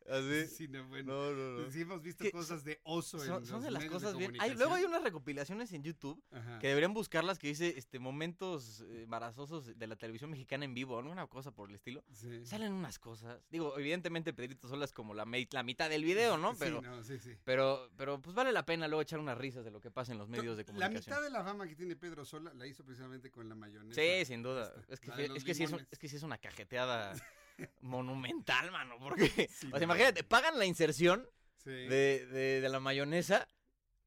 Así. 0.10 0.48
Sí, 0.48 0.68
no, 0.70 0.88
bueno. 0.88 1.14
No, 1.14 1.32
no, 1.34 1.62
no. 1.64 1.72
Sí 1.72 1.82
hemos 1.82 2.02
visto 2.02 2.24
cosas 2.32 2.64
de 2.64 2.80
oso 2.84 3.20
son, 3.20 3.42
en 3.42 3.46
son 3.46 3.56
los 3.56 3.64
de 3.66 3.72
las 3.72 3.86
cosas 3.86 4.16
bien. 4.16 4.34
Hay, 4.40 4.56
luego 4.56 4.76
hay 4.76 4.86
unas 4.86 5.04
recopilaciones 5.04 5.74
en 5.74 5.84
YouTube 5.84 6.24
Ajá. 6.32 6.60
que 6.60 6.68
deberían 6.68 6.94
buscarlas 6.94 7.38
que 7.38 7.48
dice 7.48 7.74
este 7.78 8.00
momentos 8.00 8.86
eh, 8.88 9.04
embarazosos 9.04 9.78
de 9.78 9.88
la 9.88 9.96
televisión 9.98 10.30
mexicana 10.30 10.64
en 10.64 10.74
vivo, 10.74 10.96
alguna 11.18 11.30
cosa 11.32 11.52
por 11.52 11.70
el 11.70 11.76
estilo. 11.76 12.04
Sí. 12.12 12.46
Salen 12.46 12.74
unas 12.74 13.00
cosas. 13.00 13.42
Digo, 13.50 13.78
evidentemente 13.78 14.34
Pedrito 14.34 14.68
Sola 14.68 14.86
es 14.86 14.94
como 14.94 15.14
la, 15.14 15.26
la 15.52 15.64
mitad 15.64 15.90
del 15.90 16.04
video, 16.04 16.38
¿no? 16.38 16.52
Sí, 16.54 16.58
Pero, 16.60 16.82
no, 16.82 17.04
sí, 17.04 17.18
sí. 17.20 17.36
pero, 17.44 17.90
pero 17.98 18.22
pues 18.22 18.36
vale 18.36 18.52
la 18.52 18.66
pena 18.66 18.88
luego 18.88 19.02
echar 19.02 19.20
unas 19.20 19.38
risas 19.38 19.66
de 19.66 19.72
lo 19.72 19.80
que 19.82 19.92
pasa 19.92 20.12
en 20.12 20.18
los 20.18 20.28
medios 20.30 20.56
de 20.58 20.64
La 20.64 20.68
comunicación. 20.68 21.16
mitad 21.16 21.22
de 21.24 21.30
la 21.30 21.44
fama 21.44 21.68
que 21.68 21.76
tiene 21.76 21.96
Pedro 21.96 22.26
Sola 22.26 22.54
la 22.54 22.68
hizo 22.68 22.84
precisamente 22.86 23.32
con 23.32 23.50
la 23.50 23.56
mayonesa. 23.56 24.00
Sí, 24.02 24.26
sin 24.26 24.44
duda. 24.44 24.74
esta, 24.80 24.94
Es 24.94 25.00
que, 25.00 25.08
la 25.28 25.36
es, 25.38 25.44
que 25.44 25.54
sí 25.54 25.64
es, 25.64 25.70
un- 25.72 25.78
limones. 25.78 25.88
es 25.92 26.00
que 26.00 26.08
sí 26.10 26.16
es 26.16 26.24
una 26.24 26.38
cajeteada 26.38 27.14
monumental, 27.82 28.72
mano. 28.72 28.96
Porque, 29.00 29.28
Sí, 29.52 29.68
o 29.68 29.70
sea, 29.72 29.80
no. 29.80 29.84
imagínate, 29.84 30.24
pagan 30.24 30.58
la 30.58 30.66
inserción 30.66 31.28
Sí. 31.64 31.72
de, 31.72 32.26
de- 32.28 32.62
de 32.62 32.70
la 32.70 32.80
mayonesa 32.80 33.48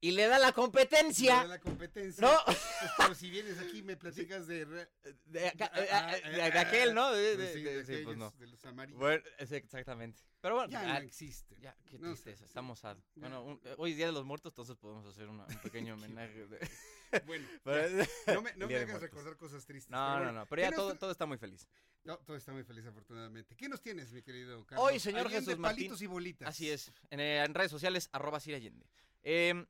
y 0.03 0.13
le 0.13 0.27
da 0.27 0.39
la 0.39 0.53
competencia. 0.53 1.43
De 1.43 1.49
la 1.49 1.59
competencia. 1.61 2.21
No. 2.27 2.33
Pues, 2.47 2.59
pero 2.97 3.15
si 3.15 3.31
vienes 3.31 3.59
aquí 3.59 3.83
me 3.83 3.97
platicas 3.97 4.47
de... 4.47 4.65
re- 4.65 4.91
De, 5.27 5.49
acá- 5.49 5.71
Ah, 5.75 5.81
ah, 5.93 6.11
ah, 6.25 6.29
de- 6.29 6.31
de 6.37 6.43
ah, 6.43 6.61
aquel, 6.63 6.95
¿no? 6.95 7.13
De, 7.13 7.35
pues 7.35 7.55
de- 7.55 7.85
sí, 7.85 7.93
de- 7.93 8.05
pues 8.05 8.17
no. 8.17 8.31
de 8.39 8.47
los 8.47 8.65
amarillos. 8.65 8.99
Bueno, 8.99 9.23
es 9.39 9.53
exactamente. 9.53 10.23
Pero 10.41 10.55
bueno, 10.55 10.71
Ya 10.71 10.81
ah, 10.97 11.01
no 11.01 11.07
existen. 11.07 11.61
Ya, 11.61 11.77
qué 11.91 11.99
No 11.99 12.09
tristeza. 12.13 12.45
Estamos. 12.47 12.81
Bueno, 13.17 13.45
un- 13.45 13.61
eh, 13.65 13.75
hoy 13.77 13.91
es 13.91 13.97
Día 13.99 14.07
de 14.07 14.13
los 14.13 14.25
Muertos, 14.25 14.53
entonces 14.53 14.77
podemos 14.77 15.05
hacer 15.07 15.29
una- 15.29 15.45
un 15.45 15.59
pequeño 15.59 15.95
homenaje. 16.29 16.47
de- 16.47 16.69
Bueno, 17.27 17.47
Pero- 17.65 18.07
no 18.29 18.41
me, 18.43 18.55
no 18.55 18.67
me 18.69 18.77
hagas 18.77 19.01
recordar 19.03 19.37
cosas 19.37 19.67
tristes. 19.67 19.91
No, 19.91 19.99
pero 19.99 20.09
no, 20.19 20.25
bueno, 20.25 20.33
no. 20.41 20.47
Pero 20.47 20.63
¿qué 20.63 20.71
ya 20.71 20.77
todo, 20.77 20.95
todo 20.95 21.11
está 21.11 21.27
muy 21.27 21.37
feliz. 21.39 21.69
No, 22.05 22.17
todo 22.19 22.37
está 22.37 22.53
muy 22.53 22.63
feliz, 22.65 22.87
afortunadamente. 22.87 23.55
¿Qué 23.57 23.69
nos 23.69 23.83
tienes, 23.83 24.13
mi 24.13 24.23
querido 24.23 24.65
Carlos? 24.65 24.87
Hoy, 24.89 24.99
señor 24.99 25.29
Jesús 25.29 25.59
Martín. 25.59 25.63
palitos 25.89 26.01
y 26.03 26.07
bolitas. 26.07 26.49
Así 26.49 26.71
es. 26.71 26.91
En, 27.11 27.21
eh, 27.21 27.45
en 27.45 27.53
redes 27.53 27.71
sociales, 27.71 28.09
arroba 28.13 28.41
Sir 28.41 28.55
Allende. 28.55 28.87
Eh, 29.23 29.67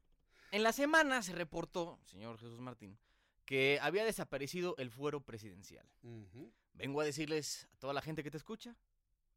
en 0.51 0.63
la 0.63 0.73
semana 0.73 1.23
se 1.23 1.33
reportó, 1.35 1.99
señor 2.05 2.39
Jesús 2.39 2.61
Martín, 2.61 2.99
que 3.45 3.79
había 3.83 4.05
desaparecido 4.05 4.75
el 4.79 4.91
fuero 4.91 5.21
presidencial. 5.21 5.87
Vengo 6.75 7.01
a 7.01 7.05
decirles 7.05 7.69
a 7.73 7.77
toda 7.79 7.93
la 7.93 8.01
gente 8.03 8.23
que 8.23 8.31
te 8.31 8.37
escucha 8.37 8.77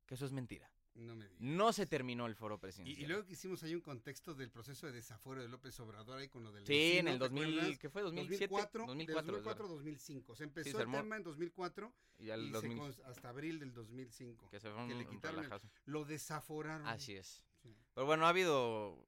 que 0.05 0.15
eso 0.15 0.25
es 0.25 0.31
mentira. 0.31 0.69
No 0.95 1.15
me 1.15 1.25
digas. 1.27 1.41
No 1.41 1.73
se 1.73 1.87
terminó 1.87 2.27
el 2.27 2.35
foro 2.35 2.59
presidencial. 2.59 3.01
y 3.03 3.07
luego 3.07 3.25
que 3.25 3.33
hicimos 3.33 3.63
ahí 3.63 3.73
un 3.73 3.81
contexto 3.81 4.35
del 4.35 4.51
proceso 4.51 4.85
de 4.85 4.91
desafuero 4.93 5.41
de 5.41 5.47
López 5.47 5.79
Obrador 5.79 6.19
ahí 6.19 6.27
con 6.29 6.43
lo 6.43 6.51
del 6.51 6.67
Sí, 6.67 6.97
en 6.97 7.07
el 7.07 7.15
¿te 7.15 7.19
2000, 7.19 7.57
acuerdas? 7.57 7.79
¿qué 7.79 7.89
fue? 7.89 8.01
2007, 8.03 8.47
2004, 8.47 8.85
2004, 8.85 9.19
es 9.19 9.25
2004 9.43 9.63
verdad. 9.63 9.75
2005. 9.75 10.35
Se 10.35 10.37
Sí, 10.37 10.43
empezó 10.43 10.77
se 10.77 10.83
el 10.83 10.91
tema 10.91 11.15
en 11.17 11.23
2004 11.23 11.93
Y 12.19 12.29
al 12.29 12.43
y 12.45 12.51
2000. 12.51 12.77
se 12.77 12.83
cons- 12.83 13.05
hasta 13.09 13.29
abril 13.29 13.59
del 13.59 13.73
2005. 13.73 14.49
Que 14.51 14.59
se 14.59 14.69
fue 14.71 14.83
un- 14.83 14.95
le 14.95 15.07
quitaron 15.07 15.39
el- 15.39 15.45
relajazo. 15.49 15.67
lo 15.85 16.05
desaforaron. 16.05 16.85
Así 16.87 17.15
es. 17.15 17.43
Sí. 17.63 17.75
Pero 17.95 18.05
bueno, 18.05 18.27
ha 18.27 18.29
habido 18.29 19.03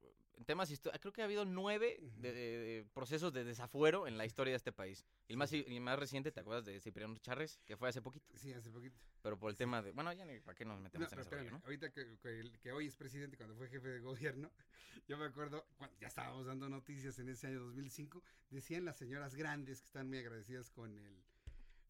temas 0.46 0.70
históricos. 0.72 1.00
Creo 1.02 1.14
que 1.14 1.22
ha 1.22 1.26
habido 1.26 1.46
nueve 1.46 2.00
de- 2.18 2.34
de- 2.34 2.58
de 2.60 2.86
procesos 2.94 3.32
de 3.34 3.44
desafuero 3.44 4.08
en 4.08 4.18
la 4.18 4.26
historia 4.26 4.52
de 4.52 4.58
este 4.58 4.72
país. 4.72 5.06
Y 5.28 5.34
el 5.34 5.38
más, 5.38 5.52
y 5.54 5.64
el 5.68 5.82
más 5.82 5.98
reciente, 6.00 6.32
¿te 6.32 6.40
acuerdas 6.40 6.66
de 6.66 6.80
Cipriano 6.82 7.18
Charres? 7.20 7.60
Que 7.66 7.78
fue 7.78 7.90
hace 7.90 8.02
poquito. 8.02 8.26
Sí, 8.38 8.52
hace 8.54 8.70
poquito. 8.72 9.00
Pero 9.22 9.38
por 9.40 9.50
el 9.50 9.56
tema 9.58 9.82
de. 9.82 9.92
Bueno, 9.92 10.12
ya 10.14 10.26
ni 10.26 10.40
para 10.40 10.56
qué 10.56 10.66
nos 10.66 10.78
No, 10.78 10.84
metemos 10.84 11.10
pero 11.10 11.22
en 11.22 11.28
ese 11.28 11.30
rollo, 11.36 11.42
espérame, 11.44 11.60
¿no? 11.62 11.66
ahorita 11.66 11.92
que, 11.92 12.60
que 12.60 12.72
hoy 12.72 12.88
es 12.88 12.96
presidente, 12.96 13.38
cuando 13.38 13.56
fue 13.56 13.68
jefe 13.70 13.88
de 13.88 14.00
gobierno, 14.00 14.52
yo 15.08 15.18
me 15.18 15.26
acuerdo, 15.26 15.66
cuando 15.78 15.96
ya 16.00 16.08
estábamos 16.08 16.46
dando 16.46 16.70
noticias 16.70 17.18
en 17.20 17.30
ese 17.30 17.48
año 17.48 17.60
2005, 17.62 18.22
decían 18.50 18.86
las 18.86 18.98
señoras 18.98 19.36
grandes 19.36 19.82
que 19.82 19.86
están 19.88 20.08
muy 20.10 20.20
agradecidas 20.20 20.70
con 20.70 20.98
el... 21.00 21.24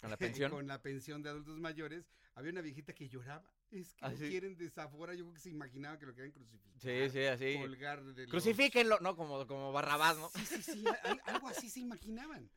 Con 0.02 0.10
la 0.12 0.18
pensión. 0.48 0.52
con 0.52 0.68
la 0.68 0.82
pensión 0.82 1.24
de 1.24 1.30
adultos 1.30 1.60
mayores, 1.60 2.10
había 2.36 2.52
una 2.52 2.62
viejita 2.62 2.94
que 2.94 3.10
lloraba. 3.10 3.50
Es 3.80 3.94
que 3.94 4.06
lo 4.10 4.18
sí. 4.18 4.30
quieren 4.30 4.56
desaforar, 4.58 5.16
yo 5.16 5.24
creo 5.26 5.34
que 5.34 5.40
se 5.40 5.50
imaginaba 5.50 5.98
que 6.00 6.06
lo 6.06 6.14
querían 6.16 6.32
crucificar. 6.32 6.74
Sí, 6.80 7.10
sí, 7.10 7.24
así. 7.26 7.58
Colgar 7.60 8.04
de 8.04 8.22
los- 8.24 8.32
Crucifíquenlo, 8.32 9.00
¿no? 9.02 9.16
Como, 9.16 9.46
como 9.48 9.72
Barrabás, 9.72 10.18
¿no? 10.18 10.30
Sí, 10.30 10.46
sí, 10.46 10.62
sí, 10.64 10.84
al- 11.04 11.22
algo 11.26 11.48
así 11.48 11.70
se 11.70 11.80
imaginaban. 11.82 12.50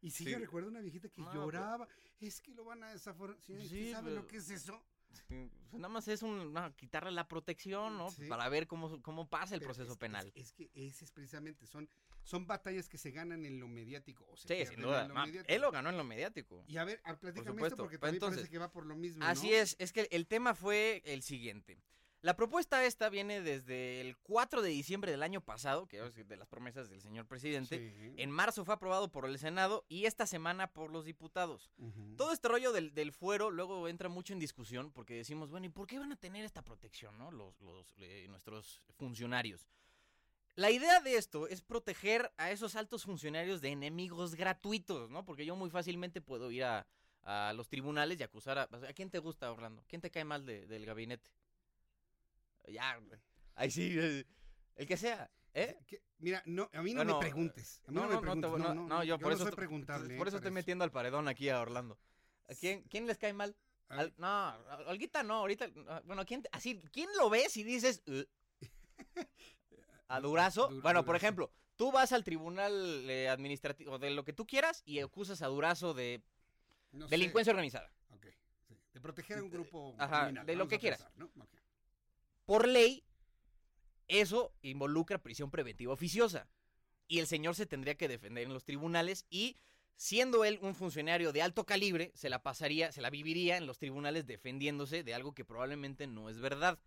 Y 0.00 0.10
sí, 0.10 0.24
Sí. 0.24 0.30
yo 0.30 0.38
recuerdo 0.38 0.68
una 0.68 0.80
viejita 0.80 1.08
que 1.08 1.20
No, 1.20 1.28
pero- 1.30 1.42
lloraba, 1.44 1.88
es 2.20 2.40
que 2.40 2.54
lo 2.54 2.64
van 2.64 2.82
a 2.82 2.90
desaforar. 2.92 3.36
Señora, 3.40 3.64
¿usted 3.64 3.76
Sí, 3.76 3.90
sabe 3.92 4.10
pero- 4.10 4.22
lo 4.22 4.26
que 4.26 4.36
es 4.38 4.50
eso? 4.50 4.82
Sí, 5.28 5.50
pues 5.70 5.80
nada 5.80 5.88
más 5.92 6.08
es 6.08 6.22
un, 6.22 6.54
quitarle 6.76 7.10
la 7.12 7.28
protección, 7.28 7.98
¿no? 7.98 8.10
Sí. 8.10 8.26
Para 8.28 8.48
ver 8.48 8.66
cómo, 8.66 9.00
cómo 9.02 9.28
pasa 9.28 9.54
el 9.54 9.60
Pero 9.60 9.68
proceso 9.74 9.92
es- 9.92 9.98
penal. 9.98 10.32
Es, 10.34 10.46
es 10.46 10.52
que 10.52 10.70
ese 10.74 11.04
es 11.04 11.12
precisamente, 11.12 11.66
son, 11.66 11.88
son 12.24 12.46
batallas 12.46 12.88
que 12.88 12.98
se 12.98 13.10
ganan 13.10 13.44
en 13.44 13.58
lo 13.60 13.68
mediático. 13.68 14.26
O 14.30 14.36
se 14.36 14.48
sí, 14.64 14.66
sin 14.72 14.82
duda. 14.82 15.02
en 15.02 15.08
lo 15.08 15.14
Ma- 15.14 15.26
mediático. 15.26 15.52
él 15.54 15.60
lo 15.60 15.70
ganó 15.70 15.90
en 15.90 15.96
lo 15.96 16.04
mediático. 16.04 16.64
Y 16.68 16.76
a 16.76 16.84
ver, 16.84 17.00
platícame 17.02 17.38
esto 17.40 17.52
supuesto. 17.52 17.76
porque 17.78 17.98
también 17.98 18.16
entonces, 18.16 18.38
parece 18.40 18.50
que 18.50 18.58
va 18.58 18.70
por 18.70 18.86
lo 18.86 18.94
mismo. 18.96 19.24
Así 19.24 19.50
¿no? 19.50 19.56
es, 19.56 19.76
es 19.78 19.92
que 19.92 20.08
el 20.10 20.26
tema 20.26 20.54
fue 20.54 21.02
el 21.04 21.22
siguiente. 21.22 21.82
La 22.20 22.36
propuesta 22.36 22.84
esta 22.86 23.08
viene 23.08 23.40
desde 23.40 24.00
el 24.00 24.16
4 24.16 24.62
de 24.62 24.68
diciembre 24.68 25.10
del 25.10 25.24
año 25.24 25.40
pasado, 25.40 25.88
que 25.88 25.98
es 26.06 26.14
de 26.28 26.36
las 26.36 26.46
promesas 26.46 26.88
del 26.88 27.00
señor 27.00 27.26
presidente. 27.26 27.90
Sí. 27.98 28.14
En 28.16 28.30
marzo 28.30 28.64
fue 28.64 28.74
aprobado 28.74 29.10
por 29.10 29.26
el 29.26 29.36
Senado 29.40 29.84
y 29.88 30.04
esta 30.06 30.24
semana 30.28 30.72
por 30.72 30.92
los 30.92 31.04
diputados. 31.04 31.72
Todo 32.16 32.30
este 32.32 32.46
rollo 32.46 32.70
del, 32.70 32.94
del 32.94 33.10
fuero 33.10 33.50
luego 33.50 33.88
entra 33.88 34.08
mucho 34.08 34.32
en 34.34 34.38
discusión 34.38 34.92
porque 34.92 35.14
decimos, 35.16 35.50
bueno, 35.50 35.66
¿y 35.66 35.70
por 35.70 35.88
qué 35.88 35.98
van 35.98 36.12
a 36.12 36.16
tener 36.16 36.44
esta 36.44 36.62
protección, 36.62 37.18
no? 37.18 37.32
Los, 37.32 37.60
los, 37.60 37.92
eh, 37.98 38.26
nuestros 38.28 38.80
funcionarios. 38.96 39.66
La 40.54 40.70
idea 40.70 41.00
de 41.00 41.16
esto 41.16 41.48
es 41.48 41.62
proteger 41.62 42.30
a 42.36 42.50
esos 42.50 42.76
altos 42.76 43.04
funcionarios 43.04 43.60
de 43.62 43.68
enemigos 43.70 44.34
gratuitos, 44.34 45.08
¿no? 45.10 45.24
Porque 45.24 45.46
yo 45.46 45.56
muy 45.56 45.70
fácilmente 45.70 46.20
puedo 46.20 46.50
ir 46.50 46.64
a, 46.64 46.86
a 47.22 47.52
los 47.54 47.68
tribunales 47.68 48.20
y 48.20 48.22
acusar 48.22 48.58
a... 48.58 48.62
¿A 48.64 48.92
quién 48.92 49.08
te 49.10 49.18
gusta, 49.18 49.50
Orlando? 49.50 49.82
¿Quién 49.88 50.02
te 50.02 50.10
cae 50.10 50.24
mal 50.24 50.44
de- 50.44 50.66
del 50.66 50.84
gabinete? 50.84 51.30
Ya, 52.68 52.96
güey. 52.98 53.18
ahí 53.54 53.70
sí, 53.70 53.96
eh, 53.98 54.24
el 54.76 54.86
que 54.86 54.96
sea, 54.98 55.30
¿eh? 55.54 55.76
Que- 55.86 56.02
mira, 56.18 56.42
no, 56.46 56.68
a 56.72 56.82
mí 56.82 56.92
no 56.92 56.98
Bueno, 56.98 57.14
me 57.14 57.20
preguntes. 57.20 57.80
A 57.86 57.90
mí 57.90 57.94
No, 57.96 58.02
no, 58.02 58.08
me 58.10 58.18
preguntes. 58.18 58.52
te- 58.52 58.58
no, 58.58 58.68
no, 58.68 58.74
no, 58.74 58.86
no, 58.88 59.04
yo, 59.04 59.18
por 59.18 59.32
eso 59.32 59.50
preguntarle. 59.50 60.16
Por 60.18 60.28
eso 60.28 60.36
estoy 60.36 60.52
metiendo 60.52 60.84
al 60.84 60.92
paredón 60.92 61.28
aquí 61.28 61.48
a 61.48 61.60
Orlando. 61.60 61.98
¿A 62.48 62.54
quién, 62.54 62.82
quién 62.90 63.06
les 63.06 63.16
cae 63.18 63.32
mal? 63.32 63.56
Al- 63.88 64.12
no, 64.18 64.56
Olguita 64.86 65.22
no, 65.22 65.34
ahorita. 65.36 65.70
ah, 65.88 66.02
Bueno, 66.04 66.24
¿quién, 66.26 66.42
así, 66.52 66.80
¿quién 66.92 67.08
lo 67.16 67.30
ves 67.30 67.56
y 67.56 67.64
dices. 67.64 68.02
"Uh"? 68.06 68.22
a 70.12 70.20
Durazo. 70.20 70.68
Dur- 70.70 70.82
bueno, 70.82 71.04
por 71.04 71.16
ejemplo, 71.16 71.50
tú 71.76 71.90
vas 71.90 72.12
al 72.12 72.22
tribunal 72.24 73.08
eh, 73.08 73.28
administrativo 73.28 73.98
de 73.98 74.10
lo 74.10 74.24
que 74.24 74.32
tú 74.32 74.46
quieras 74.46 74.82
y 74.84 75.00
acusas 75.00 75.42
a 75.42 75.46
Durazo 75.46 75.94
de 75.94 76.22
No 76.92 77.06
sé. 77.08 77.10
delincuencia 77.12 77.50
organizada. 77.52 77.90
Ok, 78.10 78.26
sí. 78.68 78.76
De 78.92 79.00
proteger 79.00 79.38
a 79.38 79.42
un 79.42 79.50
grupo 79.50 79.94
Ajá, 79.98 80.24
criminal, 80.24 80.46
de 80.46 80.56
lo 80.56 80.68
que 80.68 80.78
quieras. 80.78 81.02
pensar, 81.02 81.18
¿no? 81.18 81.30
Por 82.44 82.68
ley, 82.68 83.04
eso 84.08 84.52
involucra 84.62 85.18
prisión 85.18 85.50
preventiva 85.50 85.92
oficiosa. 85.92 86.48
Y 87.08 87.18
el 87.18 87.26
señor 87.26 87.54
se 87.54 87.66
tendría 87.66 87.94
que 87.94 88.08
defender 88.08 88.44
en 88.44 88.52
los 88.52 88.64
tribunales 88.64 89.26
y 89.30 89.56
siendo 89.96 90.44
él 90.44 90.58
un 90.62 90.74
funcionario 90.74 91.32
de 91.32 91.42
alto 91.42 91.64
calibre, 91.64 92.10
se 92.14 92.28
la 92.28 92.42
pasaría, 92.42 92.90
se 92.92 93.00
la 93.00 93.10
viviría 93.10 93.56
en 93.56 93.66
los 93.66 93.78
tribunales 93.78 94.26
defendiéndose 94.26 95.04
de 95.04 95.14
algo 95.14 95.34
que 95.34 95.44
probablemente 95.44 96.06
no 96.06 96.28
es 96.28 96.38
verdad. 96.38 96.78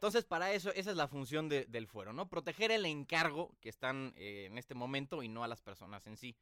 Entonces, 0.00 0.24
para 0.24 0.50
eso, 0.54 0.72
esa 0.72 0.92
es 0.92 0.96
la 0.96 1.08
función 1.08 1.50
de- 1.50 1.66
del 1.66 1.86
fuero, 1.86 2.14
¿no? 2.14 2.26
Proteger 2.26 2.70
el 2.70 2.86
encargo 2.86 3.54
que 3.60 3.68
están 3.68 4.14
eh, 4.16 4.46
en 4.50 4.56
este 4.56 4.74
momento 4.74 5.22
y 5.22 5.28
no 5.28 5.44
a 5.44 5.46
las 5.46 5.60
personas 5.60 6.06
en 6.06 6.16
sí. 6.16 6.34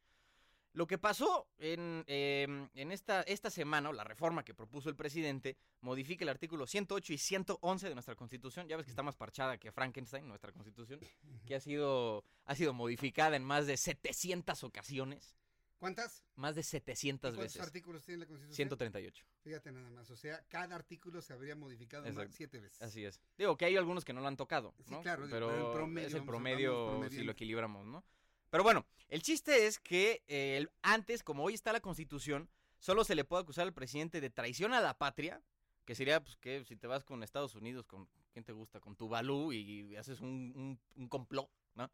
Lo 0.71 0.87
que 0.87 0.97
pasó 0.97 1.45
en, 1.57 2.05
em, 2.07 2.69
en 2.73 2.91
esta, 2.93 3.21
esta 3.23 3.49
semana, 3.49 3.89
o 3.89 3.91
la 3.91 4.05
reforma 4.05 4.45
que 4.45 4.53
propuso 4.53 4.87
el 4.87 4.95
presidente, 4.95 5.57
modifica 5.81 6.23
el 6.23 6.29
artículo 6.29 6.65
108 6.67 7.11
y 7.11 7.17
111 7.17 7.89
de 7.89 7.95
nuestra 7.95 8.15
Constitución. 8.15 8.65
Ya 8.69 8.77
ves 8.77 8.85
que 8.85 8.91
está 8.91 9.03
más 9.03 9.17
parchada 9.17 9.57
que 9.57 9.73
Frankenstein, 9.73 10.25
nuestra 10.25 10.53
Constitución, 10.53 11.01
que 11.45 11.55
ha 11.55 11.59
sido, 11.59 12.23
ha 12.45 12.55
sido 12.55 12.71
modificada 12.73 13.35
en 13.35 13.43
más 13.43 13.67
de 13.67 13.75
700 13.75 14.63
ocasiones. 14.63 15.35
¿Cuántas? 15.79 16.23
Más 16.35 16.55
de 16.55 16.63
700 16.63 17.31
¿Cuántos 17.31 17.43
veces. 17.53 17.61
artículos 17.61 18.03
tiene 18.03 18.19
la 18.19 18.25
Constitución? 18.27 18.55
138. 18.55 19.25
Fíjate 19.43 19.71
nada 19.71 19.89
más, 19.89 20.09
o 20.11 20.15
sea, 20.17 20.43
cada 20.49 20.75
artículo 20.75 21.21
se 21.21 21.31
habría 21.33 21.55
modificado 21.55 22.11
más 22.11 22.27
siete 22.31 22.59
veces. 22.59 22.81
Así 22.81 23.05
es. 23.05 23.19
Digo 23.37 23.55
que 23.57 23.65
hay 23.65 23.77
algunos 23.77 24.03
que 24.03 24.11
no 24.11 24.19
lo 24.19 24.27
han 24.27 24.35
tocado, 24.35 24.75
Sí, 24.85 24.91
¿no? 24.91 25.01
claro, 25.01 25.25
digo, 25.25 25.35
pero 25.35 25.47
pero 25.47 25.67
el 25.67 25.73
promedio, 25.73 26.07
es 26.07 26.13
el 26.13 26.25
promedio 26.25 27.09
si 27.09 27.23
lo 27.23 27.31
equilibramos, 27.31 27.85
¿no? 27.87 28.03
Pero 28.49 28.63
bueno, 28.63 28.85
el 29.07 29.21
chiste 29.21 29.67
es 29.67 29.79
que 29.79 30.23
eh, 30.27 30.67
antes, 30.81 31.23
como 31.23 31.43
hoy 31.43 31.53
está 31.53 31.71
la 31.71 31.79
Constitución, 31.79 32.49
solo 32.79 33.03
se 33.05 33.15
le 33.15 33.23
puede 33.23 33.43
acusar 33.43 33.63
al 33.65 33.73
presidente 33.73 34.19
de 34.19 34.29
traición 34.29 34.73
a 34.73 34.81
la 34.81 34.97
patria, 34.97 35.41
que 35.85 35.95
sería, 35.95 36.21
pues, 36.21 36.35
que 36.35 36.65
si 36.65 36.75
te 36.75 36.87
vas 36.87 37.03
con 37.05 37.23
Estados 37.23 37.55
Unidos, 37.55 37.85
con 37.85 38.09
quién 38.33 38.43
te 38.43 38.51
gusta, 38.51 38.79
con 38.81 38.95
Tuvalu 38.95 39.53
y 39.53 39.95
haces 39.95 40.19
un, 40.19 40.51
un, 40.55 40.79
un 40.95 41.07
complot, 41.07 41.49
¿no? 41.75 41.89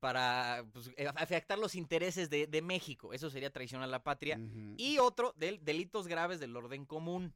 Para 0.00 0.64
pues, 0.72 0.90
eh, 0.96 1.08
afectar 1.16 1.58
los 1.58 1.74
intereses 1.74 2.30
de, 2.30 2.46
de 2.46 2.62
México. 2.62 3.12
Eso 3.12 3.30
sería 3.30 3.52
traición 3.52 3.82
a 3.82 3.86
la 3.86 4.02
patria. 4.02 4.40
Y 4.76 4.98
otro, 4.98 5.32
del 5.36 5.64
delitos 5.64 6.06
graves 6.06 6.40
del 6.40 6.56
orden 6.56 6.84
común. 6.84 7.32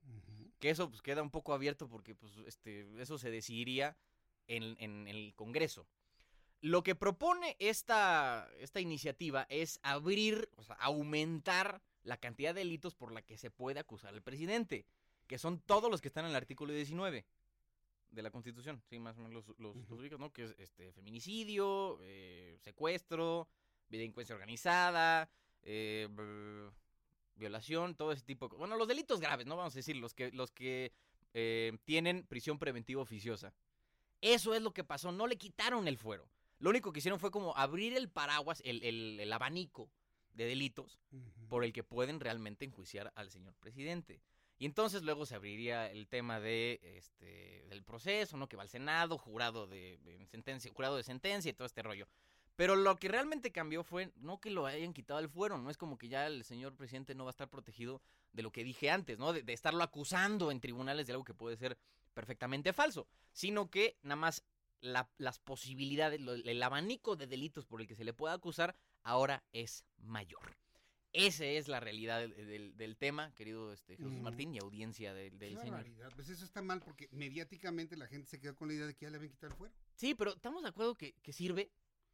Que 0.59 0.71
eso 0.71 0.91
pues, 0.91 1.03
queda 1.03 1.23
un 1.23 1.31
poco 1.31 1.55
abierto 1.55 1.89
porque 1.89 2.15
pues, 2.15 2.33
este, 2.47 2.87
eso 3.01 3.17
se 3.19 3.31
decidiría 3.31 3.97
en, 4.49 4.77
en 4.81 5.07
el 5.07 5.35
Congreso. 5.35 5.87
Lo 6.61 6.83
que 6.83 6.97
propone 6.97 7.57
esta, 7.61 8.49
esta 8.59 8.81
iniciativa 8.81 9.47
es 9.49 9.79
abrir, 9.83 10.51
o 10.57 10.65
sea, 10.65 10.75
aumentar 10.77 11.81
la 12.03 12.17
cantidad 12.17 12.53
de 12.53 12.61
delitos 12.61 12.97
por 12.97 13.13
la 13.13 13.23
que 13.23 13.39
se 13.39 13.51
puede 13.51 13.79
acusar 13.79 14.13
al 14.13 14.23
presidente, 14.23 14.85
que 15.29 15.39
son 15.39 15.61
todos 15.61 15.91
los 15.91 16.01
que 16.01 16.09
están 16.09 16.25
en 16.25 16.31
el 16.31 16.37
artículo 16.37 16.73
19 16.73 17.25
de 18.11 18.23
la 18.23 18.31
Constitución, 18.31 18.83
sí, 18.89 18.99
más 18.99 19.17
o 19.19 19.21
menos 19.23 19.47
los, 19.47 19.59
los, 19.59 19.77
los 19.89 20.19
¿no? 20.21 20.33
Que 20.33 20.45
es 20.45 20.55
este, 20.59 20.93
feminicidio, 20.93 21.99
eh, 22.03 22.57
secuestro, 22.61 23.49
delincuencia 23.89 24.35
organizada, 24.35 25.29
eh, 25.63 26.09
brr, 26.11 26.73
violación, 27.35 27.95
todo 27.95 28.13
ese 28.13 28.23
tipo 28.25 28.49
de 28.49 28.57
Bueno, 28.57 28.77
los 28.77 28.89
delitos 28.89 29.21
graves, 29.21 29.47
¿no? 29.47 29.57
Vamos 29.57 29.75
a 29.75 29.79
decir, 29.79 29.97
los 29.97 30.15
que, 30.15 30.31
los 30.33 30.51
que 30.51 30.93
eh, 31.35 31.77
tienen 31.85 32.25
prisión 32.27 32.59
preventiva 32.59 33.03
oficiosa. 33.03 33.53
Eso 34.21 34.55
es 34.55 34.63
lo 34.63 34.73
que 34.73 34.83
pasó, 34.85 35.13
no 35.13 35.27
le 35.27 35.37
quitaron 35.37 35.87
el 35.87 35.97
fuero. 35.99 36.29
Lo 36.59 36.71
único 36.71 36.93
que 36.93 36.99
hicieron 36.99 37.21
fue 37.21 37.31
como 37.31 37.57
abrir 37.57 37.97
el 37.97 38.09
paraguas, 38.09 38.61
el, 38.65 38.83
el- 38.83 39.21
el 39.21 39.33
abanico 39.33 39.91
de 40.33 40.47
delitos 40.47 40.99
por 41.49 41.65
el 41.65 41.73
que 41.73 41.85
pueden 41.85 42.19
realmente 42.21 42.65
enjuiciar 42.65 43.13
al 43.15 43.31
señor 43.31 43.55
presidente. 43.55 44.21
Y 44.59 44.67
entonces 44.67 45.03
luego 45.03 45.25
se 45.25 45.37
abriría 45.37 45.89
el 45.91 46.09
tema 46.09 46.41
de 46.41 46.81
este 46.83 47.65
del 47.69 47.85
proceso, 47.85 48.37
¿no? 48.37 48.49
Que 48.49 48.57
va 48.57 48.63
al 48.63 48.69
Senado, 48.69 49.17
jurado 49.19 49.67
de, 49.67 49.99
sentencia, 50.31 50.73
jurado 50.73 50.97
de 50.97 51.05
sentencia 51.05 51.51
y 51.51 51.55
todo 51.55 51.67
este 51.67 51.83
rollo. 51.83 52.09
Pero 52.57 52.75
lo 52.75 52.97
que 52.99 53.07
realmente 53.09 53.53
cambió 53.53 53.85
fue 53.85 54.11
no 54.17 54.41
que 54.41 54.51
lo 54.51 54.67
hayan 54.67 54.93
quitado 54.93 55.21
el 55.21 55.29
fuero, 55.29 55.59
no 55.59 55.71
es 55.71 55.77
como 55.77 55.97
que 55.97 56.09
ya 56.09 56.27
el 56.27 56.43
señor 56.43 56.75
presidente 56.75 57.15
no 57.15 57.25
va 57.25 57.31
a 57.31 57.37
estar 57.37 57.49
protegido 57.49 58.03
de 58.33 58.43
lo 58.43 58.51
que 58.51 58.65
dije 58.65 58.91
antes, 58.91 59.17
¿no? 59.19 59.33
De, 59.33 59.43
de 59.43 59.53
estarlo 59.53 59.85
acusando 59.85 60.51
en 60.51 60.61
tribunales 60.61 61.07
de 61.07 61.13
algo 61.13 61.25
que 61.25 61.35
puede 61.35 61.57
ser 61.57 61.79
perfectamente 62.15 62.73
falso, 62.73 63.07
sino 63.33 63.71
que 63.71 63.97
nada 64.03 64.17
más 64.17 64.43
la- 64.81 65.09
las 65.19 65.39
posibilidades, 65.39 66.21
el 66.21 66.63
abanico 66.63 67.15
de 67.15 67.29
delitos 67.29 67.65
por 67.65 67.81
el 67.81 67.87
que 67.87 67.95
se 67.95 68.05
le 68.05 68.13
pueda 68.13 68.35
acusar 68.35 68.75
ahora 69.05 69.45
es 69.53 69.85
mayor. 69.99 70.57
Esa 71.27 71.45
es 71.45 71.69
la 71.69 71.81
realidad 71.81 72.21
del, 72.21 72.35
del- 72.35 72.77
del 72.77 72.97
tema, 72.97 73.35
querido 73.35 73.73
este, 73.73 73.97
Jesús 73.97 74.13
Mm. 74.13 74.21
Martín 74.23 74.55
y 74.55 74.59
audiencia 74.59 75.13
del, 75.15 75.39
del 75.39 75.55
Qué 75.55 75.61
señor. 75.61 75.77
barbaridad. 75.77 76.13
Pues 76.15 76.29
eso 76.29 76.45
está 76.45 76.63
mal 76.63 76.81
porque 76.81 77.09
mediáticamente 77.13 77.97
la 77.97 78.07
gente 78.07 78.29
se 78.29 78.39
quedó 78.41 78.55
con 78.55 78.69
la 78.69 78.75
idea 78.75 78.87
de 78.87 78.95
que 78.95 79.07
ya 79.07 79.11
le 79.11 79.17
habían 79.17 79.31
quitado 79.33 79.53
el 79.53 79.59
fuero. 79.59 79.75
Sí, 79.95 80.15
pero 80.15 80.35
estamos 80.35 80.63
de 80.63 80.69
acuerdo 80.69 80.95
que, 80.95 81.15
que 81.23 81.33
sirve, 81.33 81.71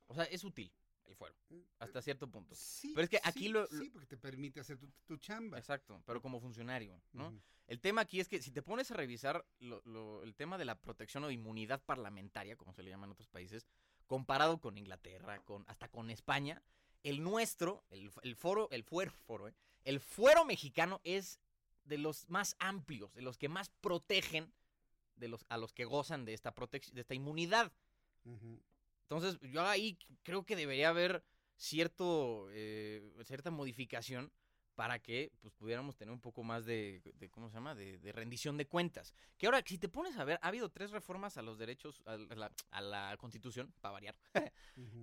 o 0.07 0.15
sea, 0.15 0.25
es 0.25 0.43
útil 0.45 0.73
el 1.07 1.15
fuero, 1.17 1.35
hasta 1.81 2.01
cierto 2.01 2.31
punto. 2.31 2.55
pero 2.95 3.03
es 3.03 3.11
que 3.11 3.21
aquí 3.23 3.41
sí, 3.41 3.49
lo, 3.49 3.61
lo- 3.63 3.67
Sí, 3.69 3.91
porque 3.91 4.07
te 4.07 4.17
permite 4.17 4.61
hacer 4.61 4.79
tu, 4.79 4.89
tu 5.07 5.17
chamba. 5.19 5.59
Exacto, 5.59 6.03
pero 6.07 6.23
como 6.23 6.41
funcionario, 6.41 6.99
¿no? 7.13 7.39
El 7.67 7.81
tema 7.81 8.03
aquí 8.03 8.21
es 8.21 8.29
que 8.29 8.41
si 8.43 8.51
te 8.51 8.63
pones 8.63 8.91
a 8.91 8.95
revisar 8.95 9.45
lo- 9.59 9.83
lo- 9.85 10.23
el 10.23 10.35
tema 10.35 10.57
de 10.59 10.65
la 10.65 10.79
protección 10.81 11.25
o 11.25 11.31
inmunidad 11.31 11.83
parlamentaria, 11.85 12.57
como 12.57 12.73
se 12.73 12.83
le 12.83 12.91
llama 12.91 13.05
en 13.07 13.13
otros 13.13 13.29
países, 13.29 13.67
comparado 14.07 14.61
con 14.61 14.77
Inglaterra, 14.79 15.43
con 15.45 15.65
hasta 15.69 15.89
con 15.89 16.11
España, 16.11 16.63
el 17.05 17.23
nuestro, 17.23 17.85
el, 17.91 18.11
el 18.23 18.35
foro, 18.35 18.69
el 18.73 18.83
fuero, 18.83 19.13
foro, 19.27 19.47
¿eh? 19.47 19.55
el 19.85 20.01
fuero 20.01 20.45
mexicano 20.45 21.01
es 21.05 21.39
de 21.85 21.99
los 21.99 22.29
más 22.29 22.57
amplios, 22.59 23.15
de 23.15 23.23
los 23.23 23.39
que 23.39 23.49
más 23.49 23.69
protegen 23.81 24.53
de 25.17 25.29
los 25.29 25.45
a 25.49 25.59
los 25.59 25.73
que 25.73 25.85
gozan 25.85 26.25
de 26.25 26.35
esta 26.35 26.53
protección, 26.53 26.95
de 26.95 27.03
esta 27.03 27.15
inmunidad. 27.15 27.73
Entonces, 29.03 29.39
yo 29.53 29.63
ahí 29.63 29.99
creo 30.23 30.45
que 30.45 30.57
debería 30.57 30.89
haber 30.89 31.23
cierto, 31.57 32.49
eh, 32.51 33.13
cierta 33.25 33.51
modificación 33.51 34.33
para 34.75 34.99
que 34.99 35.31
pues, 35.41 35.55
pudiéramos 35.55 35.97
tener 35.97 36.13
un 36.13 36.21
poco 36.21 36.43
más 36.43 36.65
de, 36.67 37.01
de, 37.15 37.31
¿cómo 37.31 37.49
se 37.49 37.55
llama?, 37.55 37.75
de, 37.75 37.99
de 37.99 38.13
rendición 38.13 38.57
de 38.57 38.67
cuentas. 38.67 39.15
Que 39.39 39.47
ahora, 39.47 39.63
si 39.65 39.79
te 39.79 39.89
pones 39.89 40.17
a 40.19 40.25
ver, 40.25 40.39
ha 40.43 40.49
habido 40.49 40.69
tres 40.71 40.91
reformas 40.91 41.37
a 41.37 41.43
los 41.43 41.59
derechos, 41.59 42.03
a 42.07 42.17
la, 42.17 42.51
a 42.71 42.81
la 42.81 43.17
Constitución, 43.19 43.73
para 43.81 43.93
variar, 43.93 44.17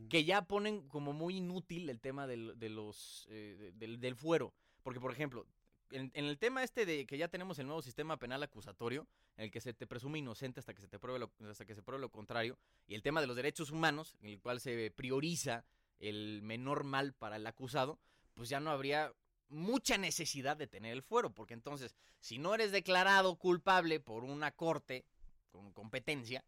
que 0.09 0.23
ya 0.25 0.41
ponen 0.43 0.87
como 0.87 1.13
muy 1.13 1.37
inútil 1.37 1.89
el 1.89 1.99
tema 1.99 2.27
del, 2.27 2.57
de 2.59 2.69
los, 2.69 3.27
eh, 3.29 3.55
de- 3.57 3.71
del, 3.71 3.99
del 3.99 4.15
fuero. 4.15 4.53
Porque, 4.83 4.99
por 4.99 5.11
ejemplo, 5.11 5.45
en, 5.91 6.11
en 6.13 6.25
el 6.25 6.37
tema 6.37 6.63
este 6.63 6.85
de 6.85 7.05
que 7.05 7.17
ya 7.17 7.27
tenemos 7.27 7.59
el 7.59 7.67
nuevo 7.67 7.81
sistema 7.81 8.17
penal 8.17 8.41
acusatorio, 8.43 9.07
en 9.37 9.45
el 9.45 9.51
que 9.51 9.61
se 9.61 9.73
te 9.73 9.87
presume 9.87 10.19
inocente 10.19 10.59
hasta 10.59 10.73
que 10.73 10.81
se 10.81 10.87
te 10.87 10.99
pruebe 10.99 11.19
lo, 11.19 11.31
hasta 11.49 11.65
que 11.65 11.75
se 11.75 11.83
pruebe 11.83 12.01
lo 12.01 12.09
contrario, 12.09 12.57
y 12.87 12.95
el 12.95 13.01
tema 13.03 13.21
de 13.21 13.27
los 13.27 13.35
derechos 13.35 13.71
humanos, 13.71 14.15
en 14.21 14.29
el 14.29 14.39
cual 14.41 14.59
se 14.59 14.91
prioriza 14.91 15.63
el 15.99 16.41
menor 16.41 16.83
mal 16.83 17.13
para 17.13 17.35
el 17.35 17.45
acusado, 17.47 17.99
pues 18.33 18.49
ya 18.49 18.59
no 18.59 18.71
habría 18.71 19.13
mucha 19.51 19.97
necesidad 19.97 20.57
de 20.57 20.67
tener 20.67 20.93
el 20.93 21.03
fuero, 21.03 21.33
porque 21.33 21.53
entonces, 21.53 21.95
si 22.19 22.37
no 22.37 22.55
eres 22.55 22.71
declarado 22.71 23.35
culpable 23.35 23.99
por 23.99 24.23
una 24.23 24.51
corte 24.51 25.05
con 25.49 25.71
competencia, 25.73 26.43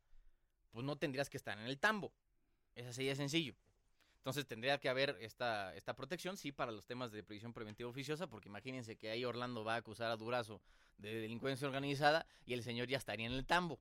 pues 0.72 0.86
no 0.86 0.98
tendrías 0.98 1.30
que 1.30 1.38
estar 1.38 1.58
en 1.58 1.66
el 1.66 1.80
tambo. 1.80 2.14
Es 2.76 2.88
así 2.88 3.06
de 3.06 3.16
sencillo. 3.16 3.56
Entonces 4.18 4.48
tendría 4.48 4.80
que 4.80 4.88
haber 4.88 5.18
esta, 5.20 5.76
esta 5.76 5.96
protección, 5.96 6.38
sí, 6.38 6.52
para 6.52 6.72
los 6.72 6.86
temas 6.86 7.12
de 7.12 7.24
prisión 7.24 7.54
preventiva 7.54 7.90
oficiosa, 7.90 8.28
porque 8.28 8.48
imagínense 8.48 8.96
que 8.96 9.12
ahí 9.12 9.26
Orlando 9.26 9.66
va 9.66 9.74
a 9.76 9.78
acusar 9.78 10.10
a 10.10 10.16
Durazo 10.16 10.62
de 10.98 11.14
delincuencia 11.14 11.68
organizada 11.68 12.26
y 12.46 12.54
el 12.54 12.64
señor 12.64 12.88
ya 12.88 12.98
estaría 12.98 13.28
en 13.28 13.34
el 13.34 13.46
tambo. 13.46 13.80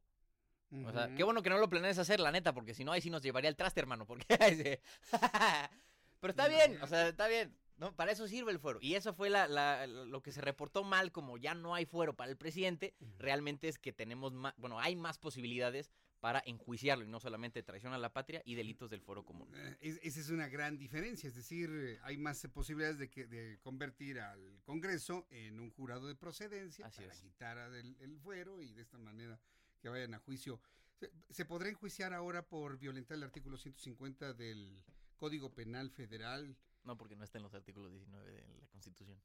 O 0.84 0.90
sea, 0.90 1.14
qué 1.14 1.22
bueno 1.22 1.42
que 1.42 1.50
no 1.50 1.58
lo 1.58 1.68
planees 1.68 1.98
hacer, 1.98 2.18
la 2.18 2.32
neta, 2.32 2.54
porque 2.54 2.72
si 2.72 2.82
no, 2.82 2.92
ahí 2.92 3.02
sí 3.02 3.10
nos 3.10 3.22
llevaría 3.22 3.50
el 3.50 3.56
traste, 3.56 3.80
hermano. 3.80 4.06
Porque. 4.06 4.24
Pero 6.20 6.30
está 6.30 6.48
bien, 6.48 6.80
o 6.82 6.86
sea, 6.86 7.08
está 7.08 7.28
bien. 7.28 7.54
¿No? 7.78 7.94
Para 7.96 8.12
eso 8.12 8.26
sirve 8.28 8.52
el 8.52 8.58
fuero. 8.58 8.78
Y 8.82 8.94
eso 8.94 9.14
fue 9.14 9.30
la, 9.30 9.48
la- 9.48 9.86
lo 9.86 10.22
que 10.22 10.32
se 10.32 10.40
reportó 10.40 10.84
mal, 10.84 11.12
como 11.12 11.36
ya 11.38 11.54
no 11.54 11.74
hay 11.74 11.84
fuero 11.86 12.14
para 12.14 12.30
el 12.30 12.36
presidente, 12.36 12.94
realmente 13.18 13.68
es 13.68 13.78
que 13.78 13.92
tenemos 13.92 14.32
más, 14.32 14.54
bueno, 14.56 14.78
hay 14.80 14.96
más 14.96 15.18
posibilidades 15.18 15.90
para 16.20 16.40
enjuiciarlo, 16.46 17.04
y 17.04 17.08
no 17.08 17.18
solamente 17.18 17.64
traición 17.64 17.92
a 17.94 17.98
la 17.98 18.12
patria 18.12 18.42
y 18.44 18.54
delitos 18.54 18.88
del 18.90 19.00
fuero 19.00 19.24
común. 19.24 19.50
Eh, 19.56 19.76
es- 19.80 19.98
esa 20.04 20.20
es 20.20 20.30
una 20.30 20.48
gran 20.48 20.78
diferencia, 20.78 21.26
es 21.28 21.34
decir, 21.34 21.98
hay 22.04 22.16
más 22.16 22.46
posibilidades 22.52 22.98
de, 22.98 23.10
que, 23.10 23.26
de 23.26 23.58
convertir 23.60 24.20
al 24.20 24.60
Congreso 24.62 25.26
en 25.30 25.58
un 25.58 25.70
jurado 25.70 26.06
de 26.06 26.14
procedencia 26.14 26.86
para 26.90 27.08
quitar 27.22 27.58
a 27.58 27.68
del- 27.70 27.96
el 28.00 28.20
fuero 28.20 28.62
y 28.62 28.72
de 28.72 28.82
esta 28.82 28.98
manera 28.98 29.40
que 29.80 29.88
vayan 29.88 30.14
a 30.14 30.20
juicio. 30.20 30.60
¿Se, 30.94 31.10
se 31.30 31.44
podrá 31.44 31.68
enjuiciar 31.70 32.12
ahora 32.14 32.46
por 32.46 32.78
violentar 32.78 33.16
el 33.16 33.24
artículo 33.24 33.56
150 33.58 34.32
del 34.34 34.80
Código 35.16 35.52
Penal 35.52 35.90
Federal? 35.90 36.56
No, 36.84 36.96
porque 36.96 37.16
no 37.16 37.24
está 37.24 37.38
en 37.38 37.44
los 37.44 37.54
artículos 37.54 37.92
19 37.92 38.32
de 38.32 38.58
la 38.60 38.66
Constitución. 38.68 39.18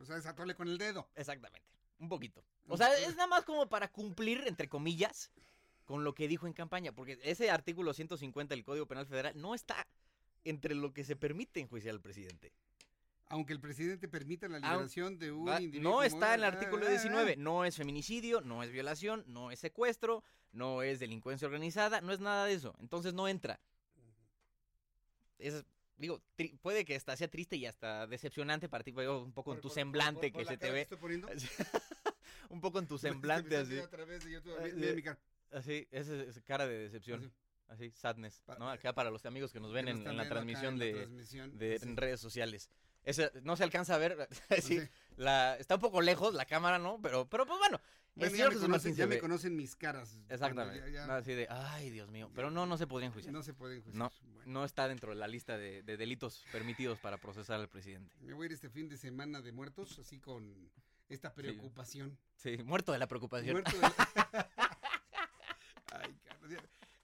O 0.00 0.04
sea, 0.04 0.16
desatarle 0.16 0.54
con 0.54 0.68
el 0.68 0.78
dedo. 0.78 1.08
Exactamente, 1.14 1.66
un 1.98 2.08
poquito. 2.08 2.44
O 2.68 2.76
sea, 2.76 2.94
es 2.98 3.16
nada 3.16 3.26
más 3.26 3.44
como 3.44 3.68
para 3.68 3.88
cumplir, 3.88 4.44
entre 4.46 4.68
comillas, 4.68 5.30
con 5.84 6.04
lo 6.04 6.14
que 6.14 6.28
dijo 6.28 6.46
en 6.46 6.52
campaña, 6.52 6.92
porque 6.92 7.18
ese 7.22 7.50
artículo 7.50 7.92
150 7.92 8.54
del 8.54 8.64
Código 8.64 8.86
Penal 8.86 9.06
Federal 9.06 9.38
no 9.40 9.54
está 9.54 9.86
entre 10.44 10.74
lo 10.74 10.92
que 10.92 11.04
se 11.04 11.16
permite 11.16 11.60
enjuiciar 11.60 11.94
al 11.94 12.00
presidente. 12.00 12.52
Aunque 13.26 13.52
el 13.52 13.60
presidente 13.60 14.08
permita 14.08 14.48
la 14.48 14.58
liberación 14.58 15.18
de 15.18 15.30
un 15.30 15.46
Va- 15.46 15.60
individuo. 15.60 15.92
No 15.92 16.02
está 16.02 16.34
en 16.34 16.40
el 16.40 16.44
ah, 16.44 16.48
artículo 16.48 16.84
ah, 16.84 16.88
ah, 16.88 16.92
19, 16.92 17.36
no 17.36 17.64
es 17.64 17.76
feminicidio, 17.76 18.40
no 18.40 18.62
es 18.62 18.72
violación, 18.72 19.22
no 19.26 19.50
es 19.52 19.60
secuestro, 19.60 20.24
no 20.52 20.82
es 20.82 20.98
delincuencia 20.98 21.46
organizada, 21.46 22.00
no 22.00 22.12
es 22.12 22.18
nada 22.18 22.46
de 22.46 22.54
eso. 22.54 22.74
Entonces 22.80 23.14
no 23.14 23.28
entra. 23.28 23.60
Es, 25.40 25.64
digo, 25.96 26.20
tri- 26.36 26.58
puede 26.60 26.84
que 26.84 26.94
hasta 26.96 27.16
sea 27.16 27.28
triste 27.28 27.56
y 27.56 27.66
hasta 27.66 28.06
decepcionante 28.06 28.68
para 28.68 28.84
ti, 28.84 28.92
veo 28.92 29.20
un 29.24 29.32
poco 29.32 29.54
en 29.54 29.60
tu 29.60 29.68
semblante 29.70 30.30
por 30.30 30.42
que 30.42 30.48
se 30.48 30.56
te 30.56 30.70
ve. 30.70 30.82
estoy 30.82 30.98
poniendo. 30.98 31.28
un 32.50 32.60
poco 32.60 32.78
en 32.78 32.86
tu 32.86 32.98
semblante 32.98 33.56
así. 33.56 33.78
a 33.78 33.88
través 33.88 34.24
de 34.24 34.32
YouTube. 34.32 34.56
Eh, 34.64 34.92
mi 34.94 35.02
cara. 35.02 35.18
Así, 35.52 35.86
esa 35.90 36.14
es 36.14 36.40
cara 36.42 36.66
de 36.66 36.78
decepción. 36.78 37.32
Así, 37.68 37.90
sadness, 37.92 38.42
¿no? 38.58 38.68
Acá 38.68 38.92
para 38.92 39.10
los 39.10 39.24
amigos 39.26 39.52
que 39.52 39.60
nos 39.60 39.72
ven 39.72 39.84
que 39.84 39.90
en, 39.92 39.96
nos 39.98 40.00
están 40.00 40.12
en 40.14 40.18
la 40.18 40.28
transmisión 40.28 40.72
en 40.74 40.78
la 40.80 40.84
de, 40.86 40.92
transmisión, 40.92 41.58
de- 41.58 41.78
sí. 41.78 41.86
en 41.88 41.96
redes 41.96 42.20
sociales. 42.20 42.68
Ese, 43.04 43.30
no 43.42 43.56
se 43.56 43.62
alcanza 43.64 43.94
a 43.94 43.98
ver, 43.98 44.28
sí, 44.60 44.80
la, 45.16 45.56
está 45.56 45.76
un 45.76 45.80
poco 45.80 46.00
lejos 46.02 46.34
la 46.34 46.44
cámara, 46.46 46.78
¿no? 46.80 47.00
Pero, 47.00 47.28
pero 47.30 47.46
pues 47.46 47.58
bueno, 47.60 47.80
Bueno, 48.16 48.36
ya 48.36 48.50
me 48.50 48.56
conocen, 48.56 48.94
ya 48.96 49.06
me 49.06 49.18
conocen 49.18 49.56
mis 49.56 49.76
caras. 49.76 50.18
Exactamente. 50.28 50.78
ya- 50.80 50.88
ya- 50.88 51.06
No, 51.06 51.12
así 51.14 51.32
de, 51.32 51.46
ay, 51.48 51.90
Dios 51.90 52.10
mío. 52.10 52.30
Pero 52.34 52.50
no, 52.50 52.66
no 52.66 52.76
se 52.76 52.86
podría 52.86 53.06
enjuiciar. 53.06 53.32
No 53.32 53.42
se 53.42 53.54
puede 53.54 53.76
enjuiciar. 53.76 53.96
No, 53.98 54.12
no 54.46 54.64
está 54.64 54.88
dentro 54.88 55.10
de 55.10 55.16
la 55.16 55.28
lista 55.28 55.56
de, 55.56 55.82
de 55.82 55.96
delitos 55.96 56.44
permitidos 56.52 56.98
para 56.98 57.16
procesar 57.18 57.60
al 57.60 57.68
presidente. 57.68 58.14
Me 58.20 58.34
voy 58.34 58.44
a 58.44 58.46
ir 58.46 58.52
este 58.52 58.68
fin 58.68 58.88
de 58.88 58.96
semana 58.98 59.40
de 59.40 59.52
muertos, 59.52 59.98
así 59.98 60.18
con 60.18 60.70
esta 61.08 61.32
preocupación. 61.34 62.18
Sí, 62.36 62.58
muerto 62.64 62.92
de 62.92 62.98
la 62.98 63.06
preocupación. 63.06 63.52
Muerto 63.52 63.78
de- 63.78 63.86
Ay, 65.92 66.16
Carlos, 66.24 66.52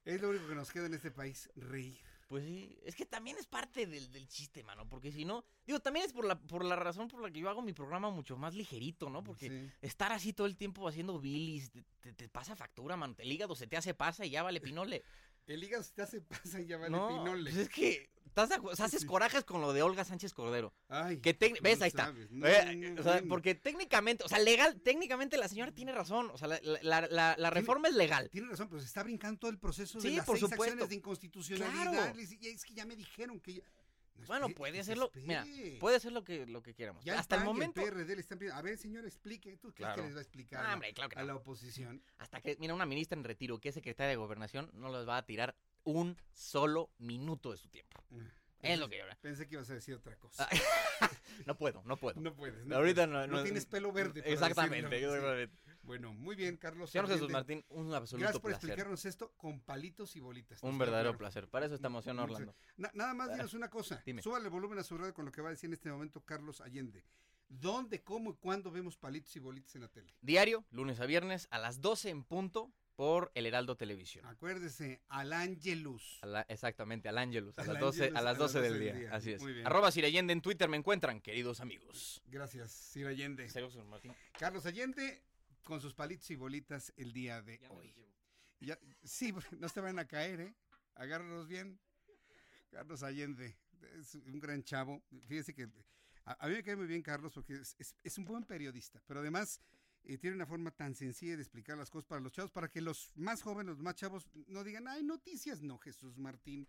es 0.04 0.20
lo 0.20 0.30
único 0.30 0.46
que 0.48 0.54
nos 0.54 0.70
queda 0.70 0.86
en 0.86 0.94
este 0.94 1.10
país, 1.10 1.48
reír. 1.56 1.98
Pues 2.28 2.44
sí, 2.44 2.76
es 2.82 2.96
que 2.96 3.06
también 3.06 3.36
es 3.38 3.46
parte 3.46 3.86
del, 3.86 4.10
del 4.10 4.26
chiste, 4.26 4.64
mano, 4.64 4.88
porque 4.88 5.12
si 5.12 5.24
no, 5.24 5.44
digo, 5.64 5.78
también 5.78 6.04
es 6.06 6.12
por 6.12 6.24
la, 6.24 6.36
por 6.36 6.64
la 6.64 6.74
razón 6.74 7.06
por 7.06 7.22
la 7.22 7.30
que 7.30 7.38
yo 7.38 7.48
hago 7.48 7.62
mi 7.62 7.72
programa 7.72 8.10
mucho 8.10 8.36
más 8.36 8.54
ligerito, 8.54 9.08
¿no? 9.10 9.22
Porque 9.22 9.48
Sí. 9.48 9.70
estar 9.80 10.10
así 10.10 10.32
todo 10.32 10.48
el 10.48 10.56
tiempo 10.56 10.88
haciendo 10.88 11.20
bilis, 11.20 11.70
te, 11.70 11.84
te- 12.00 12.12
te 12.12 12.28
pasa 12.28 12.56
factura, 12.56 12.96
mano, 12.96 13.14
el 13.18 13.30
hígado 13.30 13.54
se 13.54 13.68
te 13.68 13.76
hace 13.76 13.94
pasa 13.94 14.26
y 14.26 14.30
ya 14.30 14.42
vale 14.42 14.60
pinole. 14.60 15.02
El 15.46 15.62
hígado 15.62 15.84
se 15.84 15.92
te 15.94 16.02
hace 16.02 16.20
pasa 16.22 16.60
y 16.60 16.66
ya 16.66 16.76
vale 16.76 16.90
no, 16.90 17.06
pinole. 17.06 17.44
pues 17.52 17.56
es 17.56 17.68
que 17.68 18.10
estás 18.36 18.50
de 18.50 18.56
acu- 18.56 18.70
o 18.70 18.76
sea, 18.76 18.84
haces 18.84 19.06
corajes 19.06 19.44
con 19.44 19.62
lo 19.62 19.72
de 19.72 19.82
Olga 19.82 20.04
Sánchez 20.04 20.34
Cordero. 20.34 20.74
Ay, 20.88 21.18
que 21.20 21.32
no 21.32 21.56
ves, 21.62 21.80
ahí 21.80 21.88
está. 21.88 22.12
no, 22.30 22.46
Eh, 22.46 22.76
no, 22.76 23.00
o 23.00 23.02
sea, 23.02 23.12
bueno. 23.14 23.28
porque 23.28 23.54
técnicamente, 23.54 24.24
o 24.24 24.28
sea, 24.28 24.38
legal, 24.38 24.78
técnicamente 24.82 25.38
la 25.38 25.48
señora 25.48 25.72
tiene 25.72 25.92
razón, 25.92 26.30
o 26.30 26.36
sea, 26.36 26.48
la, 26.48 26.60
la- 26.62 26.78
la- 26.82 27.08
la- 27.08 27.34
la 27.38 27.50
reforma 27.50 27.88
es 27.88 27.94
legal. 27.94 28.28
Tiene 28.30 28.48
razón, 28.48 28.68
pero 28.68 28.80
se 28.80 28.86
está 28.86 29.02
brincando 29.02 29.38
todo 29.38 29.50
el 29.50 29.58
proceso 29.58 29.98
de 29.98 30.08
Sí, 30.10 30.16
las 30.16 30.26
por 30.26 30.36
seis 30.38 30.50
supuesto. 30.50 30.64
acciones 30.64 30.88
de 30.90 30.94
inconstitucionalidad. 30.96 31.92
Claro. 32.12 32.20
Y 32.20 32.46
es 32.48 32.64
que 32.64 32.74
ya 32.74 32.84
me 32.84 32.94
dijeron 32.94 33.40
que 33.40 33.54
ya- 33.54 33.62
No, 34.18 34.26
Bueno, 34.28 34.48
puede 34.48 34.72
pues 34.72 34.80
hacerlo, 34.88 35.10
mira, 35.14 35.46
puede 35.78 36.00
ser 36.00 36.10
lo 36.12 36.24
que, 36.24 36.46
lo 36.46 36.62
que 36.62 36.72
queramos. 36.74 37.04
Ya 37.04 37.18
Hasta 37.18 37.34
el 37.36 37.40
PAN 37.42 37.46
momento. 37.52 37.82
PRD 37.82 38.14
le 38.14 38.20
están 38.22 38.38
pidiendo, 38.38 38.58
a 38.58 38.62
ver, 38.62 38.78
señor, 38.78 39.04
explique. 39.04 39.58
¿Tú 39.58 39.68
crees 39.74 39.76
Claro. 39.76 39.96
que 39.96 40.02
les 40.06 40.14
va 40.14 40.20
a 40.20 40.22
explicar 40.22 40.64
Ah, 40.64 40.70
a- 40.70 40.72
hombre, 40.74 40.94
claro 40.94 41.10
que 41.10 41.18
a 41.18 41.20
no. 41.20 41.26
la 41.28 41.34
oposición? 41.36 42.02
Hasta 42.16 42.40
que, 42.40 42.56
mira, 42.58 42.72
una 42.72 42.86
ministra 42.86 43.18
en 43.18 43.24
retiro 43.24 43.58
que 43.60 43.68
es 43.68 43.74
secretaria 43.74 44.08
de 44.08 44.16
gobernación 44.16 44.70
no 44.72 44.90
les 44.90 45.06
va 45.06 45.18
a 45.18 45.26
tirar 45.26 45.54
un 45.86 46.16
solo 46.34 46.90
minuto 46.98 47.50
de 47.52 47.56
su 47.56 47.68
tiempo. 47.70 48.02
Es 48.60 48.78
lo 48.78 48.88
que 48.88 48.98
yo 48.98 49.04
Pensé 49.20 49.46
que 49.46 49.54
ibas 49.54 49.70
a 49.70 49.74
decir 49.74 49.94
otra 49.94 50.16
cosa. 50.16 50.46
No 51.44 51.56
puedo, 51.58 51.82
no 51.84 51.98
puedo. 51.98 52.18
No 52.18 52.34
puedes. 52.34 52.58
Ahorita 52.72 53.06
puedes. 53.06 53.28
no, 53.28 53.36
no- 53.36 53.42
tienes 53.42 53.66
pelo 53.66 53.92
verde. 53.92 54.22
Exactamente, 54.24 54.88
decirlo, 54.88 55.46
sí. 55.46 55.52
Bueno, 55.82 56.14
muy 56.14 56.34
bien, 56.34 56.56
Carlos. 56.56 56.90
Señor 56.90 57.06
Jesús. 57.08 57.30
Martín, 57.30 57.62
un 57.68 57.92
absoluto 57.94 58.22
Gracias 58.22 58.40
por 58.40 58.50
placer. 58.52 58.70
explicarnos 58.70 59.04
esto 59.04 59.32
con 59.36 59.60
palitos 59.60 60.16
y 60.16 60.20
bolitas. 60.20 60.62
Un 60.62 60.78
verdadero 60.78 61.10
claro. 61.10 61.18
placer. 61.18 61.48
Para 61.48 61.66
eso 61.66 61.74
estamos 61.74 62.06
Muchas- 62.06 62.18
Orlando. 62.24 62.56
Na- 62.78 62.90
nada 62.94 63.12
más 63.14 63.30
dinos 63.32 63.52
una 63.52 63.68
cosa. 63.68 64.02
Dime. 64.04 64.22
Súbale 64.22 64.46
el 64.46 64.50
volumen 64.50 64.78
a 64.78 64.82
su 64.82 64.96
radio 64.96 65.12
con 65.12 65.26
lo 65.26 65.30
que 65.30 65.42
va 65.42 65.48
a 65.48 65.50
decir 65.50 65.68
en 65.68 65.74
este 65.74 65.90
momento 65.90 66.22
Carlos 66.22 66.62
Allende. 66.62 67.04
¿Dónde, 67.48 68.02
cómo 68.02 68.30
y 68.30 68.34
cuándo 68.36 68.70
vemos 68.72 68.96
palitos 68.96 69.36
y 69.36 69.38
bolitas 69.38 69.74
en 69.76 69.82
la 69.82 69.88
tele? 69.88 70.16
Diario, 70.22 70.64
lunes 70.70 70.98
a 71.00 71.06
viernes, 71.06 71.46
a 71.50 71.58
las 71.58 71.80
12 71.82 72.08
en 72.08 72.24
punto, 72.24 72.72
por 72.96 73.30
El 73.34 73.44
Heraldo 73.46 73.76
Televisión. 73.76 74.24
Acuérdese, 74.26 75.02
al 75.08 75.32
Angelus. 75.34 76.18
A 76.22 76.26
la- 76.26 76.46
exactamente, 76.48 77.08
al 77.08 77.18
Ángelus, 77.18 77.56
a 77.58 77.62
Al 77.62 77.68
las 77.74 77.80
12, 77.80 78.02
Ángelus, 78.04 78.18
a 78.18 78.22
las 78.22 78.38
12 78.38 78.60
del 78.62 78.80
día. 78.80 78.94
día. 78.94 79.14
Así 79.14 79.32
es. 79.32 79.42
Muy 79.42 79.52
bien. 79.52 79.66
Arroba 79.66 79.92
Sir 79.92 80.04
Allende 80.06 80.32
en 80.32 80.40
Twitter 80.40 80.68
me 80.68 80.78
encuentran, 80.78 81.20
queridos 81.20 81.60
amigos. 81.60 82.22
Gracias, 82.26 82.72
Sir 82.72 83.06
Allende. 83.06 83.46
Martín. 83.88 84.14
Carlos 84.38 84.64
Allende 84.64 85.22
con 85.62 85.80
sus 85.80 85.92
palitos 85.94 86.30
y 86.30 86.36
bolitas 86.36 86.92
el 86.96 87.12
día 87.12 87.42
de 87.42 87.60
hoy. 87.68 87.94
Ya, 88.60 88.78
sí, 89.04 89.34
no 89.60 89.68
se 89.68 89.80
van 89.80 89.98
a 89.98 90.06
caer, 90.06 90.40
¿eh? 90.40 90.54
Agárralos 90.94 91.46
bien. 91.46 91.78
Carlos 92.70 93.02
Allende 93.02 93.56
es 93.98 94.14
un 94.14 94.40
gran 94.40 94.62
chavo. 94.64 95.02
Fíjese 95.28 95.54
que 95.54 95.68
a, 96.24 96.44
a 96.44 96.48
mí 96.48 96.54
me 96.54 96.62
cae 96.62 96.76
muy 96.76 96.86
bien 96.86 97.02
Carlos 97.02 97.32
porque 97.34 97.54
es, 97.54 97.74
es- 97.78 97.94
es 98.02 98.16
un 98.18 98.24
buen 98.24 98.44
periodista, 98.44 99.02
pero 99.06 99.20
además 99.20 99.60
eh, 100.06 100.18
tiene 100.18 100.36
una 100.36 100.46
forma 100.46 100.70
tan 100.70 100.94
sencilla 100.94 101.36
de 101.36 101.42
explicar 101.42 101.76
las 101.76 101.90
cosas 101.90 102.06
para 102.06 102.20
los 102.20 102.32
chavos, 102.32 102.50
para 102.52 102.68
que 102.68 102.80
los 102.80 103.12
más 103.16 103.42
jóvenes, 103.42 103.74
los 103.74 103.82
más 103.82 103.96
chavos, 103.96 104.26
no 104.46 104.64
digan, 104.64 104.86
ay, 104.88 105.02
noticias, 105.02 105.60
no, 105.62 105.78
Jesús 105.78 106.16
Martín. 106.16 106.66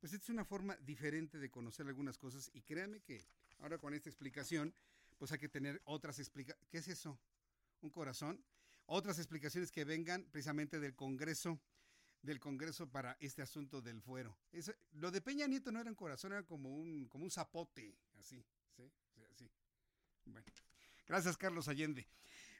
Pues 0.00 0.12
esta 0.12 0.24
es 0.24 0.30
una 0.30 0.44
forma 0.44 0.76
diferente 0.78 1.38
de 1.38 1.50
conocer 1.50 1.86
algunas 1.86 2.18
cosas 2.18 2.50
y 2.52 2.60
créanme 2.62 3.00
que 3.00 3.24
ahora 3.60 3.78
con 3.78 3.94
esta 3.94 4.10
explicación, 4.10 4.74
pues 5.16 5.32
hay 5.32 5.38
que 5.38 5.48
tener 5.48 5.80
otras 5.84 6.18
explicaciones. 6.18 6.68
¿Qué 6.68 6.78
es 6.78 6.88
eso? 6.88 7.18
¿Un 7.80 7.90
corazón? 7.90 8.44
Otras 8.86 9.18
explicaciones 9.18 9.70
que 9.70 9.84
vengan 9.84 10.24
precisamente 10.30 10.78
del 10.78 10.94
Congreso, 10.94 11.58
del 12.20 12.38
Congreso 12.40 12.90
para 12.90 13.16
este 13.20 13.40
asunto 13.40 13.80
del 13.80 14.02
fuero. 14.02 14.36
Eso- 14.52 14.74
lo 14.94 15.10
de 15.10 15.22
Peña 15.22 15.46
Nieto 15.46 15.70
no 15.72 15.80
era 15.80 15.88
un 15.88 15.96
corazón, 15.96 16.32
era 16.32 16.42
como 16.42 16.74
un, 16.76 17.06
como 17.08 17.24
un 17.24 17.30
zapote, 17.30 17.96
así, 18.18 18.44
¿sí? 18.76 18.90
Así. 19.30 19.48
Bueno, 20.26 20.46
gracias 21.06 21.36
Carlos 21.38 21.68
Allende. 21.68 22.06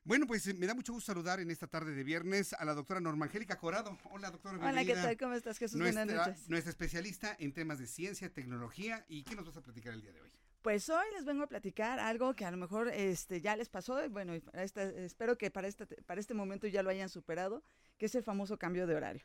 Bueno, 0.06 0.26
pues 0.26 0.54
me 0.58 0.66
da 0.66 0.74
mucho 0.74 0.92
gusto 0.92 1.12
saludar 1.12 1.40
en 1.40 1.50
esta 1.50 1.66
tarde 1.66 1.94
de 1.94 2.04
viernes 2.04 2.52
a 2.52 2.64
la 2.66 2.74
doctora 2.74 3.00
Norma 3.00 3.24
Angélica 3.24 3.56
Corado. 3.56 3.98
Hola, 4.10 4.30
doctora. 4.30 4.58
Hola, 4.58 4.68
¿qué 4.80 4.84
bienvenida. 4.84 5.02
tal? 5.02 5.16
¿Cómo 5.16 5.32
estás, 5.34 5.56
Jesús? 5.58 5.78
Nuestra, 5.80 6.04
Buenas 6.04 6.26
noches. 6.28 6.48
nuestra 6.50 6.70
especialista 6.70 7.34
en 7.38 7.54
temas 7.54 7.78
de 7.78 7.86
ciencia, 7.86 8.30
tecnología. 8.30 9.06
¿Y 9.08 9.22
qué 9.24 9.34
nos 9.34 9.46
vas 9.46 9.56
a 9.56 9.62
platicar 9.62 9.94
el 9.94 10.02
día 10.02 10.12
de 10.12 10.20
hoy? 10.20 10.30
Pues 10.60 10.90
hoy 10.90 11.06
les 11.14 11.24
vengo 11.24 11.42
a 11.44 11.46
platicar 11.46 11.98
algo 12.00 12.34
que 12.36 12.44
a 12.44 12.50
lo 12.50 12.58
mejor 12.58 12.88
este, 12.88 13.40
ya 13.40 13.56
les 13.56 13.70
pasó, 13.70 14.04
y 14.04 14.08
bueno, 14.08 14.38
para 14.42 14.62
esta- 14.62 14.82
espero 14.82 15.36
que 15.38 15.50
para, 15.50 15.68
esta, 15.68 15.86
para 16.06 16.20
este 16.20 16.34
momento 16.34 16.66
ya 16.66 16.82
lo 16.82 16.90
hayan 16.90 17.08
superado, 17.08 17.62
que 17.98 18.06
es 18.06 18.14
el 18.14 18.22
famoso 18.22 18.58
cambio 18.58 18.86
de 18.86 18.94
horario. 18.94 19.24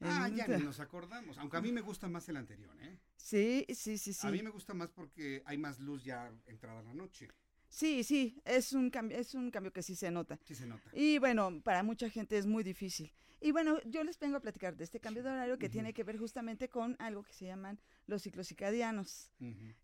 Ah, 0.00 0.28
ya 0.28 0.46
ni 0.46 0.62
nos 0.62 0.80
acordamos. 0.80 1.36
Aunque 1.38 1.56
a 1.56 1.60
mí 1.60 1.70
me 1.72 1.80
gusta 1.82 2.08
más 2.08 2.26
el 2.30 2.36
anterior, 2.38 2.74
¿eh? 2.80 2.98
Sí, 3.16 3.66
sí, 3.74 3.98
sí, 3.98 4.14
sí. 4.14 4.26
A 4.26 4.30
mí 4.30 4.42
me 4.42 4.50
gusta 4.50 4.72
más 4.72 4.90
porque 4.90 5.42
hay 5.44 5.58
más 5.58 5.80
luz 5.80 6.02
ya 6.04 6.32
entrada 6.46 6.82
la 6.82 6.94
noche. 6.94 7.28
Sí, 7.68 8.02
sí, 8.04 8.40
es 8.44 8.72
un 8.72 8.90
cambio, 8.90 9.18
es 9.18 9.34
un 9.34 9.50
cambio 9.50 9.72
que 9.72 9.82
sí 9.82 9.94
se 9.94 10.10
nota. 10.10 10.38
Sí 10.44 10.54
se 10.54 10.66
nota. 10.66 10.90
Y 10.92 11.18
bueno, 11.18 11.60
para 11.62 11.82
mucha 11.82 12.08
gente 12.08 12.38
es 12.38 12.46
muy 12.46 12.62
difícil. 12.62 13.12
Y 13.40 13.52
bueno, 13.52 13.80
yo 13.84 14.02
les 14.02 14.18
vengo 14.18 14.36
a 14.36 14.40
platicar 14.40 14.76
de 14.76 14.84
este 14.84 14.98
cambio 14.98 15.22
de 15.22 15.30
horario 15.30 15.58
que 15.58 15.68
tiene 15.68 15.92
que 15.92 16.02
ver 16.02 16.18
justamente 16.18 16.68
con 16.68 16.96
algo 16.98 17.22
que 17.22 17.32
se 17.32 17.44
llaman 17.44 17.78
los 18.06 18.22
ciclos 18.22 18.48
circadianos. 18.48 19.30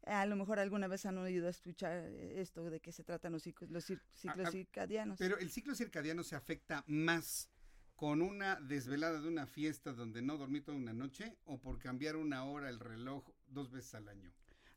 A 0.07 0.27
lo 0.27 0.35
mejor 0.35 0.59
alguna 0.59 0.89
vez 0.89 1.07
han 1.07 1.19
oído 1.19 1.49
escuchar 1.49 1.93
eh, 1.93 2.41
esto 2.41 2.69
de 2.69 2.81
qué 2.81 2.91
se 2.91 3.05
tratan 3.05 3.33
los 3.33 3.43
ciclos, 3.43 3.71
los 3.71 3.85
ciclos 3.85 4.49
ah, 4.49 4.51
circadianos. 4.51 5.19
Pero 5.19 5.39
el 5.39 5.51
ciclo 5.51 5.75
circadiano 5.75 6.25
se 6.25 6.35
afecta 6.35 6.83
más 6.89 7.49
con 7.95 8.23
una 8.23 8.61
desvelada 8.61 9.21
de 9.21 9.29
una 9.29 9.47
fiesta 9.47 9.93
donde 9.93 10.21
no 10.21 10.37
dormí 10.37 10.61
toda 10.61 10.77
una 10.77 10.93
noche 10.93 11.37
o 11.45 11.61
por 11.61 11.79
cambiar 11.79 12.17
una 12.17 12.45
hora 12.45 12.69
el 12.69 12.81
reloj 12.81 13.31
dos 13.47 13.71
veces 13.71 13.95
al 13.95 14.09
año. 14.09 14.33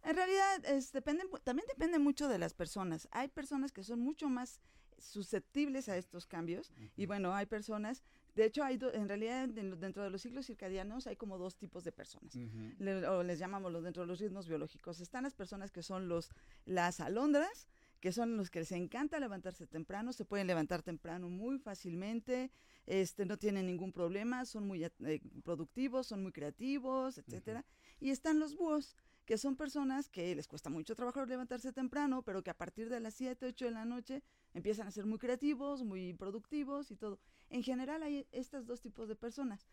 En 0.09 0.15
realidad, 0.15 0.65
es, 0.65 0.91
depende, 0.91 1.23
también 1.43 1.67
depende 1.67 1.99
mucho 1.99 2.27
de 2.27 2.38
las 2.39 2.53
personas. 2.53 3.07
Hay 3.11 3.27
personas 3.27 3.71
que 3.71 3.84
son 3.84 3.99
mucho 3.99 4.29
más 4.29 4.61
susceptibles 4.99 5.89
a 5.89 5.97
estos 5.97 6.25
cambios 6.25 6.71
y 6.95 7.05
bueno, 7.05 7.34
hay 7.34 7.45
personas, 7.45 8.03
de 8.35 8.45
hecho, 8.45 8.63
hay 8.63 8.77
do- 8.77 8.91
en 8.93 9.07
realidad 9.07 9.47
dentro 9.47 10.03
de 10.03 10.09
los 10.09 10.21
ciclos 10.23 10.47
circadianos 10.47 11.05
hay 11.07 11.15
como 11.15 11.38
dos 11.38 11.55
tipos 11.55 11.84
de 11.84 11.91
personas. 11.91 12.34
Le- 12.79 13.05
o 13.07 13.21
les 13.23 13.38
llamamos 13.38 13.71
los 13.71 13.84
dentro 13.84 14.01
de 14.03 14.07
los 14.07 14.19
ritmos 14.19 14.47
biológicos. 14.47 14.99
Están 14.99 15.23
las 15.23 15.35
personas 15.35 15.71
que 15.71 15.84
son 15.84 16.07
los 16.07 16.31
las 16.65 16.99
alondras, 16.99 17.67
que 17.99 18.11
son 18.11 18.38
los 18.38 18.49
que 18.49 18.59
les 18.59 18.71
encanta 18.71 19.19
levantarse 19.19 19.67
temprano, 19.67 20.13
se 20.13 20.25
pueden 20.25 20.47
levantar 20.47 20.81
temprano 20.84 21.29
muy 21.29 21.57
fácilmente, 21.59 22.51
este 22.85 23.25
no 23.25 23.38
tienen 23.38 23.65
ningún 23.67 23.91
problema, 23.91 24.45
son 24.45 24.65
muy 24.67 24.84
eh, 24.84 24.91
productivos, 25.43 26.07
son 26.07 26.23
muy 26.23 26.31
creativos, 26.31 27.17
etcétera. 27.17 27.65
Y 27.99 28.11
están 28.11 28.39
los 28.39 28.55
búhos, 28.55 28.95
que 29.27 29.37
son 29.37 29.57
personas 29.57 30.07
que 30.07 30.33
les 30.33 30.47
cuesta 30.47 30.69
mucho 30.69 30.95
trabajo 30.95 31.23
levantarse 31.25 31.73
temprano, 31.73 32.21
pero 32.23 32.41
que 32.41 32.49
a 32.49 32.57
partir 32.57 32.87
de 32.87 33.01
las 33.01 33.13
7, 33.15 33.47
8 33.47 33.65
de 33.65 33.71
la 33.71 33.83
noche 33.83 34.23
empiezan 34.53 34.87
a 34.87 34.91
ser 34.91 35.05
muy 35.05 35.19
creativos, 35.19 35.83
muy 35.83 36.13
productivos 36.13 36.91
y 36.91 36.95
todo. 36.95 37.19
En 37.49 37.61
general 37.61 38.03
hay 38.03 38.25
estos 38.31 38.65
dos 38.65 38.79
tipos 38.79 39.09
de 39.09 39.17
personas. 39.17 39.67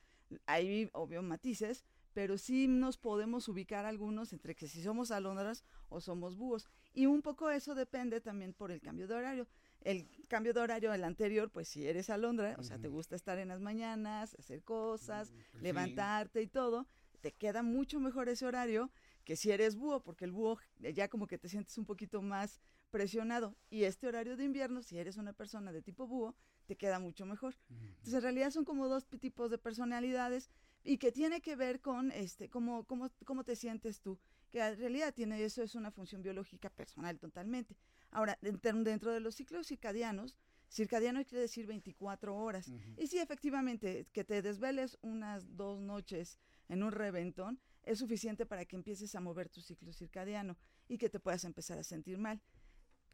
Hay, 0.46 0.90
obvio, 0.92 1.22
matices, 1.22 1.84
pero 2.12 2.36
sí 2.36 2.66
nos 2.66 2.98
podemos 2.98 3.46
ubicar 3.46 3.86
algunos 3.86 4.32
entre 4.32 4.56
que 4.56 4.66
si 4.66 4.82
somos 4.82 5.12
alondras 5.12 5.62
o 5.88 6.00
somos 6.00 6.36
búhos. 6.36 6.68
Y 6.92 7.06
un 7.06 7.22
poco 7.22 7.48
eso 7.48 7.76
depende 7.76 8.20
también 8.20 8.54
por 8.54 8.72
el 8.72 8.80
cambio 8.80 9.06
de 9.06 9.14
horario. 9.14 9.46
El 9.82 10.08
cambio 10.26 10.52
de 10.52 10.60
horario 10.62 10.90
del 10.90 11.04
anterior, 11.04 11.48
pues 11.52 11.68
si 11.68 11.86
eres 11.86 12.10
alondra, 12.10 12.56
o 12.58 12.64
sea, 12.64 12.80
te 12.80 12.88
gusta 12.88 13.14
estar 13.14 13.38
en 13.38 13.48
las 13.48 13.60
mañanas, 13.60 14.34
hacer 14.36 14.64
cosas, 14.64 15.32
pues 15.52 15.62
levantarte 15.62 16.42
y 16.42 16.48
todo, 16.48 16.88
te 17.20 17.30
queda 17.32 17.62
mucho 17.62 18.00
mejor 18.00 18.28
ese 18.28 18.46
horario 18.46 18.90
que 19.24 19.36
si 19.36 19.50
eres 19.50 19.76
búho, 19.76 20.02
porque 20.02 20.24
el 20.24 20.32
búho 20.32 20.58
eh, 20.80 20.92
ya 20.92 21.08
como 21.08 21.26
que 21.26 21.38
te 21.38 21.48
sientes 21.48 21.76
un 21.78 21.84
poquito 21.84 22.22
más 22.22 22.60
presionado. 22.90 23.56
Y 23.70 23.84
este 23.84 24.06
horario 24.06 24.36
de 24.36 24.44
invierno, 24.44 24.82
si 24.82 24.98
eres 24.98 25.16
una 25.16 25.32
persona 25.32 25.72
de 25.72 25.82
tipo 25.82 26.06
búho, 26.06 26.34
te 26.66 26.76
queda 26.76 26.98
mucho 26.98 27.26
mejor. 27.26 27.56
Entonces, 27.68 28.14
en 28.14 28.22
realidad 28.22 28.50
son 28.50 28.64
como 28.64 28.88
dos 28.88 29.06
tipos 29.06 29.50
de 29.50 29.58
personalidades 29.58 30.50
y 30.82 30.98
que 30.98 31.12
tiene 31.12 31.40
que 31.40 31.56
ver 31.56 31.80
con 31.80 32.12
este 32.12 32.48
cómo, 32.48 32.84
cómo, 32.84 33.10
cómo 33.24 33.44
te 33.44 33.56
sientes 33.56 34.00
tú. 34.00 34.18
Que 34.50 34.60
en 34.60 34.78
realidad 34.78 35.12
tiene 35.12 35.42
eso, 35.42 35.62
es 35.62 35.74
una 35.74 35.90
función 35.90 36.22
biológica 36.22 36.70
personal 36.70 37.18
totalmente. 37.18 37.76
Ahora, 38.10 38.38
dentro, 38.40 38.84
dentro 38.84 39.12
de 39.12 39.20
los 39.20 39.34
ciclos 39.34 39.66
circadianos, 39.66 40.36
Circadiano 40.74 41.24
quiere 41.24 41.42
decir 41.42 41.66
24 41.66 42.36
horas. 42.36 42.72
Y 42.96 43.06
sí, 43.06 43.18
efectivamente, 43.18 44.06
que 44.12 44.24
te 44.24 44.42
desveles 44.42 44.98
unas 45.02 45.56
dos 45.56 45.80
noches 45.80 46.38
en 46.68 46.82
un 46.82 46.90
reventón 46.90 47.60
es 47.86 47.98
suficiente 47.98 48.46
para 48.46 48.64
que 48.64 48.76
empieces 48.76 49.14
a 49.14 49.20
mover 49.20 49.48
tu 49.48 49.60
ciclo 49.60 49.92
circadiano 49.92 50.56
y 50.88 50.98
que 50.98 51.08
te 51.08 51.20
puedas 51.20 51.44
empezar 51.44 51.78
a 51.78 51.84
sentir 51.84 52.18
mal. 52.18 52.40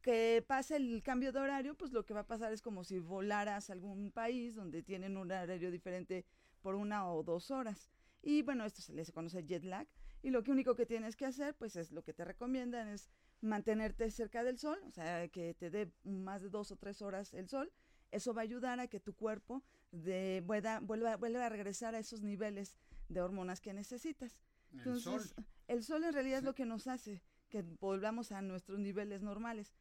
Que 0.02 0.42
pase 0.47 0.76
el 0.76 1.02
cambio 1.02 1.32
de 1.32 1.40
horario, 1.40 1.76
pues 1.76 1.92
lo 1.92 2.06
que 2.06 2.14
va 2.14 2.20
a 2.20 2.26
pasar 2.26 2.52
es 2.52 2.62
como 2.62 2.84
si 2.84 2.98
volaras 2.98 3.68
a 3.68 3.74
algún 3.74 4.10
país 4.12 4.55
donde 4.55 4.82
tienen 4.82 5.16
un 5.16 5.30
horario 5.30 5.70
diferente 5.70 6.24
por 6.62 6.74
una 6.74 7.10
o 7.10 7.22
dos 7.22 7.51
horas. 7.51 7.90
Y 8.22 8.42
bueno, 8.42 8.64
esto 8.64 8.82
se 8.82 8.92
les 8.92 9.12
conoce 9.12 9.44
jet 9.44 9.64
lag. 9.64 9.86
Y 10.22 10.30
lo 10.30 10.42
que 10.42 10.51
único 10.51 10.74
que 10.74 10.86
tienes 10.86 11.16
que 11.16 11.26
hacer, 11.26 11.55
pues 11.55 11.76
es 11.76 11.92
lo 11.92 12.02
que 12.02 12.12
te 12.12 12.24
recomiendan, 12.24 12.88
es 12.88 13.10
mantenerte 13.40 14.10
cerca 14.10 14.44
del 14.44 14.59
sol, 14.59 14.78
o 14.86 14.90
sea, 14.90 15.28
que 15.28 15.55
te 15.55 15.70
dé 15.70 15.90
más 16.05 16.42
de 16.42 16.51
dos 16.51 16.70
o 16.72 16.76
tres 16.76 17.01
horas 17.01 17.32
el 17.32 17.48
sol. 17.48 17.72
Eso 18.10 18.34
va 18.34 18.42
a 18.42 18.44
ayudar 18.44 18.80
a 18.80 18.88
que 18.88 19.01
tu 19.01 19.14
cuerpo 19.14 19.62
de, 19.92 20.42
vuelva, 20.44 20.80
vuelva, 20.80 21.16
vuelva 21.16 21.47
a 21.47 21.48
regresar 21.48 21.94
a 21.94 21.98
esos 21.98 22.22
niveles 22.22 22.76
de 23.09 23.22
hormonas 23.22 23.60
que 23.60 23.72
necesitas. 23.72 24.38
Entonces, 24.72 25.06
el 25.06 25.20
sol, 25.20 25.47
el 25.68 25.82
sol 25.82 26.05
en 26.05 26.12
realidad 26.12 26.38
es 26.38 26.44
lo 26.44 26.55
que 26.55 26.64
nos 26.64 26.86
hace 26.86 27.22
que 27.51 27.62
volvamos 27.62 28.32
a 28.32 28.40
nuestros 28.40 28.78
niveles 28.78 29.22
normales. 29.22 29.74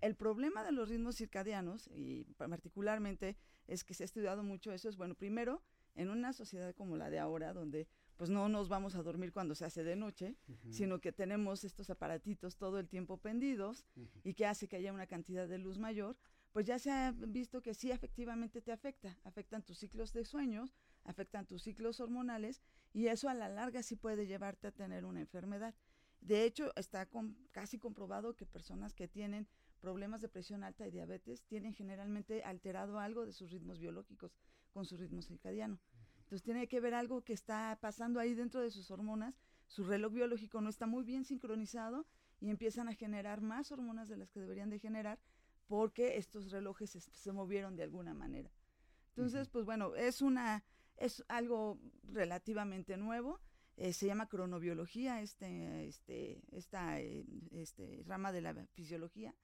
El 0.00 0.14
problema 0.14 0.64
de 0.64 0.72
los 0.72 0.88
ritmos 0.88 1.16
circadianos, 1.16 1.90
y 1.92 2.24
particularmente 2.36 3.36
es 3.66 3.84
que 3.84 3.94
se 3.94 4.04
ha 4.04 4.06
estudiado 4.06 4.42
mucho 4.42 4.72
eso, 4.72 4.88
es, 4.88 4.96
bueno, 4.96 5.14
primero, 5.14 5.62
en 5.96 6.08
una 6.08 6.32
sociedad 6.32 6.74
como 6.74 6.96
la 6.96 7.10
de 7.10 7.18
ahora, 7.18 7.52
donde 7.52 7.88
pues 8.16 8.30
no 8.30 8.48
nos 8.48 8.68
vamos 8.68 8.94
a 8.94 9.02
dormir 9.02 9.32
cuando 9.32 9.54
se 9.54 9.64
hace 9.66 9.84
de 9.84 9.96
noche, 9.96 10.36
sino 10.70 11.00
que 11.00 11.12
tenemos 11.12 11.64
estos 11.64 11.90
aparatitos 11.90 12.56
todo 12.56 12.78
el 12.78 12.88
tiempo 12.88 13.18
pendidos 13.18 13.84
y 14.24 14.34
que 14.34 14.46
hace 14.46 14.68
que 14.68 14.76
haya 14.76 14.92
una 14.92 15.06
cantidad 15.06 15.46
de 15.46 15.58
luz 15.58 15.78
mayor, 15.78 16.16
pues 16.52 16.66
ya 16.66 16.78
se 16.78 16.90
ha 16.90 17.12
visto 17.12 17.62
que 17.62 17.74
sí 17.74 17.90
efectivamente 17.90 18.62
te 18.62 18.72
afecta, 18.72 19.16
afectan 19.24 19.62
tus 19.62 19.78
ciclos 19.78 20.12
de 20.12 20.24
sueños, 20.24 20.74
afectan 21.04 21.46
tus 21.46 21.62
ciclos 21.62 22.00
hormonales 22.00 22.62
y 22.92 23.08
eso 23.08 23.28
a 23.28 23.34
la 23.34 23.48
larga 23.48 23.82
sí 23.82 23.96
puede 23.96 24.26
llevarte 24.26 24.68
a 24.68 24.72
tener 24.72 25.04
una 25.04 25.20
enfermedad. 25.20 25.74
De 26.20 26.44
hecho, 26.44 26.72
está 26.76 27.08
casi 27.52 27.78
comprobado 27.78 28.34
que 28.34 28.46
personas 28.46 28.94
que 28.94 29.06
tienen 29.06 29.46
problemas 29.80 30.20
de 30.20 30.28
presión 30.28 30.64
alta 30.64 30.86
y 30.86 30.90
diabetes 30.90 31.44
tienen 31.44 31.74
generalmente 31.74 32.42
alterado 32.42 32.98
algo 32.98 33.26
de 33.26 33.32
sus 33.32 33.50
ritmos 33.50 33.78
biológicos 33.78 34.34
con 34.72 34.86
su 34.86 34.96
ritmo 34.96 35.22
circadiano. 35.22 35.78
Entonces 36.20 36.42
tiene 36.42 36.66
que 36.66 36.80
ver 36.80 36.94
algo 36.94 37.22
que 37.22 37.32
está 37.32 37.78
pasando 37.80 38.18
ahí 38.18 38.34
dentro 38.34 38.60
de 38.60 38.70
sus 38.70 38.90
hormonas, 38.90 39.38
su 39.68 39.84
reloj 39.84 40.12
biológico 40.12 40.60
no 40.60 40.68
está 40.68 40.86
muy 40.86 41.04
bien 41.04 41.24
sincronizado 41.24 42.06
y 42.40 42.50
empiezan 42.50 42.88
a 42.88 42.94
generar 42.94 43.40
más 43.40 43.70
hormonas 43.70 44.08
de 44.08 44.16
las 44.16 44.30
que 44.30 44.40
deberían 44.40 44.70
de 44.70 44.78
generar 44.78 45.20
porque 45.66 46.16
estos 46.16 46.50
relojes 46.50 46.90
se, 46.90 47.32
movieron 47.32 47.76
de 47.76 47.84
alguna 47.84 48.14
manera. 48.14 48.50
Entonces, 49.08 49.48
pues 49.48 49.64
bueno, 49.64 49.94
es 49.96 50.22
una 50.22 50.64
es 50.96 51.24
algo 51.28 51.78
relativamente 52.04 52.96
nuevo. 52.96 53.40
Eh, 53.76 53.92
se 53.92 54.06
llama 54.06 54.28
cronobiología, 54.28 55.20
este, 55.20 55.86
este, 55.86 56.40
esta 56.50 56.98
eh, 57.00 57.26
este, 57.50 58.02
rama 58.06 58.32
de 58.32 58.40
la 58.40 58.54
fisiología. 58.72 59.34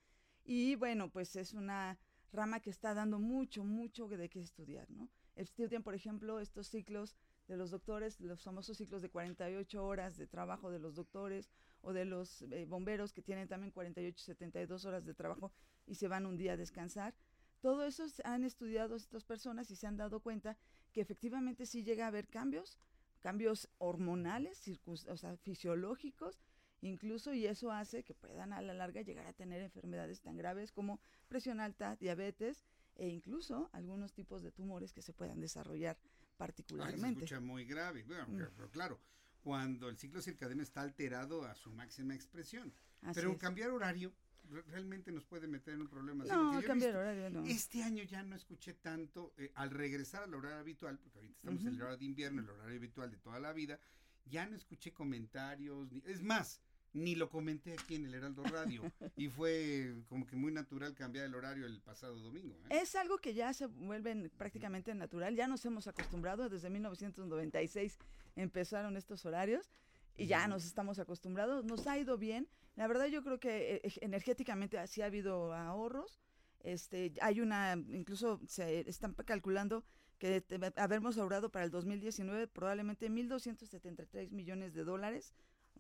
Y 0.45 0.75
bueno, 0.77 1.11
pues 1.11 1.37
es 1.37 1.53
una 1.53 1.99
rama 2.33 2.61
que 2.61 2.71
está 2.71 2.95
dando 2.95 3.19
mucho, 3.19 3.63
mucho 3.63 4.09
de 4.09 4.31
qué 4.31 4.41
estudiar, 4.41 4.91
¿no? 4.91 5.11
Estudian, 5.37 5.83
por 5.83 5.95
ejemplo, 5.95 6.41
estos 6.41 6.69
ciclos 6.69 7.15
de 7.47 7.57
los 7.57 7.71
doctores, 7.71 8.21
los 8.21 8.43
famosos 8.43 8.79
ciclos 8.79 9.03
de 9.03 9.11
48 9.11 9.85
horas 9.85 10.17
de 10.17 10.27
trabajo 10.27 10.71
de 10.71 10.79
los 10.79 10.95
doctores 10.95 11.51
o 11.83 11.93
de 11.93 12.07
los 12.07 12.43
eh, 12.43 12.65
bomberos 12.67 13.13
que 13.13 13.23
tienen 13.23 13.49
también 13.49 13.71
48, 13.71 14.25
72 14.25 14.85
horas 14.87 15.05
de 15.05 15.15
trabajo 15.15 15.53
y 15.87 15.95
se 15.95 16.09
van 16.09 16.27
un 16.27 16.37
día 16.37 16.53
a 16.53 16.57
descansar. 16.57 17.15
Todo 17.61 17.85
eso 17.85 18.05
han 18.25 18.45
estudiado 18.45 18.97
estas 18.97 19.25
personas 19.25 19.71
y 19.71 19.77
se 19.77 19.87
han 19.87 19.97
dado 19.97 20.21
cuenta 20.21 20.57
que 20.93 21.01
efectivamente 21.01 21.67
sí 21.67 21.85
llega 21.85 22.05
a 22.05 22.09
haber 22.09 22.29
cambios, 22.29 22.79
cambios 23.21 23.69
hormonales, 23.79 24.63
o 24.87 25.17
sea, 25.17 25.37
fisiológicos, 25.37 26.41
incluso, 26.81 27.33
y 27.33 27.47
eso 27.47 27.71
hace 27.71 28.03
que 28.03 28.15
puedan 28.15 28.53
a 28.53 28.61
la 28.61 28.75
larga 28.75 29.03
llegar 29.03 29.27
a 29.27 29.33
tener 29.33 29.63
enfermedades 29.63 30.21
tan 30.21 30.37
graves 30.37 30.73
como 30.73 31.01
presión 31.29 31.61
alta, 31.61 31.97
diabetes 31.97 32.65
e 32.97 33.09
incluso 33.09 33.71
algunos 33.73 34.13
tipos 34.13 34.43
de 34.43 34.51
tumores 34.51 34.93
que 34.93 35.03
se 35.03 35.13
puedan 35.13 35.41
desarrollar 35.41 35.97
particularmente. 36.37 37.07
Ay, 37.07 37.15
se 37.15 37.35
escucha 37.35 37.41
muy 37.41 37.65
grave, 37.65 38.03
bueno, 38.03 38.27
mm. 38.29 38.51
pero 38.57 38.71
claro, 38.71 39.01
cuando 39.43 39.89
el 39.89 39.97
ciclo 39.97 40.21
circadiano 40.21 40.63
está 40.63 40.83
alterado 40.83 41.45
a 41.45 41.55
su 41.55 41.73
máxima 41.73 42.15
expresión. 42.15 42.73
pero 43.15 43.37
cambiar 43.39 43.71
horario 43.71 44.13
realmente 44.61 45.11
nos 45.13 45.25
puede 45.25 45.47
meter 45.47 45.75
en 45.75 45.83
un 45.83 45.89
problema. 45.89 46.25
No, 46.25 46.61
cambiar 46.63 46.97
horario 46.97 47.31
no. 47.31 47.45
Este 47.45 47.83
año 47.83 48.05
ya 48.05 48.23
no 48.23 48.37
escuché 48.37 48.75
tanto, 48.75 49.33
eh, 49.39 49.51
al 49.55 49.71
regresar 49.71 50.23
al 50.25 50.35
horario 50.35 50.59
habitual, 50.59 50.99
porque 50.99 51.19
ahorita 51.19 51.37
estamos 51.37 51.63
en 51.63 51.69
el 51.69 51.81
horario 51.81 51.99
de 51.99 52.05
invierno, 52.05 52.43
el 52.43 52.51
horario 52.51 52.77
habitual 52.77 53.11
de 53.11 53.17
toda 53.19 53.41
la 53.41 53.53
vida, 53.53 53.79
ya 54.27 54.47
no 54.47 54.57
escuché 54.57 54.93
comentarios, 54.93 55.91
ni, 55.91 56.03
es 56.07 56.23
más, 56.23 56.61
ni 56.93 57.15
lo 57.15 57.29
comenté 57.31 57.73
aquí 57.73 57.95
en 57.95 58.07
el 58.07 58.15
Heraldo 58.15 58.43
Radio. 58.45 58.83
y 59.17 59.29
fue 59.29 59.95
como 60.09 60.27
que 60.27 60.37
muy 60.37 60.53
natural 60.53 60.95
cambiar 60.95 61.27
el 61.27 61.35
horario 61.35 61.67
el 61.67 61.81
pasado 61.81 62.19
domingo. 62.19 62.55
¿eh? 62.69 62.81
Es 62.83 62.95
algo 62.95 63.19
que 63.19 63.35
ya 63.35 63.53
se 63.53 63.67
vuelve 63.67 64.31
prácticamente 64.31 64.95
natural. 64.95 65.35
Ya 65.35 65.47
nos 65.47 65.65
hemos 65.65 65.87
acostumbrado. 65.87 66.49
Desde 66.49 66.71
1996 66.71 67.99
empezaron 68.37 68.97
estos 68.97 69.25
horarios 69.25 69.71
y 70.17 70.27
ya 70.27 70.47
nos 70.49 70.65
estamos 70.65 70.99
acostumbrados. 70.99 71.65
Nos 71.65 71.87
ha 71.87 71.99
ido 71.99 72.19
bien. 72.19 72.49
La 72.77 72.87
verdad 72.87 73.07
yo 73.07 73.23
creo 73.23 73.39
que 73.39 73.77
eh, 73.77 73.93
energéticamente 74.01 74.85
sí 74.87 75.03
ha 75.03 75.07
habido 75.07 75.53
ahorros. 75.55 76.21
Este, 76.61 77.13
hay 77.21 77.41
una, 77.41 77.75
incluso 77.91 78.41
se 78.47 78.89
están 78.89 79.15
calculando 79.15 79.85
que 80.19 80.45
habermos 80.77 81.19
ahorrado 81.19 81.51
para 81.51 81.65
el 81.65 81.73
2019 81.73 82.47
probablemente 82.47 83.11
1.273 83.11 84.31
millones 84.31 84.73
de 84.73 84.85
dólares 84.85 85.35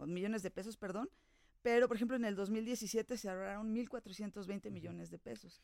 millones 0.07 0.43
de 0.43 0.51
pesos, 0.51 0.77
perdón, 0.77 1.09
pero 1.63 1.87
por 1.87 1.97
ejemplo 1.97 2.17
en 2.17 2.25
el 2.25 2.35
2017 2.35 3.17
se 3.17 3.29
ahorraron 3.29 3.75
1.420 3.75 4.71
millones 4.71 5.11
de 5.11 5.19
pesos. 5.19 5.63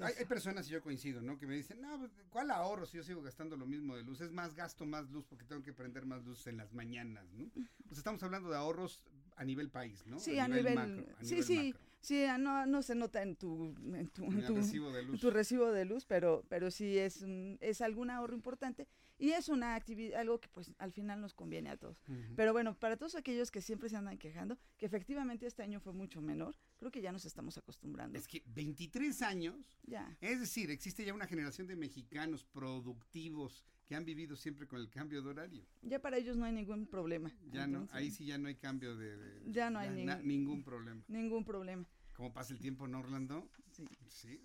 hay, 0.00 0.24
personas, 0.24 0.68
y 0.68 0.70
yo 0.70 0.82
coincido, 0.82 1.20
¿no? 1.20 1.38
Que 1.38 1.46
me 1.46 1.54
dicen, 1.54 1.80
no, 1.80 1.98
pues, 1.98 2.12
¿cuál 2.30 2.50
ahorro 2.50 2.86
si 2.86 2.96
yo 2.96 3.02
sigo 3.02 3.22
gastando 3.22 3.56
lo 3.56 3.66
mismo 3.66 3.96
de 3.96 4.02
luz? 4.02 4.20
Es 4.20 4.32
más, 4.32 4.54
gasto 4.54 4.86
más 4.86 5.10
luz 5.10 5.26
porque 5.26 5.44
tengo 5.44 5.62
que 5.62 5.72
prender 5.72 6.06
más 6.06 6.24
luz 6.24 6.46
en 6.46 6.56
las 6.56 6.72
mañanas, 6.72 7.30
¿no? 7.32 7.50
Pues 7.86 7.98
estamos 7.98 8.22
hablando 8.22 8.48
de 8.48 8.56
ahorros 8.56 9.04
a 9.40 9.44
nivel 9.44 9.70
país, 9.70 10.06
¿no? 10.06 10.18
Sí, 10.18 10.38
a, 10.38 10.46
nivel, 10.46 11.06
sí, 11.22 11.42
sí. 11.42 11.74
Sí, 12.02 12.24
ah, 12.24 12.36
no, 12.36 12.66
no 12.66 12.82
se 12.82 12.94
nota 12.94 13.22
en 13.22 13.36
tu, 13.36 13.74
en 13.94 14.08
tu, 14.08 14.30
recibo 14.30 14.90
de 14.92 15.02
luz. 15.02 15.20
tu 15.20 15.30
recibo 15.30 15.72
de 15.72 15.84
luz, 15.86 16.04
pero, 16.06 16.44
pero 16.48 16.70
sí 16.70 16.98
es, 16.98 17.24
es 17.60 17.80
algún 17.80 18.10
ahorro 18.10 18.34
importante 18.34 18.86
y 19.18 19.32
es 19.32 19.48
una 19.48 19.74
actividad, 19.74 20.20
algo 20.20 20.40
que 20.40 20.48
pues 20.48 20.72
al 20.78 20.92
final 20.92 21.20
nos 21.20 21.34
conviene 21.34 21.70
a 21.70 21.76
todos. 21.76 22.02
Pero 22.36 22.52
bueno, 22.52 22.74
para 22.78 22.96
todos 22.96 23.14
aquellos 23.14 23.50
que 23.50 23.60
siempre 23.60 23.88
se 23.88 23.96
andan 23.96 24.16
quejando, 24.18 24.58
que 24.78 24.86
efectivamente 24.86 25.46
este 25.46 25.62
año 25.62 25.80
fue 25.80 25.92
mucho 25.92 26.22
menor, 26.22 26.56
creo 26.78 26.90
que 26.90 27.02
ya 27.02 27.12
nos 27.12 27.24
estamos 27.26 27.56
acostumbrando. 27.58 28.18
Es 28.18 28.26
que 28.26 28.42
23 28.46 29.20
años, 29.22 29.78
ya. 29.84 30.16
es 30.22 30.40
decir, 30.40 30.70
existe 30.70 31.04
ya 31.04 31.12
una 31.12 31.26
generación 31.26 31.66
de 31.66 31.76
mexicanos 31.76 32.44
productivos 32.44 33.64
que 33.90 33.96
han 33.96 34.04
vivido 34.04 34.36
siempre 34.36 34.68
con 34.68 34.78
el 34.78 34.88
cambio 34.88 35.20
de 35.20 35.30
horario. 35.30 35.66
Ya 35.82 36.00
para 36.00 36.16
ellos 36.16 36.36
no 36.36 36.44
hay 36.44 36.52
ningún 36.52 36.86
problema. 36.86 37.34
Ya 37.50 37.66
no, 37.66 37.88
ahí 37.90 38.12
sí 38.12 38.24
ya 38.24 38.38
no 38.38 38.46
hay 38.46 38.54
cambio 38.54 38.94
de... 38.94 39.42
ya 39.46 39.68
no 39.68 39.80
hay 39.80 39.90
ningún 40.22 40.62
problema. 40.62 41.02
Ningún 41.08 41.44
problema. 41.44 41.84
¿Cómo 42.12 42.32
pasa 42.32 42.52
el 42.52 42.60
tiempo 42.60 42.86
en 42.86 42.94
Orlando? 42.94 43.50
Sí. 43.72 43.88
Sí, 44.06 44.40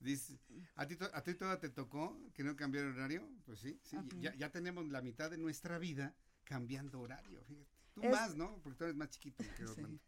Dice, 0.00 0.38
¿a 0.76 0.86
ti, 0.86 0.96
¿a 1.12 1.22
ti 1.22 1.34
toda 1.34 1.60
te 1.60 1.68
tocó 1.68 2.18
que 2.32 2.42
no 2.42 2.56
cambiar 2.56 2.86
horario? 2.86 3.28
Pues 3.44 3.58
sí, 3.58 3.78
sí 3.82 3.98
ya, 4.18 4.34
ya, 4.34 4.50
tenemos 4.50 4.88
la 4.88 5.02
mitad 5.02 5.30
de 5.30 5.36
nuestra 5.36 5.78
vida 5.78 6.16
cambiando 6.44 7.00
horario, 7.00 7.44
fíjate. 7.44 7.68
Tú 7.92 8.04
más, 8.04 8.34
¿no? 8.34 8.62
Porque 8.62 8.78
tú 8.78 8.84
eres 8.84 8.96
más 8.96 9.10
chiquito 9.10 9.44
que 9.58 9.64
Orlando. 9.66 10.00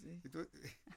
Sí. 0.00 0.30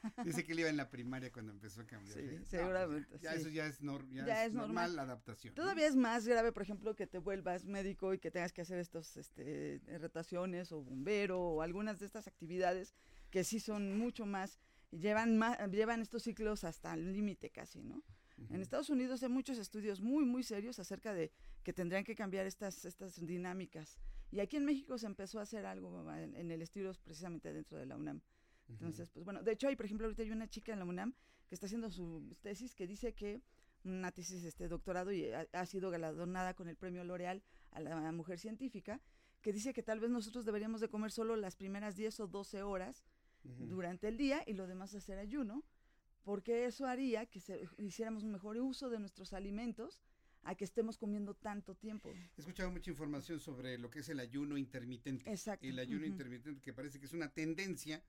dice 0.25 0.45
que 0.45 0.53
él 0.53 0.59
iba 0.61 0.69
en 0.69 0.77
la 0.77 0.89
primaria 0.89 1.31
cuando 1.31 1.51
empezó 1.51 1.81
a 1.81 1.85
cambiar. 1.85 2.17
Sí, 2.17 2.25
pues, 2.29 2.47
seguramente. 2.47 3.19
ya 3.19 3.33
eso 3.33 3.49
ya 3.49 3.67
es, 3.67 3.79
ya 4.25 4.45
es, 4.45 4.53
normal, 4.53 4.95
la 4.95 5.03
adaptación. 5.03 5.53
Todavía 5.55 5.87
es 5.87 5.95
más 5.95 6.27
grave, 6.27 6.51
por 6.51 6.63
ejemplo, 6.63 6.95
que 6.95 7.07
te 7.07 7.19
vuelvas 7.19 7.65
médico 7.65 8.13
y 8.13 8.19
que 8.19 8.31
tengas 8.31 8.53
que 8.53 8.61
hacer 8.61 8.79
estos 8.79 9.17
este, 9.17 9.81
rotaciones 9.99 10.71
o 10.71 10.81
bombero 10.81 11.39
o 11.39 11.61
algunas 11.61 11.99
de 11.99 12.05
estas 12.05 12.27
actividades 12.27 12.93
que 13.29 13.43
sí 13.43 13.59
son 13.59 13.97
mucho 13.97 14.25
más 14.25 14.59
llevan, 14.91 15.39
llevan 15.71 16.01
estos 16.01 16.23
ciclos 16.23 16.63
hasta 16.63 16.93
el 16.93 17.13
límite 17.13 17.49
casi, 17.49 17.81
¿no? 17.83 18.03
En 18.49 18.61
Estados 18.61 18.89
Unidos 18.89 19.23
hay 19.23 19.29
muchos 19.29 19.57
estudios 19.57 20.01
muy, 20.01 20.25
muy 20.25 20.43
serios 20.43 20.79
acerca 20.79 21.13
de 21.13 21.31
que 21.63 21.71
tendrían 21.71 22.03
que 22.03 22.15
cambiar 22.15 22.45
estas, 22.45 22.83
estas 22.83 23.25
dinámicas. 23.25 23.97
Y 24.31 24.39
aquí 24.39 24.57
en 24.57 24.65
México 24.65 24.97
se 24.97 25.05
empezó 25.05 25.39
a 25.39 25.43
hacer 25.43 25.65
algo 25.65 26.11
en, 26.11 26.51
el 26.51 26.61
estilo 26.61 26.91
precisamente 27.03 27.53
dentro 27.53 27.77
de 27.77 27.85
la 27.85 27.95
UNAM. 27.95 28.21
Entonces, 28.69 29.09
pues 29.09 29.25
bueno, 29.25 29.43
de 29.43 29.51
hecho 29.51 29.67
hay, 29.67 29.75
por 29.75 29.85
ejemplo, 29.85 30.05
ahorita 30.07 30.23
hay 30.23 30.31
una 30.31 30.47
chica 30.47 30.73
en 30.73 30.79
la 30.79 30.85
UNAM 30.85 31.13
que 31.47 31.55
está 31.55 31.67
haciendo 31.67 31.89
su 31.89 32.35
tesis 32.41 32.73
que 32.75 32.87
dice 32.87 33.13
que 33.13 33.41
una 33.83 34.11
tesis 34.11 34.43
este 34.45 34.67
doctorado 34.67 35.11
y 35.11 35.29
ha, 35.31 35.65
sido 35.65 35.91
galardonada 35.91 36.53
con 36.53 36.69
el 36.69 36.77
premio 36.77 37.03
L'Oreal 37.03 37.43
a 37.71 37.81
la 37.81 38.11
mujer 38.13 38.39
científica, 38.39 39.01
que 39.41 39.51
dice 39.51 39.73
que 39.73 39.83
tal 39.83 39.99
vez 39.99 40.09
nosotros 40.09 40.45
deberíamos 40.45 40.79
de 40.79 40.87
comer 40.87 41.11
solo 41.11 41.35
las 41.35 41.57
primeras 41.57 41.97
10 41.97 42.21
o 42.21 42.27
12 42.27 42.63
horas 42.63 43.03
durante 43.43 44.07
el 44.07 44.15
día 44.15 44.41
y 44.47 44.53
lo 44.53 44.67
demás 44.67 44.95
hacer 44.95 45.19
ayuno 45.19 45.65
porque 46.23 46.65
eso 46.65 46.85
haría 46.85 47.25
que 47.25 47.39
se, 47.39 47.67
hiciéramos 47.77 48.23
un 48.23 48.31
mejor 48.31 48.57
uso 48.57 48.89
de 48.89 48.99
nuestros 48.99 49.33
alimentos 49.33 49.99
a 50.43 50.55
que 50.55 50.65
estemos 50.65 50.97
comiendo 50.97 51.33
tanto 51.33 51.75
tiempo. 51.75 52.09
He 52.37 52.41
escuchado 52.41 52.71
mucha 52.71 52.91
información 52.91 53.39
sobre 53.39 53.77
lo 53.77 53.89
que 53.89 53.99
es 53.99 54.09
el 54.09 54.19
ayuno 54.19 54.57
intermitente. 54.57 55.29
Exacto. 55.29 55.65
El 55.65 55.79
ayuno 55.79 56.05
intermitente 56.05 56.61
que 56.61 56.73
parece 56.73 56.99
que 56.99 57.05
es 57.05 57.13
una 57.13 57.29
tendencia 57.29 58.03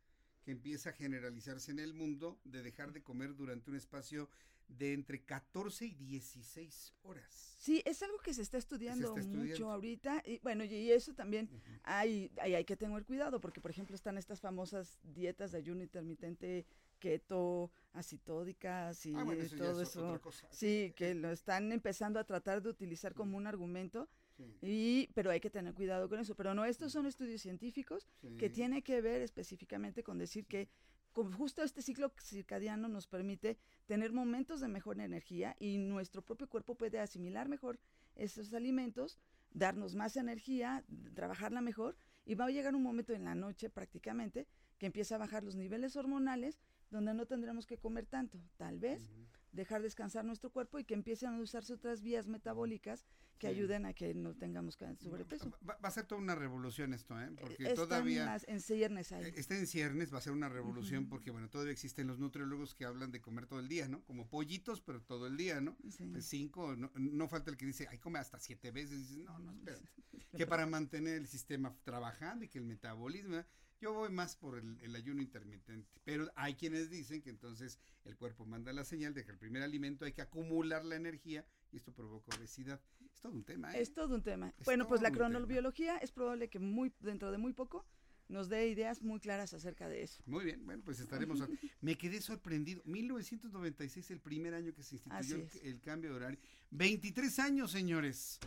que 0.45 0.53
empieza 0.53 0.91
a 0.91 0.93
generalizarse 0.93 1.73
en 1.73 1.79
el 1.79 1.95
mundo 1.95 2.39
de 2.45 2.63
dejar 2.63 2.93
de 2.93 3.03
comer 3.03 3.35
durante 3.35 3.71
un 3.71 3.77
espacio 3.77 4.29
de 4.69 4.93
entre 4.93 5.25
14 5.25 5.87
y 5.87 5.95
16 5.95 6.95
horas. 7.03 7.57
Sí, 7.59 7.83
es 7.85 8.03
algo 8.03 8.19
que 8.19 8.35
se 8.35 8.43
está 8.43 8.59
estudiando, 8.59 9.09
está 9.09 9.21
estudiando. 9.21 9.51
mucho 9.51 9.71
ahorita. 9.71 10.23
Y 10.27 10.39
bueno, 10.41 10.65
y 10.65 10.91
eso 10.91 11.15
también 11.15 11.49
hay, 11.83 12.31
hay, 12.39 12.55
hay 12.55 12.65
que 12.65 12.77
tener 12.77 13.05
cuidado, 13.05 13.41
porque 13.41 13.61
por 13.61 13.71
ejemplo 13.71 13.95
están 13.95 14.19
estas 14.19 14.41
famosas 14.41 14.99
dietas 15.03 15.53
de 15.53 15.59
ayuno 15.59 15.83
intermitente, 15.83 16.67
keto, 16.99 17.71
acitódicas 17.93 19.05
y 19.07 19.15
Ah, 19.15 19.25
bueno, 19.25 19.43
eso 19.43 19.57
ya 19.57 19.65
todo 19.65 19.83
es 19.83 19.89
eso. 19.91 20.21
Sí, 20.51 20.93
que 20.97 21.15
lo 21.15 21.31
están 21.31 21.73
empezando 21.73 22.19
a 22.19 22.25
tratar 22.25 22.63
de 22.63 22.71
utilizar 22.71 23.15
como 23.15 23.37
un 23.37 23.47
argumento. 23.47 24.09
Sí. 24.37 24.45
Y, 24.63 25.09
pero 25.15 25.31
hay 25.31 25.41
que 25.41 25.51
tener 25.51 25.75
cuidado 25.75 26.09
con 26.09 26.19
eso. 26.19 26.35
Pero 26.35 26.55
no, 26.55 26.65
estos 26.65 26.93
son 26.93 27.07
estudios 27.07 27.41
científicos 27.43 28.09
que 28.39 28.49
Sí. 28.49 28.55
tienen 28.55 28.83
que 28.83 29.01
ver 29.01 29.23
específicamente 29.23 30.03
con 30.03 30.19
decir 30.19 30.47
que 30.47 30.69
con 31.13 31.33
justo 31.33 31.63
este 31.63 31.81
ciclo 31.81 32.13
circadiano 32.21 32.89
nos 32.89 33.07
permite 33.07 33.57
tener 33.87 34.13
momentos 34.13 34.61
de 34.61 34.67
mejor 34.67 34.99
energía 35.01 35.55
y 35.61 35.79
nuestro 35.79 36.23
propio 36.23 36.49
cuerpo 36.49 36.75
puede 36.75 36.99
asimilar 36.99 37.49
mejor 37.49 37.79
esos 38.17 38.53
alimentos, 38.53 39.21
darnos 39.53 39.95
más 39.95 40.17
energía, 40.17 40.85
trabajarla 41.15 41.61
mejor 41.61 41.97
y 42.25 42.35
va 42.35 42.47
a 42.47 42.51
llegar 42.51 42.75
un 42.75 42.83
momento 42.83 43.13
en 43.13 43.23
la 43.23 43.37
noche 43.37 43.71
prácticamente 43.71 44.49
que 44.79 44.87
empieza 44.87 45.15
a 45.15 45.19
bajar 45.19 45.45
los 45.45 45.55
niveles 45.55 45.95
hormonales 45.95 46.59
donde 46.91 47.15
no 47.15 47.27
tendremos 47.27 47.65
que 47.67 47.79
comer 47.79 48.07
tanto, 48.07 48.41
tal 48.57 48.81
vez 48.81 49.09
dejar 49.55 49.83
descansar 49.83 50.25
nuestro 50.25 50.51
cuerpo 50.51 50.79
y 50.79 50.85
que 50.85 50.95
empiecen 50.95 51.31
a 51.35 51.41
usarse 51.41 51.73
otras 51.73 52.03
vías 52.03 52.27
metabólicas 52.27 53.05
que 53.39 53.49
Sí. 53.49 53.55
ayuden 53.55 53.85
a 53.85 53.93
que 53.93 54.15
no 54.15 54.35
tengamos 54.35 54.77
sobrepeso. 55.01 55.51
Va, 55.69 55.77
va 55.83 55.89
a 55.89 55.91
ser 55.91 56.07
toda 56.07 56.21
una 56.21 56.35
revolución 56.35 56.95
esto, 56.95 57.21
¿eh? 57.21 57.31
Porque 57.41 57.65
Están 57.65 57.75
todavía... 57.89 58.25
las- 58.27 58.47
en 58.49 58.61
ciernes 58.61 59.11
ahí. 59.13 59.25
Eh, 59.25 59.33
Está 59.37 59.57
en 59.57 59.67
ciernes, 59.67 60.13
va 60.15 60.19
a 60.19 60.21
ser 60.21 60.33
una 60.33 60.49
revolución 60.49 61.09
porque, 61.09 61.31
bueno, 61.31 61.49
todavía 61.51 61.73
existen 61.73 62.07
los 62.07 62.19
nutriólogos 62.19 62.75
que 62.75 62.85
hablan 62.85 63.11
de 63.11 63.21
comer 63.21 63.47
todo 63.47 63.59
el 63.61 63.69
día, 63.69 63.89
¿no? 63.89 64.03
Como 64.05 64.29
pollitos, 64.29 64.81
pero 64.81 65.03
todo 65.03 65.27
el 65.27 65.37
día, 65.37 65.61
¿no? 65.61 65.77
Sí. 65.91 66.05
Eh, 66.15 66.21
Cinco, 66.23 66.77
no, 66.77 66.91
no 66.95 67.29
falta 67.29 67.51
el 67.51 67.57
que 67.57 67.67
dice, 67.67 67.87
ay, 67.91 67.99
come 67.99 68.19
hasta 68.19 68.39
siete 68.39 68.71
veces. 68.71 68.93
Y 68.93 69.03
dices, 69.03 69.17
no, 69.19 69.39
no, 69.41 69.53
espérate. 69.59 69.89
que 70.37 70.47
para 70.47 70.67
mantener 70.67 71.17
el 71.17 71.27
sistema 71.27 71.77
trabajando 71.85 72.45
y 72.45 72.49
que 72.49 72.59
el 72.59 72.65
metabolismo. 72.65 73.43
Yo 73.81 73.93
voy 73.93 74.11
más 74.11 74.37
por 74.37 74.59
el, 74.59 74.79
el 74.81 74.95
ayuno 74.97 75.21
intermitente. 75.23 76.01
Pero 76.05 76.31
hay 76.37 76.55
quienes 76.55 76.91
dicen 76.91 77.21
que 77.23 77.31
entonces 77.31 77.79
el 78.05 78.17
cuerpo 78.17 78.47
manda 78.47 78.73
la 78.73 78.85
señal 78.85 79.15
de 79.15 79.25
que 79.25 79.33
el 79.33 79.39
primer 79.39 79.63
alimento 79.63 80.05
hay 80.05 80.13
que 80.13 80.23
acumular 80.23 80.85
la 80.85 80.97
energía 80.97 81.45
y 81.73 81.77
esto 81.77 81.93
provoca 81.93 82.37
obesidad. 82.37 82.81
Es 83.13 83.21
todo 83.21 83.33
un 83.33 83.45
tema, 83.45 83.75
¿eh? 83.75 83.83
Es 83.83 83.93
todo 83.93 84.15
un 84.15 84.23
tema. 84.23 84.53
Es 84.59 84.65
bueno, 84.65 84.87
pues 84.89 85.01
la 85.03 85.11
tema. 85.11 85.19
cronobiología 85.29 85.97
es 85.99 86.13
probable 86.13 86.49
que 86.49 86.59
muy 86.59 86.93
dentro 87.01 87.31
de 87.31 87.39
muy 87.39 87.53
poco 87.53 87.87
nos 88.29 88.49
dé 88.49 88.69
ideas 88.69 89.03
muy 89.03 89.21
claras 89.21 89.53
acerca 89.53 89.87
de 89.89 90.03
eso. 90.03 90.23
Muy 90.27 90.45
bien, 90.47 90.65
bueno, 90.65 90.83
pues 90.85 90.99
estaremos. 91.01 91.41
a- 91.43 91.49
Me 91.83 91.97
quedé 91.97 92.23
sorprendido. 92.23 92.81
1996, 92.87 94.11
el 94.13 94.21
primer 94.21 94.55
año 94.55 94.73
que 94.73 94.83
se 94.83 94.95
instituyó 94.97 95.47
el 95.63 95.81
cambio 95.81 96.11
de 96.11 96.17
horario. 96.17 96.39
23 96.71 97.39
años, 97.41 97.71
señores. 97.71 98.39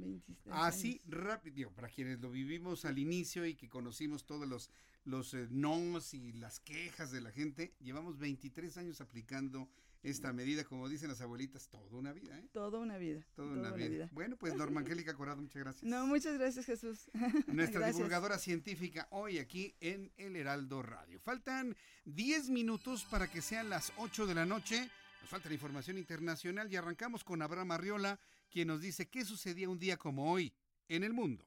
23 0.00 0.54
Así 0.56 1.00
rápido, 1.06 1.70
para 1.70 1.88
quienes 1.88 2.20
lo 2.20 2.30
vivimos 2.30 2.84
al 2.84 2.98
inicio 2.98 3.46
y 3.46 3.54
que 3.54 3.68
conocimos 3.68 4.24
todos 4.24 4.46
los, 4.46 4.70
los 5.04 5.34
eh, 5.34 5.46
nos 5.50 6.14
y 6.14 6.32
las 6.32 6.60
quejas 6.60 7.10
de 7.10 7.20
la 7.20 7.30
gente, 7.30 7.74
llevamos 7.80 8.18
23 8.18 8.76
años 8.76 9.00
aplicando 9.00 9.68
esta 10.04 10.34
medida, 10.34 10.64
como 10.64 10.88
dicen 10.88 11.08
las 11.08 11.22
abuelitas, 11.22 11.68
toda 11.68 11.98
una 11.98 12.12
vida, 12.12 12.38
¿eh? 12.38 12.48
Toda 12.52 12.78
una 12.78 12.98
vida. 12.98 13.24
Toda, 13.34 13.52
una, 13.52 13.70
vida. 13.72 14.10
Bueno, 14.12 14.36
pues 14.36 14.54
Norma 14.54 14.80
Angélica 14.80 15.14
Corrado, 15.14 15.40
muchas 15.40 15.62
gracias. 15.62 15.82
No, 15.82 16.06
muchas 16.06 16.38
gracias, 16.38 16.66
Jesús. 16.66 17.10
Nuestra 17.46 17.80
Gracias. 17.80 17.96
divulgadora 17.96 18.38
científica 18.38 19.08
hoy 19.10 19.38
aquí 19.38 19.74
en 19.80 20.12
El 20.18 20.36
Heraldo 20.36 20.82
Radio. 20.82 21.18
Faltan 21.20 21.74
10 22.04 22.50
minutos 22.50 23.04
para 23.04 23.30
que 23.30 23.40
sean 23.40 23.70
las 23.70 23.92
8 23.96 24.26
de 24.26 24.34
la 24.34 24.44
noche. 24.44 24.90
Nos 25.22 25.30
falta 25.30 25.48
la 25.48 25.54
información 25.54 25.96
internacional 25.96 26.70
y 26.70 26.76
arrancamos 26.76 27.24
con 27.24 27.40
Abraham 27.40 27.70
Arriola, 27.70 28.20
quien 28.54 28.68
nos 28.68 28.80
dice 28.80 29.10
qué 29.10 29.24
sucedía 29.24 29.68
un 29.68 29.80
día 29.80 29.96
como 29.96 30.30
hoy 30.30 30.54
en 30.86 31.02
el 31.02 31.12
mundo. 31.12 31.44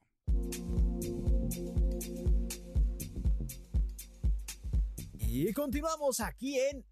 Y 5.18 5.50
continuamos 5.54 6.20
aquí 6.20 6.58
en 6.58 6.84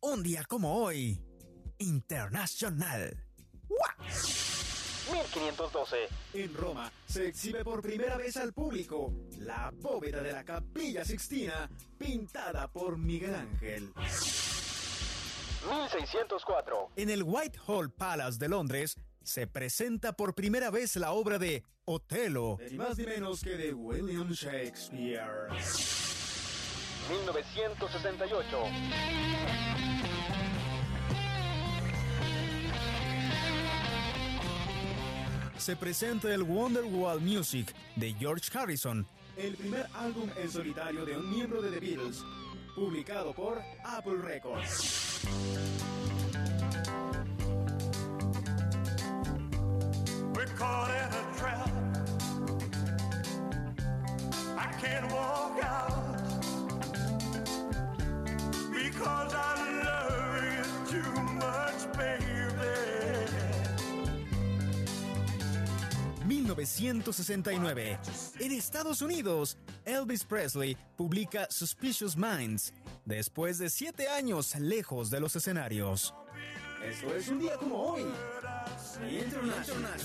Un 0.00 0.24
día 0.24 0.42
como 0.44 0.74
hoy, 0.74 1.22
Internacional. 1.78 3.16
1512. 5.12 5.96
En 6.32 6.54
Roma 6.54 6.90
se 7.06 7.28
exhibe 7.28 7.62
por 7.62 7.80
primera 7.80 8.16
vez 8.16 8.36
al 8.36 8.52
público 8.52 9.12
la 9.38 9.72
bóveda 9.72 10.20
de 10.20 10.32
la 10.32 10.44
Capilla 10.44 11.04
Sixtina 11.04 11.70
pintada 11.96 12.66
por 12.72 12.98
Miguel 12.98 13.36
Ángel. 13.36 13.92
1604. 15.70 16.90
En 16.96 17.08
el 17.08 17.22
Whitehall 17.22 17.92
Palace 17.92 18.38
de 18.38 18.48
Londres 18.48 18.96
se 19.24 19.46
presenta 19.46 20.12
por 20.12 20.34
primera 20.34 20.70
vez 20.70 20.96
la 20.96 21.12
obra 21.12 21.38
de 21.38 21.64
Otelo. 21.86 22.58
Ni 22.70 22.76
más 22.76 22.96
ni 22.98 23.04
menos 23.04 23.42
que 23.42 23.56
de 23.56 23.72
William 23.74 24.30
Shakespeare. 24.30 25.48
1968. 27.08 28.58
Se 35.58 35.76
presenta 35.76 36.32
el 36.32 36.42
Wonderwall 36.42 37.20
Music 37.20 37.74
de 37.96 38.12
George 38.14 38.50
Harrison. 38.56 39.06
El 39.36 39.56
primer 39.56 39.86
álbum 39.94 40.28
en 40.36 40.50
solitario 40.50 41.04
de 41.04 41.16
un 41.16 41.30
miembro 41.30 41.62
de 41.62 41.70
The 41.70 41.80
Beatles, 41.80 42.22
publicado 42.74 43.32
por 43.32 43.60
Apple 43.82 44.18
Records. 44.22 45.24
Caught 50.56 50.90
in 50.90 51.08
a 51.12 51.38
trap. 51.38 51.70
I 54.56 54.72
can't 54.80 55.10
walk 55.12 55.58
out 55.62 56.16
because 58.72 59.34
I 59.34 59.54
love 59.84 60.44
you 60.54 60.64
too 60.92 61.22
much, 61.34 61.92
baby. 61.96 62.24
1969. 66.24 67.98
En 68.38 68.52
Estados 68.52 69.02
Unidos, 69.02 69.58
Elvis 69.84 70.24
Presley 70.24 70.76
publica 70.96 71.46
Suspicious 71.50 72.16
Minds, 72.16 72.72
después 73.04 73.58
de 73.58 73.68
siete 73.70 74.08
años 74.08 74.54
lejos 74.56 75.10
de 75.10 75.20
los 75.20 75.36
escenarios. 75.36 76.14
Esto 76.84 77.14
es 77.14 77.28
un 77.28 77.40
día 77.40 77.56
como 77.56 77.76
hoy. 77.76 78.04
International. 79.02 79.98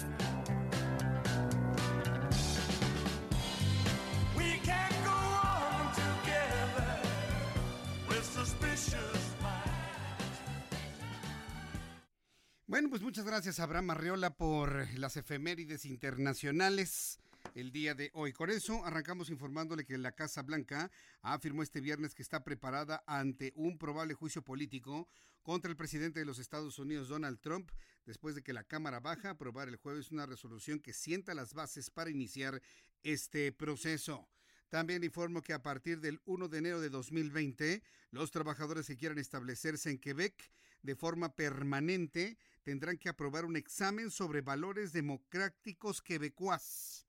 We 4.36 4.60
Bueno, 12.66 12.90
pues 12.90 13.02
muchas 13.02 13.26
gracias 13.26 13.60
Abraham 13.60 13.92
Arriola 13.92 14.36
por 14.36 14.88
las 14.98 15.18
efemérides 15.18 15.86
internacionales 15.86 17.20
el 17.56 17.72
día 17.72 17.94
de 17.96 18.12
hoy. 18.14 18.34
Con 18.34 18.50
eso 18.50 18.86
arrancamos 18.86 19.30
informándole 19.30 19.86
que 19.86 19.98
la 19.98 20.12
Casa 20.12 20.42
Blanca 20.44 20.92
afirmó 21.22 21.64
este 21.64 21.82
viernes 21.82 22.14
que 22.16 22.22
está 22.22 22.44
preparada 22.44 23.04
ante 23.08 23.54
un 23.56 23.78
probable 23.78 24.14
juicio 24.14 24.44
político 24.44 25.08
contra 25.42 25.70
el 25.70 25.78
presidente 25.78 26.20
de 26.20 26.26
los 26.26 26.40
Estados 26.40 26.80
Unidos, 26.80 27.08
Donald 27.08 27.40
Trump, 27.40 27.72
después 28.06 28.36
de 28.36 28.44
que 28.44 28.54
la 28.54 28.64
Cámara 28.64 29.00
Baja 29.00 29.32
aprobara 29.32 29.72
el 29.72 29.78
jueves 29.78 30.12
una 30.12 30.26
resolución 30.26 30.80
que 30.80 30.94
sienta 30.94 31.34
las 31.34 31.54
bases 31.54 31.90
para 31.90 32.10
iniciar 32.10 32.62
este 33.04 33.52
proceso. 33.52 34.28
También 34.70 35.04
informo 35.04 35.42
que 35.42 35.54
a 35.54 35.64
partir 35.64 36.00
del 36.00 36.22
1 36.26 36.48
de 36.48 36.58
enero 36.60 36.80
de 36.80 36.90
2020, 36.90 37.82
los 38.12 38.32
trabajadores 38.32 38.88
que 38.88 38.98
quieran 38.98 39.18
establecerse 39.18 39.90
en 39.90 39.98
Quebec 39.98 40.52
de 40.84 40.96
forma 40.96 41.36
permanente 41.36 42.38
tendrán 42.64 42.98
que 42.98 43.10
aprobar 43.10 43.46
un 43.46 43.56
examen 43.56 44.12
sobre 44.12 44.42
valores 44.42 44.94
democráticos 44.94 46.02
quebecuas. 46.02 47.08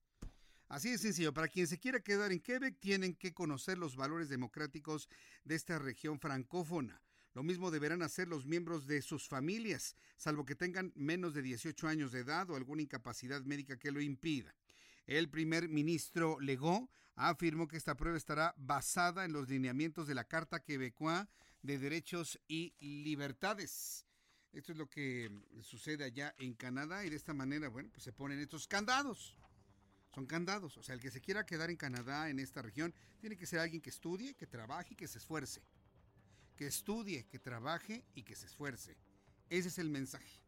Así 0.68 0.90
de 0.90 0.98
sencillo, 0.98 1.34
para 1.34 1.48
quien 1.48 1.66
se 1.66 1.78
quiera 1.78 2.00
quedar 2.00 2.32
en 2.32 2.40
Quebec 2.40 2.78
tienen 2.78 3.14
que 3.14 3.34
conocer 3.34 3.76
los 3.76 3.96
valores 3.96 4.28
democráticos 4.28 5.08
de 5.44 5.56
esta 5.56 5.78
región 5.78 6.20
francófona. 6.20 7.02
Lo 7.34 7.42
mismo 7.42 7.70
deberán 7.70 8.02
hacer 8.02 8.26
los 8.26 8.44
miembros 8.44 8.86
de 8.86 9.02
sus 9.02 9.28
familias, 9.28 9.94
salvo 10.16 10.44
que 10.44 10.56
tengan 10.56 10.92
menos 10.96 11.32
de 11.32 11.42
18 11.42 11.86
años 11.86 12.12
de 12.12 12.20
edad 12.20 12.50
o 12.50 12.56
alguna 12.56 12.82
incapacidad 12.82 13.42
médica 13.42 13.78
que 13.78 13.92
lo 13.92 14.00
impida. 14.00 14.54
El 15.06 15.28
primer 15.28 15.68
ministro 15.68 16.40
Legault 16.40 16.90
afirmó 17.14 17.68
que 17.68 17.76
esta 17.76 17.96
prueba 17.96 18.16
estará 18.16 18.54
basada 18.56 19.24
en 19.24 19.32
los 19.32 19.48
lineamientos 19.48 20.06
de 20.06 20.14
la 20.14 20.24
Carta 20.24 20.62
Quebecois 20.62 21.26
de 21.62 21.78
derechos 21.78 22.40
y 22.48 22.74
libertades. 22.80 24.06
Esto 24.52 24.72
es 24.72 24.78
lo 24.78 24.88
que 24.88 25.30
sucede 25.62 26.04
allá 26.04 26.34
en 26.38 26.54
Canadá 26.54 27.04
y 27.04 27.10
de 27.10 27.16
esta 27.16 27.34
manera, 27.34 27.68
bueno, 27.68 27.90
pues 27.92 28.02
se 28.02 28.12
ponen 28.12 28.40
estos 28.40 28.66
candados. 28.66 29.36
Son 30.12 30.26
candados. 30.26 30.76
O 30.76 30.82
sea, 30.82 30.96
el 30.96 31.00
que 31.00 31.12
se 31.12 31.20
quiera 31.20 31.46
quedar 31.46 31.70
en 31.70 31.76
Canadá, 31.76 32.30
en 32.30 32.40
esta 32.40 32.62
región, 32.62 32.92
tiene 33.20 33.36
que 33.36 33.46
ser 33.46 33.60
alguien 33.60 33.80
que 33.80 33.90
estudie, 33.90 34.34
que 34.34 34.48
trabaje 34.48 34.94
y 34.94 34.96
que 34.96 35.06
se 35.06 35.18
esfuerce. 35.18 35.62
Que 36.60 36.66
estudie, 36.66 37.24
que 37.24 37.38
trabaje 37.38 38.04
y 38.14 38.22
que 38.22 38.36
se 38.36 38.44
esfuerce. 38.44 38.94
Ese 39.48 39.68
es 39.68 39.78
el 39.78 39.88
mensaje. 39.88 40.42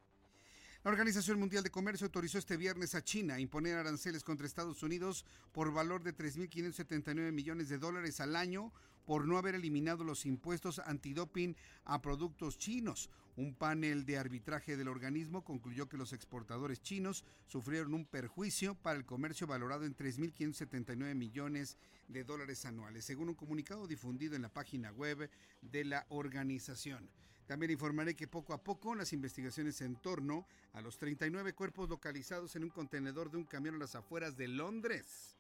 La 0.84 0.90
Organización 0.90 1.38
Mundial 1.38 1.64
de 1.64 1.70
Comercio 1.70 2.04
autorizó 2.04 2.36
este 2.36 2.58
viernes 2.58 2.94
a 2.94 3.02
China 3.02 3.36
a 3.36 3.40
imponer 3.40 3.78
aranceles 3.78 4.22
contra 4.22 4.46
Estados 4.46 4.82
Unidos 4.82 5.24
por 5.52 5.72
valor 5.72 6.02
de 6.02 6.14
3.579 6.14 7.32
millones 7.32 7.70
de 7.70 7.78
dólares 7.78 8.20
al 8.20 8.36
año 8.36 8.74
por 9.04 9.26
no 9.26 9.38
haber 9.38 9.54
eliminado 9.54 10.04
los 10.04 10.26
impuestos 10.26 10.78
antidoping 10.78 11.56
a 11.84 12.00
productos 12.00 12.58
chinos. 12.58 13.10
Un 13.36 13.54
panel 13.54 14.04
de 14.04 14.18
arbitraje 14.18 14.76
del 14.76 14.88
organismo 14.88 15.42
concluyó 15.42 15.88
que 15.88 15.96
los 15.96 16.12
exportadores 16.12 16.82
chinos 16.82 17.24
sufrieron 17.46 17.94
un 17.94 18.04
perjuicio 18.04 18.74
para 18.74 18.98
el 18.98 19.06
comercio 19.06 19.46
valorado 19.46 19.84
en 19.84 19.96
3.579 19.96 21.14
millones 21.14 21.78
de 22.08 22.24
dólares 22.24 22.66
anuales, 22.66 23.06
según 23.06 23.30
un 23.30 23.34
comunicado 23.34 23.86
difundido 23.86 24.36
en 24.36 24.42
la 24.42 24.50
página 24.50 24.92
web 24.92 25.30
de 25.62 25.84
la 25.84 26.04
organización. 26.10 27.08
También 27.46 27.72
informaré 27.72 28.14
que 28.14 28.28
poco 28.28 28.52
a 28.52 28.62
poco 28.62 28.94
las 28.94 29.12
investigaciones 29.12 29.80
en 29.80 29.96
torno 29.96 30.46
a 30.74 30.80
los 30.80 30.98
39 30.98 31.54
cuerpos 31.54 31.88
localizados 31.88 32.54
en 32.56 32.64
un 32.64 32.70
contenedor 32.70 33.30
de 33.30 33.38
un 33.38 33.44
camión 33.44 33.76
a 33.76 33.78
las 33.78 33.94
afueras 33.94 34.36
de 34.36 34.48
Londres 34.48 35.36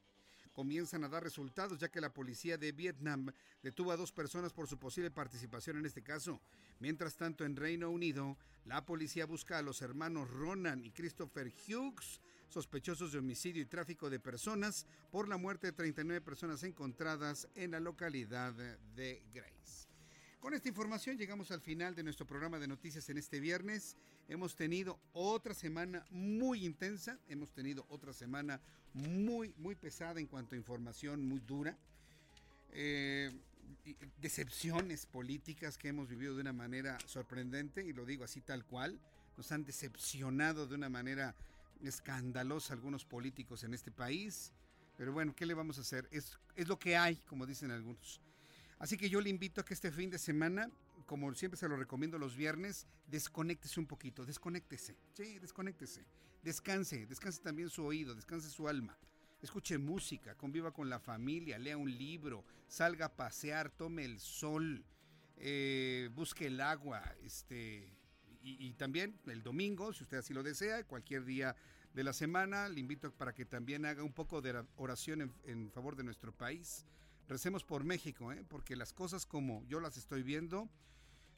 comienzan 0.52 1.04
a 1.04 1.08
dar 1.08 1.22
resultados 1.22 1.78
ya 1.78 1.90
que 1.90 2.00
la 2.00 2.12
policía 2.12 2.58
de 2.58 2.72
Vietnam 2.72 3.30
detuvo 3.62 3.92
a 3.92 3.96
dos 3.96 4.12
personas 4.12 4.52
por 4.52 4.68
su 4.68 4.78
posible 4.78 5.10
participación 5.10 5.78
en 5.78 5.86
este 5.86 6.02
caso. 6.02 6.40
Mientras 6.78 7.16
tanto, 7.16 7.44
en 7.44 7.56
Reino 7.56 7.90
Unido, 7.90 8.36
la 8.64 8.84
policía 8.84 9.26
busca 9.26 9.58
a 9.58 9.62
los 9.62 9.82
hermanos 9.82 10.30
Ronan 10.30 10.84
y 10.84 10.90
Christopher 10.90 11.52
Hughes, 11.66 12.20
sospechosos 12.48 13.12
de 13.12 13.18
homicidio 13.18 13.62
y 13.62 13.66
tráfico 13.66 14.10
de 14.10 14.20
personas 14.20 14.86
por 15.10 15.28
la 15.28 15.36
muerte 15.36 15.68
de 15.68 15.72
39 15.72 16.20
personas 16.20 16.62
encontradas 16.62 17.48
en 17.54 17.70
la 17.70 17.80
localidad 17.80 18.52
de 18.52 19.22
Grace. 19.32 19.91
Con 20.42 20.54
esta 20.54 20.68
información 20.68 21.16
llegamos 21.16 21.52
al 21.52 21.60
final 21.60 21.94
de 21.94 22.02
nuestro 22.02 22.26
programa 22.26 22.58
de 22.58 22.66
noticias 22.66 23.08
en 23.08 23.16
este 23.16 23.38
viernes. 23.38 23.96
Hemos 24.26 24.56
tenido 24.56 24.98
otra 25.12 25.54
semana 25.54 26.04
muy 26.10 26.66
intensa, 26.66 27.16
hemos 27.28 27.52
tenido 27.52 27.86
otra 27.88 28.12
semana 28.12 28.60
muy, 28.92 29.54
muy 29.56 29.76
pesada 29.76 30.18
en 30.18 30.26
cuanto 30.26 30.56
a 30.56 30.58
información, 30.58 31.24
muy 31.24 31.38
dura. 31.38 31.78
Eh, 32.72 33.30
decepciones 34.20 35.06
políticas 35.06 35.78
que 35.78 35.86
hemos 35.86 36.08
vivido 36.08 36.34
de 36.34 36.40
una 36.40 36.52
manera 36.52 36.98
sorprendente, 37.06 37.86
y 37.86 37.92
lo 37.92 38.04
digo 38.04 38.24
así 38.24 38.40
tal 38.40 38.64
cual. 38.64 38.98
Nos 39.36 39.52
han 39.52 39.64
decepcionado 39.64 40.66
de 40.66 40.74
una 40.74 40.88
manera 40.88 41.36
escandalosa 41.84 42.74
algunos 42.74 43.04
políticos 43.04 43.62
en 43.62 43.74
este 43.74 43.92
país. 43.92 44.50
Pero 44.96 45.12
bueno, 45.12 45.36
¿qué 45.36 45.46
le 45.46 45.54
vamos 45.54 45.78
a 45.78 45.82
hacer? 45.82 46.08
Es, 46.10 46.36
es 46.56 46.66
lo 46.66 46.80
que 46.80 46.96
hay, 46.96 47.14
como 47.28 47.46
dicen 47.46 47.70
algunos. 47.70 48.20
Así 48.82 48.96
que 48.96 49.08
yo 49.08 49.20
le 49.20 49.30
invito 49.30 49.60
a 49.60 49.64
que 49.64 49.74
este 49.74 49.92
fin 49.92 50.10
de 50.10 50.18
semana, 50.18 50.68
como 51.06 51.32
siempre 51.34 51.56
se 51.56 51.68
lo 51.68 51.76
recomiendo 51.76 52.18
los 52.18 52.34
viernes, 52.34 52.88
desconéctese 53.06 53.78
un 53.78 53.86
poquito, 53.86 54.26
desconéctese. 54.26 54.96
Sí, 55.12 55.38
desconéctese. 55.38 56.04
Descanse, 56.42 57.06
descanse 57.06 57.40
también 57.40 57.70
su 57.70 57.84
oído, 57.84 58.16
descanse 58.16 58.50
su 58.50 58.66
alma. 58.66 58.98
Escuche 59.40 59.78
música, 59.78 60.34
conviva 60.34 60.72
con 60.72 60.90
la 60.90 60.98
familia, 60.98 61.60
lea 61.60 61.76
un 61.76 61.96
libro, 61.96 62.44
salga 62.66 63.06
a 63.06 63.14
pasear, 63.14 63.70
tome 63.70 64.04
el 64.04 64.18
sol, 64.18 64.84
eh, 65.36 66.10
busque 66.12 66.48
el 66.48 66.60
agua, 66.60 67.04
este, 67.22 67.88
y, 68.42 68.72
también 68.72 69.16
el 69.26 69.44
domingo, 69.44 69.92
si 69.92 70.02
usted 70.02 70.16
así 70.16 70.34
lo 70.34 70.42
desea, 70.42 70.82
cualquier 70.82 71.24
día 71.24 71.54
de 71.94 72.02
la 72.02 72.12
semana, 72.12 72.68
le 72.68 72.80
invito 72.80 73.12
para 73.12 73.32
que 73.32 73.44
también 73.44 73.86
haga 73.86 74.02
un 74.02 74.12
poco 74.12 74.42
de 74.42 74.64
oración 74.74 75.32
en 75.44 75.70
favor 75.70 75.94
de 75.94 76.02
nuestro 76.02 76.32
país. 76.32 76.84
Recemos 77.32 77.64
por 77.64 77.82
México, 77.82 78.30
¿eh? 78.30 78.44
porque 78.46 78.76
las 78.76 78.92
cosas 78.92 79.24
como 79.24 79.64
yo 79.64 79.80
las 79.80 79.96
estoy 79.96 80.22
viendo 80.22 80.68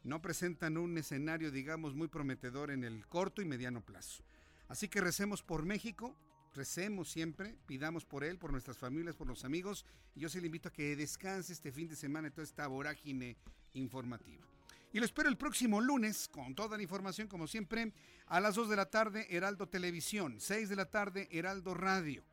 no 0.02 0.20
presentan 0.20 0.76
un 0.76 0.98
escenario, 0.98 1.52
digamos, 1.52 1.94
muy 1.94 2.08
prometedor 2.08 2.72
en 2.72 2.82
el 2.82 3.06
corto 3.06 3.40
y 3.42 3.44
mediano 3.44 3.80
plazo. 3.80 4.24
Así 4.66 4.88
que 4.88 5.00
recemos 5.00 5.44
por 5.44 5.64
México, 5.64 6.16
recemos 6.52 7.12
siempre, 7.12 7.56
pidamos 7.66 8.04
por 8.04 8.24
él, 8.24 8.38
por 8.38 8.50
nuestras 8.50 8.76
familias, 8.76 9.14
por 9.14 9.28
los 9.28 9.44
amigos. 9.44 9.86
Y 10.16 10.20
yo 10.22 10.28
sí 10.28 10.40
le 10.40 10.46
invito 10.46 10.68
a 10.68 10.72
que 10.72 10.96
descanse 10.96 11.52
este 11.52 11.70
fin 11.70 11.86
de 11.86 11.94
semana 11.94 12.26
en 12.26 12.34
toda 12.34 12.44
esta 12.44 12.66
vorágine 12.66 13.36
informativa. 13.74 14.44
Y 14.92 14.98
lo 14.98 15.04
espero 15.04 15.28
el 15.28 15.36
próximo 15.36 15.80
lunes 15.80 16.26
con 16.26 16.56
toda 16.56 16.76
la 16.76 16.82
información, 16.82 17.28
como 17.28 17.46
siempre, 17.46 17.92
a 18.26 18.40
las 18.40 18.56
2 18.56 18.68
de 18.68 18.76
la 18.76 18.90
tarde, 18.90 19.28
Heraldo 19.30 19.68
Televisión, 19.68 20.40
6 20.40 20.68
de 20.68 20.74
la 20.74 20.90
tarde, 20.90 21.28
Heraldo 21.30 21.72
Radio. 21.72 22.24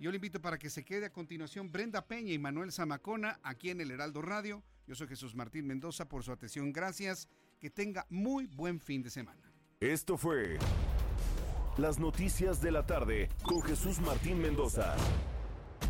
Yo 0.00 0.10
le 0.10 0.16
invito 0.16 0.40
para 0.40 0.58
que 0.58 0.70
se 0.70 0.82
quede 0.82 1.04
a 1.04 1.12
continuación 1.12 1.70
Brenda 1.70 2.06
Peña 2.06 2.32
y 2.32 2.38
Manuel 2.38 2.72
Zamacona 2.72 3.38
aquí 3.42 3.68
en 3.68 3.82
el 3.82 3.90
Heraldo 3.90 4.22
Radio. 4.22 4.62
Yo 4.86 4.94
soy 4.94 5.06
Jesús 5.06 5.34
Martín 5.34 5.66
Mendoza 5.66 6.08
por 6.08 6.24
su 6.24 6.32
atención. 6.32 6.72
Gracias. 6.72 7.28
Que 7.60 7.68
tenga 7.68 8.06
muy 8.08 8.46
buen 8.46 8.80
fin 8.80 9.02
de 9.02 9.10
semana. 9.10 9.52
Esto 9.78 10.16
fue 10.16 10.56
Las 11.76 11.98
Noticias 11.98 12.62
de 12.62 12.70
la 12.70 12.86
Tarde 12.86 13.28
con 13.42 13.60
Jesús 13.60 14.00
Martín 14.00 14.40
Mendoza. 14.40 14.96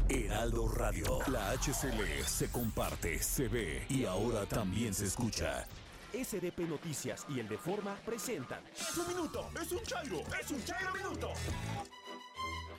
Heraldo 0.09 0.67
Radio. 0.67 1.21
La 1.29 1.53
HCL 1.53 2.25
se 2.27 2.51
comparte, 2.51 3.23
se 3.23 3.47
ve 3.47 3.87
y 3.89 4.07
ahora 4.07 4.45
también 4.45 4.93
se 4.93 5.05
escucha. 5.05 5.69
SDP 6.13 6.69
Noticias 6.69 7.25
y 7.29 7.39
el 7.39 7.49
de 7.49 7.59
Forma 7.59 7.95
presentan. 8.05 8.65
¡Es 8.75 8.97
un 8.97 9.07
minuto! 9.07 9.49
¡Es 9.63 9.71
un 9.71 9.83
chairo! 9.85 10.21
¡Es 10.41 10.51
un 10.51 10.65
chairo 10.65 10.93
minuto! 10.95 11.33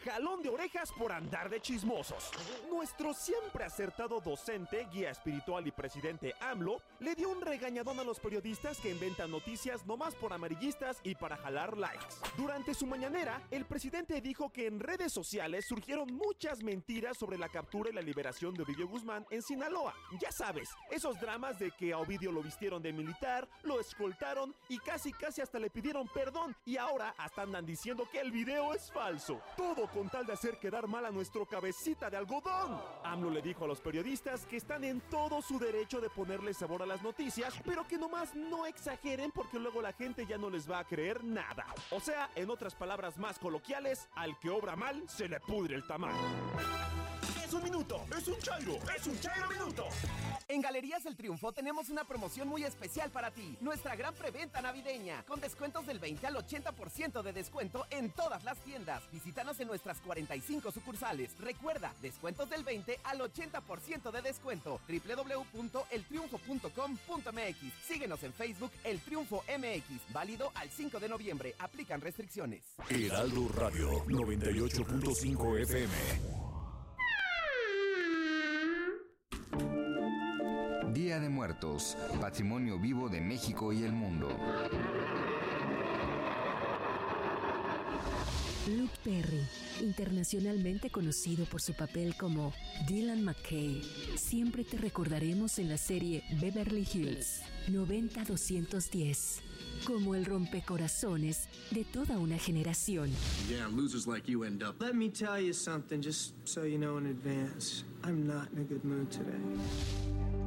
Jalón 0.03 0.41
de 0.41 0.49
orejas 0.49 0.91
por 0.97 1.11
andar 1.11 1.47
de 1.49 1.61
chismosos. 1.61 2.31
Nuestro 2.69 3.13
siempre 3.13 3.63
acertado 3.63 4.19
docente, 4.19 4.87
guía 4.91 5.11
espiritual 5.11 5.67
y 5.67 5.71
presidente 5.71 6.33
AMLO 6.39 6.81
le 6.99 7.13
dio 7.13 7.29
un 7.29 7.39
regañadón 7.39 7.99
a 7.99 8.03
los 8.03 8.19
periodistas 8.19 8.79
que 8.79 8.89
inventan 8.89 9.29
noticias 9.29 9.85
nomás 9.85 10.15
por 10.15 10.33
amarillistas 10.33 10.99
y 11.03 11.13
para 11.13 11.37
jalar 11.37 11.77
likes. 11.77 12.15
Durante 12.35 12.73
su 12.73 12.87
mañanera, 12.87 13.43
el 13.51 13.65
presidente 13.65 14.21
dijo 14.21 14.51
que 14.51 14.65
en 14.65 14.79
redes 14.79 15.13
sociales 15.13 15.67
surgieron 15.67 16.11
muchas 16.15 16.63
mentiras 16.63 17.17
sobre 17.17 17.37
la 17.37 17.49
captura 17.49 17.91
y 17.91 17.93
la 17.93 18.01
liberación 18.01 18.55
de 18.55 18.63
Ovidio 18.63 18.87
Guzmán 18.87 19.27
en 19.29 19.43
Sinaloa. 19.43 19.93
Ya 20.19 20.31
sabes, 20.31 20.69
esos 20.89 21.19
dramas 21.19 21.59
de 21.59 21.71
que 21.71 21.93
a 21.93 21.99
Ovidio 21.99 22.31
lo 22.31 22.41
vistieron 22.41 22.81
de 22.81 22.91
militar, 22.91 23.47
lo 23.61 23.79
escoltaron 23.79 24.55
y 24.67 24.79
casi 24.79 25.13
casi 25.13 25.41
hasta 25.41 25.59
le 25.59 25.69
pidieron 25.69 26.07
perdón 26.07 26.55
y 26.65 26.77
ahora 26.77 27.13
hasta 27.19 27.43
andan 27.43 27.67
diciendo 27.67 28.07
que 28.11 28.19
el 28.19 28.31
video 28.31 28.73
es 28.73 28.91
falso. 28.91 29.39
Todo 29.55 29.90
con 29.93 30.09
tal 30.09 30.25
de 30.25 30.33
hacer 30.33 30.57
quedar 30.57 30.87
mal 30.87 31.05
a 31.05 31.11
nuestro 31.11 31.45
cabecita 31.45 32.09
de 32.09 32.17
algodón. 32.17 32.79
AMLO 33.03 33.29
le 33.29 33.41
dijo 33.41 33.65
a 33.65 33.67
los 33.67 33.81
periodistas 33.81 34.45
que 34.45 34.57
están 34.57 34.83
en 34.83 35.01
todo 35.01 35.41
su 35.41 35.59
derecho 35.59 35.99
de 36.01 36.09
ponerle 36.09 36.53
sabor 36.53 36.81
a 36.83 36.85
las 36.85 37.01
noticias, 37.01 37.53
pero 37.65 37.87
que 37.87 37.97
nomás 37.97 38.35
no 38.35 38.65
exageren 38.65 39.31
porque 39.31 39.59
luego 39.59 39.81
la 39.81 39.93
gente 39.93 40.25
ya 40.25 40.37
no 40.37 40.49
les 40.49 40.69
va 40.69 40.79
a 40.79 40.85
creer 40.85 41.23
nada. 41.23 41.65
O 41.91 41.99
sea, 41.99 42.29
en 42.35 42.49
otras 42.49 42.75
palabras 42.75 43.17
más 43.17 43.39
coloquiales, 43.39 44.07
al 44.15 44.37
que 44.39 44.49
obra 44.49 44.75
mal 44.75 45.07
se 45.07 45.27
le 45.27 45.39
pudre 45.39 45.75
el 45.75 45.85
tamal. 45.85 46.15
¡Es 47.51 47.55
un 47.55 47.63
minuto! 47.65 48.01
¡Es 48.17 48.25
un 48.29 48.39
chairo! 48.39 48.79
¡Es 48.95 49.05
un 49.07 49.19
chairo 49.19 49.49
minuto! 49.49 49.85
En 50.47 50.61
Galerías 50.61 51.05
El 51.05 51.17
Triunfo 51.17 51.51
tenemos 51.51 51.89
una 51.89 52.05
promoción 52.05 52.47
muy 52.47 52.63
especial 52.63 53.11
para 53.11 53.31
ti. 53.31 53.57
Nuestra 53.59 53.97
gran 53.97 54.13
preventa 54.13 54.61
navideña, 54.61 55.25
con 55.27 55.41
descuentos 55.41 55.85
del 55.85 55.99
20 55.99 56.27
al 56.27 56.35
80% 56.35 57.21
de 57.21 57.33
descuento 57.33 57.85
en 57.89 58.09
todas 58.11 58.45
las 58.45 58.57
tiendas. 58.59 59.03
Visítanos 59.11 59.59
en 59.59 59.67
nuestras 59.67 59.99
45 59.99 60.71
sucursales. 60.71 61.37
Recuerda, 61.39 61.93
descuentos 62.01 62.49
del 62.49 62.63
20 62.63 63.01
al 63.03 63.19
80% 63.19 64.11
de 64.11 64.21
descuento. 64.21 64.79
www.eltriunfo.com.mx. 64.87 67.73
Síguenos 67.85 68.23
en 68.23 68.31
Facebook 68.31 68.71
El 68.85 69.01
Triunfo 69.01 69.43
MX. 69.49 70.13
Válido 70.13 70.53
al 70.55 70.69
5 70.69 71.01
de 71.01 71.09
noviembre. 71.09 71.53
Aplican 71.59 71.99
restricciones. 71.99 72.63
Heraldo 72.89 73.49
Radio 73.49 74.05
98.5 74.05 75.59
FM. 75.63 76.50
Día 80.93 81.21
de 81.21 81.29
Muertos, 81.29 81.97
patrimonio 82.19 82.77
vivo 82.77 83.07
de 83.07 83.21
México 83.21 83.71
y 83.71 83.83
el 83.83 83.93
mundo. 83.93 84.27
Luke 88.67 88.93
Perry, 89.03 89.41
internacionalmente 89.81 90.89
conocido 90.89 91.45
por 91.45 91.61
su 91.61 91.73
papel 91.73 92.15
como 92.15 92.53
Dylan 92.87 93.23
McKay, 93.23 93.81
siempre 94.17 94.65
te 94.65 94.77
recordaremos 94.77 95.59
en 95.59 95.69
la 95.69 95.77
serie 95.77 96.23
Beverly 96.41 96.85
Hills 96.93 97.41
90210 97.69 99.41
como 99.85 100.13
el 100.13 100.25
rompecorazones 100.25 101.47
de 101.71 101.85
toda 101.85 102.17
una 102.17 102.37
generación. 102.37 103.09
Yeah, 103.49 103.67
losers 103.69 104.07
like 104.07 104.29
you 104.29 104.43
end 104.43 104.61
up. 104.61 104.81
Let 104.81 104.93
me 104.93 105.09
tell 105.09 105.39
you 105.39 105.53
something, 105.53 106.01
just 106.01 106.33
so 106.43 106.65
you 106.65 106.77
know 106.77 106.97
in 106.97 107.07
advance. 107.07 107.83
I'm 108.03 108.27
not 108.27 108.49
in 108.51 108.59
a 108.59 108.63
good 108.63 108.83
mood 108.83 109.09
today. 109.09 110.40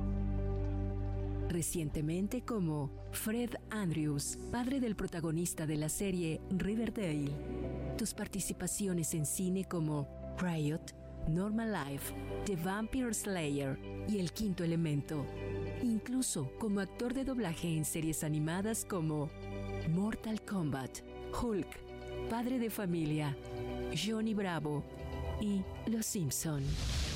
Recientemente 1.49 2.43
como 2.43 2.91
Fred 3.13 3.51
Andrews, 3.71 4.39
padre 4.51 4.81
del 4.81 4.97
protagonista 4.97 5.67
de 5.67 5.77
la 5.77 5.89
serie 5.89 6.41
Riverdale. 6.51 7.31
Tus 7.97 8.15
participaciones 8.15 9.15
en 9.15 9.27
cine 9.27 9.65
como 9.65 10.09
Riot, 10.39 10.81
Normal 11.29 11.73
Life, 11.73 12.15
The 12.45 12.57
Vampire 12.57 13.15
Slayer 13.15 13.79
y 14.09 14.19
El 14.19 14.33
Quinto 14.33 14.65
Elemento. 14.65 15.25
Incluso 15.83 16.51
como 16.59 16.81
actor 16.81 17.15
de 17.15 17.25
doblaje 17.25 17.77
en 17.77 17.85
series 17.85 18.25
animadas 18.25 18.85
como 18.85 19.31
Mortal 19.91 20.41
Kombat, 20.45 20.99
Hulk, 21.41 21.69
Padre 22.29 22.59
de 22.59 22.71
Familia, 22.71 23.37
Johnny 23.95 24.35
Bravo 24.35 24.85
y 25.41 25.63
Los 25.91 26.07
Simpson. 26.07 26.63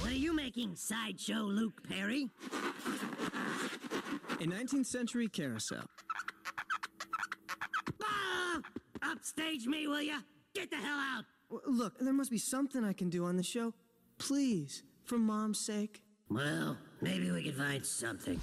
What 0.00 0.10
are 0.10 0.18
you 0.18 0.32
making, 0.32 0.76
sideshow 0.76 1.48
Luke 1.48 1.82
Perry? 1.88 2.30
A 4.40 4.44
19th 4.44 4.86
century 4.86 5.28
carousel. 5.28 5.84
Ah! 8.02 8.60
Upstage 9.02 9.66
me, 9.66 9.88
will 9.88 10.00
ya? 10.00 10.20
Get 10.54 10.70
the 10.70 10.76
hell 10.76 10.98
out! 10.98 11.24
Look, 11.66 11.98
there 11.98 12.12
must 12.12 12.30
be 12.30 12.38
something 12.38 12.84
I 12.84 12.92
can 12.92 13.10
do 13.10 13.24
on 13.24 13.36
the 13.36 13.42
show. 13.42 13.74
Please, 14.18 14.84
for 15.04 15.18
mom's 15.18 15.58
sake. 15.58 16.02
Well, 16.30 16.76
maybe 17.00 17.32
we 17.32 17.42
can 17.42 17.54
find 17.54 17.84
something. 17.84 18.38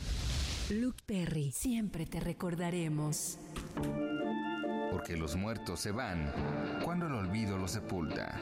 Luke 0.71 0.97
Perry, 1.07 1.51
siempre 1.51 2.05
te 2.05 2.19
recordaremos. 2.19 3.37
Porque 4.91 5.15
los 5.15 5.37
muertos 5.37 5.79
se 5.79 5.91
van 5.91 6.81
cuando 6.83 7.07
el 7.07 7.13
olvido 7.13 7.57
los 7.57 7.71
sepulta. 7.71 8.37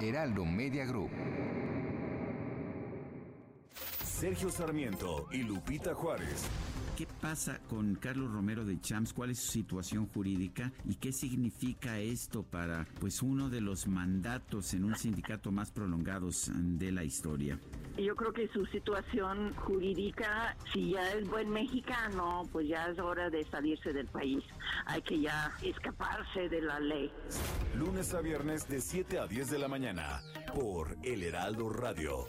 Heraldo 0.00 0.44
Media 0.44 0.84
Group. 0.84 1.10
Sergio 4.22 4.50
Sarmiento 4.50 5.26
y 5.32 5.38
Lupita 5.38 5.94
Juárez. 5.94 6.44
¿Qué 6.96 7.08
pasa 7.20 7.58
con 7.68 7.96
Carlos 7.96 8.30
Romero 8.30 8.64
de 8.64 8.80
Champs? 8.80 9.12
¿Cuál 9.12 9.30
es 9.30 9.40
su 9.40 9.50
situación 9.50 10.06
jurídica 10.06 10.70
y 10.84 10.94
qué 10.94 11.10
significa 11.10 11.98
esto 11.98 12.44
para 12.44 12.86
pues 13.00 13.20
uno 13.20 13.48
de 13.48 13.60
los 13.60 13.88
mandatos 13.88 14.74
en 14.74 14.84
un 14.84 14.94
sindicato 14.94 15.50
más 15.50 15.72
prolongados 15.72 16.52
de 16.54 16.92
la 16.92 17.02
historia? 17.02 17.58
Yo 17.98 18.14
creo 18.14 18.32
que 18.32 18.46
su 18.46 18.64
situación 18.66 19.54
jurídica, 19.56 20.56
si 20.72 20.92
ya 20.92 21.14
es 21.14 21.28
buen 21.28 21.50
mexicano, 21.50 22.48
pues 22.52 22.68
ya 22.68 22.86
es 22.86 23.00
hora 23.00 23.28
de 23.28 23.44
salirse 23.46 23.92
del 23.92 24.06
país. 24.06 24.44
Hay 24.86 25.02
que 25.02 25.18
ya 25.18 25.52
escaparse 25.62 26.48
de 26.48 26.62
la 26.62 26.78
ley. 26.78 27.10
Lunes 27.76 28.14
a 28.14 28.20
viernes 28.20 28.68
de 28.68 28.80
7 28.80 29.18
a 29.18 29.26
10 29.26 29.50
de 29.50 29.58
la 29.58 29.66
mañana 29.66 30.22
por 30.54 30.96
El 31.02 31.24
Heraldo 31.24 31.70
Radio. 31.70 32.28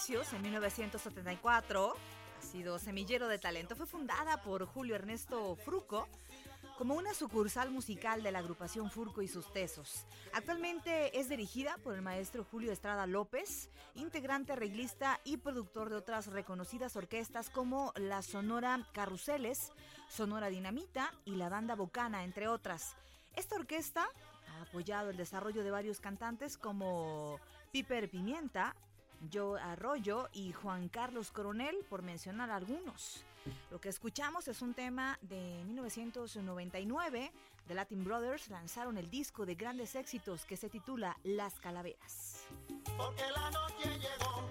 Inicios, 0.00 0.32
en 0.32 0.40
1974, 0.40 1.92
ha 1.92 2.42
sido 2.42 2.78
semillero 2.78 3.28
de 3.28 3.38
talento. 3.38 3.76
Fue 3.76 3.84
fundada 3.84 4.42
por 4.42 4.64
Julio 4.64 4.94
Ernesto 4.94 5.56
Fruco 5.56 6.08
como 6.78 6.94
una 6.94 7.12
sucursal 7.12 7.70
musical 7.70 8.22
de 8.22 8.32
la 8.32 8.38
agrupación 8.38 8.90
Furco 8.90 9.20
y 9.20 9.28
sus 9.28 9.52
Tesos. 9.52 10.06
Actualmente 10.32 11.20
es 11.20 11.28
dirigida 11.28 11.76
por 11.84 11.94
el 11.94 12.00
maestro 12.00 12.46
Julio 12.50 12.72
Estrada 12.72 13.06
López, 13.06 13.68
integrante, 13.94 14.52
arreglista 14.52 15.20
y 15.22 15.36
productor 15.36 15.90
de 15.90 15.96
otras 15.96 16.28
reconocidas 16.28 16.96
orquestas 16.96 17.50
como 17.50 17.92
la 17.96 18.22
Sonora 18.22 18.86
Carruseles, 18.94 19.70
Sonora 20.08 20.48
Dinamita 20.48 21.12
y 21.26 21.36
la 21.36 21.50
Banda 21.50 21.74
Bocana, 21.74 22.24
entre 22.24 22.48
otras. 22.48 22.94
Esta 23.36 23.56
orquesta 23.56 24.08
ha 24.48 24.62
apoyado 24.62 25.10
el 25.10 25.18
desarrollo 25.18 25.62
de 25.62 25.70
varios 25.70 26.00
cantantes 26.00 26.56
como 26.56 27.38
Piper 27.70 28.08
Pimienta, 28.08 28.74
Joe 29.32 29.60
Arroyo 29.60 30.28
y 30.32 30.52
Juan 30.52 30.88
Carlos 30.88 31.30
Coronel, 31.30 31.76
por 31.88 32.02
mencionar 32.02 32.50
algunos. 32.50 33.24
Lo 33.70 33.80
que 33.80 33.88
escuchamos 33.88 34.48
es 34.48 34.62
un 34.62 34.74
tema 34.74 35.18
de 35.22 35.62
1999 35.64 37.32
de 37.66 37.74
Latin 37.74 38.04
Brothers. 38.04 38.48
Lanzaron 38.50 38.98
el 38.98 39.10
disco 39.10 39.46
de 39.46 39.54
grandes 39.54 39.94
éxitos 39.94 40.44
que 40.44 40.56
se 40.56 40.68
titula 40.68 41.16
Las 41.24 41.58
Calaveras. 41.60 42.46
Porque 42.96 43.22
la 43.34 43.50
noche 43.50 43.98
llegó 43.98 44.48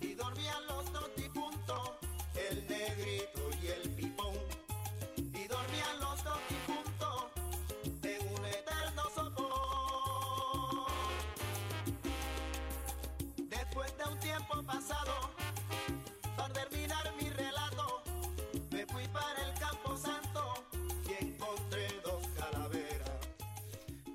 y 0.00 0.14
dormían 0.14 0.66
los 0.66 0.92
dos 0.92 1.10
difuntos, 1.16 1.90
el 2.34 2.66
negrito 2.68 3.50
y 3.62 3.66
el 3.66 3.90
pipón. 3.94 4.15
Pasado, 14.66 15.30
para 16.36 16.52
terminar 16.52 17.12
mi 17.20 17.30
relato, 17.30 18.02
me 18.70 18.86
fui 18.86 19.06
para 19.08 19.48
el 19.48 19.58
campo 19.58 19.96
santo 19.96 20.66
y 21.08 21.24
encontré 21.24 21.88
dos 22.04 22.26
calaveras. 22.38 23.10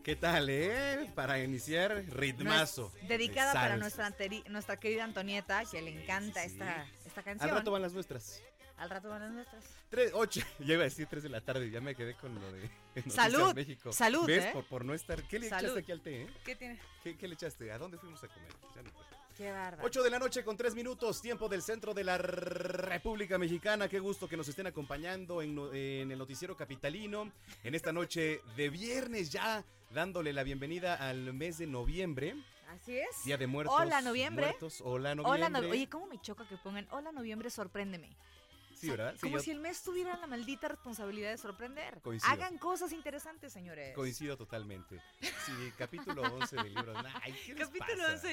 ¿Qué 0.03 0.15
tal, 0.15 0.49
eh? 0.49 1.09
Para 1.15 1.39
iniciar, 1.43 2.03
ritmazo. 2.09 2.91
Dedicada 3.07 3.51
de 3.51 3.55
para 3.59 3.77
nuestra, 3.77 4.07
anteri- 4.09 4.45
nuestra 4.47 4.77
querida 4.79 5.03
Antonieta, 5.03 5.63
que 5.65 5.81
le 5.81 6.01
encanta 6.03 6.43
esta, 6.43 6.85
esta 7.05 7.23
canción. 7.23 7.49
Al 7.49 7.55
rato 7.55 7.71
van 7.71 7.81
las 7.81 7.93
nuestras. 7.93 8.41
Al 8.77 8.89
rato 8.89 9.09
van 9.09 9.21
las 9.21 9.31
nuestras. 9.31 9.63
Tres, 9.89 10.11
ocho, 10.15 10.41
ya 10.59 10.73
iba 10.73 10.81
a 10.81 10.85
decir 10.85 11.05
tres 11.07 11.21
de 11.21 11.29
la 11.29 11.41
tarde, 11.41 11.69
ya 11.69 11.81
me 11.81 11.93
quedé 11.95 12.15
con 12.15 12.33
lo 12.33 12.51
de 12.51 12.69
Salud, 13.09 13.53
México. 13.53 13.93
salud, 13.93 14.25
¿Ves? 14.25 14.45
¿eh? 14.45 14.49
Por, 14.53 14.65
por 14.65 14.83
no 14.85 14.93
estar. 14.95 15.21
¿Qué 15.27 15.37
le 15.39 15.49
Salud. 15.49 15.65
echaste 15.65 15.79
aquí 15.81 15.91
al 15.91 16.01
té, 16.01 16.21
eh? 16.23 16.27
¿Qué 16.43 16.55
tiene? 16.55 16.79
¿Qué, 17.03 17.15
qué 17.17 17.27
le 17.27 17.35
echaste? 17.35 17.71
¿A 17.71 17.77
dónde 17.77 17.97
fuimos 17.99 18.23
a 18.23 18.27
comer? 18.27 18.51
Ya 18.75 18.81
no 18.81 18.89
recuerdo. 18.89 19.10
Qué 19.37 19.51
bárbaro. 19.51 19.83
8 19.85 20.03
de 20.03 20.09
la 20.09 20.19
noche 20.19 20.43
con 20.43 20.57
3 20.57 20.75
minutos, 20.75 21.21
tiempo 21.21 21.47
del 21.47 21.61
centro 21.61 21.93
de 21.93 22.03
la 22.03 22.17
República 22.17 23.37
Mexicana. 23.37 23.87
Qué 23.87 23.99
gusto 23.99 24.27
que 24.27 24.37
nos 24.37 24.47
estén 24.47 24.67
acompañando 24.67 25.41
en, 25.41 25.57
el 26.11 26.17
noticiero 26.17 26.55
capitalino. 26.55 27.31
En 27.63 27.75
esta 27.75 27.91
noche 27.91 28.41
de 28.55 28.69
viernes 28.69 29.31
ya, 29.31 29.63
dándole 29.91 30.33
la 30.33 30.43
bienvenida 30.43 30.95
al 30.95 31.33
mes 31.33 31.57
de 31.57 31.67
noviembre. 31.67 32.35
Así 32.69 32.97
es. 32.97 33.23
Día 33.25 33.37
de 33.37 33.47
muertos. 33.47 33.75
Hola, 33.77 34.01
noviembre. 34.01 34.45
muertos. 34.47 34.81
Hola, 34.81 35.15
noviembre. 35.15 35.45
Hola, 35.45 35.49
no- 35.49 35.69
Oye, 35.69 35.89
¿cómo 35.89 36.07
me 36.07 36.19
choca 36.21 36.47
que 36.47 36.57
pongan 36.57 36.87
Hola, 36.91 37.11
noviembre, 37.11 37.49
sorpréndeme? 37.49 38.15
Sí, 38.81 38.89
¿verdad? 38.89 39.13
Sí, 39.13 39.21
Como 39.21 39.37
yo 39.37 39.43
si 39.43 39.51
el 39.51 39.59
mes 39.59 39.83
tuviera 39.83 40.17
la 40.17 40.25
maldita 40.25 40.67
responsabilidad 40.67 41.29
de 41.29 41.37
sorprender. 41.37 42.01
Coincido. 42.01 42.33
Hagan 42.33 42.57
cosas 42.57 42.91
interesantes, 42.91 43.53
señores. 43.53 43.93
coincido 43.93 44.35
totalmente. 44.37 44.99
Sí, 45.19 45.51
capítulo 45.77 46.23
11 46.23 46.55
del 46.55 46.73
libro. 46.73 46.93
Ay, 47.21 47.33
¿qué 47.45 47.53
les 47.53 47.67
Capítulo 47.67 48.03
pasa? 48.03 48.13
11 48.13 48.27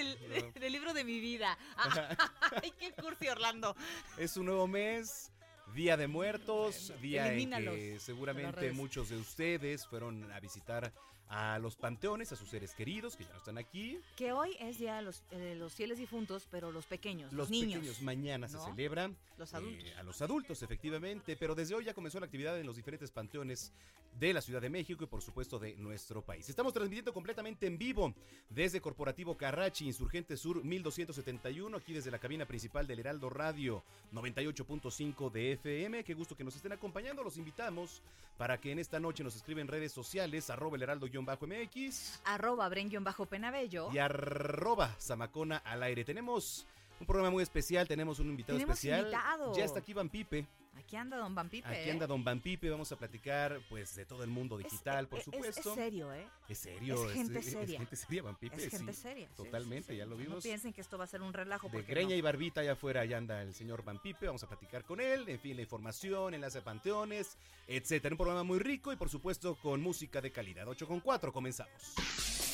del, 0.58 0.72
libro 0.72 0.94
de 0.94 1.04
mi 1.04 1.20
vida. 1.20 1.58
Ay, 2.62 2.72
qué 2.78 2.92
cursi, 2.92 3.28
Orlando. 3.28 3.76
Es 4.16 4.38
un 4.38 4.46
nuevo 4.46 4.66
mes, 4.66 5.30
Día 5.74 5.98
de 5.98 6.08
Muertos, 6.08 6.94
día 7.02 7.26
en 7.26 7.32
elimínalos 7.32 7.74
que 7.74 7.80
de 7.80 7.94
las 7.94 8.02
seguramente 8.02 8.72
muchos 8.72 9.10
de 9.10 9.18
ustedes 9.18 9.86
fueron 9.86 10.32
a 10.32 10.40
visitar 10.40 10.94
a 11.28 11.58
los 11.58 11.76
panteones, 11.76 12.32
a 12.32 12.36
sus 12.36 12.48
seres 12.48 12.74
queridos 12.74 13.16
que 13.16 13.24
ya 13.24 13.30
no 13.30 13.38
están 13.38 13.58
aquí. 13.58 13.98
Que 14.16 14.32
hoy 14.32 14.56
es 14.60 14.78
día 14.78 14.96
de 14.96 15.02
los, 15.02 15.22
eh, 15.30 15.54
los 15.56 15.74
fieles 15.74 15.98
difuntos, 15.98 16.46
pero 16.50 16.72
los 16.72 16.86
pequeños, 16.86 17.32
los, 17.32 17.48
Los 17.48 17.50
niños. 17.50 17.80
pequeños 17.80 18.02
mañana 18.02 18.48
¿no? 18.48 18.58
se 18.64 18.70
celebra. 18.70 19.10
Los 19.36 19.52
eh, 19.52 19.56
adultos. 19.56 19.92
a 19.98 20.02
los 20.02 20.22
adultos, 20.22 20.62
efectivamente. 20.62 21.36
Pero 21.36 21.54
desde 21.54 21.74
hoy 21.74 21.84
ya 21.84 21.94
comenzó 21.94 22.18
la 22.18 22.26
actividad 22.26 22.58
en 22.58 22.66
los 22.66 22.76
diferentes 22.76 23.10
panteones 23.10 23.72
de 24.18 24.32
la 24.32 24.40
Ciudad 24.40 24.60
de 24.60 24.70
México 24.70 25.04
y 25.04 25.06
por 25.06 25.22
supuesto 25.22 25.58
de 25.58 25.76
nuestro 25.76 26.22
país. 26.22 26.48
Estamos 26.48 26.72
transmitiendo 26.72 27.12
completamente 27.12 27.66
en 27.66 27.78
vivo 27.78 28.14
desde 28.48 28.80
Corporativo 28.80 29.36
Carrachi, 29.36 29.86
Insurgente 29.86 30.36
Sur 30.36 30.64
1271, 30.64 31.76
aquí 31.76 31.92
desde 31.92 32.10
la 32.10 32.18
cabina 32.18 32.44
principal 32.44 32.86
del 32.86 32.98
Heraldo 32.98 33.30
Radio 33.30 33.84
98.5 34.12 35.30
de 35.30 35.52
FM. 35.52 36.02
Qué 36.04 36.14
gusto 36.14 36.36
que 36.36 36.42
nos 36.42 36.56
estén 36.56 36.72
acompañando. 36.72 37.22
Los 37.22 37.36
invitamos 37.36 38.02
para 38.36 38.60
que 38.60 38.72
en 38.72 38.78
esta 38.78 38.98
noche 38.98 39.22
nos 39.22 39.36
escriben 39.36 39.62
en 39.62 39.68
redes 39.68 39.92
sociales, 39.92 40.50
arroba 40.50 40.76
el 40.76 40.82
heraldo-mx 41.26 42.20
Arroba 42.24 42.68
Bren-Penabello. 42.68 43.90
y 43.92 43.98
arroba 43.98 44.94
Zamacona 45.00 45.58
al 45.58 45.82
aire. 45.82 46.04
Tenemos 46.04 46.66
un 47.00 47.06
programa 47.06 47.30
muy 47.30 47.42
especial, 47.42 47.86
tenemos 47.86 48.18
un 48.18 48.28
invitado 48.28 48.58
Tenemos 48.58 48.76
especial. 48.76 49.00
invitado. 49.02 49.54
Ya 49.56 49.64
está 49.64 49.80
aquí 49.80 49.92
Van 49.92 50.08
Pipe. 50.08 50.46
Aquí 50.78 50.96
anda 50.96 51.16
Don 51.16 51.34
Van 51.34 51.48
Pipe. 51.48 51.66
Aquí 51.68 51.88
¿eh? 51.88 51.92
anda 51.92 52.06
Don 52.06 52.22
Van 52.24 52.40
Pipe, 52.40 52.70
vamos 52.70 52.90
a 52.92 52.96
platicar 52.96 53.60
pues 53.68 53.94
de 53.96 54.04
todo 54.06 54.22
el 54.22 54.30
mundo 54.30 54.56
digital, 54.56 55.08
por 55.08 55.18
Es- 55.18 55.24
supuesto. 55.26 55.70
Es, 55.70 55.74
serio, 55.74 56.12
¿eh? 56.12 56.26
Es 56.48 56.58
serio, 56.58 57.06
Es 57.08 57.12
gente 57.14 57.42
seria. 57.42 57.78
gente 57.78 57.96
seria, 57.96 58.22
Van 58.22 58.36
Pipe. 58.36 58.56
Es 58.56 58.70
gente 58.70 58.92
sí, 58.92 59.02
seria. 59.02 59.28
Totalmente, 59.36 59.88
sí, 59.88 59.92
sí. 59.94 59.98
ya 59.98 60.04
lo 60.06 60.12
No 60.12 60.16
vimos. 60.22 60.42
piensen 60.42 60.72
que 60.72 60.80
esto 60.80 60.96
va 60.96 61.04
a 61.04 61.06
ser 61.08 61.22
un 61.22 61.32
relajo. 61.32 61.68
de 61.68 61.82
greña 61.82 62.10
no. 62.10 62.14
y 62.16 62.20
barbita 62.20 62.60
allá 62.60 62.72
afuera, 62.72 63.00
allá 63.02 63.18
anda 63.18 63.42
el 63.42 63.54
señor 63.54 63.84
Van 63.84 63.98
Pipe, 64.00 64.26
vamos 64.26 64.42
a 64.42 64.48
platicar 64.48 64.84
con 64.84 65.00
él, 65.00 65.28
en 65.28 65.38
fin, 65.40 65.56
la 65.56 65.62
información, 65.62 66.34
enlace 66.34 66.58
a 66.58 66.64
panteones, 66.64 67.36
etcétera. 67.66 68.14
Un 68.14 68.18
programa 68.18 68.42
muy 68.44 68.58
rico 68.58 68.92
y 68.92 68.96
por 68.96 69.08
supuesto 69.10 69.56
con 69.56 69.80
música 69.80 70.20
de 70.20 70.30
calidad. 70.32 70.66
8 70.68 70.86
con 70.86 71.00
4, 71.00 71.32
comenzamos. 71.32 72.47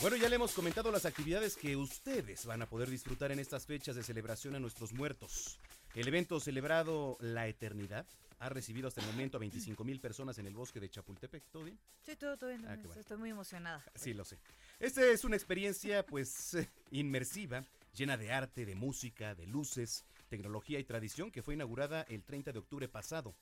Bueno, 0.00 0.16
ya 0.16 0.28
le 0.28 0.36
hemos 0.36 0.52
comentado 0.52 0.92
las 0.92 1.06
actividades 1.06 1.56
que 1.56 1.74
ustedes 1.74 2.44
van 2.44 2.60
a 2.60 2.66
poder 2.68 2.90
disfrutar 2.90 3.32
en 3.32 3.38
estas 3.38 3.64
fechas 3.64 3.96
de 3.96 4.02
celebración 4.02 4.54
a 4.54 4.60
nuestros 4.60 4.92
muertos. 4.92 5.58
El 5.94 6.06
evento 6.06 6.38
celebrado 6.38 7.16
La 7.20 7.48
Eternidad 7.48 8.06
ha 8.38 8.50
recibido 8.50 8.88
hasta 8.88 9.00
el 9.00 9.06
momento 9.06 9.38
a 9.38 9.40
25 9.40 9.82
mil 9.84 9.98
personas 9.98 10.36
en 10.38 10.46
el 10.46 10.54
bosque 10.54 10.80
de 10.80 10.90
Chapultepec. 10.90 11.44
¿Todo 11.50 11.64
bien? 11.64 11.78
Sí, 12.04 12.14
todo, 12.14 12.36
todo 12.36 12.50
bien. 12.50 12.66
Ah, 12.66 12.76
bueno. 12.76 13.00
Estoy 13.00 13.16
muy 13.16 13.30
emocionada. 13.30 13.82
Sí, 13.94 14.12
lo 14.12 14.26
sé. 14.26 14.38
Esta 14.78 15.02
es 15.06 15.24
una 15.24 15.36
experiencia, 15.36 16.04
pues, 16.04 16.54
inmersiva, 16.90 17.64
llena 17.94 18.18
de 18.18 18.32
arte, 18.32 18.66
de 18.66 18.74
música, 18.74 19.34
de 19.34 19.46
luces, 19.46 20.04
tecnología 20.28 20.78
y 20.78 20.84
tradición, 20.84 21.30
que 21.30 21.42
fue 21.42 21.54
inaugurada 21.54 22.02
el 22.02 22.22
30 22.22 22.52
de 22.52 22.58
octubre 22.58 22.86
pasado. 22.86 23.34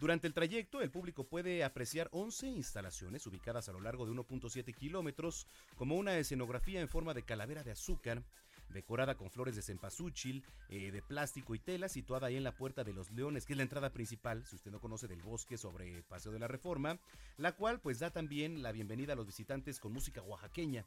Durante 0.00 0.28
el 0.28 0.34
trayecto, 0.34 0.80
el 0.80 0.90
público 0.90 1.24
puede 1.24 1.64
apreciar 1.64 2.08
11 2.12 2.46
instalaciones 2.48 3.26
ubicadas 3.26 3.68
a 3.68 3.72
lo 3.72 3.80
largo 3.80 4.06
de 4.06 4.12
1.7 4.12 4.72
kilómetros, 4.74 5.46
como 5.76 5.96
una 5.96 6.16
escenografía 6.16 6.80
en 6.80 6.88
forma 6.88 7.14
de 7.14 7.24
calavera 7.24 7.64
de 7.64 7.72
azúcar, 7.72 8.22
decorada 8.68 9.16
con 9.16 9.30
flores 9.30 9.56
de 9.56 9.62
cempasúchil, 9.62 10.44
eh, 10.68 10.92
de 10.92 11.02
plástico 11.02 11.54
y 11.54 11.58
tela, 11.58 11.88
situada 11.88 12.28
ahí 12.28 12.36
en 12.36 12.44
la 12.44 12.52
Puerta 12.52 12.84
de 12.84 12.92
los 12.92 13.10
Leones, 13.10 13.44
que 13.44 13.54
es 13.54 13.56
la 13.56 13.62
entrada 13.62 13.90
principal, 13.92 14.44
si 14.46 14.56
usted 14.56 14.70
no 14.70 14.80
conoce, 14.80 15.08
del 15.08 15.22
bosque 15.22 15.56
sobre 15.56 16.02
Paseo 16.04 16.30
de 16.30 16.38
la 16.38 16.48
Reforma, 16.48 16.98
la 17.36 17.52
cual 17.52 17.80
pues 17.80 17.98
da 17.98 18.10
también 18.10 18.62
la 18.62 18.72
bienvenida 18.72 19.14
a 19.14 19.16
los 19.16 19.26
visitantes 19.26 19.80
con 19.80 19.92
música 19.92 20.22
oaxaqueña, 20.22 20.86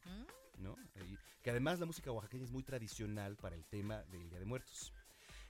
¿no? 0.58 0.78
Y 0.96 1.18
que 1.42 1.50
además 1.50 1.80
la 1.80 1.86
música 1.86 2.12
oaxaqueña 2.12 2.46
es 2.46 2.52
muy 2.52 2.64
tradicional 2.64 3.36
para 3.36 3.56
el 3.56 3.66
tema 3.66 4.04
del 4.04 4.30
Día 4.30 4.40
de 4.40 4.46
Muertos. 4.46 4.94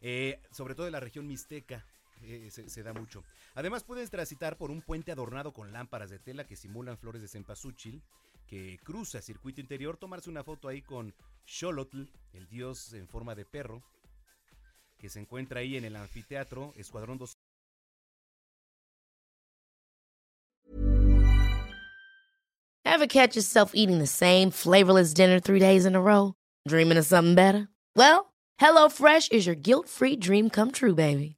Eh, 0.01 0.39
sobre 0.51 0.73
todo 0.73 0.87
en 0.87 0.93
la 0.93 0.99
región 0.99 1.27
mixteca. 1.27 1.85
Eh, 2.23 2.49
se, 2.51 2.83
da 2.83 2.93
mucho. 2.93 3.23
Además 3.55 3.83
puedes 3.83 4.09
transitar 4.09 4.57
por 4.57 4.71
un 4.71 4.81
puente 4.81 5.11
adornado 5.11 5.53
con 5.53 5.71
lámparas 5.71 6.09
de 6.09 6.19
tela 6.19 6.45
que 6.45 6.55
simulan 6.55 6.97
flores 6.97 7.21
de 7.21 7.27
cempasúchil, 7.27 8.01
que 8.47 8.79
cruza 8.83 9.21
circuito 9.21 9.61
interior, 9.61 9.97
tomarse 9.97 10.29
una 10.29 10.43
foto 10.43 10.67
ahí 10.67 10.81
con 10.81 11.13
Xolotl, 11.45 12.03
el 12.33 12.47
dios 12.47 12.93
en 12.93 13.07
forma 13.07 13.35
de 13.35 13.45
perro, 13.45 13.81
que 14.97 15.09
se 15.09 15.19
encuentra 15.19 15.61
ahí 15.61 15.77
en 15.77 15.85
el 15.85 15.95
anfiteatro, 15.95 16.73
Escuadrón 16.75 17.17
2. 17.17 17.33
Ever 22.85 23.07
catch 23.07 23.35
yourself 23.35 23.71
eating 23.73 23.99
the 23.99 24.05
same 24.05 24.51
flavorless 24.51 25.13
dinner 25.13 25.39
three 25.39 25.59
days 25.59 25.85
in 25.85 25.95
a 25.95 26.01
row? 26.01 26.35
Dreaming 26.67 26.97
of 26.97 27.05
something 27.05 27.35
better? 27.35 27.67
Well, 27.95 28.31
HelloFresh 28.59 29.31
is 29.31 29.47
your 29.47 29.55
guilt 29.55 29.89
free 29.89 30.15
dream 30.15 30.49
come 30.51 30.71
true, 30.71 30.93
baby. 30.93 31.37